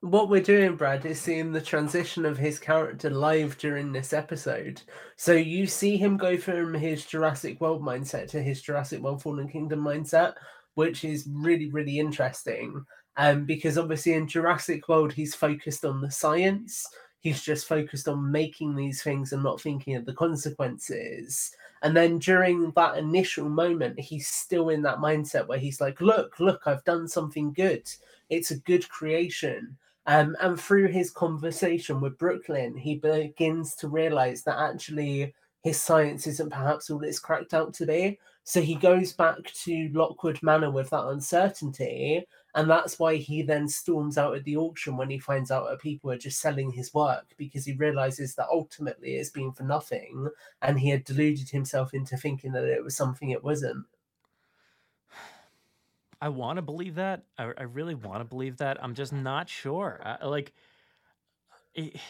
What 0.03 0.29
we're 0.29 0.43
doing, 0.43 0.77
Brad, 0.77 1.07
is 1.07 1.21
seeing 1.21 1.53
the 1.53 1.61
transition 1.61 2.27
of 2.27 2.37
his 2.37 2.59
character 2.59 3.09
live 3.09 3.57
during 3.57 3.93
this 3.93 4.13
episode. 4.13 4.83
So 5.17 5.33
you 5.33 5.67
see 5.67 5.97
him 5.97 6.19
go 6.19 6.37
from 6.37 6.75
his 6.75 7.07
Jurassic 7.07 7.61
World 7.63 7.83
mindset 7.83 8.29
to 8.29 8.43
his 8.43 8.61
Jurassic 8.61 9.01
World 9.01 9.23
Fallen 9.23 9.49
Kingdom 9.49 9.81
mindset, 9.81 10.35
which 10.75 11.03
is 11.03 11.27
really, 11.33 11.71
really 11.71 11.99
interesting. 11.99 12.85
Um, 13.17 13.47
because 13.47 13.79
obviously 13.79 14.13
in 14.13 14.29
Jurassic 14.29 14.87
World, 14.87 15.15
he's 15.15 15.35
focused 15.35 15.85
on 15.87 16.03
the 16.03 16.11
science. 16.11 16.87
He's 17.21 17.43
just 17.43 17.67
focused 17.67 18.07
on 18.07 18.31
making 18.31 18.77
these 18.77 19.03
things 19.03 19.33
and 19.33 19.43
not 19.43 19.63
thinking 19.63 19.97
of 19.97 20.05
the 20.05 20.15
consequences. 20.15 21.51
And 21.83 21.97
then 21.97 22.19
during 22.19 22.71
that 22.77 22.99
initial 22.99 23.49
moment, 23.49 23.99
he's 23.99 24.29
still 24.29 24.69
in 24.69 24.83
that 24.83 24.99
mindset 24.99 25.49
where 25.49 25.59
he's 25.59 25.81
like, 25.81 26.03
look, 26.03 26.39
look, 26.39 26.63
I've 26.67 26.85
done 26.85 27.09
something 27.09 27.55
good. 27.55 27.91
It's 28.29 28.51
a 28.51 28.61
good 28.61 28.87
creation. 28.91 29.77
Um, 30.07 30.37
and 30.41 30.59
through 30.61 30.89
his 30.89 31.11
conversation 31.11 32.01
with 32.01 32.19
Brooklyn, 32.19 32.77
he 32.77 32.97
begins 32.97 33.75
to 33.77 33.89
realize 33.89 34.43
that 34.45 34.59
actually 34.59 35.35
his 35.63 35.81
science 35.81 36.27
isn't 36.29 36.51
perhaps 36.51 36.91
all 36.91 37.03
it's 37.03 37.19
cracked 37.19 37.53
out 37.53 37.75
to 37.75 37.87
be. 37.87 38.19
So 38.45 38.61
he 38.61 38.77
goes 38.77 39.13
back 39.13 39.39
to 39.65 39.91
Lockwood 39.93 40.39
Manor 40.43 40.71
with 40.71 40.91
that 40.91 41.09
uncertainty. 41.09 42.25
And 42.55 42.71
that's 42.71 42.99
why 42.99 43.17
he 43.17 43.43
then 43.43 43.69
storms 43.69 44.17
out 44.17 44.37
at 44.37 44.45
the 44.45 44.57
auction 44.57 44.97
when 44.97 45.11
he 45.11 45.19
finds 45.19 45.51
out 45.51 45.69
that 45.69 45.81
people 45.81 46.11
are 46.13 46.17
just 46.17 46.41
selling 46.41 46.71
his 46.71 46.95
work 46.95 47.27
because 47.37 47.65
he 47.65 47.73
realizes 47.75 48.35
that 48.37 48.47
ultimately 48.51 49.17
it's 49.17 49.31
been 49.31 49.53
for 49.53 49.65
nothing. 49.65 50.29
And 50.63 50.79
he 50.79 50.89
had 50.91 51.05
deluded 51.05 51.51
himself 51.51 51.93
into 51.93 52.17
thinking 52.17 52.53
that 52.53 52.65
it 52.65 52.85
was 52.85 52.97
something 52.97 53.31
it 53.31 53.43
wasn't. 53.45 53.85
I 56.21 56.29
want 56.31 56.57
to 56.57 56.63
believe 56.63 56.97
that. 56.97 57.25
I, 57.39 57.53
I 57.59 57.63
really 57.65 57.95
want 57.95 58.21
to 58.21 58.25
believe 58.25 58.59
that. 58.59 58.83
I'm 58.83 58.95
just 58.95 59.13
not 59.13 59.49
sure. 59.49 60.01
I, 60.05 60.25
like, 60.27 60.53
it, 61.75 61.97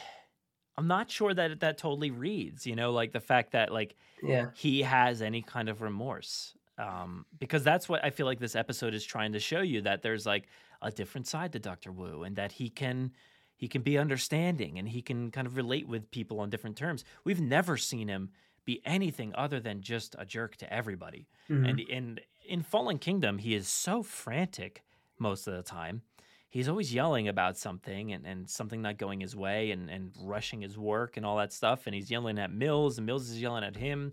I'm 0.78 0.88
not 0.88 1.10
sure 1.10 1.32
that 1.32 1.60
that 1.60 1.78
totally 1.78 2.10
reads. 2.10 2.66
You 2.66 2.76
know, 2.76 2.92
like 2.92 3.12
the 3.12 3.20
fact 3.20 3.52
that 3.52 3.72
like 3.72 3.96
Yeah. 4.22 4.50
he 4.54 4.82
has 4.82 5.22
any 5.22 5.40
kind 5.42 5.68
of 5.70 5.80
remorse. 5.80 6.54
Um, 6.78 7.24
because 7.38 7.64
that's 7.64 7.88
what 7.88 8.04
I 8.04 8.10
feel 8.10 8.26
like 8.26 8.38
this 8.38 8.54
episode 8.54 8.92
is 8.92 9.02
trying 9.02 9.32
to 9.32 9.40
show 9.40 9.62
you 9.62 9.80
that 9.82 10.02
there's 10.02 10.26
like 10.26 10.48
a 10.82 10.90
different 10.90 11.26
side 11.26 11.52
to 11.54 11.58
Doctor 11.58 11.90
Wu, 11.90 12.22
and 12.24 12.36
that 12.36 12.52
he 12.52 12.68
can 12.68 13.12
he 13.56 13.68
can 13.68 13.80
be 13.80 13.96
understanding 13.96 14.78
and 14.78 14.86
he 14.86 15.00
can 15.00 15.30
kind 15.30 15.46
of 15.46 15.56
relate 15.56 15.88
with 15.88 16.10
people 16.10 16.40
on 16.40 16.50
different 16.50 16.76
terms. 16.76 17.02
We've 17.24 17.40
never 17.40 17.78
seen 17.78 18.08
him 18.08 18.28
be 18.66 18.82
anything 18.84 19.32
other 19.34 19.58
than 19.60 19.80
just 19.80 20.14
a 20.18 20.26
jerk 20.26 20.56
to 20.56 20.70
everybody. 20.70 21.26
And 21.64 21.80
and 21.90 22.20
in 22.48 22.62
Fallen 22.62 22.98
Kingdom, 22.98 23.38
he 23.38 23.54
is 23.54 23.68
so 23.68 24.02
frantic 24.02 24.82
most 25.18 25.46
of 25.46 25.54
the 25.54 25.62
time. 25.62 26.02
He's 26.48 26.68
always 26.68 26.94
yelling 26.94 27.28
about 27.28 27.58
something 27.58 28.12
and, 28.12 28.24
and 28.24 28.48
something 28.48 28.80
not 28.80 28.96
going 28.96 29.20
his 29.20 29.36
way 29.36 29.72
and, 29.72 29.90
and 29.90 30.12
rushing 30.22 30.62
his 30.62 30.78
work 30.78 31.16
and 31.16 31.26
all 31.26 31.36
that 31.36 31.52
stuff. 31.52 31.86
And 31.86 31.94
he's 31.94 32.10
yelling 32.10 32.38
at 32.38 32.50
Mills 32.52 32.96
and 32.98 33.06
Mills 33.06 33.28
is 33.28 33.40
yelling 33.40 33.64
at 33.64 33.76
him. 33.76 34.12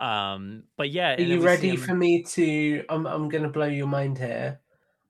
Um, 0.00 0.64
but 0.76 0.90
yeah. 0.90 1.14
Are 1.14 1.20
you 1.20 1.40
ready 1.40 1.70
him- 1.70 1.76
for 1.76 1.94
me 1.94 2.22
to? 2.24 2.84
I'm, 2.88 3.06
I'm 3.06 3.28
going 3.28 3.44
to 3.44 3.48
blow 3.48 3.66
your 3.66 3.86
mind 3.86 4.18
here. 4.18 4.58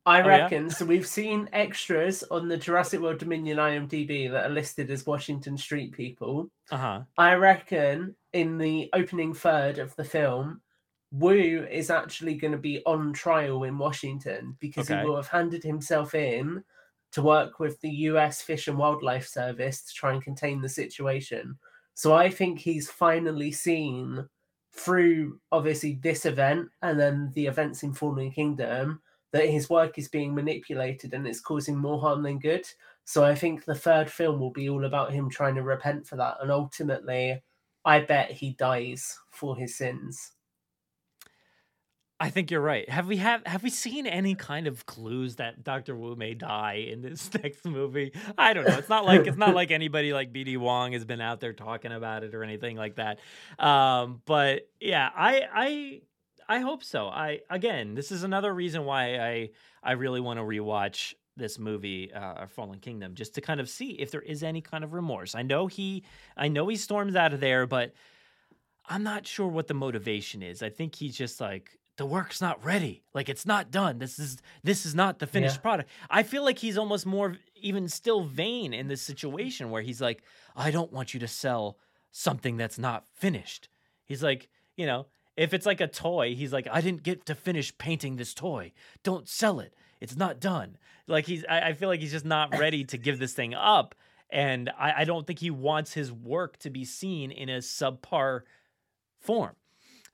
I 0.07 0.21
Oh, 0.21 0.27
yeah? 0.27 0.37
reckon. 0.43 0.69
So 0.69 0.85
we've 0.85 1.07
seen 1.07 1.49
extras 1.55 2.23
on 2.31 2.49
the 2.49 2.59
Jurassic 2.59 3.01
World 3.01 3.17
Dominion 3.19 3.57
IMDb 3.57 4.31
that 4.31 4.45
are 4.45 4.53
listed 4.53 4.91
as 4.91 5.07
Washington 5.07 5.57
Street 5.57 5.93
people. 5.93 6.51
Uh-huh. 6.71 7.01
I 7.17 7.35
reckon 7.35 8.15
in 8.35 8.59
the 8.59 8.91
opening 8.93 9.33
third 9.33 9.79
of 9.79 9.97
the 9.97 10.05
film, 10.05 10.61
Wu 11.15 11.65
is 11.71 11.91
actually 11.91 12.35
going 12.35 12.53
to 12.53 12.59
be 12.59 12.83
on 12.87 13.13
trial 13.13 13.63
in 13.65 13.79
Washington 13.79 14.57
because 14.59 14.91
Okay. 14.91 15.01
he 15.01 15.07
will 15.07 15.17
have 15.17 15.29
handed 15.29 15.63
himself 15.63 16.15
in 16.15 16.65
to 17.13 17.23
work 17.23 17.61
with 17.61 17.81
the 17.81 17.91
US 18.11 18.43
Fish 18.43 18.67
and 18.67 18.77
Wildlife 18.77 19.27
Service 19.29 19.83
to 19.85 19.95
try 19.95 20.13
and 20.13 20.23
contain 20.23 20.61
the 20.61 20.69
situation. 20.69 21.57
So 21.95 22.15
I 22.15 22.29
think 22.29 22.59
he's 22.59 22.91
finally 22.91 23.53
seen 23.53 24.29
through 24.73 25.41
obviously 25.53 26.01
this 26.03 26.27
event 26.27 26.69
and 26.83 26.99
then 26.99 27.31
the 27.35 27.47
events 27.47 27.85
in 27.85 27.95
Fallen 27.95 28.33
Kingdom 28.33 29.01
that 29.31 29.49
his 29.49 29.71
work 29.71 29.99
is 29.99 30.09
being 30.09 30.35
manipulated 30.35 31.15
and 31.15 31.27
it's 31.27 31.41
causing 31.41 31.77
more 31.77 32.01
harm 32.01 32.25
than 32.25 32.41
good. 32.41 32.67
So 33.05 33.25
I 33.25 33.37
think 33.37 33.65
the 33.65 33.75
third 33.75 34.11
film 34.11 34.41
will 34.41 34.51
be 34.51 34.69
all 34.69 34.85
about 34.85 35.13
him 35.13 35.31
trying 35.31 35.55
to 35.55 35.63
repent 35.63 36.09
for 36.09 36.17
that. 36.17 36.39
And 36.41 36.51
ultimately, 36.51 37.41
I 37.85 38.01
bet 38.01 38.33
he 38.33 38.55
dies 38.55 39.17
for 39.31 39.57
his 39.57 39.77
sins. 39.77 40.33
I 42.21 42.31
think 42.31 42.51
you're 42.51 42.61
right. 42.61 42.89
Have 42.89 43.09
we 43.09 43.17
have 43.17 43.45
have 43.45 43.63
we 43.63 43.71
seen 43.71 44.07
any 44.07 44.35
kind 44.37 44.67
of 44.69 44.87
clues 44.87 45.37
that 45.37 45.65
Doctor 45.65 45.97
Wu 45.97 46.15
may 46.15 46.35
die 46.35 46.87
in 46.91 47.03
this 47.03 47.33
next 47.43 47.65
movie? 47.65 48.13
I 48.39 48.53
don't 48.53 48.67
know. 48.69 48.79
It's 48.79 48.89
not 48.89 49.05
like 49.05 49.27
it's 49.27 49.37
not 49.37 49.55
like 49.55 49.71
anybody 49.73 50.13
like 50.13 50.33
BD 50.33 50.57
Wong 50.57 50.93
has 50.93 51.05
been 51.05 51.21
out 51.21 51.41
there 51.41 51.53
talking 51.53 51.93
about 51.93 52.23
it 52.23 52.35
or 52.35 52.45
anything 52.45 52.77
like 52.77 52.97
that. 52.97 53.19
Um, 53.59 54.23
but 54.27 54.69
yeah, 54.81 55.11
I 55.15 55.43
I 55.53 56.01
I 56.49 56.59
hope 56.61 56.85
so. 56.85 57.09
I 57.09 57.41
again, 57.51 57.95
this 57.95 58.13
is 58.13 58.23
another 58.23 58.55
reason 58.55 58.85
why 58.85 59.17
I 59.19 59.51
I 59.83 59.93
really 59.93 60.21
want 60.21 60.39
to 60.39 60.45
rewatch 60.45 61.15
this 61.37 61.59
movie, 61.59 62.13
uh, 62.13 62.47
Fallen 62.47 62.79
Kingdom, 62.79 63.17
just 63.17 63.35
to 63.35 63.41
kind 63.41 63.59
of 63.59 63.69
see 63.69 63.91
if 63.91 64.13
there 64.13 64.23
is 64.23 64.45
any 64.45 64.61
kind 64.61 64.85
of 64.85 64.93
remorse. 64.93 65.35
I 65.35 65.43
know 65.43 65.67
he 65.67 66.05
I 66.37 66.47
know 66.47 66.69
he 66.69 66.77
storms 66.77 67.17
out 67.17 67.35
of 67.35 67.41
there, 67.41 67.67
but 67.67 67.93
I'm 68.87 69.03
not 69.03 69.27
sure 69.27 69.49
what 69.49 69.67
the 69.67 69.75
motivation 69.75 70.43
is. 70.43 70.63
I 70.63 70.71
think 70.71 70.95
he's 70.95 71.17
just 71.17 71.41
like 71.41 71.77
the 71.97 72.07
work's 72.07 72.41
not 72.41 72.65
ready. 72.65 73.03
Like 73.15 73.29
it's 73.29 73.47
not 73.47 73.71
done. 73.71 73.99
This 73.99 74.19
is 74.19 74.39
this 74.63 74.85
is 74.85 74.95
not 74.95 75.19
the 75.19 75.27
finished 75.27 75.57
Yeah. 75.57 75.61
product. 75.63 75.91
I 76.11 76.23
feel 76.23 76.43
like 76.45 76.59
he's 76.59 76.77
almost 76.79 77.07
more 77.07 77.37
even 77.57 77.89
still 77.89 78.25
vain 78.25 78.75
in 78.75 78.89
this 78.89 79.01
situation 79.03 79.71
where 79.71 79.83
he's 79.83 80.01
like, 80.01 80.23
I 80.57 80.71
don't 80.71 80.93
want 80.93 81.15
you 81.15 81.21
to 81.21 81.29
sell 81.29 81.79
something 82.11 82.57
that's 82.57 82.79
not 82.79 83.05
finished. 83.15 83.69
He's 84.05 84.23
like, 84.23 84.49
you 84.77 84.87
know, 84.87 85.07
if 85.37 85.55
it's 85.55 85.67
like 85.67 85.81
a 85.81 85.87
toy, 85.89 86.35
he's 86.35 86.53
like, 86.53 86.69
I 86.71 86.81
didn't 86.81 87.03
get 87.03 87.27
to 87.27 87.35
finish 87.35 87.77
painting 87.79 88.17
this 88.17 88.35
toy. 88.35 88.73
Don't 89.03 89.29
sell 89.29 89.61
it. 89.61 89.75
It's 90.01 90.17
not 90.17 90.41
done. 90.41 90.77
Like 91.07 91.27
he's 91.27 91.45
I, 91.49 91.69
I 91.69 91.73
feel 91.75 91.89
like 91.89 92.01
he's 92.01 92.13
just 92.13 92.25
not 92.25 92.59
ready 92.59 92.85
to 92.85 92.99
give 92.99 93.19
this 93.19 93.35
thing 93.35 93.55
up. 93.55 93.95
And 94.31 94.71
I, 94.79 95.03
I 95.03 95.05
don't 95.05 95.27
think 95.27 95.39
he 95.39 95.51
wants 95.51 95.93
his 95.93 96.11
work 96.11 96.57
to 96.59 96.71
be 96.71 96.85
seen 96.85 97.31
in 97.31 97.49
a 97.49 97.59
subpar 97.59 98.41
form. 99.21 99.55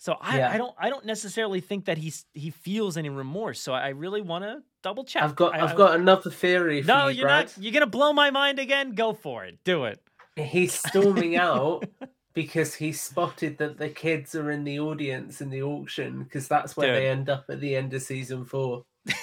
So 0.03 0.17
I, 0.19 0.39
Yeah. 0.39 0.51
I 0.51 0.57
don't 0.57 0.75
I 0.79 0.89
don't 0.89 1.05
necessarily 1.05 1.61
think 1.61 1.85
that 1.85 1.99
he's 1.99 2.25
he 2.33 2.49
feels 2.49 2.97
any 2.97 3.11
remorse. 3.11 3.61
So 3.61 3.75
I 3.75 3.89
really 3.91 4.23
want 4.23 4.45
to 4.45 4.63
double 4.83 5.05
check. 5.05 5.23
I've 5.23 5.37
got 5.37 5.55
I- 5.55 5.63
I've 5.63 5.73
I- 5.73 5.77
got 5.77 5.95
another 6.01 6.31
theory 6.31 6.81
for 6.81 6.89
no, 6.89 7.09
you, 7.09 7.19
you're 7.19 7.27
Brad. 7.27 7.45
not. 7.47 7.59
You're 7.63 7.73
gonna 7.75 7.87
blow 7.87 8.15
my 8.15 8.31
mind 8.31 8.59
again. 8.59 8.95
Go 8.95 9.13
for 9.13 9.45
it. 9.45 9.59
Do 9.63 9.85
it. 9.85 10.01
He's 10.37 10.73
storming 10.73 11.37
out 11.37 11.85
because 12.33 12.75
he 12.77 12.93
spotted 12.93 13.59
that 13.59 13.77
the 13.77 13.91
kids 13.91 14.35
are 14.35 14.51
in 14.51 14.65
the 14.65 14.81
audience 14.81 15.43
in 15.43 15.51
the 15.51 15.63
auction 15.63 16.23
because 16.25 16.49
that's 16.49 16.79
where 16.79 16.89
Dude. 16.95 16.97
they 16.97 17.09
end 17.11 17.29
up 17.29 17.45
at 17.51 17.61
the 17.61 17.77
end 17.77 17.93
of 17.93 18.01
season 18.03 18.45
four. 18.47 18.85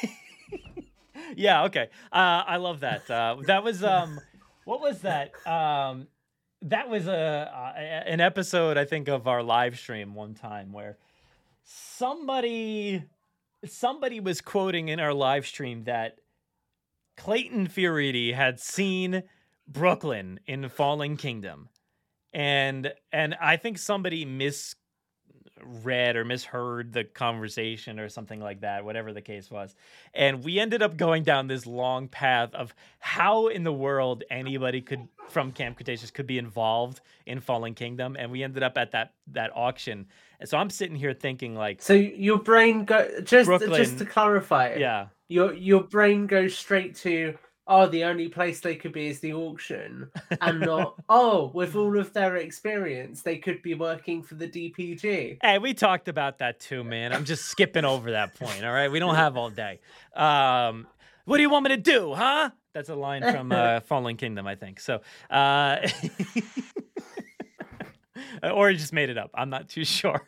Yeah. 1.36 1.66
Okay. 1.66 1.90
Uh, 2.12 2.44
I 2.48 2.58
love 2.58 2.80
that. 2.82 3.10
Uh, 3.12 3.36
that 3.48 3.64
was 3.64 3.84
um, 3.84 4.20
what 4.64 4.80
was 4.82 5.02
that? 5.02 5.32
Um, 5.46 6.08
that 6.64 6.90
was 6.90 7.08
a, 7.08 8.04
an 8.06 8.20
episode 8.20 8.78
I 8.78 8.86
think 8.86 9.08
of 9.08 9.28
our 9.28 9.44
live 9.44 9.78
stream 9.78 10.16
one 10.16 10.34
time 10.34 10.72
where 10.72 10.98
somebody 11.64 13.04
somebody 13.66 14.20
was 14.20 14.42
quoting 14.42 14.88
in 14.90 15.00
our 15.00 15.14
live 15.14 15.46
stream 15.46 15.84
that 15.86 16.20
Clayton 17.18 17.68
Fioriti 17.68 18.34
had 18.34 18.60
seen 18.60 19.24
Brooklyn 19.68 20.40
in 20.46 20.70
Fallen 20.70 21.18
Kingdom, 21.18 21.70
and 22.32 22.94
and 23.12 23.36
I 23.42 23.58
think 23.58 23.78
somebody 23.78 24.24
mis 24.24 24.76
misread 25.66 26.16
or 26.16 26.26
misheard 26.26 26.94
the 26.94 27.04
conversation 27.04 28.00
or 28.00 28.10
something 28.10 28.40
like 28.40 28.62
that, 28.62 28.86
whatever 28.86 29.14
the 29.14 29.22
case 29.22 29.50
was. 29.50 29.76
And 30.14 30.44
we 30.44 30.60
ended 30.60 30.82
up 30.82 30.98
going 30.98 31.24
down 31.24 31.48
this 31.48 31.66
long 31.66 32.08
path 32.08 32.54
of 32.54 32.74
how 33.00 33.48
in 33.48 33.64
the 33.64 33.74
world 33.74 34.24
anybody 34.30 34.82
could 34.82 35.08
from 35.30 35.52
Camp 35.52 35.76
Cretaceous 35.78 36.12
could 36.12 36.28
be 36.28 36.38
involved 36.38 37.02
in 37.26 37.40
Fallen 37.40 37.74
Kingdom. 37.74 38.16
And 38.18 38.32
we 38.32 38.44
ended 38.44 38.64
up 38.64 38.78
at 38.78 38.92
that 38.92 39.14
that 39.32 39.52
auction. 39.56 40.08
And 40.40 40.48
so 40.48 40.58
I'm 40.58 40.70
sitting 40.70 40.96
here 40.96 41.14
thinking 41.14 41.56
like 41.56 41.82
So 41.82 41.94
your 41.94 42.40
brain 42.40 42.86
go 42.86 43.22
just 43.24 43.48
Brooklyn- 43.48 43.74
just 43.74 43.98
to 44.00 44.06
clarify. 44.06 44.76
Yeah. 44.76 45.08
Your 45.28 45.54
your 45.54 45.82
brain 45.84 46.28
goes 46.28 46.56
straight 46.56 46.96
to 46.98 47.38
oh 47.68 47.88
the 47.88 48.04
only 48.04 48.28
place 48.30 48.60
they 48.60 48.76
could 48.76 48.94
be 48.94 49.08
is 49.08 49.20
the 49.20 49.34
auction 49.34 50.10
and 50.42 50.60
not 50.62 50.96
oh 51.10 51.52
with 51.54 51.76
all 51.76 51.98
of 51.98 52.14
their 52.14 52.38
experience 52.38 53.22
they 53.22 53.38
could 53.38 53.62
be 53.62 53.74
working 53.74 54.24
for 54.24 54.36
the 54.36 54.48
DPG. 54.48 55.38
Hey, 55.42 55.58
we 55.60 55.74
talked 55.74 56.08
about 56.08 56.40
that 56.40 56.60
too, 56.60 56.84
man. 56.84 57.14
I'm 57.14 57.26
just 57.26 57.46
skipping 57.46 57.86
over 57.86 58.12
that 58.12 58.36
point. 58.36 58.64
All 58.64 58.72
right, 58.72 58.92
we 58.92 59.00
don't 59.00 59.16
have 59.16 59.38
all 59.38 59.50
day. 59.50 59.80
Um, 60.16 60.88
what 61.26 61.38
do 61.38 61.44
you 61.44 61.50
want 61.50 61.64
me 61.64 61.70
to 61.70 61.78
do, 61.78 62.14
huh? 62.14 62.52
That's 62.74 62.90
a 62.90 62.96
line 62.96 63.22
from 63.22 63.52
uh, 63.52 63.80
Fallen 63.88 64.18
Kingdom, 64.18 64.48
I 64.48 64.56
think. 64.56 64.80
So, 64.80 65.02
uh, 65.30 65.78
or 68.44 68.70
he 68.70 68.78
just 68.78 68.94
made 68.94 69.10
it 69.10 69.18
up. 69.18 69.32
I'm 69.34 69.50
not 69.50 69.68
too 69.68 69.84
sure. 69.84 70.28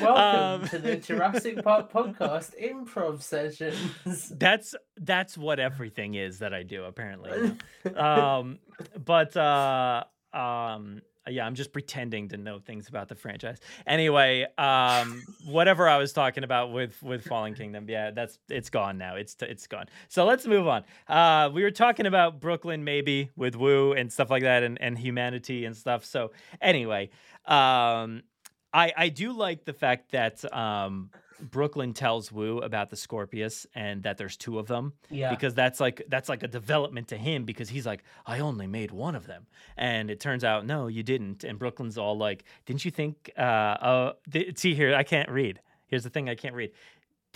Welcome 0.00 0.62
Um, 0.62 0.68
to 0.68 0.78
the 0.78 0.96
Jurassic 0.96 1.62
Park 1.62 1.92
podcast 1.94 2.52
improv 2.62 3.22
sessions. 3.22 4.28
that's 4.30 4.74
that's 4.96 5.36
what 5.38 5.58
everything 5.60 6.14
is 6.14 6.38
that 6.40 6.52
I 6.54 6.62
do 6.62 6.84
apparently. 6.84 7.56
um, 7.96 8.58
but 9.04 9.36
uh, 9.36 10.04
um, 10.32 11.02
yeah, 11.28 11.44
I'm 11.44 11.56
just 11.56 11.72
pretending 11.72 12.28
to 12.28 12.36
know 12.36 12.60
things 12.60 12.88
about 12.88 13.08
the 13.08 13.16
franchise. 13.16 13.58
Anyway, 13.84 14.46
um, 14.58 15.24
whatever 15.44 15.88
I 15.88 15.96
was 15.98 16.12
talking 16.12 16.44
about 16.44 16.72
with 16.72 17.02
with 17.02 17.24
Fallen 17.24 17.54
Kingdom, 17.54 17.86
yeah, 17.88 18.12
that's 18.12 18.38
it's 18.48 18.70
gone 18.70 18.96
now. 18.98 19.16
It's 19.16 19.36
it's 19.40 19.66
gone. 19.66 19.86
So 20.08 20.24
let's 20.24 20.46
move 20.46 20.68
on. 20.68 20.84
Uh, 21.08 21.50
we 21.52 21.62
were 21.62 21.72
talking 21.72 22.06
about 22.06 22.40
Brooklyn 22.40 22.84
maybe 22.84 23.30
with 23.36 23.56
Wu 23.56 23.92
and 23.92 24.12
stuff 24.12 24.30
like 24.30 24.42
that, 24.44 24.62
and 24.62 24.80
and 24.80 24.96
humanity 24.98 25.64
and 25.64 25.76
stuff. 25.76 26.04
So 26.04 26.30
anyway, 26.60 27.10
um, 27.46 28.22
I 28.72 28.92
I 28.96 29.08
do 29.08 29.32
like 29.32 29.64
the 29.64 29.72
fact 29.72 30.12
that 30.12 30.44
um, 30.52 31.10
Brooklyn 31.40 31.92
tells 31.92 32.32
Wu 32.32 32.58
about 32.58 32.90
the 32.90 32.96
Scorpios 32.96 33.66
and 33.74 34.02
that 34.04 34.16
there's 34.16 34.36
two 34.36 34.58
of 34.58 34.66
them. 34.66 34.94
Yeah. 35.10 35.30
Because 35.30 35.54
that's 35.54 35.80
like 35.80 36.02
that's 36.08 36.28
like 36.28 36.42
a 36.42 36.48
development 36.48 37.08
to 37.08 37.16
him 37.16 37.44
because 37.44 37.68
he's 37.68 37.86
like, 37.86 38.02
I 38.24 38.40
only 38.40 38.66
made 38.66 38.90
one 38.90 39.14
of 39.14 39.26
them. 39.26 39.46
And 39.76 40.10
it 40.10 40.20
turns 40.20 40.44
out, 40.44 40.66
no, 40.66 40.86
you 40.86 41.02
didn't. 41.02 41.44
And 41.44 41.58
Brooklyn's 41.58 41.98
all 41.98 42.16
like, 42.16 42.44
Didn't 42.64 42.84
you 42.84 42.90
think 42.90 43.30
uh 43.38 43.40
uh 43.40 44.12
th- 44.30 44.58
see 44.58 44.74
here, 44.74 44.94
I 44.94 45.02
can't 45.02 45.30
read. 45.30 45.60
Here's 45.88 46.02
the 46.02 46.10
thing 46.10 46.28
I 46.28 46.34
can't 46.34 46.54
read. 46.54 46.72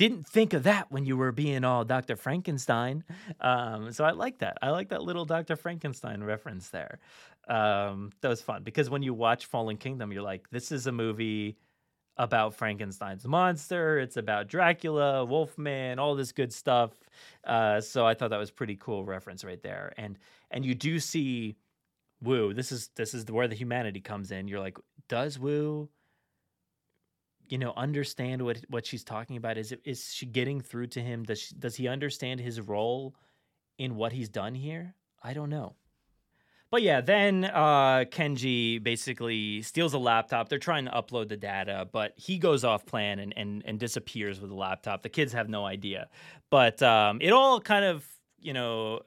Didn't 0.01 0.27
think 0.27 0.55
of 0.55 0.63
that 0.63 0.91
when 0.91 1.05
you 1.05 1.15
were 1.15 1.31
being 1.31 1.63
all 1.63 1.85
Dr. 1.85 2.17
Frankenstein. 2.17 3.05
Um, 3.39 3.93
so 3.93 4.03
I 4.03 4.13
like 4.13 4.39
that. 4.39 4.57
I 4.63 4.71
like 4.71 4.89
that 4.89 5.03
little 5.03 5.27
Dr. 5.27 5.57
Frankenstein 5.57 6.25
reference 6.25 6.71
there. 6.71 7.01
Um, 7.49 8.11
that 8.23 8.31
was 8.31 8.41
fun 8.41 8.63
because 8.63 8.89
when 8.89 9.03
you 9.03 9.13
watch 9.13 9.45
Fallen 9.45 9.77
Kingdom, 9.77 10.11
you're 10.11 10.23
like, 10.23 10.49
this 10.49 10.73
is 10.73 10.87
a 10.87 10.93
movie 10.93 11.59
about 12.17 12.55
Frankenstein's 12.55 13.27
monster. 13.27 13.99
It's 13.99 14.17
about 14.17 14.49
Dracula, 14.49 15.23
Wolfman, 15.27 15.99
all 15.99 16.15
this 16.15 16.33
good 16.33 16.55
stuff. 16.55 16.93
Uh, 17.45 17.83
so 17.83 18.07
I 18.07 18.15
thought 18.15 18.31
that 18.31 18.39
was 18.39 18.51
pretty 18.51 18.77
cool 18.77 19.05
reference 19.05 19.45
right 19.45 19.63
there. 19.63 19.93
And 19.99 20.17
and 20.51 20.65
you 20.65 20.75
do 20.75 20.99
see 20.99 21.57
Wu. 22.23 22.55
This 22.55 22.73
is 22.73 22.89
this 22.97 23.13
is 23.13 23.27
where 23.27 23.49
the 23.49 23.55
humanity 23.55 24.01
comes 24.01 24.31
in. 24.31 24.49
You're 24.49 24.61
like, 24.61 24.79
does 25.11 25.39
Wu, 25.39 25.91
you 27.51 27.59
know, 27.59 27.73
understand 27.77 28.43
what 28.43 28.59
what 28.69 28.87
she's 28.87 29.05
talking 29.05 29.37
about? 29.37 29.59
Is 29.59 29.75
is 29.85 30.13
she 30.13 30.25
getting 30.25 30.61
through 30.61 30.87
to 30.89 31.01
him? 31.01 31.25
Does 31.25 31.41
she, 31.41 31.55
does 31.55 31.77
he 31.77 31.89
understand 31.89 32.41
his 32.41 32.61
role 32.61 33.15
in 33.77 33.97
what 33.97 34.13
he's 34.13 34.29
done 34.29 34.55
here? 34.55 34.95
I 35.23 35.35
don't 35.35 35.51
know. 35.51 35.75
But 36.71 36.83
yeah, 36.83 37.01
then 37.01 37.47
uh, 37.47 38.05
Kenji 38.11 38.81
basically 38.81 39.61
steals 39.63 39.93
a 39.93 39.99
laptop. 39.99 40.49
They're 40.49 40.61
trying 40.61 40.85
to 40.85 40.93
upload 40.93 41.29
the 41.29 41.37
data, 41.37 41.89
but 41.91 42.13
he 42.15 42.39
goes 42.39 42.63
off 42.63 42.87
plan 42.87 43.19
and, 43.19 43.35
and, 43.37 43.65
and 43.67 43.81
disappears 43.81 44.41
with 44.41 44.51
the 44.51 44.57
laptop. 44.57 45.03
The 45.03 45.09
kids 45.09 45.33
have 45.33 45.49
no 45.49 45.67
idea. 45.67 46.09
But 46.49 46.81
um, 46.81 47.19
it 47.21 47.33
all 47.33 47.61
kind 47.61 47.85
of, 47.85 48.07
you 48.39 48.53
know, 48.53 49.01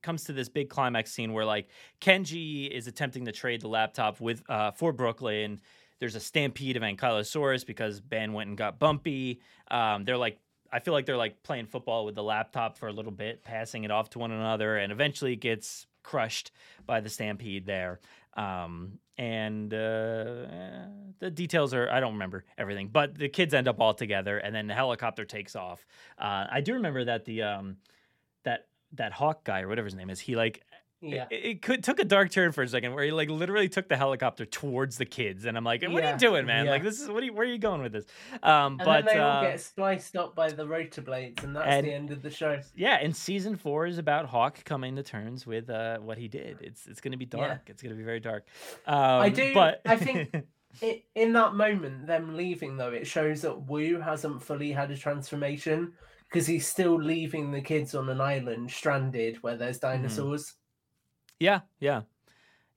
comes 0.00 0.24
to 0.24 0.32
this 0.32 0.48
big 0.48 0.70
climax 0.70 1.10
scene 1.10 1.32
where 1.32 1.44
like 1.44 1.68
Kenji 2.00 2.70
is 2.70 2.86
attempting 2.86 3.24
to 3.24 3.32
trade 3.32 3.62
the 3.62 3.68
laptop 3.68 4.20
with 4.20 4.48
uh, 4.48 4.70
for 4.70 4.92
Brooklyn. 4.92 5.60
There's 6.00 6.14
a 6.14 6.20
stampede 6.20 6.76
of 6.76 6.82
Ankylosaurus 6.82 7.66
because 7.66 8.00
Ben 8.00 8.32
went 8.32 8.48
and 8.48 8.56
got 8.56 8.78
bumpy. 8.78 9.40
Um, 9.70 10.04
they're 10.04 10.16
like 10.16 10.38
I 10.70 10.80
feel 10.80 10.92
like 10.92 11.06
they're 11.06 11.16
like 11.16 11.42
playing 11.42 11.66
football 11.66 12.04
with 12.04 12.14
the 12.14 12.22
laptop 12.22 12.76
for 12.76 12.88
a 12.88 12.92
little 12.92 13.12
bit, 13.12 13.42
passing 13.42 13.84
it 13.84 13.90
off 13.90 14.10
to 14.10 14.18
one 14.18 14.30
another, 14.30 14.76
and 14.76 14.92
eventually 14.92 15.32
it 15.32 15.40
gets 15.40 15.86
crushed 16.02 16.52
by 16.86 17.00
the 17.00 17.08
stampede 17.08 17.66
there. 17.66 18.00
Um, 18.36 18.98
and 19.16 19.72
uh, 19.74 19.76
eh, 19.76 20.86
the 21.18 21.30
details 21.30 21.74
are 21.74 21.90
I 21.90 22.00
don't 22.00 22.12
remember 22.12 22.44
everything, 22.56 22.88
but 22.88 23.16
the 23.16 23.28
kids 23.28 23.54
end 23.54 23.66
up 23.66 23.80
all 23.80 23.94
together, 23.94 24.38
and 24.38 24.54
then 24.54 24.66
the 24.66 24.74
helicopter 24.74 25.24
takes 25.24 25.56
off. 25.56 25.84
Uh, 26.18 26.46
I 26.50 26.60
do 26.60 26.74
remember 26.74 27.04
that 27.04 27.24
the 27.24 27.42
um, 27.42 27.76
that 28.44 28.66
that 28.92 29.12
hawk 29.12 29.44
guy 29.44 29.62
or 29.62 29.68
whatever 29.68 29.86
his 29.86 29.94
name 29.94 30.10
is, 30.10 30.20
he 30.20 30.36
like 30.36 30.62
Yeah. 31.00 31.26
it, 31.30 31.44
it 31.44 31.62
could 31.62 31.84
took 31.84 32.00
a 32.00 32.04
dark 32.04 32.30
turn 32.32 32.50
for 32.52 32.62
a 32.62 32.68
second 32.68 32.92
where 32.92 33.04
he 33.04 33.12
like 33.12 33.30
literally 33.30 33.68
took 33.68 33.88
the 33.88 33.96
helicopter 33.96 34.44
towards 34.44 34.98
the 34.98 35.04
kids, 35.04 35.44
and 35.44 35.56
I'm 35.56 35.62
like, 35.64 35.82
what 35.82 36.02
are 36.02 36.12
you 36.12 36.18
doing, 36.18 36.44
man? 36.46 36.64
yeah. 36.64 36.72
Like 36.72 36.82
this 36.82 37.00
is 37.00 37.08
what 37.08 37.22
are 37.22 37.26
you, 37.26 37.32
where 37.32 37.46
are 37.46 37.50
you 37.50 37.58
going 37.58 37.82
with 37.82 37.92
this? 37.92 38.04
Um, 38.42 38.72
And 38.72 38.78
but 38.78 39.04
then 39.04 39.14
they 39.14 39.20
all 39.20 39.38
uh, 39.38 39.42
get 39.42 39.60
spliced 39.60 40.16
up 40.16 40.34
by 40.34 40.50
the 40.50 40.66
rotor 40.66 41.02
blades, 41.02 41.44
and 41.44 41.54
that's 41.54 41.66
and- 41.68 41.86
the 41.86 41.92
end 41.92 42.10
of 42.10 42.22
the 42.22 42.30
show. 42.30 42.60
yeah, 42.74 42.98
and 43.00 43.14
season 43.14 43.56
four 43.56 43.86
is 43.86 43.98
about 43.98 44.26
Hawk 44.26 44.64
coming 44.64 44.96
to 44.96 45.02
terms 45.02 45.46
with 45.46 45.70
uh, 45.70 45.98
what 45.98 46.18
he 46.18 46.26
did. 46.28 46.58
It's 46.60 46.86
it's 46.86 47.00
going 47.00 47.12
to 47.12 47.18
be 47.18 47.28
Yeah. 47.32 47.46
dark. 47.46 47.60
It's 47.68 47.82
going 47.82 47.94
to 47.94 47.98
be 47.98 48.04
very 48.04 48.20
dark. 48.20 48.46
Um, 48.86 48.96
I 48.96 49.28
do. 49.28 49.54
but 49.54 49.80
I 49.86 49.96
think 49.96 50.34
i 50.82 51.02
in 51.14 51.32
that 51.32 51.54
moment, 51.54 52.06
them 52.06 52.36
leaving 52.36 52.76
though, 52.76 52.90
it 52.92 53.06
shows 53.06 53.42
that 53.42 53.68
Wu 53.68 54.00
hasn't 54.00 54.42
fully 54.42 54.72
had 54.72 54.90
a 54.90 54.96
transformation 54.96 55.92
because 56.28 56.46
he's 56.46 56.66
still 56.68 57.00
leaving 57.00 57.50
the 57.52 57.60
kids 57.62 57.94
on 57.94 58.08
an 58.10 58.20
island 58.20 58.70
stranded 58.70 59.36
where 59.42 59.56
there's 59.56 59.78
Mm-hmm. 59.78 60.02
dinosaurs. 60.02 60.54
Yeah, 61.40 61.60
yeah, 61.80 62.02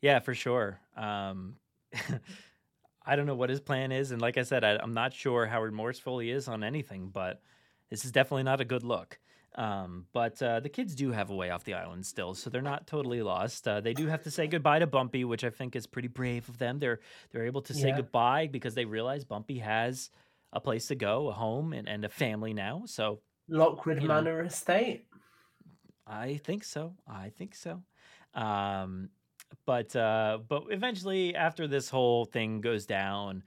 yeah, 0.01 0.19
for 0.19 0.33
sure. 0.33 0.79
Um, 0.95 1.55
I 3.05 3.15
don't 3.15 3.25
know 3.25 3.35
what 3.35 3.49
his 3.49 3.59
plan 3.61 3.91
is, 3.91 4.11
and 4.11 4.21
like 4.21 4.37
I 4.37 4.43
said, 4.43 4.63
I, 4.63 4.77
I'm 4.81 4.93
not 4.93 5.13
sure 5.13 5.47
how 5.47 5.61
remorseful 5.61 6.19
he 6.19 6.29
is 6.29 6.47
on 6.47 6.63
anything. 6.63 7.09
But 7.09 7.41
this 7.89 8.05
is 8.05 8.11
definitely 8.11 8.43
not 8.43 8.61
a 8.61 8.65
good 8.65 8.83
look. 8.83 9.19
Um, 9.55 10.05
but 10.13 10.41
uh, 10.41 10.61
the 10.61 10.69
kids 10.69 10.95
do 10.95 11.11
have 11.11 11.29
a 11.29 11.35
way 11.35 11.49
off 11.49 11.65
the 11.65 11.73
island 11.73 12.05
still, 12.05 12.33
so 12.35 12.49
they're 12.49 12.61
not 12.61 12.87
totally 12.87 13.21
lost. 13.21 13.67
Uh, 13.67 13.81
they 13.81 13.93
do 13.93 14.07
have 14.07 14.23
to 14.23 14.31
say 14.31 14.47
goodbye 14.47 14.79
to 14.79 14.87
Bumpy, 14.87 15.25
which 15.25 15.43
I 15.43 15.49
think 15.49 15.75
is 15.75 15.87
pretty 15.87 16.07
brave 16.07 16.47
of 16.47 16.57
them. 16.57 16.79
They're 16.79 16.99
they're 17.31 17.45
able 17.45 17.61
to 17.63 17.73
say 17.73 17.89
Yeah. 17.89 17.97
goodbye 17.97 18.47
because 18.47 18.75
they 18.75 18.85
realize 18.85 19.25
Bumpy 19.25 19.59
has 19.59 20.09
a 20.53 20.61
place 20.61 20.87
to 20.87 20.95
go, 20.95 21.27
a 21.29 21.33
home, 21.33 21.73
and, 21.73 21.89
and 21.89 22.05
a 22.05 22.09
family 22.09 22.53
now. 22.53 22.83
So 22.85 23.19
Lockwood 23.49 24.01
You 24.01 24.07
know. 24.07 24.15
Manor 24.21 24.43
Estate. 24.43 25.05
I 26.07 26.37
think 26.37 26.63
so. 26.63 26.93
I 27.07 27.29
think 27.29 27.55
so. 27.55 27.83
Um, 28.33 29.09
but 29.65 29.95
uh, 29.95 30.39
but 30.47 30.63
eventually, 30.69 31.35
after 31.35 31.67
this 31.67 31.89
whole 31.89 32.25
thing 32.25 32.61
goes 32.61 32.85
down, 32.85 33.43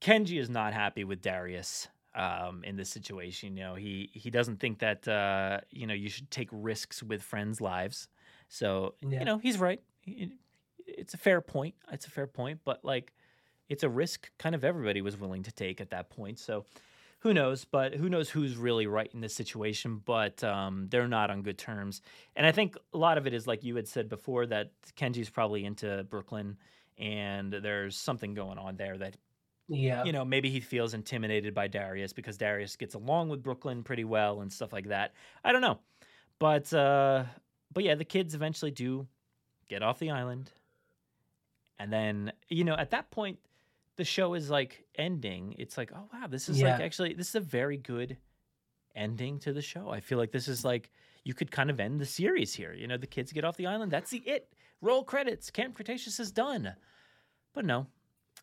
Kenji 0.00 0.38
is 0.38 0.50
not 0.50 0.72
happy 0.72 1.04
with 1.04 1.20
Darius 1.22 1.88
um, 2.14 2.62
in 2.64 2.76
this 2.76 2.90
situation. 2.90 3.56
You 3.56 3.62
know, 3.64 3.74
he 3.74 4.10
he 4.12 4.30
doesn't 4.30 4.60
think 4.60 4.78
that 4.80 5.06
uh, 5.08 5.60
you 5.70 5.86
know 5.86 5.94
you 5.94 6.08
should 6.08 6.30
take 6.30 6.48
risks 6.52 7.02
with 7.02 7.22
friends' 7.22 7.60
lives. 7.60 8.08
So 8.48 8.94
Yeah. 9.00 9.20
you 9.20 9.24
know, 9.24 9.38
he's 9.38 9.58
right. 9.58 9.80
It's 10.86 11.14
a 11.14 11.18
fair 11.18 11.40
point. 11.40 11.74
It's 11.92 12.06
a 12.06 12.10
fair 12.10 12.26
point, 12.26 12.60
but 12.64 12.84
like, 12.84 13.12
it's 13.68 13.82
a 13.84 13.88
risk 13.88 14.30
kind 14.38 14.54
of 14.54 14.64
everybody 14.64 15.02
was 15.02 15.16
willing 15.16 15.42
to 15.44 15.52
take 15.52 15.80
at 15.80 15.90
that 15.90 16.10
point. 16.10 16.38
So 16.38 16.64
who 17.20 17.34
knows? 17.34 17.64
But 17.64 17.94
who 17.94 18.08
knows 18.08 18.30
who's 18.30 18.56
really 18.56 18.86
right 18.86 19.10
in 19.14 19.20
this 19.20 19.34
situation? 19.34 20.02
But 20.04 20.42
um, 20.44 20.88
they're 20.90 21.08
not 21.08 21.30
on 21.30 21.42
good 21.42 21.58
terms, 21.58 22.02
and 22.36 22.46
I 22.46 22.52
think 22.52 22.76
a 22.92 22.98
lot 22.98 23.18
of 23.18 23.26
it 23.26 23.34
is 23.34 23.46
like 23.46 23.64
you 23.64 23.76
had 23.76 23.88
said 23.88 24.08
before 24.08 24.46
that 24.46 24.72
Kenji's 24.96 25.30
probably 25.30 25.64
into 25.64 26.04
Brooklyn, 26.10 26.56
and 26.98 27.52
there's 27.52 27.96
something 27.96 28.34
going 28.34 28.58
on 28.58 28.76
there 28.76 28.96
that 28.98 29.16
Yeah. 29.68 30.04
you 30.04 30.12
know 30.12 30.24
maybe 30.24 30.50
he 30.50 30.60
feels 30.60 30.94
intimidated 30.94 31.54
by 31.54 31.68
Darius 31.68 32.12
because 32.12 32.36
Darius 32.38 32.76
gets 32.76 32.94
along 32.94 33.28
with 33.28 33.42
Brooklyn 33.42 33.82
pretty 33.84 34.04
well 34.04 34.40
and 34.40 34.52
stuff 34.52 34.72
like 34.72 34.88
that. 34.88 35.14
I 35.44 35.52
don't 35.52 35.62
know, 35.62 35.78
but 36.38 36.72
uh, 36.72 37.24
but 37.72 37.84
yeah, 37.84 37.94
the 37.94 38.04
kids 38.04 38.34
eventually 38.34 38.70
do 38.72 39.06
get 39.68 39.82
off 39.82 39.98
the 40.00 40.10
island, 40.10 40.50
and 41.78 41.92
then 41.92 42.32
you 42.48 42.64
know 42.64 42.74
at 42.74 42.90
that 42.90 43.10
point 43.10 43.38
the 44.00 44.04
show 44.04 44.32
is 44.32 44.48
like 44.48 44.82
ending. 44.94 45.54
It's 45.58 45.76
like 45.76 45.92
oh 45.94 46.08
wow, 46.10 46.26
this 46.26 46.48
is 46.48 46.62
like 46.62 46.80
actually 46.80 47.12
this 47.12 47.28
is 47.28 47.34
a 47.34 47.40
very 47.40 47.76
good 47.76 48.16
ending 48.96 49.38
to 49.40 49.52
the 49.52 49.60
show. 49.60 49.90
I 49.90 50.00
feel 50.00 50.16
like 50.16 50.32
this 50.32 50.48
is 50.48 50.64
like 50.64 50.90
you 51.22 51.34
could 51.34 51.50
kind 51.50 51.68
of 51.68 51.78
end 51.80 52.00
the 52.00 52.06
series 52.06 52.54
here. 52.54 52.72
You 52.72 52.88
know, 52.88 52.96
the 52.96 53.06
kids 53.06 53.30
get 53.30 53.44
off 53.44 53.58
the 53.58 53.66
island. 53.66 53.92
That's 53.92 54.10
the 54.10 54.22
it. 54.24 54.48
Roll 54.80 55.04
credits. 55.04 55.50
Camp 55.50 55.74
Cretaceous 55.74 56.18
is 56.18 56.32
done. 56.32 56.72
But 57.52 57.66
no, 57.66 57.88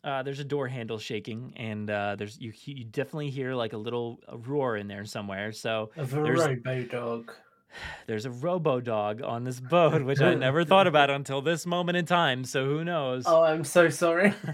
uh, 0.04 0.22
there's 0.22 0.40
a 0.40 0.44
door 0.44 0.68
handle 0.68 1.00
shaking, 1.00 1.54
and 1.58 1.90
uh, 1.90 2.16
there's 2.18 2.40
you 2.40 2.54
you 2.66 2.84
definitely 2.84 3.32
hear 3.32 3.56
like 3.56 3.74
a 3.74 3.78
little 3.78 4.20
a 4.28 4.38
roar 4.38 4.78
in 4.78 4.88
there 4.88 5.06
somewhere. 5.06 5.52
So 5.54 5.90
A 5.98 6.06
robo 6.06 6.84
dog. 6.84 7.32
there's 8.06 8.26
a 8.26 8.32
robo 8.32 8.80
dog 8.80 9.24
on 9.24 9.44
this 9.44 9.60
boat, 9.60 10.04
which 10.04 10.22
I 10.22 10.36
never 10.36 10.64
thought 10.64 10.86
about 10.86 11.10
until 11.10 11.42
this 11.42 11.66
moment 11.66 11.98
in 11.98 12.06
time. 12.06 12.44
So 12.44 12.66
who 12.66 12.84
knows? 12.84 13.24
Oh, 13.26 13.42
I'm 13.42 13.64
so 13.64 13.90
sorry. 13.90 14.36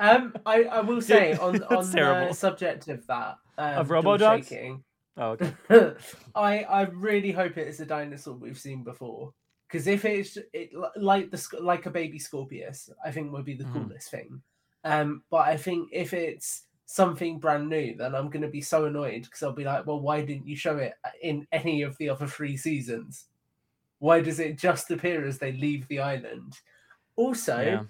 um, 0.00 0.34
I, 0.46 0.64
I 0.64 0.80
will 0.80 1.00
say 1.00 1.32
on 1.38 1.62
on 1.64 1.90
the 1.90 2.32
subject 2.32 2.88
of 2.88 3.06
that 3.06 3.38
um, 3.58 3.78
Of 3.78 3.86
door 3.88 3.94
robo-dogs? 3.94 4.48
shaking, 4.48 4.84
Oh, 5.16 5.30
okay. 5.30 5.52
I 6.34 6.62
I 6.62 6.82
really 6.82 7.32
hope 7.32 7.56
it 7.58 7.66
is 7.68 7.80
a 7.80 7.86
dinosaur 7.86 8.34
we've 8.34 8.58
seen 8.58 8.84
before. 8.84 9.32
Because 9.66 9.86
if 9.86 10.04
it's 10.04 10.38
it 10.52 10.70
like 10.96 11.30
the 11.30 11.48
like 11.60 11.86
a 11.86 11.90
baby 11.90 12.18
Scorpios, 12.18 12.90
I 13.04 13.10
think 13.10 13.32
would 13.32 13.44
be 13.44 13.54
the 13.54 13.64
Mhm. 13.64 13.72
coolest 13.72 14.10
thing. 14.10 14.40
Um, 14.84 15.24
but 15.30 15.48
I 15.48 15.56
think 15.56 15.90
if 15.92 16.12
it's 16.14 16.64
something 16.86 17.38
brand 17.38 17.68
new, 17.68 17.94
then 17.96 18.14
I'm 18.14 18.30
going 18.30 18.42
to 18.42 18.48
be 18.48 18.62
so 18.62 18.86
annoyed 18.86 19.24
because 19.24 19.42
I'll 19.42 19.52
be 19.52 19.64
like, 19.64 19.84
well, 19.86 20.00
why 20.00 20.24
didn't 20.24 20.46
you 20.46 20.56
show 20.56 20.78
it 20.78 20.94
in 21.20 21.46
any 21.52 21.82
of 21.82 21.98
the 21.98 22.08
other 22.08 22.26
three 22.26 22.56
seasons? 22.56 23.26
Why 23.98 24.20
does 24.22 24.38
it 24.38 24.56
just 24.56 24.90
appear 24.90 25.26
as 25.26 25.38
they 25.38 25.52
leave 25.52 25.86
the 25.88 25.98
island? 25.98 26.60
Also, 27.16 27.60
Yeah. 27.60 27.84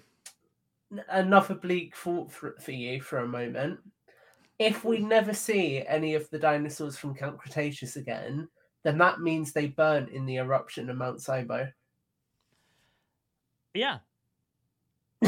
Another 1.09 1.55
bleak 1.55 1.95
thought 1.95 2.31
for, 2.31 2.55
for 2.59 2.71
you 2.71 3.01
for 3.01 3.19
a 3.19 3.27
moment. 3.27 3.79
If 4.57 4.83
we 4.83 4.99
never 4.99 5.33
see 5.33 5.83
any 5.87 6.15
of 6.15 6.29
the 6.29 6.39
dinosaurs 6.39 6.97
from 6.97 7.15
Camp 7.15 7.37
Cretaceous 7.37 7.95
again, 7.95 8.47
then 8.83 8.97
that 8.97 9.19
means 9.19 9.51
they 9.51 9.67
burnt 9.67 10.09
in 10.09 10.25
the 10.25 10.37
eruption 10.37 10.89
of 10.89 10.97
Mount 10.97 11.19
Sibo. 11.19 11.71
Yeah. 13.73 13.99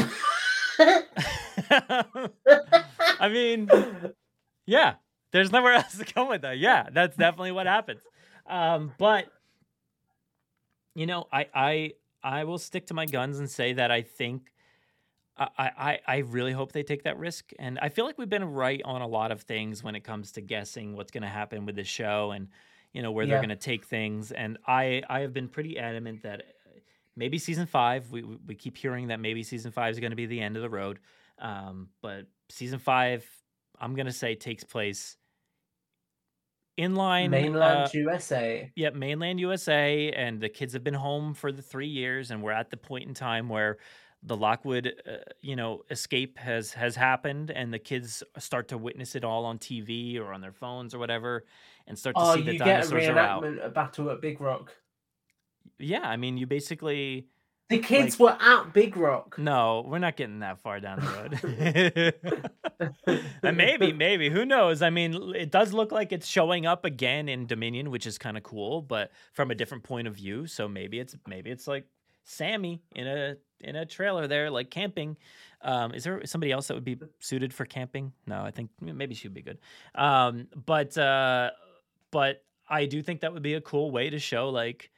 I 3.20 3.28
mean, 3.30 3.68
yeah. 4.66 4.94
There's 5.32 5.50
nowhere 5.50 5.72
else 5.74 5.96
to 5.96 6.04
go 6.04 6.28
with 6.28 6.42
that. 6.42 6.58
Yeah, 6.58 6.88
that's 6.92 7.16
definitely 7.16 7.52
what 7.52 7.66
happens. 7.66 8.02
Um, 8.46 8.92
but 8.98 9.26
you 10.94 11.06
know, 11.06 11.26
I 11.32 11.46
I 11.54 11.92
I 12.22 12.44
will 12.44 12.58
stick 12.58 12.86
to 12.88 12.94
my 12.94 13.06
guns 13.06 13.38
and 13.38 13.50
say 13.50 13.72
that 13.72 13.90
I 13.90 14.02
think 14.02 14.51
I, 15.36 15.48
I 15.58 16.00
I 16.06 16.16
really 16.18 16.52
hope 16.52 16.72
they 16.72 16.82
take 16.82 17.04
that 17.04 17.18
risk. 17.18 17.52
And 17.58 17.78
I 17.80 17.88
feel 17.88 18.04
like 18.04 18.18
we've 18.18 18.28
been 18.28 18.44
right 18.44 18.80
on 18.84 19.00
a 19.00 19.06
lot 19.06 19.32
of 19.32 19.42
things 19.42 19.82
when 19.82 19.94
it 19.94 20.00
comes 20.04 20.32
to 20.32 20.40
guessing 20.40 20.94
what's 20.94 21.10
going 21.10 21.22
to 21.22 21.28
happen 21.28 21.64
with 21.66 21.76
the 21.76 21.84
show 21.84 22.32
and 22.32 22.48
you 22.92 23.02
know 23.02 23.12
where 23.12 23.26
they're 23.26 23.38
going 23.38 23.48
to 23.48 23.56
take 23.56 23.86
things. 23.86 24.32
And 24.32 24.58
I 24.66 25.02
I 25.08 25.20
have 25.20 25.32
been 25.32 25.48
pretty 25.48 25.78
adamant 25.78 26.22
that 26.22 26.42
maybe 27.16 27.38
season 27.38 27.66
five. 27.66 28.10
We 28.10 28.22
we 28.22 28.54
keep 28.54 28.76
hearing 28.76 29.08
that 29.08 29.20
maybe 29.20 29.42
season 29.42 29.72
five 29.72 29.92
is 29.92 30.00
going 30.00 30.10
to 30.10 30.16
be 30.16 30.26
the 30.26 30.40
end 30.40 30.56
of 30.56 30.62
the 30.62 30.70
road. 30.70 30.98
Um, 31.38 31.88
but 32.02 32.26
season 32.50 32.78
five, 32.78 33.26
I'm 33.80 33.94
going 33.94 34.06
to 34.06 34.12
say 34.12 34.34
takes 34.34 34.64
place 34.64 35.16
in 36.76 36.94
line 36.94 37.30
Mainland 37.30 37.86
uh, 37.86 37.90
USA. 37.92 38.70
Yep, 38.76 38.94
mainland 38.94 39.40
USA, 39.40 40.10
and 40.12 40.40
the 40.40 40.48
kids 40.48 40.72
have 40.72 40.84
been 40.84 40.94
home 40.94 41.34
for 41.34 41.52
the 41.52 41.62
three 41.62 41.88
years, 41.88 42.30
and 42.30 42.42
we're 42.42 42.52
at 42.52 42.70
the 42.70 42.76
point 42.76 43.08
in 43.08 43.14
time 43.14 43.48
where 43.48 43.78
the 44.22 44.36
Lockwood, 44.36 44.92
uh, 45.06 45.16
you 45.40 45.56
know, 45.56 45.82
escape 45.90 46.38
has 46.38 46.72
has 46.74 46.94
happened, 46.96 47.50
and 47.50 47.72
the 47.74 47.78
kids 47.78 48.22
start 48.38 48.68
to 48.68 48.78
witness 48.78 49.14
it 49.16 49.24
all 49.24 49.44
on 49.44 49.58
TV 49.58 50.18
or 50.18 50.32
on 50.32 50.40
their 50.40 50.52
phones 50.52 50.94
or 50.94 50.98
whatever, 50.98 51.44
and 51.86 51.98
start 51.98 52.16
to 52.16 52.22
Oh, 52.22 52.34
see 52.36 52.42
the 52.42 52.52
you 52.52 52.58
get 52.58 52.86
a 52.86 52.90
dinosaurs 52.90 53.08
are 53.08 53.18
out. 53.18 53.42
reenactment 53.42 53.58
of 53.60 53.74
Battle 53.74 54.10
at 54.10 54.20
Big 54.20 54.40
Rock. 54.40 54.72
Yeah, 55.78 56.02
I 56.02 56.16
mean, 56.16 56.38
you 56.38 56.46
basically 56.46 57.26
The 57.68 57.78
kids 57.78 58.18
were 58.18 58.36
at 58.40 58.72
Big 58.72 58.96
Rock. 58.96 59.38
no, 59.38 59.84
we're 59.88 59.98
not 59.98 60.16
getting 60.16 60.40
that 60.40 60.60
far 60.60 60.78
down 60.78 61.00
the 61.00 61.06
road. 61.08 62.14
and 63.42 63.56
maybe, 63.56 63.92
maybe, 64.06 64.30
who 64.30 64.44
knows? 64.44 64.82
I 64.82 64.90
mean, 64.90 65.34
it 65.34 65.50
does 65.50 65.72
look 65.72 65.90
like 65.92 66.12
it's 66.12 66.26
showing 66.26 66.66
up 66.66 66.84
again 66.84 67.28
in 67.28 67.46
Dominion, 67.46 67.90
which 67.90 68.06
is 68.06 68.18
kind 68.18 68.36
of 68.36 68.42
cool, 68.42 68.82
but 68.82 69.10
from 69.32 69.50
a 69.50 69.54
different 69.54 69.84
point 69.84 70.06
of 70.06 70.14
view. 70.14 70.46
So 70.46 70.68
maybe 70.68 70.98
it's 71.00 71.16
maybe 71.26 71.50
it's 71.50 71.66
like 71.66 71.86
Sammy 72.24 72.82
in 72.94 73.06
a 73.06 73.36
in 73.60 73.76
a 73.76 73.86
trailer 73.86 74.26
there, 74.26 74.50
like 74.50 74.70
camping. 74.70 75.16
Um, 75.62 75.94
is 75.94 76.04
there 76.04 76.24
somebody 76.24 76.52
else 76.52 76.68
that 76.68 76.74
would 76.74 76.84
be 76.84 76.98
suited 77.20 77.54
for 77.54 77.64
camping? 77.64 78.12
No, 78.26 78.42
I 78.42 78.50
think 78.50 78.70
maybe 78.80 79.14
she'd 79.14 79.34
be 79.34 79.42
good. 79.42 79.58
Um, 79.94 80.48
but 80.66 80.96
uh, 80.98 81.50
but 82.10 82.44
I 82.68 82.86
do 82.86 83.02
think 83.02 83.20
that 83.20 83.32
would 83.32 83.42
be 83.42 83.54
a 83.54 83.60
cool 83.60 83.90
way 83.90 84.10
to 84.10 84.18
show 84.18 84.50
like 84.50 84.90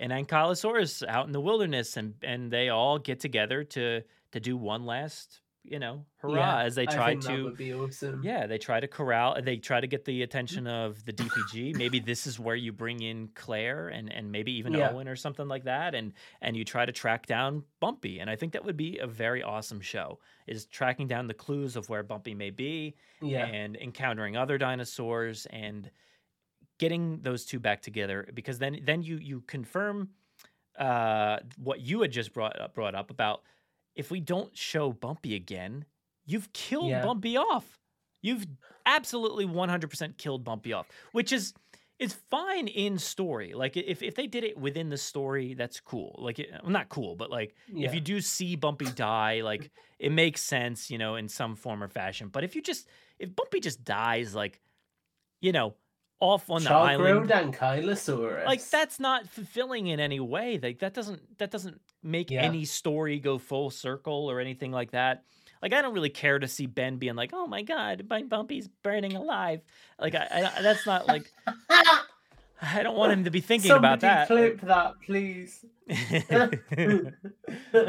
an 0.00 0.10
ankylosaurus 0.10 1.06
out 1.06 1.26
in 1.26 1.32
the 1.32 1.40
wilderness 1.40 1.96
and 1.96 2.14
and 2.22 2.50
they 2.50 2.68
all 2.68 2.98
get 2.98 3.20
together 3.20 3.64
to 3.64 4.02
to 4.32 4.40
do 4.40 4.56
one 4.56 4.86
last 4.86 5.41
you 5.64 5.78
know 5.78 6.04
hurrah 6.16 6.34
Yeah, 6.34 6.62
as 6.62 6.74
they 6.74 6.86
try 6.86 7.14
to 7.14 7.54
awesome. 7.84 8.20
yeah 8.24 8.46
they 8.48 8.58
try 8.58 8.80
to 8.80 8.88
corral 8.88 9.40
they 9.40 9.56
try 9.58 9.80
to 9.80 9.86
get 9.86 10.04
the 10.04 10.22
attention 10.22 10.66
of 10.80 11.04
the 11.04 11.12
dpg 11.12 11.76
maybe 11.76 12.00
this 12.00 12.26
is 12.26 12.38
where 12.40 12.56
you 12.56 12.72
bring 12.72 13.00
in 13.00 13.28
claire 13.34 13.88
and 13.88 14.12
and 14.12 14.32
maybe 14.32 14.52
even 14.52 14.72
Yeah. 14.74 14.90
owen 14.90 15.06
or 15.06 15.14
something 15.14 15.46
like 15.46 15.64
that 15.64 15.94
and 15.94 16.14
and 16.40 16.56
you 16.56 16.64
try 16.64 16.84
to 16.84 16.90
track 16.92 17.26
down 17.26 17.62
bumpy 17.78 18.18
and 18.18 18.28
i 18.28 18.34
think 18.34 18.52
that 18.54 18.64
would 18.64 18.76
be 18.76 18.98
a 18.98 19.06
very 19.06 19.42
awesome 19.42 19.80
show 19.80 20.18
is 20.48 20.66
tracking 20.66 21.06
down 21.06 21.28
the 21.28 21.34
clues 21.34 21.76
of 21.76 21.88
where 21.88 22.02
bumpy 22.02 22.34
may 22.34 22.50
be 22.50 22.96
Yeah. 23.20 23.46
and 23.46 23.76
encountering 23.76 24.36
other 24.36 24.58
dinosaurs 24.58 25.46
and 25.46 25.90
getting 26.78 27.20
those 27.22 27.44
two 27.44 27.60
back 27.60 27.82
together 27.82 28.28
because 28.34 28.58
then 28.58 28.80
then 28.82 29.02
you 29.02 29.16
you 29.18 29.42
confirm 29.42 30.08
uh 30.78 31.38
what 31.58 31.80
you 31.80 32.00
had 32.00 32.10
just 32.10 32.32
brought 32.32 32.58
up, 32.58 32.74
brought 32.74 32.94
up 32.94 33.10
about 33.10 33.42
if 33.94 34.10
we 34.10 34.20
don't 34.20 34.56
show 34.56 34.92
Bumpy 34.92 35.34
again, 35.34 35.84
you've 36.24 36.52
killed 36.52 36.90
Yeah. 36.90 37.04
Bumpy 37.04 37.36
off. 37.36 37.78
You've 38.22 38.46
absolutely 38.86 39.46
100% 39.46 40.16
killed 40.16 40.44
Bumpy 40.44 40.72
off, 40.72 40.88
which 41.12 41.32
is 41.32 41.54
is 41.98 42.14
fine 42.30 42.66
in 42.66 42.98
story. 42.98 43.52
Like 43.54 43.76
if 43.76 44.02
if 44.02 44.14
they 44.16 44.26
did 44.26 44.42
it 44.44 44.58
within 44.58 44.88
the 44.88 44.96
story, 44.96 45.54
that's 45.54 45.78
cool. 45.78 46.16
Like 46.18 46.38
it, 46.40 46.50
well, 46.62 46.70
not 46.72 46.88
cool, 46.88 47.14
but 47.16 47.30
like 47.30 47.54
Yeah. 47.68 47.86
if 47.86 47.94
you 47.94 48.00
do 48.00 48.20
see 48.20 48.56
Bumpy 48.56 48.86
die, 48.86 49.42
like 49.42 49.70
it 50.00 50.10
makes 50.10 50.40
sense, 50.40 50.90
you 50.90 50.98
know, 50.98 51.14
in 51.16 51.28
some 51.28 51.54
form 51.54 51.82
or 51.82 51.88
fashion. 51.88 52.28
But 52.28 52.42
if 52.44 52.56
you 52.56 52.62
just 52.62 52.88
if 53.18 53.34
Bumpy 53.36 53.60
just 53.60 53.84
dies, 53.84 54.34
like 54.34 54.60
you 55.40 55.52
know, 55.52 55.74
off 56.20 56.48
on 56.50 56.62
the 56.62 56.70
island, 56.72 57.28
like 58.46 58.68
that's 58.68 58.98
not 59.00 59.28
fulfilling 59.28 59.86
in 59.88 60.00
any 60.00 60.20
way 60.20 60.58
like 60.62 60.78
that 60.80 60.94
doesn't 60.94 61.38
that 61.38 61.50
doesn't 61.50 61.80
make 62.02 62.30
Yeah. 62.30 62.42
any 62.42 62.64
story 62.64 63.18
go 63.18 63.38
full 63.38 63.70
circle 63.70 64.30
or 64.30 64.40
anything 64.40 64.72
like 64.72 64.90
that 64.92 65.24
like 65.62 65.72
i 65.72 65.80
don't 65.82 65.94
really 65.94 66.10
care 66.10 66.38
to 66.38 66.48
see 66.48 66.66
ben 66.66 66.96
being 66.96 67.14
like 67.14 67.30
oh 67.32 67.46
my 67.46 67.62
god 67.62 68.06
my 68.10 68.22
bumpy's 68.22 68.68
burning 68.82 69.14
alive 69.14 69.60
like 70.00 70.14
i, 70.14 70.50
I 70.56 70.62
that's 70.62 70.84
not 70.86 71.06
like 71.06 71.30
i 72.60 72.82
don't 72.82 72.96
want 72.96 73.12
him 73.12 73.24
to 73.24 73.30
be 73.30 73.40
thinking 73.40 73.68
Somebody 73.70 74.06
about 74.06 74.26
that 74.26 74.26
clip 74.28 74.60
that, 74.62 74.94
please. 75.04 75.64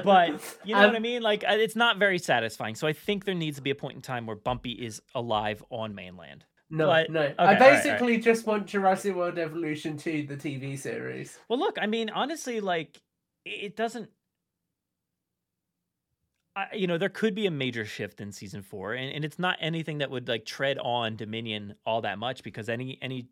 but 0.04 0.58
you 0.66 0.74
know 0.76 0.82
what 0.82 0.94
i 0.94 0.96
Um, 0.98 1.02
mean 1.02 1.22
like 1.22 1.44
it's 1.48 1.76
not 1.76 1.98
very 1.98 2.20
satisfying 2.20 2.76
so 2.76 2.88
i 2.88 2.94
think 2.94 3.26
there 3.26 3.36
needs 3.36 3.58
to 3.58 3.64
be 3.64 3.70
a 3.70 3.76
point 3.76 3.96
in 3.96 4.02
time 4.02 4.26
where 4.26 4.36
bumpy 4.36 4.72
is 4.72 5.02
alive 5.16 5.64
on 5.70 5.96
mainland 5.96 6.46
No, 6.70 6.88
But- 6.88 7.10
no. 7.12 7.20
okay, 7.22 7.36
I 7.38 7.44
all 7.44 7.46
right, 7.54 7.62
all 7.62 7.68
right. 7.70 7.84
basically 7.84 8.18
just 8.18 8.48
want 8.48 8.66
Jurassic 8.66 9.16
World 9.16 9.38
Evolution 9.38 9.96
2, 9.96 10.26
the 10.28 10.36
TV 10.36 10.76
series. 10.78 11.38
Well, 11.48 11.60
look, 11.60 11.78
I 11.80 11.86
mean, 11.86 12.10
honestly, 12.10 12.62
like 12.62 13.00
it 13.46 13.76
doesn't. 13.76 14.10
I, 16.56 16.68
you 16.74 16.86
know, 16.86 16.98
there 17.00 17.10
could 17.10 17.34
be 17.34 17.48
a 17.48 17.52
major 17.52 17.84
shift 17.86 18.22
in 18.22 18.32
season 18.32 18.62
four, 18.62 18.94
and, 18.94 19.12
and 19.12 19.26
it's 19.26 19.40
not 19.40 19.58
anything 19.60 19.98
that 20.00 20.12
would 20.12 20.28
like 20.28 20.46
tread 20.46 20.78
on 20.78 21.16
Dominion 21.16 21.76
all 21.86 22.02
that 22.02 22.20
much 22.20 22.44
because 22.44 22.70
any 22.70 23.00
any, 23.02 23.28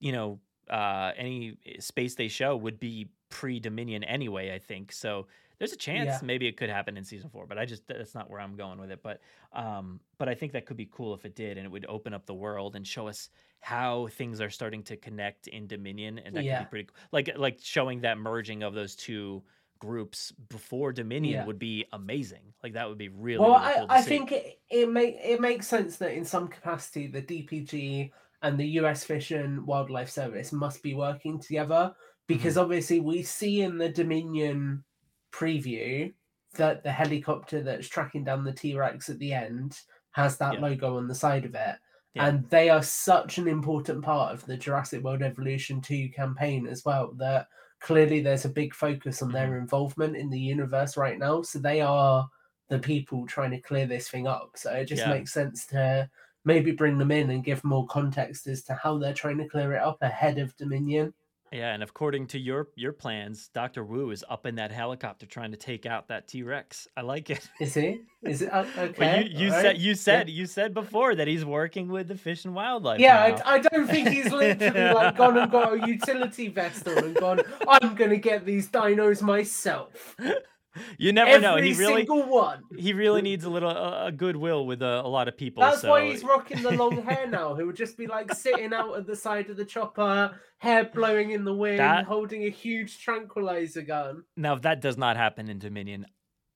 you 0.00 0.12
know, 0.12 0.40
uh, 0.70 1.12
any 1.16 1.58
space 1.80 2.14
they 2.14 2.28
show 2.28 2.56
would 2.56 2.80
be 2.80 3.10
pre 3.28 3.60
Dominion 3.60 4.04
anyway. 4.04 4.54
I 4.54 4.58
think 4.58 4.92
so. 4.92 5.26
There's 5.58 5.72
a 5.72 5.76
chance 5.76 6.06
Yeah. 6.06 6.18
maybe 6.22 6.46
it 6.46 6.56
could 6.58 6.68
happen 6.70 6.96
in 6.96 7.04
season 7.04 7.30
four, 7.30 7.46
but 7.46 7.58
I 7.58 7.66
just 7.66 7.86
that's 7.86 8.14
not 8.14 8.30
where 8.30 8.40
I'm 8.40 8.56
going 8.56 8.78
with 8.80 8.90
it. 8.90 9.02
But 9.02 9.20
um, 9.52 10.00
but 10.18 10.28
I 10.28 10.34
think 10.34 10.52
that 10.52 10.64
could 10.66 10.76
be 10.78 10.88
cool 10.90 11.14
if 11.14 11.26
it 11.26 11.34
did, 11.34 11.58
and 11.58 11.66
it 11.66 11.70
would 11.70 11.86
open 11.88 12.14
up 12.14 12.24
the 12.26 12.34
world 12.34 12.74
and 12.76 12.86
show 12.86 13.06
us 13.06 13.28
how 13.60 14.06
things 14.08 14.40
are 14.40 14.50
starting 14.50 14.82
to 14.84 14.96
connect 14.96 15.48
in 15.48 15.66
Dominion, 15.66 16.18
and 16.18 16.36
that 16.36 16.46
could 16.46 16.46
Yeah. 16.46 16.58
be 16.58 16.64
pretty 16.66 16.84
cool. 16.86 16.96
like 17.12 17.36
like 17.36 17.58
showing 17.62 18.00
that 18.02 18.18
merging 18.18 18.62
of 18.62 18.74
those 18.74 18.94
two 18.96 19.44
groups 19.78 20.32
before 20.32 20.92
Dominion 20.92 21.32
Yeah. 21.32 21.44
would 21.44 21.58
be 21.58 21.84
amazing. 21.92 22.54
Like 22.62 22.74
that 22.74 22.88
would 22.88 22.98
be 22.98 23.08
really, 23.08 23.50
well, 23.50 23.52
really 23.52 23.68
cool 23.68 23.86
I, 23.90 23.98
I 23.98 24.02
think 24.02 24.32
it, 24.32 24.60
it 24.70 24.88
make 24.90 25.16
it 25.22 25.40
makes 25.40 25.66
sense 25.68 25.98
that 25.98 26.12
in 26.12 26.24
some 26.24 26.48
capacity 26.48 27.06
the 27.06 27.22
DPG 27.22 28.12
and 28.42 28.58
the 28.58 28.66
US 28.80 29.04
Fish 29.04 29.30
and 29.30 29.66
Wildlife 29.66 30.10
Service 30.10 30.52
must 30.52 30.82
be 30.82 30.94
working 30.94 31.38
together 31.40 31.94
because 32.26 32.54
Mm-hmm. 32.54 32.62
obviously 32.62 33.00
we 33.00 33.22
see 33.22 33.62
in 33.62 33.78
the 33.78 33.88
Dominion 33.88 34.84
preview 35.32 36.14
that 36.54 36.82
the 36.82 36.92
helicopter 36.92 37.62
that's 37.62 37.88
tracking 37.88 38.24
down 38.24 38.44
the 38.44 38.52
T 38.52 38.74
Rex 38.76 39.08
at 39.08 39.18
the 39.18 39.32
end 39.32 39.78
has 40.12 40.38
that 40.38 40.58
Yeah. 40.58 40.60
logo 40.60 40.96
on 40.96 41.06
the 41.08 41.14
side 41.14 41.44
of 41.44 41.54
it. 41.54 41.76
Yeah. 42.16 42.26
And 42.28 42.48
they 42.50 42.70
are 42.70 42.82
such 42.82 43.38
an 43.38 43.46
important 43.46 44.02
part 44.02 44.32
of 44.32 44.44
the 44.46 44.56
Jurassic 44.56 45.02
World 45.02 45.22
Evolution 45.22 45.80
2 45.80 46.08
campaign 46.08 46.66
as 46.66 46.84
well 46.84 47.12
that 47.18 47.48
clearly 47.80 48.20
there's 48.20 48.46
a 48.46 48.50
big 48.50 48.74
focus 48.74 49.22
on 49.22 49.30
their 49.30 49.50
mm. 49.50 49.58
involvement 49.58 50.16
in 50.16 50.30
the 50.30 50.38
universe 50.38 50.96
right 50.96 51.18
now. 51.18 51.42
So 51.42 51.58
they 51.58 51.80
are 51.82 52.28
the 52.68 52.78
people 52.78 53.26
trying 53.26 53.50
to 53.52 53.60
clear 53.60 53.86
this 53.86 54.08
thing 54.08 54.26
up. 54.26 54.52
So 54.56 54.72
it 54.72 54.86
just 54.86 55.02
Yeah. 55.02 55.10
makes 55.10 55.32
sense 55.32 55.66
to 55.66 56.08
maybe 56.44 56.72
bring 56.72 56.96
them 56.96 57.10
in 57.10 57.30
and 57.30 57.44
give 57.44 57.62
more 57.64 57.86
context 57.86 58.46
as 58.46 58.62
to 58.64 58.74
how 58.74 58.98
they're 58.98 59.12
trying 59.12 59.38
to 59.38 59.48
clear 59.48 59.72
it 59.74 59.82
up 59.82 59.98
ahead 60.00 60.38
of 60.38 60.56
Dominion. 60.56 61.12
Yeah, 61.52 61.72
and 61.72 61.82
according 61.82 62.26
to 62.28 62.38
your 62.38 62.68
your 62.74 62.92
plans, 62.92 63.48
Doctor 63.48 63.84
Wu 63.84 64.10
is 64.10 64.24
up 64.28 64.46
in 64.46 64.56
that 64.56 64.72
helicopter 64.72 65.26
trying 65.26 65.52
to 65.52 65.56
take 65.56 65.86
out 65.86 66.08
that 66.08 66.26
T 66.26 66.42
Rex. 66.42 66.88
I 66.96 67.02
like 67.02 67.30
it. 67.30 67.48
Is 67.60 67.74
he? 67.74 68.00
Is 68.22 68.42
it 68.42 68.52
uh, 68.52 68.64
okay? 68.78 68.94
But 68.98 69.30
you, 69.30 69.46
you 69.46 69.50
said 69.50 69.64
right, 69.64 69.76
you 69.76 69.90
yeah. 69.90 69.94
said 69.94 70.30
you 70.30 70.46
said 70.46 70.74
before 70.74 71.14
that 71.14 71.28
he's 71.28 71.44
working 71.44 71.88
with 71.88 72.08
the 72.08 72.16
Fish 72.16 72.44
and 72.44 72.54
Wildlife. 72.54 73.00
Yeah. 73.00 73.40
I, 73.44 73.54
I 73.54 73.58
don't 73.60 73.86
think 73.86 74.08
he's 74.08 74.30
literally 74.32 74.92
like 74.92 75.16
gone 75.16 75.38
and 75.38 75.50
got 75.50 75.74
a 75.74 75.86
utility 75.86 76.48
vest 76.48 76.86
on 76.88 76.98
and 76.98 77.14
gone. 77.14 77.40
I'm 77.68 77.94
gonna 77.94 78.16
get 78.16 78.44
these 78.44 78.68
dinos 78.68 79.22
myself. 79.22 80.16
you 80.98 81.12
never 81.12 81.30
Every 81.30 81.42
know. 81.42 81.56
He 81.56 81.72
really 81.74 81.96
single 82.06 82.22
one. 82.24 82.62
he 82.76 82.92
really 82.92 83.22
needs 83.22 83.44
a 83.44 83.50
little 83.50 83.70
uh, 83.70 84.06
a 84.06 84.12
goodwill 84.12 84.66
with 84.66 84.82
a, 84.82 85.00
a 85.04 85.08
lot 85.08 85.28
of 85.28 85.36
people. 85.36 85.62
That's 85.62 85.80
so 85.82 85.90
why 85.90 86.06
he's 86.08 86.22
rocking 86.22 86.62
the 86.62 86.70
long 86.72 87.02
hair 87.02 87.26
now. 87.26 87.54
He 87.54 87.62
would 87.62 87.76
just 87.76 87.96
be 87.96 88.06
like 88.06 88.32
sitting 88.34 88.72
out 88.72 88.96
at 88.96 89.06
the 89.06 89.16
side 89.16 89.50
of 89.50 89.56
the 89.56 89.64
chopper, 89.64 90.38
hair 90.58 90.84
blowing 90.92 91.30
in 91.30 91.44
the 91.44 91.54
wind, 91.54 91.78
That- 91.78 92.04
holding 92.04 92.44
a 92.44 92.50
huge 92.50 92.98
tranquilizer 93.00 93.82
gun. 93.82 94.24
now 94.36 94.54
if 94.54 94.62
that 94.62 94.80
does 94.80 94.96
not 94.96 95.16
happen 95.16 95.48
in 95.48 95.58
Dominion, 95.58 96.06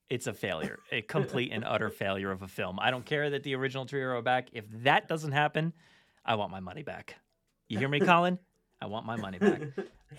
it's 0.09 0.27
a 0.27 0.33
failure, 0.33 0.81
a 0.91 1.03
complete 1.03 1.53
and 1.53 1.65
utter 1.65 1.89
failure 1.91 2.31
of 2.33 2.43
a 2.43 2.49
film. 2.49 2.79
I 2.81 2.91
don't 2.91 3.05
care 3.07 3.31
that 3.31 3.43
the 3.45 3.55
original 3.55 3.87
trio 3.87 4.09
are 4.09 4.23
back. 4.23 4.49
If 4.53 4.65
that 4.83 5.07
doesn't 5.09 5.33
happen, 5.33 5.73
I 6.25 6.35
want 6.35 6.51
my 6.51 6.61
money 6.61 6.83
back. 6.83 7.17
You 7.69 7.79
hear 7.79 7.89
me, 7.89 8.01
Colin? 8.01 8.39
I 8.83 8.87
want 8.87 9.07
my 9.07 9.17
money 9.17 9.39
back. 9.39 9.61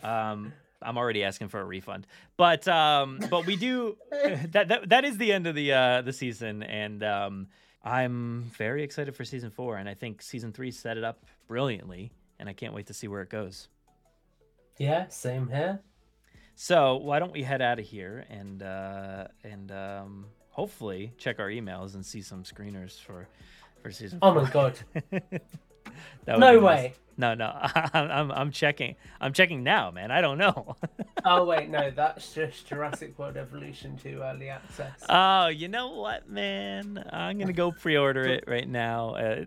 Um, 0.03 0.53
I'm 0.81 0.97
already 0.97 1.23
asking 1.23 1.49
for 1.49 1.59
a 1.59 1.65
refund, 1.65 2.07
but 2.37 2.67
um, 2.67 3.19
but 3.29 3.45
we 3.45 3.55
do 3.55 3.97
that, 4.11 4.67
that 4.67 4.89
that 4.89 5.05
is 5.05 5.17
the 5.17 5.31
end 5.31 5.47
of 5.47 5.55
the 5.55 5.73
uh, 5.73 6.01
the 6.01 6.13
season, 6.13 6.63
and 6.63 7.03
um, 7.03 7.47
I'm 7.83 8.51
very 8.57 8.83
excited 8.83 9.15
for 9.15 9.25
season 9.25 9.49
four, 9.49 9.77
and 9.77 9.87
I 9.89 9.93
think 9.93 10.21
season 10.21 10.51
three 10.53 10.71
set 10.71 10.97
it 10.97 11.03
up 11.03 11.25
brilliantly, 11.47 12.11
and 12.39 12.47
I 12.47 12.53
can't 12.53 12.73
wait 12.73 12.87
to 12.87 12.93
see 12.93 13.07
where 13.07 13.21
it 13.21 13.29
goes. 13.29 13.67
Yeah, 14.77 15.07
same 15.09 15.47
here. 15.47 15.81
So 16.55 16.97
why 16.97 17.19
don't 17.19 17.31
we 17.31 17.43
head 17.43 17.61
out 17.61 17.79
of 17.79 17.85
here 17.85 18.25
and 18.29 18.61
uh, 18.61 19.27
and 19.43 19.71
um, 19.71 20.25
hopefully 20.49 21.13
check 21.17 21.39
our 21.39 21.49
emails 21.49 21.95
and 21.95 22.05
see 22.05 22.21
some 22.21 22.43
screeners 22.43 22.99
for 22.99 23.27
for 23.81 23.91
season. 23.91 24.19
Oh 24.21 24.33
my 24.33 24.49
god. 24.49 24.77
No 26.27 26.35
be 26.35 26.39
nice. 26.39 26.61
way. 26.61 26.93
No, 27.17 27.33
no, 27.35 27.51
I'm, 27.93 28.11
I'm 28.11 28.31
I'm 28.31 28.51
checking. 28.51 28.95
I'm 29.19 29.33
checking 29.33 29.63
now, 29.63 29.91
man. 29.91 30.11
I 30.11 30.21
don't 30.21 30.37
know. 30.37 30.75
Oh 31.23 31.45
wait, 31.45 31.69
no, 31.69 31.91
that's 31.91 32.33
just 32.33 32.65
Jurassic 32.67 33.19
World 33.19 33.37
Evolution 33.37 33.95
2 33.95 34.21
early 34.23 34.49
access. 34.49 35.03
oh, 35.07 35.47
you 35.47 35.67
know 35.67 35.89
what, 35.91 36.27
man? 36.27 37.03
I'm 37.13 37.37
gonna 37.37 37.53
go 37.53 37.71
pre-order 37.71 38.23
it 38.27 38.45
right 38.47 38.67
now. 38.67 39.13
Uh, 39.15 39.43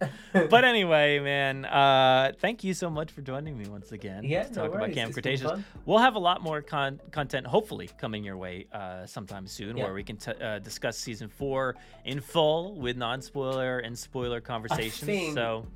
But 0.32 0.64
anyway, 0.64 1.18
man, 1.18 1.64
uh, 1.64 2.32
thank 2.40 2.62
you 2.62 2.74
so 2.74 2.90
much 2.90 3.10
for 3.10 3.22
joining 3.22 3.56
me 3.56 3.66
once 3.68 3.92
again 3.92 4.24
Yeah, 4.24 4.42
to 4.42 4.48
no 4.50 4.54
talk 4.62 4.68
about 4.70 4.80
worries. 4.82 4.94
Camp 4.94 5.08
It's 5.10 5.14
Cretaceous. 5.14 5.60
We'll 5.86 5.98
have 5.98 6.14
a 6.14 6.18
lot 6.18 6.42
more 6.42 6.60
con- 6.60 7.00
content, 7.10 7.46
hopefully, 7.46 7.88
coming 7.98 8.22
your 8.22 8.36
way 8.36 8.66
uh, 8.72 9.06
sometime 9.06 9.46
soon, 9.46 9.76
Yeah. 9.76 9.84
where 9.84 9.94
we 9.94 10.02
can 10.04 10.16
t- 10.18 10.32
uh, 10.32 10.58
discuss 10.58 10.98
season 10.98 11.28
four 11.28 11.76
in 12.04 12.20
full 12.20 12.78
with 12.78 12.96
non-spoiler 12.98 13.78
and 13.78 13.98
spoiler 13.98 14.36
I 14.38 14.40
conversations. 14.40 15.00
think, 15.00 15.34
So 15.34 15.66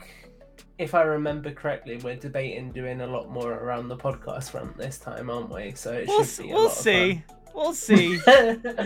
if 0.78 0.94
I 0.94 1.02
remember 1.02 1.51
correctly, 1.52 1.97
we're 1.97 2.16
debating 2.16 2.72
doing 2.72 3.01
a 3.01 3.06
lot 3.06 3.30
more 3.30 3.52
around 3.55 3.88
the 3.88 3.97
podcast 3.97 4.51
front 4.51 4.76
this 4.76 4.98
time, 4.98 5.30
aren't 5.30 5.51
we? 5.51 5.72
So 5.74 5.92
it 5.92 6.06
we'll, 6.09 6.24
should 6.24 6.42
be 6.44 6.51
a 6.51 6.55
we'll 6.55 6.68
see. 6.68 7.14
fun. 7.26 7.36
We'll 7.55 7.74
see. 7.74 8.18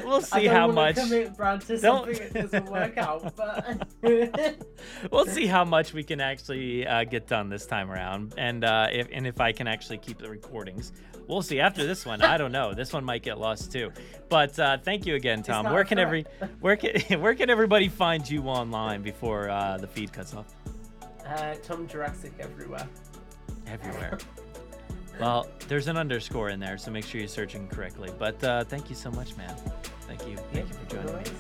We'll 0.05 0.20
see 0.20 0.45
don't 0.45 0.55
how 0.55 0.70
much. 0.70 0.97
Commit 0.97 1.36
Brad 1.36 1.61
to 1.62 1.78
Don't- 1.78 2.07
something 2.07 2.32
that 2.32 2.51
doesn't 2.51 2.70
work 2.70 2.97
out, 2.99 3.35
but 3.36 3.86
we'll 5.11 5.27
see 5.27 5.47
how 5.47 5.65
much 5.65 5.93
we 5.93 6.03
can 6.05 6.20
actually 6.20 6.86
uh, 6.86 7.05
get 7.05 7.27
done 7.27 7.49
this 7.49 7.66
time 7.66 7.91
around, 7.91 8.35
and 8.36 8.65
uh, 8.65 8.89
if 8.93 9.09
and 9.12 9.27
if 9.27 9.41
I 9.41 9.53
can 9.53 9.66
actually 9.66 9.99
keep 9.99 10.19
the 10.19 10.28
recordings. 10.28 10.93
We'll 11.27 11.41
see 11.43 11.59
after 11.59 11.86
this 11.86 12.05
one. 12.05 12.20
I 12.20 12.36
don't 12.36 12.53
know. 12.53 12.74
This 12.74 12.93
one 12.93 13.03
might 13.03 13.23
get 13.23 13.39
lost 13.39 13.73
too. 13.73 13.91
But 14.28 14.59
uh, 14.59 14.77
thank 14.78 15.07
you 15.07 15.15
again, 15.15 15.43
Tom. 15.43 15.73
Where 15.73 15.85
can 15.85 15.99
every 15.99 16.27
where 16.61 16.77
can 16.77 17.20
where 17.20 17.35
can 17.35 17.49
everybody 17.49 17.89
find 17.89 18.28
you 18.28 18.43
online 18.43 19.01
before 19.03 19.49
uh, 19.49 19.78
the 19.78 19.86
feed 19.86 20.12
cuts 20.12 20.35
off? 20.35 20.47
uh, 21.27 21.55
Tom 21.62 21.86
Jurassic 21.89 22.32
everywhere. 22.39 22.86
Everywhere. 23.66 24.19
Well, 25.20 25.47
there's 25.69 25.89
an 25.89 25.97
underscore 25.97 26.51
in 26.51 26.61
there, 26.61 26.77
so 26.77 26.91
make 26.91 27.05
sure 27.05 27.20
you're 27.20 27.28
searching 27.28 27.69
correctly. 27.69 28.11
But 28.19 28.43
uh, 28.43 28.65
thank 28.65 28.91
you 28.91 28.97
so 28.97 29.11
much, 29.12 29.36
man. 29.36 29.55
Thank 30.07 30.27
you. 30.28 30.36
Thank 30.53 30.69
you 30.69 30.74
for 30.74 30.86
joining 30.86 31.16
me. 31.16 31.31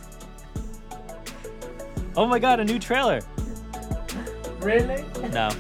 Oh 2.16 2.26
my 2.26 2.38
god, 2.38 2.60
a 2.60 2.64
new 2.64 2.78
trailer. 2.78 3.20
Really? 4.60 5.04
No. 5.30 5.50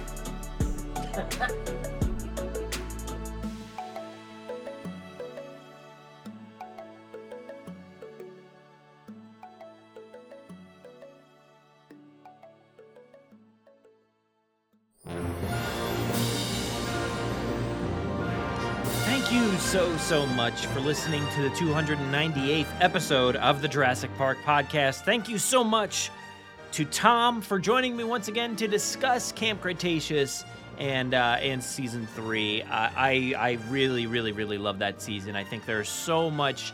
so, 19.74 19.96
so 19.96 20.24
much 20.24 20.66
for 20.66 20.78
listening 20.78 21.26
to 21.30 21.42
the 21.42 21.48
298th 21.48 22.68
episode 22.78 23.34
of 23.34 23.60
the 23.60 23.66
Jurassic 23.66 24.08
Park 24.16 24.38
podcast. 24.44 25.00
Thank 25.00 25.28
you 25.28 25.36
so 25.36 25.64
much 25.64 26.12
to 26.70 26.84
Tom 26.84 27.42
for 27.42 27.58
joining 27.58 27.96
me 27.96 28.04
once 28.04 28.28
again 28.28 28.54
to 28.54 28.68
discuss 28.68 29.32
Camp 29.32 29.60
Cretaceous 29.60 30.44
and 30.78 31.12
uh, 31.12 31.38
and 31.40 31.60
season 31.60 32.06
three. 32.14 32.62
I, 32.62 33.34
I 33.34 33.34
I 33.36 33.58
really, 33.68 34.06
really, 34.06 34.30
really 34.30 34.58
love 34.58 34.78
that 34.78 35.02
season. 35.02 35.34
I 35.34 35.42
think 35.42 35.66
there's 35.66 35.88
so 35.88 36.30
much 36.30 36.72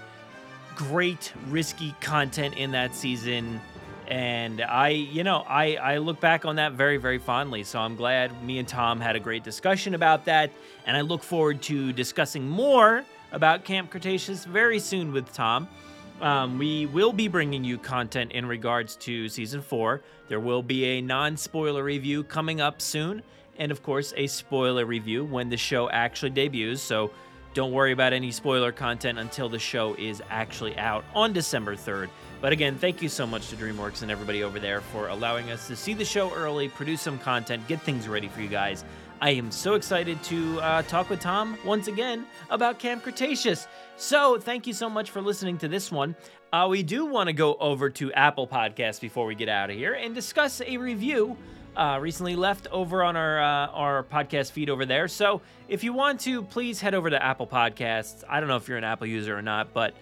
great 0.76 1.32
risky 1.48 1.94
content 2.02 2.58
in 2.58 2.70
that 2.72 2.94
season 2.94 3.62
and 4.10 4.60
i 4.62 4.88
you 4.88 5.22
know 5.22 5.44
i 5.48 5.76
i 5.76 5.98
look 5.98 6.20
back 6.20 6.44
on 6.44 6.56
that 6.56 6.72
very 6.72 6.96
very 6.96 7.18
fondly. 7.18 7.62
So 7.62 7.78
i'm 7.78 7.96
glad 7.96 8.42
me 8.44 8.58
and 8.58 8.68
tom 8.68 9.00
had 9.00 9.16
a 9.16 9.20
great 9.20 9.44
discussion 9.44 9.94
about 9.94 10.24
that. 10.26 10.50
And 10.86 10.96
i 10.96 11.00
look 11.00 11.22
forward 11.22 11.62
to 11.62 11.92
discussing 11.92 12.46
more 12.46 13.04
about 13.32 13.64
camp 13.64 13.90
cretaceous 13.90 14.44
very 14.44 14.80
soon 14.80 15.12
with 15.12 15.32
tom. 15.32 15.68
Um, 16.20 16.58
we 16.58 16.84
will 16.86 17.14
be 17.14 17.28
bringing 17.28 17.64
you 17.64 17.78
content 17.78 18.32
in 18.32 18.44
regards 18.44 18.96
to 18.96 19.28
season 19.30 19.62
four. 19.62 20.02
There 20.28 20.40
will 20.40 20.62
be 20.62 20.84
a 20.84 21.00
non-spoiler 21.00 21.82
review 21.82 22.24
coming 22.24 22.60
up 22.60 22.82
soon. 22.82 23.22
And 23.58 23.70
of 23.72 23.82
course 23.82 24.12
a 24.16 24.26
spoiler 24.26 24.84
review 24.84 25.24
when 25.24 25.48
the 25.48 25.56
show 25.56 25.88
actually 25.88 26.30
debuts. 26.30 26.82
So 26.82 27.12
don't 27.54 27.72
worry 27.72 27.92
about 27.92 28.12
any 28.12 28.30
spoiler 28.32 28.72
content 28.72 29.18
until 29.18 29.48
the 29.48 29.58
show 29.58 29.94
is 29.94 30.22
actually 30.30 30.76
out 30.78 31.04
on 31.14 31.32
December 31.32 31.74
3rd. 31.74 32.08
But 32.40 32.52
again, 32.52 32.78
thank 32.78 33.02
you 33.02 33.08
so 33.10 33.26
much 33.26 33.50
to 33.50 33.56
DreamWorks 33.56 34.00
and 34.00 34.10
everybody 34.10 34.42
over 34.42 34.58
there 34.58 34.80
for 34.80 35.08
allowing 35.08 35.50
us 35.50 35.66
to 35.66 35.76
see 35.76 35.92
the 35.92 36.04
show 36.04 36.32
early, 36.32 36.68
produce 36.68 37.02
some 37.02 37.18
content, 37.18 37.68
get 37.68 37.82
things 37.82 38.08
ready 38.08 38.28
for 38.28 38.40
you 38.40 38.48
guys. 38.48 38.84
I 39.20 39.30
am 39.30 39.50
so 39.50 39.74
excited 39.74 40.22
to 40.24 40.58
uh, 40.60 40.82
talk 40.82 41.10
with 41.10 41.20
Tom 41.20 41.58
once 41.66 41.86
again 41.86 42.24
about 42.48 42.78
Camp 42.78 43.02
Cretaceous. 43.02 43.68
So, 43.98 44.38
thank 44.38 44.66
you 44.66 44.72
so 44.72 44.88
much 44.88 45.10
for 45.10 45.20
listening 45.20 45.58
to 45.58 45.68
this 45.68 45.92
one. 45.92 46.16
Uh, 46.50 46.66
we 46.70 46.82
do 46.82 47.04
want 47.04 47.26
to 47.26 47.34
go 47.34 47.54
over 47.56 47.90
to 47.90 48.10
Apple 48.14 48.48
Podcasts 48.48 48.98
before 48.98 49.26
we 49.26 49.34
get 49.34 49.50
out 49.50 49.68
of 49.68 49.76
here 49.76 49.92
and 49.92 50.14
discuss 50.14 50.62
a 50.62 50.78
review 50.78 51.36
uh, 51.76 51.98
recently 52.00 52.36
left 52.36 52.66
over 52.68 53.02
on 53.02 53.16
our 53.16 53.40
uh, 53.40 53.66
our 53.68 54.04
podcast 54.04 54.52
feed 54.52 54.70
over 54.70 54.84
there. 54.84 55.08
So 55.08 55.40
if 55.68 55.84
you 55.84 55.92
want 55.92 56.20
to, 56.20 56.42
please 56.42 56.80
head 56.80 56.94
over 56.94 57.10
to 57.10 57.22
Apple 57.22 57.46
Podcasts. 57.46 58.24
I 58.28 58.40
don't 58.40 58.48
know 58.48 58.56
if 58.56 58.68
you're 58.68 58.78
an 58.78 58.84
Apple 58.84 59.06
user 59.06 59.36
or 59.36 59.42
not, 59.42 59.72
but 59.72 59.94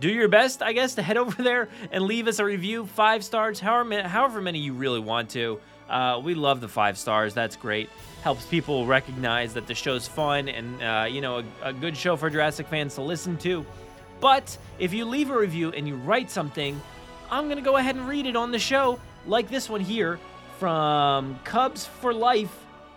do 0.00 0.08
your 0.08 0.28
best, 0.28 0.62
I 0.62 0.72
guess, 0.72 0.94
to 0.96 1.02
head 1.02 1.16
over 1.18 1.42
there 1.42 1.68
and 1.92 2.04
leave 2.04 2.26
us 2.26 2.38
a 2.38 2.44
review, 2.44 2.86
five 2.86 3.22
stars, 3.22 3.60
however 3.60 3.84
many, 3.84 4.08
however 4.08 4.40
many 4.40 4.58
you 4.58 4.72
really 4.72 5.00
want 5.00 5.30
to. 5.30 5.60
Uh, 5.88 6.20
we 6.22 6.34
love 6.34 6.60
the 6.60 6.68
five 6.68 6.96
stars. 6.96 7.34
That's 7.34 7.56
great. 7.56 7.90
Helps 8.22 8.46
people 8.46 8.86
recognize 8.86 9.54
that 9.54 9.66
the 9.66 9.74
show's 9.74 10.06
fun 10.06 10.48
and 10.48 10.82
uh, 10.82 11.06
you 11.08 11.20
know 11.20 11.38
a, 11.38 11.44
a 11.62 11.72
good 11.72 11.96
show 11.96 12.16
for 12.16 12.30
Jurassic 12.30 12.68
fans 12.68 12.94
to 12.94 13.02
listen 13.02 13.36
to. 13.38 13.66
But 14.20 14.56
if 14.78 14.92
you 14.92 15.04
leave 15.04 15.30
a 15.30 15.38
review 15.38 15.72
and 15.72 15.88
you 15.88 15.96
write 15.96 16.30
something, 16.30 16.80
I'm 17.30 17.48
gonna 17.48 17.60
go 17.60 17.76
ahead 17.76 17.96
and 17.96 18.08
read 18.08 18.26
it 18.26 18.36
on 18.36 18.52
the 18.52 18.58
show, 18.58 19.00
like 19.26 19.48
this 19.48 19.68
one 19.68 19.80
here 19.80 20.20
from 20.58 21.38
Cubs 21.42 21.86
for 21.86 22.14
Life 22.14 22.54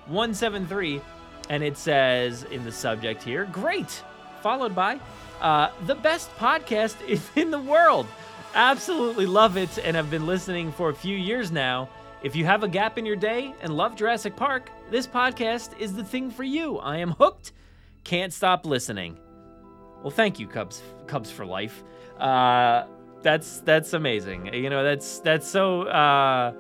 173. 0.08 1.02
And 1.50 1.64
it 1.64 1.78
says 1.78 2.44
in 2.44 2.64
the 2.64 2.72
subject 2.72 3.24
here, 3.24 3.46
great, 3.46 4.04
followed 4.42 4.76
by 4.76 5.00
uh, 5.42 5.70
the 5.86 5.96
best 5.96 6.36
podcast 6.38 6.96
in 7.36 7.52
the 7.52 7.60
world. 7.60 8.08
Absolutely 8.56 9.26
love 9.26 9.58
it 9.58 9.80
and 9.84 9.96
have 9.96 10.12
been 10.12 10.28
listening 10.28 10.72
for 10.72 10.90
a 10.90 10.96
few 10.96 11.18
years 11.18 11.52
now. 11.52 11.90
If 12.22 12.36
you 12.36 12.46
have 12.46 12.64
a 12.64 12.68
gap 12.68 12.98
in 12.98 13.06
your 13.06 13.16
day 13.16 13.54
and 13.62 13.76
love 13.76 13.96
Jurassic 13.96 14.36
Park, 14.36 14.70
this 14.90 15.06
podcast 15.06 15.78
is 15.78 15.94
the 15.94 16.04
thing 16.04 16.32
for 16.32 16.44
you. 16.44 16.78
I 16.78 16.98
am 16.98 17.12
hooked. 17.12 17.52
Can't 18.04 18.32
stop 18.32 18.66
listening. 18.66 19.18
Well, 20.02 20.12
thank 20.12 20.40
you, 20.40 20.48
Cubs 20.48 20.82
Cubs 21.08 21.32
for 21.32 21.46
life. 21.46 21.84
Uh, 22.20 22.86
that's 23.22 23.62
that's 23.62 23.94
amazing. 23.94 24.54
You 24.54 24.70
know, 24.70 24.84
that's 24.84 25.20
that's 25.20 25.48
so 25.48 25.84
uh, 25.84 26.54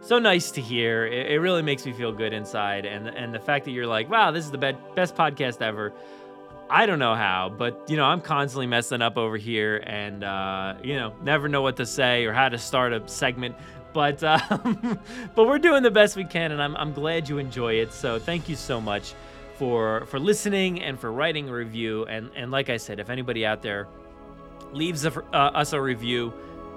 so 0.00 0.18
nice 0.18 0.50
to 0.52 0.60
hear. 0.60 1.06
It, 1.06 1.32
it, 1.32 1.38
really 1.40 1.62
makes 1.62 1.84
me 1.86 1.92
feel 1.92 2.12
good 2.12 2.32
inside, 2.32 2.84
and 2.84 3.08
and 3.08 3.34
the 3.34 3.40
fact 3.40 3.64
that 3.64 3.70
you're 3.72 3.86
like, 3.86 4.10
wow, 4.10 4.30
this 4.30 4.44
is 4.44 4.50
the 4.50 4.58
be- 4.58 4.76
best 4.94 5.16
podcast 5.16 5.62
ever. 5.62 5.92
I 6.72 6.86
don't 6.86 6.98
know 6.98 7.14
how, 7.14 7.50
but 7.50 7.84
you 7.86 7.98
know, 7.98 8.04
I'm 8.04 8.22
constantly 8.22 8.66
messing 8.66 9.02
up 9.02 9.18
over 9.18 9.36
here, 9.36 9.84
and 9.86 10.24
uh, 10.24 10.76
you 10.82 10.96
know, 10.96 11.14
never 11.22 11.46
know 11.46 11.60
what 11.60 11.76
to 11.76 11.84
say 11.84 12.24
or 12.24 12.32
how 12.32 12.48
to 12.48 12.56
start 12.56 12.94
a 12.94 13.06
segment. 13.06 13.56
But 13.92 14.24
um, 14.24 14.98
but 15.34 15.46
we're 15.46 15.58
doing 15.58 15.82
the 15.82 15.90
best 15.90 16.16
we 16.16 16.24
can, 16.24 16.50
and 16.50 16.62
I'm 16.62 16.74
I'm 16.76 16.94
glad 16.94 17.28
you 17.28 17.36
enjoy 17.36 17.74
it. 17.74 17.92
So 17.92 18.18
thank 18.18 18.48
you 18.48 18.56
so 18.56 18.80
much 18.80 19.12
for 19.58 20.06
for 20.06 20.18
listening 20.18 20.80
and 20.80 20.98
for 20.98 21.12
writing 21.12 21.50
a 21.50 21.52
review. 21.52 22.06
And 22.06 22.30
and 22.34 22.50
like 22.50 22.70
I 22.70 22.78
said, 22.78 23.00
if 23.00 23.10
anybody 23.10 23.44
out 23.44 23.60
there 23.60 23.86
leaves 24.72 25.04
a, 25.04 25.12
uh, 25.34 25.50
us 25.52 25.74
a 25.74 25.80
review, 25.80 26.32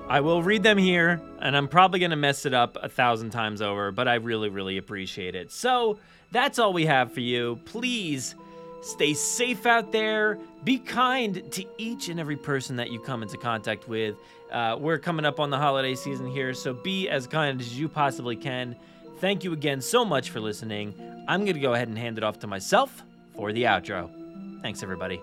I 0.09 0.19
will 0.19 0.43
read 0.43 0.61
them 0.61 0.77
here, 0.77 1.21
and 1.39 1.55
I'm 1.55 1.69
probably 1.69 2.01
gonna 2.01 2.17
mess 2.17 2.45
it 2.45 2.53
up 2.53 2.77
a 2.81 2.89
thousand 2.89 3.29
times 3.29 3.61
over. 3.61 3.91
But 3.91 4.09
I 4.09 4.15
really 4.15 4.49
really 4.49 4.75
appreciate 4.75 5.35
it. 5.35 5.53
So 5.53 5.99
that's 6.31 6.59
all 6.59 6.73
we 6.73 6.85
have 6.85 7.13
for 7.13 7.21
you. 7.21 7.61
Please 7.63 8.35
Stay 8.85 9.15
safe 9.15 9.65
out 9.65 9.91
there. 9.91 10.37
Be 10.63 10.77
kind 10.77 11.51
to 11.53 11.65
each 11.79 12.07
and 12.07 12.19
every 12.19 12.37
person 12.37 12.75
that 12.75 12.91
you 12.91 12.99
come 12.99 13.23
into 13.23 13.35
contact 13.35 13.87
with. 13.87 14.15
Uh, 14.51 14.77
we're 14.79 14.99
coming 14.99 15.25
up 15.25 15.39
on 15.39 15.49
the 15.49 15.57
holiday 15.57 15.95
season 15.95 16.27
here, 16.27 16.53
so 16.53 16.71
be 16.71 17.09
as 17.09 17.25
kind 17.25 17.59
as 17.59 17.79
you 17.79 17.89
possibly 17.89 18.35
can. 18.35 18.75
Thank 19.17 19.43
you 19.43 19.53
again 19.53 19.81
so 19.81 20.05
much 20.05 20.29
for 20.29 20.39
listening. 20.39 20.93
I'm 21.27 21.45
going 21.45 21.55
to 21.55 21.59
go 21.59 21.73
ahead 21.73 21.87
and 21.87 21.97
hand 21.97 22.19
it 22.19 22.23
off 22.23 22.37
to 22.41 22.47
myself 22.47 23.03
for 23.35 23.51
the 23.51 23.63
outro. 23.63 24.07
Thanks, 24.61 24.83
everybody. 24.83 25.19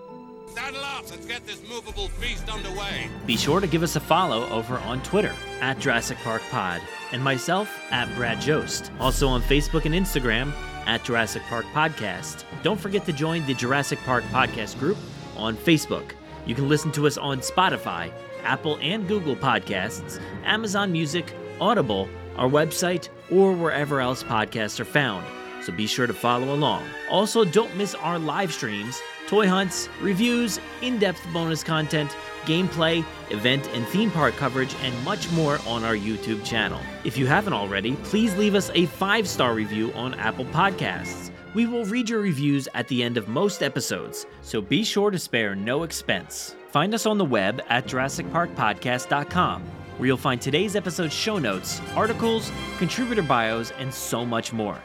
Saddle 0.48 0.80
up, 0.80 1.08
let's 1.08 1.24
get 1.24 1.46
this 1.46 1.62
movable 1.68 2.08
feast 2.08 2.48
underway. 2.48 3.08
Be 3.26 3.36
sure 3.36 3.60
to 3.60 3.68
give 3.68 3.84
us 3.84 3.94
a 3.94 4.00
follow 4.00 4.44
over 4.48 4.76
on 4.78 5.00
Twitter 5.04 5.32
at 5.60 5.78
Jurassic 5.78 6.18
Park 6.18 6.42
Pod 6.50 6.82
and 7.12 7.22
myself 7.22 7.70
at 7.92 8.12
Brad 8.16 8.40
Jost. 8.40 8.90
Also 8.98 9.28
on 9.28 9.40
Facebook 9.40 9.84
and 9.84 9.94
Instagram 9.94 10.52
at 10.86 11.04
Jurassic 11.04 11.42
Park 11.44 11.64
Podcast. 11.72 12.44
Don't 12.62 12.80
forget 12.80 13.04
to 13.06 13.12
join 13.12 13.44
the 13.46 13.54
Jurassic 13.54 13.98
Park 14.04 14.24
Podcast 14.24 14.78
group 14.78 14.98
on 15.36 15.56
Facebook. 15.56 16.12
You 16.46 16.54
can 16.54 16.68
listen 16.68 16.92
to 16.92 17.06
us 17.06 17.16
on 17.16 17.40
Spotify, 17.40 18.12
Apple 18.42 18.78
and 18.80 19.06
Google 19.06 19.36
Podcasts, 19.36 20.20
Amazon 20.44 20.90
Music, 20.92 21.32
Audible, 21.60 22.08
our 22.36 22.48
website, 22.48 23.08
or 23.30 23.52
wherever 23.52 24.00
else 24.00 24.22
podcasts 24.22 24.80
are 24.80 24.84
found. 24.84 25.24
So 25.62 25.72
be 25.72 25.86
sure 25.86 26.06
to 26.06 26.14
follow 26.14 26.52
along. 26.54 26.84
Also, 27.10 27.44
don't 27.44 27.76
miss 27.76 27.94
our 27.94 28.18
live 28.18 28.52
streams, 28.52 29.00
toy 29.28 29.46
hunts, 29.46 29.88
reviews, 30.00 30.58
in 30.80 30.98
depth 30.98 31.24
bonus 31.32 31.62
content, 31.62 32.16
gameplay, 32.42 33.04
event 33.30 33.68
and 33.72 33.86
theme 33.88 34.10
park 34.10 34.36
coverage, 34.36 34.74
and 34.82 35.04
much 35.04 35.30
more 35.32 35.58
on 35.66 35.84
our 35.84 35.96
YouTube 35.96 36.44
channel. 36.44 36.80
If 37.04 37.16
you 37.16 37.26
haven't 37.26 37.52
already, 37.52 37.96
please 37.96 38.36
leave 38.36 38.54
us 38.54 38.70
a 38.74 38.86
five 38.86 39.28
star 39.28 39.54
review 39.54 39.92
on 39.94 40.14
Apple 40.14 40.46
Podcasts. 40.46 41.30
We 41.54 41.66
will 41.66 41.84
read 41.84 42.08
your 42.08 42.20
reviews 42.20 42.66
at 42.74 42.88
the 42.88 43.02
end 43.02 43.16
of 43.16 43.28
most 43.28 43.62
episodes, 43.62 44.26
so 44.40 44.62
be 44.62 44.84
sure 44.84 45.10
to 45.10 45.18
spare 45.18 45.54
no 45.54 45.82
expense. 45.82 46.56
Find 46.68 46.94
us 46.94 47.04
on 47.04 47.18
the 47.18 47.24
web 47.24 47.60
at 47.68 47.86
JurassicParkPodcast.com, 47.86 49.62
where 49.98 50.06
you'll 50.06 50.16
find 50.16 50.40
today's 50.40 50.74
episode 50.74 51.12
show 51.12 51.38
notes, 51.38 51.82
articles, 51.94 52.50
contributor 52.78 53.22
bios, 53.22 53.70
and 53.72 53.92
so 53.92 54.24
much 54.24 54.54
more. 54.54 54.80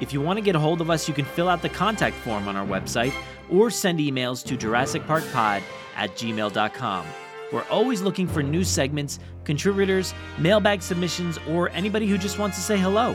If 0.00 0.12
you 0.12 0.20
want 0.20 0.38
to 0.38 0.40
get 0.42 0.56
a 0.56 0.58
hold 0.58 0.80
of 0.80 0.90
us, 0.90 1.06
you 1.06 1.14
can 1.14 1.24
fill 1.26 1.48
out 1.48 1.62
the 1.62 1.68
contact 1.68 2.16
form 2.16 2.48
on 2.48 2.56
our 2.56 2.66
website 2.66 3.12
or 3.48 3.70
send 3.70 4.00
emails 4.00 4.44
to 4.46 4.56
JurassicParkPod 4.56 5.62
at 5.96 6.14
gmail.com. 6.16 7.06
We're 7.52 7.68
always 7.68 8.00
looking 8.00 8.28
for 8.28 8.42
new 8.42 8.62
segments, 8.64 9.18
contributors, 9.44 10.14
mailbag 10.38 10.82
submissions, 10.82 11.38
or 11.48 11.68
anybody 11.70 12.06
who 12.06 12.16
just 12.16 12.38
wants 12.38 12.56
to 12.56 12.62
say 12.62 12.78
hello. 12.78 13.14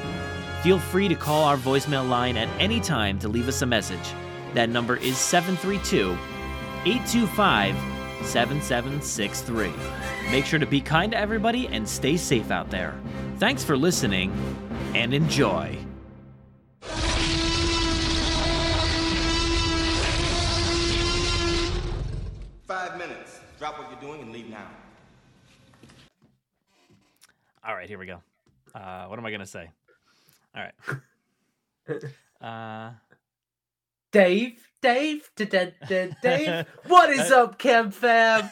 Feel 0.62 0.80
free 0.80 1.08
to 1.08 1.16
call 1.16 1.44
our 1.44 1.58
voicemail 1.58 2.08
line 2.08 2.38
at 2.38 2.50
any 2.60 2.80
time 2.80 3.20
to 3.20 3.30
leave 3.30 3.48
us 3.48 3.62
a 3.62 3.66
message. 3.66 4.14
That 4.54 4.70
number 4.70 4.98
is 4.98 5.18
732 5.18 6.18
825 6.86 7.76
7763. 8.26 9.72
Make 10.32 10.46
sure 10.46 10.60
to 10.60 10.66
be 10.66 10.82
kind 10.82 11.12
to 11.12 11.18
everybody 11.18 11.68
and 11.68 11.88
stay 11.88 12.18
safe 12.18 12.52
out 12.52 12.70
there. 12.70 12.96
Thanks 13.38 13.64
for 13.64 13.78
listening 13.78 14.34
and 14.96 15.14
enjoy. 15.14 15.78
Five 22.68 22.98
minutes. 22.98 23.40
Drop 23.60 23.78
what 23.78 23.90
you're 23.92 24.00
doing 24.00 24.22
and 24.22 24.32
leave 24.32 24.50
now. 24.50 24.68
All 27.64 27.76
right, 27.76 27.88
here 27.88 28.00
we 28.00 28.08
go. 28.08 28.22
Uh, 28.74 29.06
what 29.06 29.20
am 29.20 29.26
I 29.26 29.30
going 29.30 29.42
to 29.42 29.46
say? 29.46 29.70
All 30.56 30.64
right. 30.64 32.00
Uh, 32.42 32.92
Dave, 34.12 34.68
Dave, 34.82 35.30
Dave, 35.36 35.74
Dave. 36.22 36.66
what 36.88 37.10
is 37.10 37.32
up, 37.32 37.58
Chem 37.58 37.92
Fam? 37.92 38.52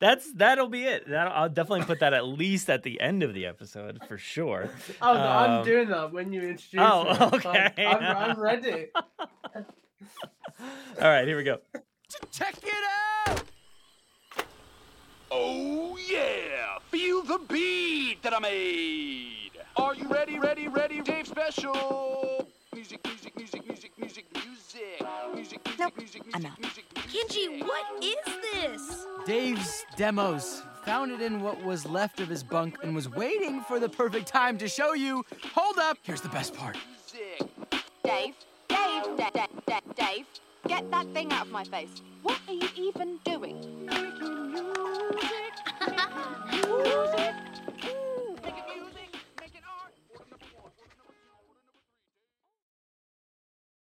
That's 0.00 0.30
that'll 0.34 0.68
be 0.68 0.84
it. 0.84 1.08
That'll, 1.08 1.32
I'll 1.32 1.48
definitely 1.48 1.86
put 1.86 2.00
that 2.00 2.12
at 2.12 2.26
least 2.26 2.68
at 2.68 2.82
the 2.82 3.00
end 3.00 3.22
of 3.22 3.32
the 3.32 3.46
episode 3.46 4.00
for 4.06 4.18
sure. 4.18 4.68
Oh, 5.00 5.12
um, 5.12 5.18
I'm 5.18 5.64
doing 5.64 5.88
that 5.88 6.12
when 6.12 6.32
you 6.32 6.42
introduce. 6.42 6.80
Oh, 6.80 7.04
me. 7.04 7.38
okay. 7.38 7.72
I'm, 7.78 7.98
I'm, 7.98 8.30
I'm 8.30 8.40
ready. 8.40 8.88
All 11.00 11.08
right, 11.08 11.26
here 11.26 11.36
we 11.36 11.44
go. 11.44 11.58
Check 12.30 12.56
it 12.62 13.28
out! 13.28 13.42
Oh 15.30 15.98
yeah! 16.10 16.78
Feel 16.90 17.22
the 17.22 17.40
beat 17.48 18.22
that 18.22 18.34
I 18.34 18.38
made! 18.38 19.50
Are 19.76 19.94
you 19.94 20.08
ready, 20.08 20.38
ready, 20.38 20.68
ready? 20.68 21.00
Dave 21.00 21.26
Special! 21.26 22.48
Music, 22.72 23.04
music, 23.04 23.36
music, 23.36 23.66
music, 23.66 23.92
music, 23.98 24.24
music. 24.34 24.54
Music, 25.34 25.60
music, 25.66 25.78
nope. 25.78 25.92
music, 25.96 26.22
music, 26.24 26.50
out. 26.50 26.60
music, 26.60 26.84
music. 26.94 27.28
Kenji, 27.28 27.62
what 27.62 28.04
is 28.04 28.16
this? 28.52 29.06
Dave's 29.26 29.84
demos. 29.96 30.62
Found 30.84 31.12
it 31.12 31.20
in 31.20 31.40
what 31.40 31.62
was 31.64 31.86
left 31.86 32.20
of 32.20 32.28
his 32.28 32.42
bunk 32.42 32.76
and 32.82 32.94
was 32.94 33.08
waiting 33.08 33.62
for 33.62 33.80
the 33.80 33.88
perfect 33.88 34.26
time 34.26 34.58
to 34.58 34.68
show 34.68 34.94
you. 34.94 35.24
Hold 35.54 35.78
up! 35.78 35.98
Here's 36.02 36.20
the 36.20 36.28
best 36.28 36.54
part. 36.54 36.76
Dave, 38.04 38.34
Dave, 38.74 39.16
Dave, 39.16 39.32
Dave, 39.66 39.94
Dave, 39.96 40.26
get 40.66 40.90
that 40.90 41.06
thing 41.14 41.32
out 41.32 41.46
of 41.46 41.52
my 41.52 41.64
face. 41.64 41.90
What 42.22 42.40
are 42.48 42.54
you 42.54 42.68
even 42.76 43.18
doing? 43.24 43.86
Making 43.86 44.52
music. 44.52 45.54
Making 46.50 46.82
music. 46.82 47.33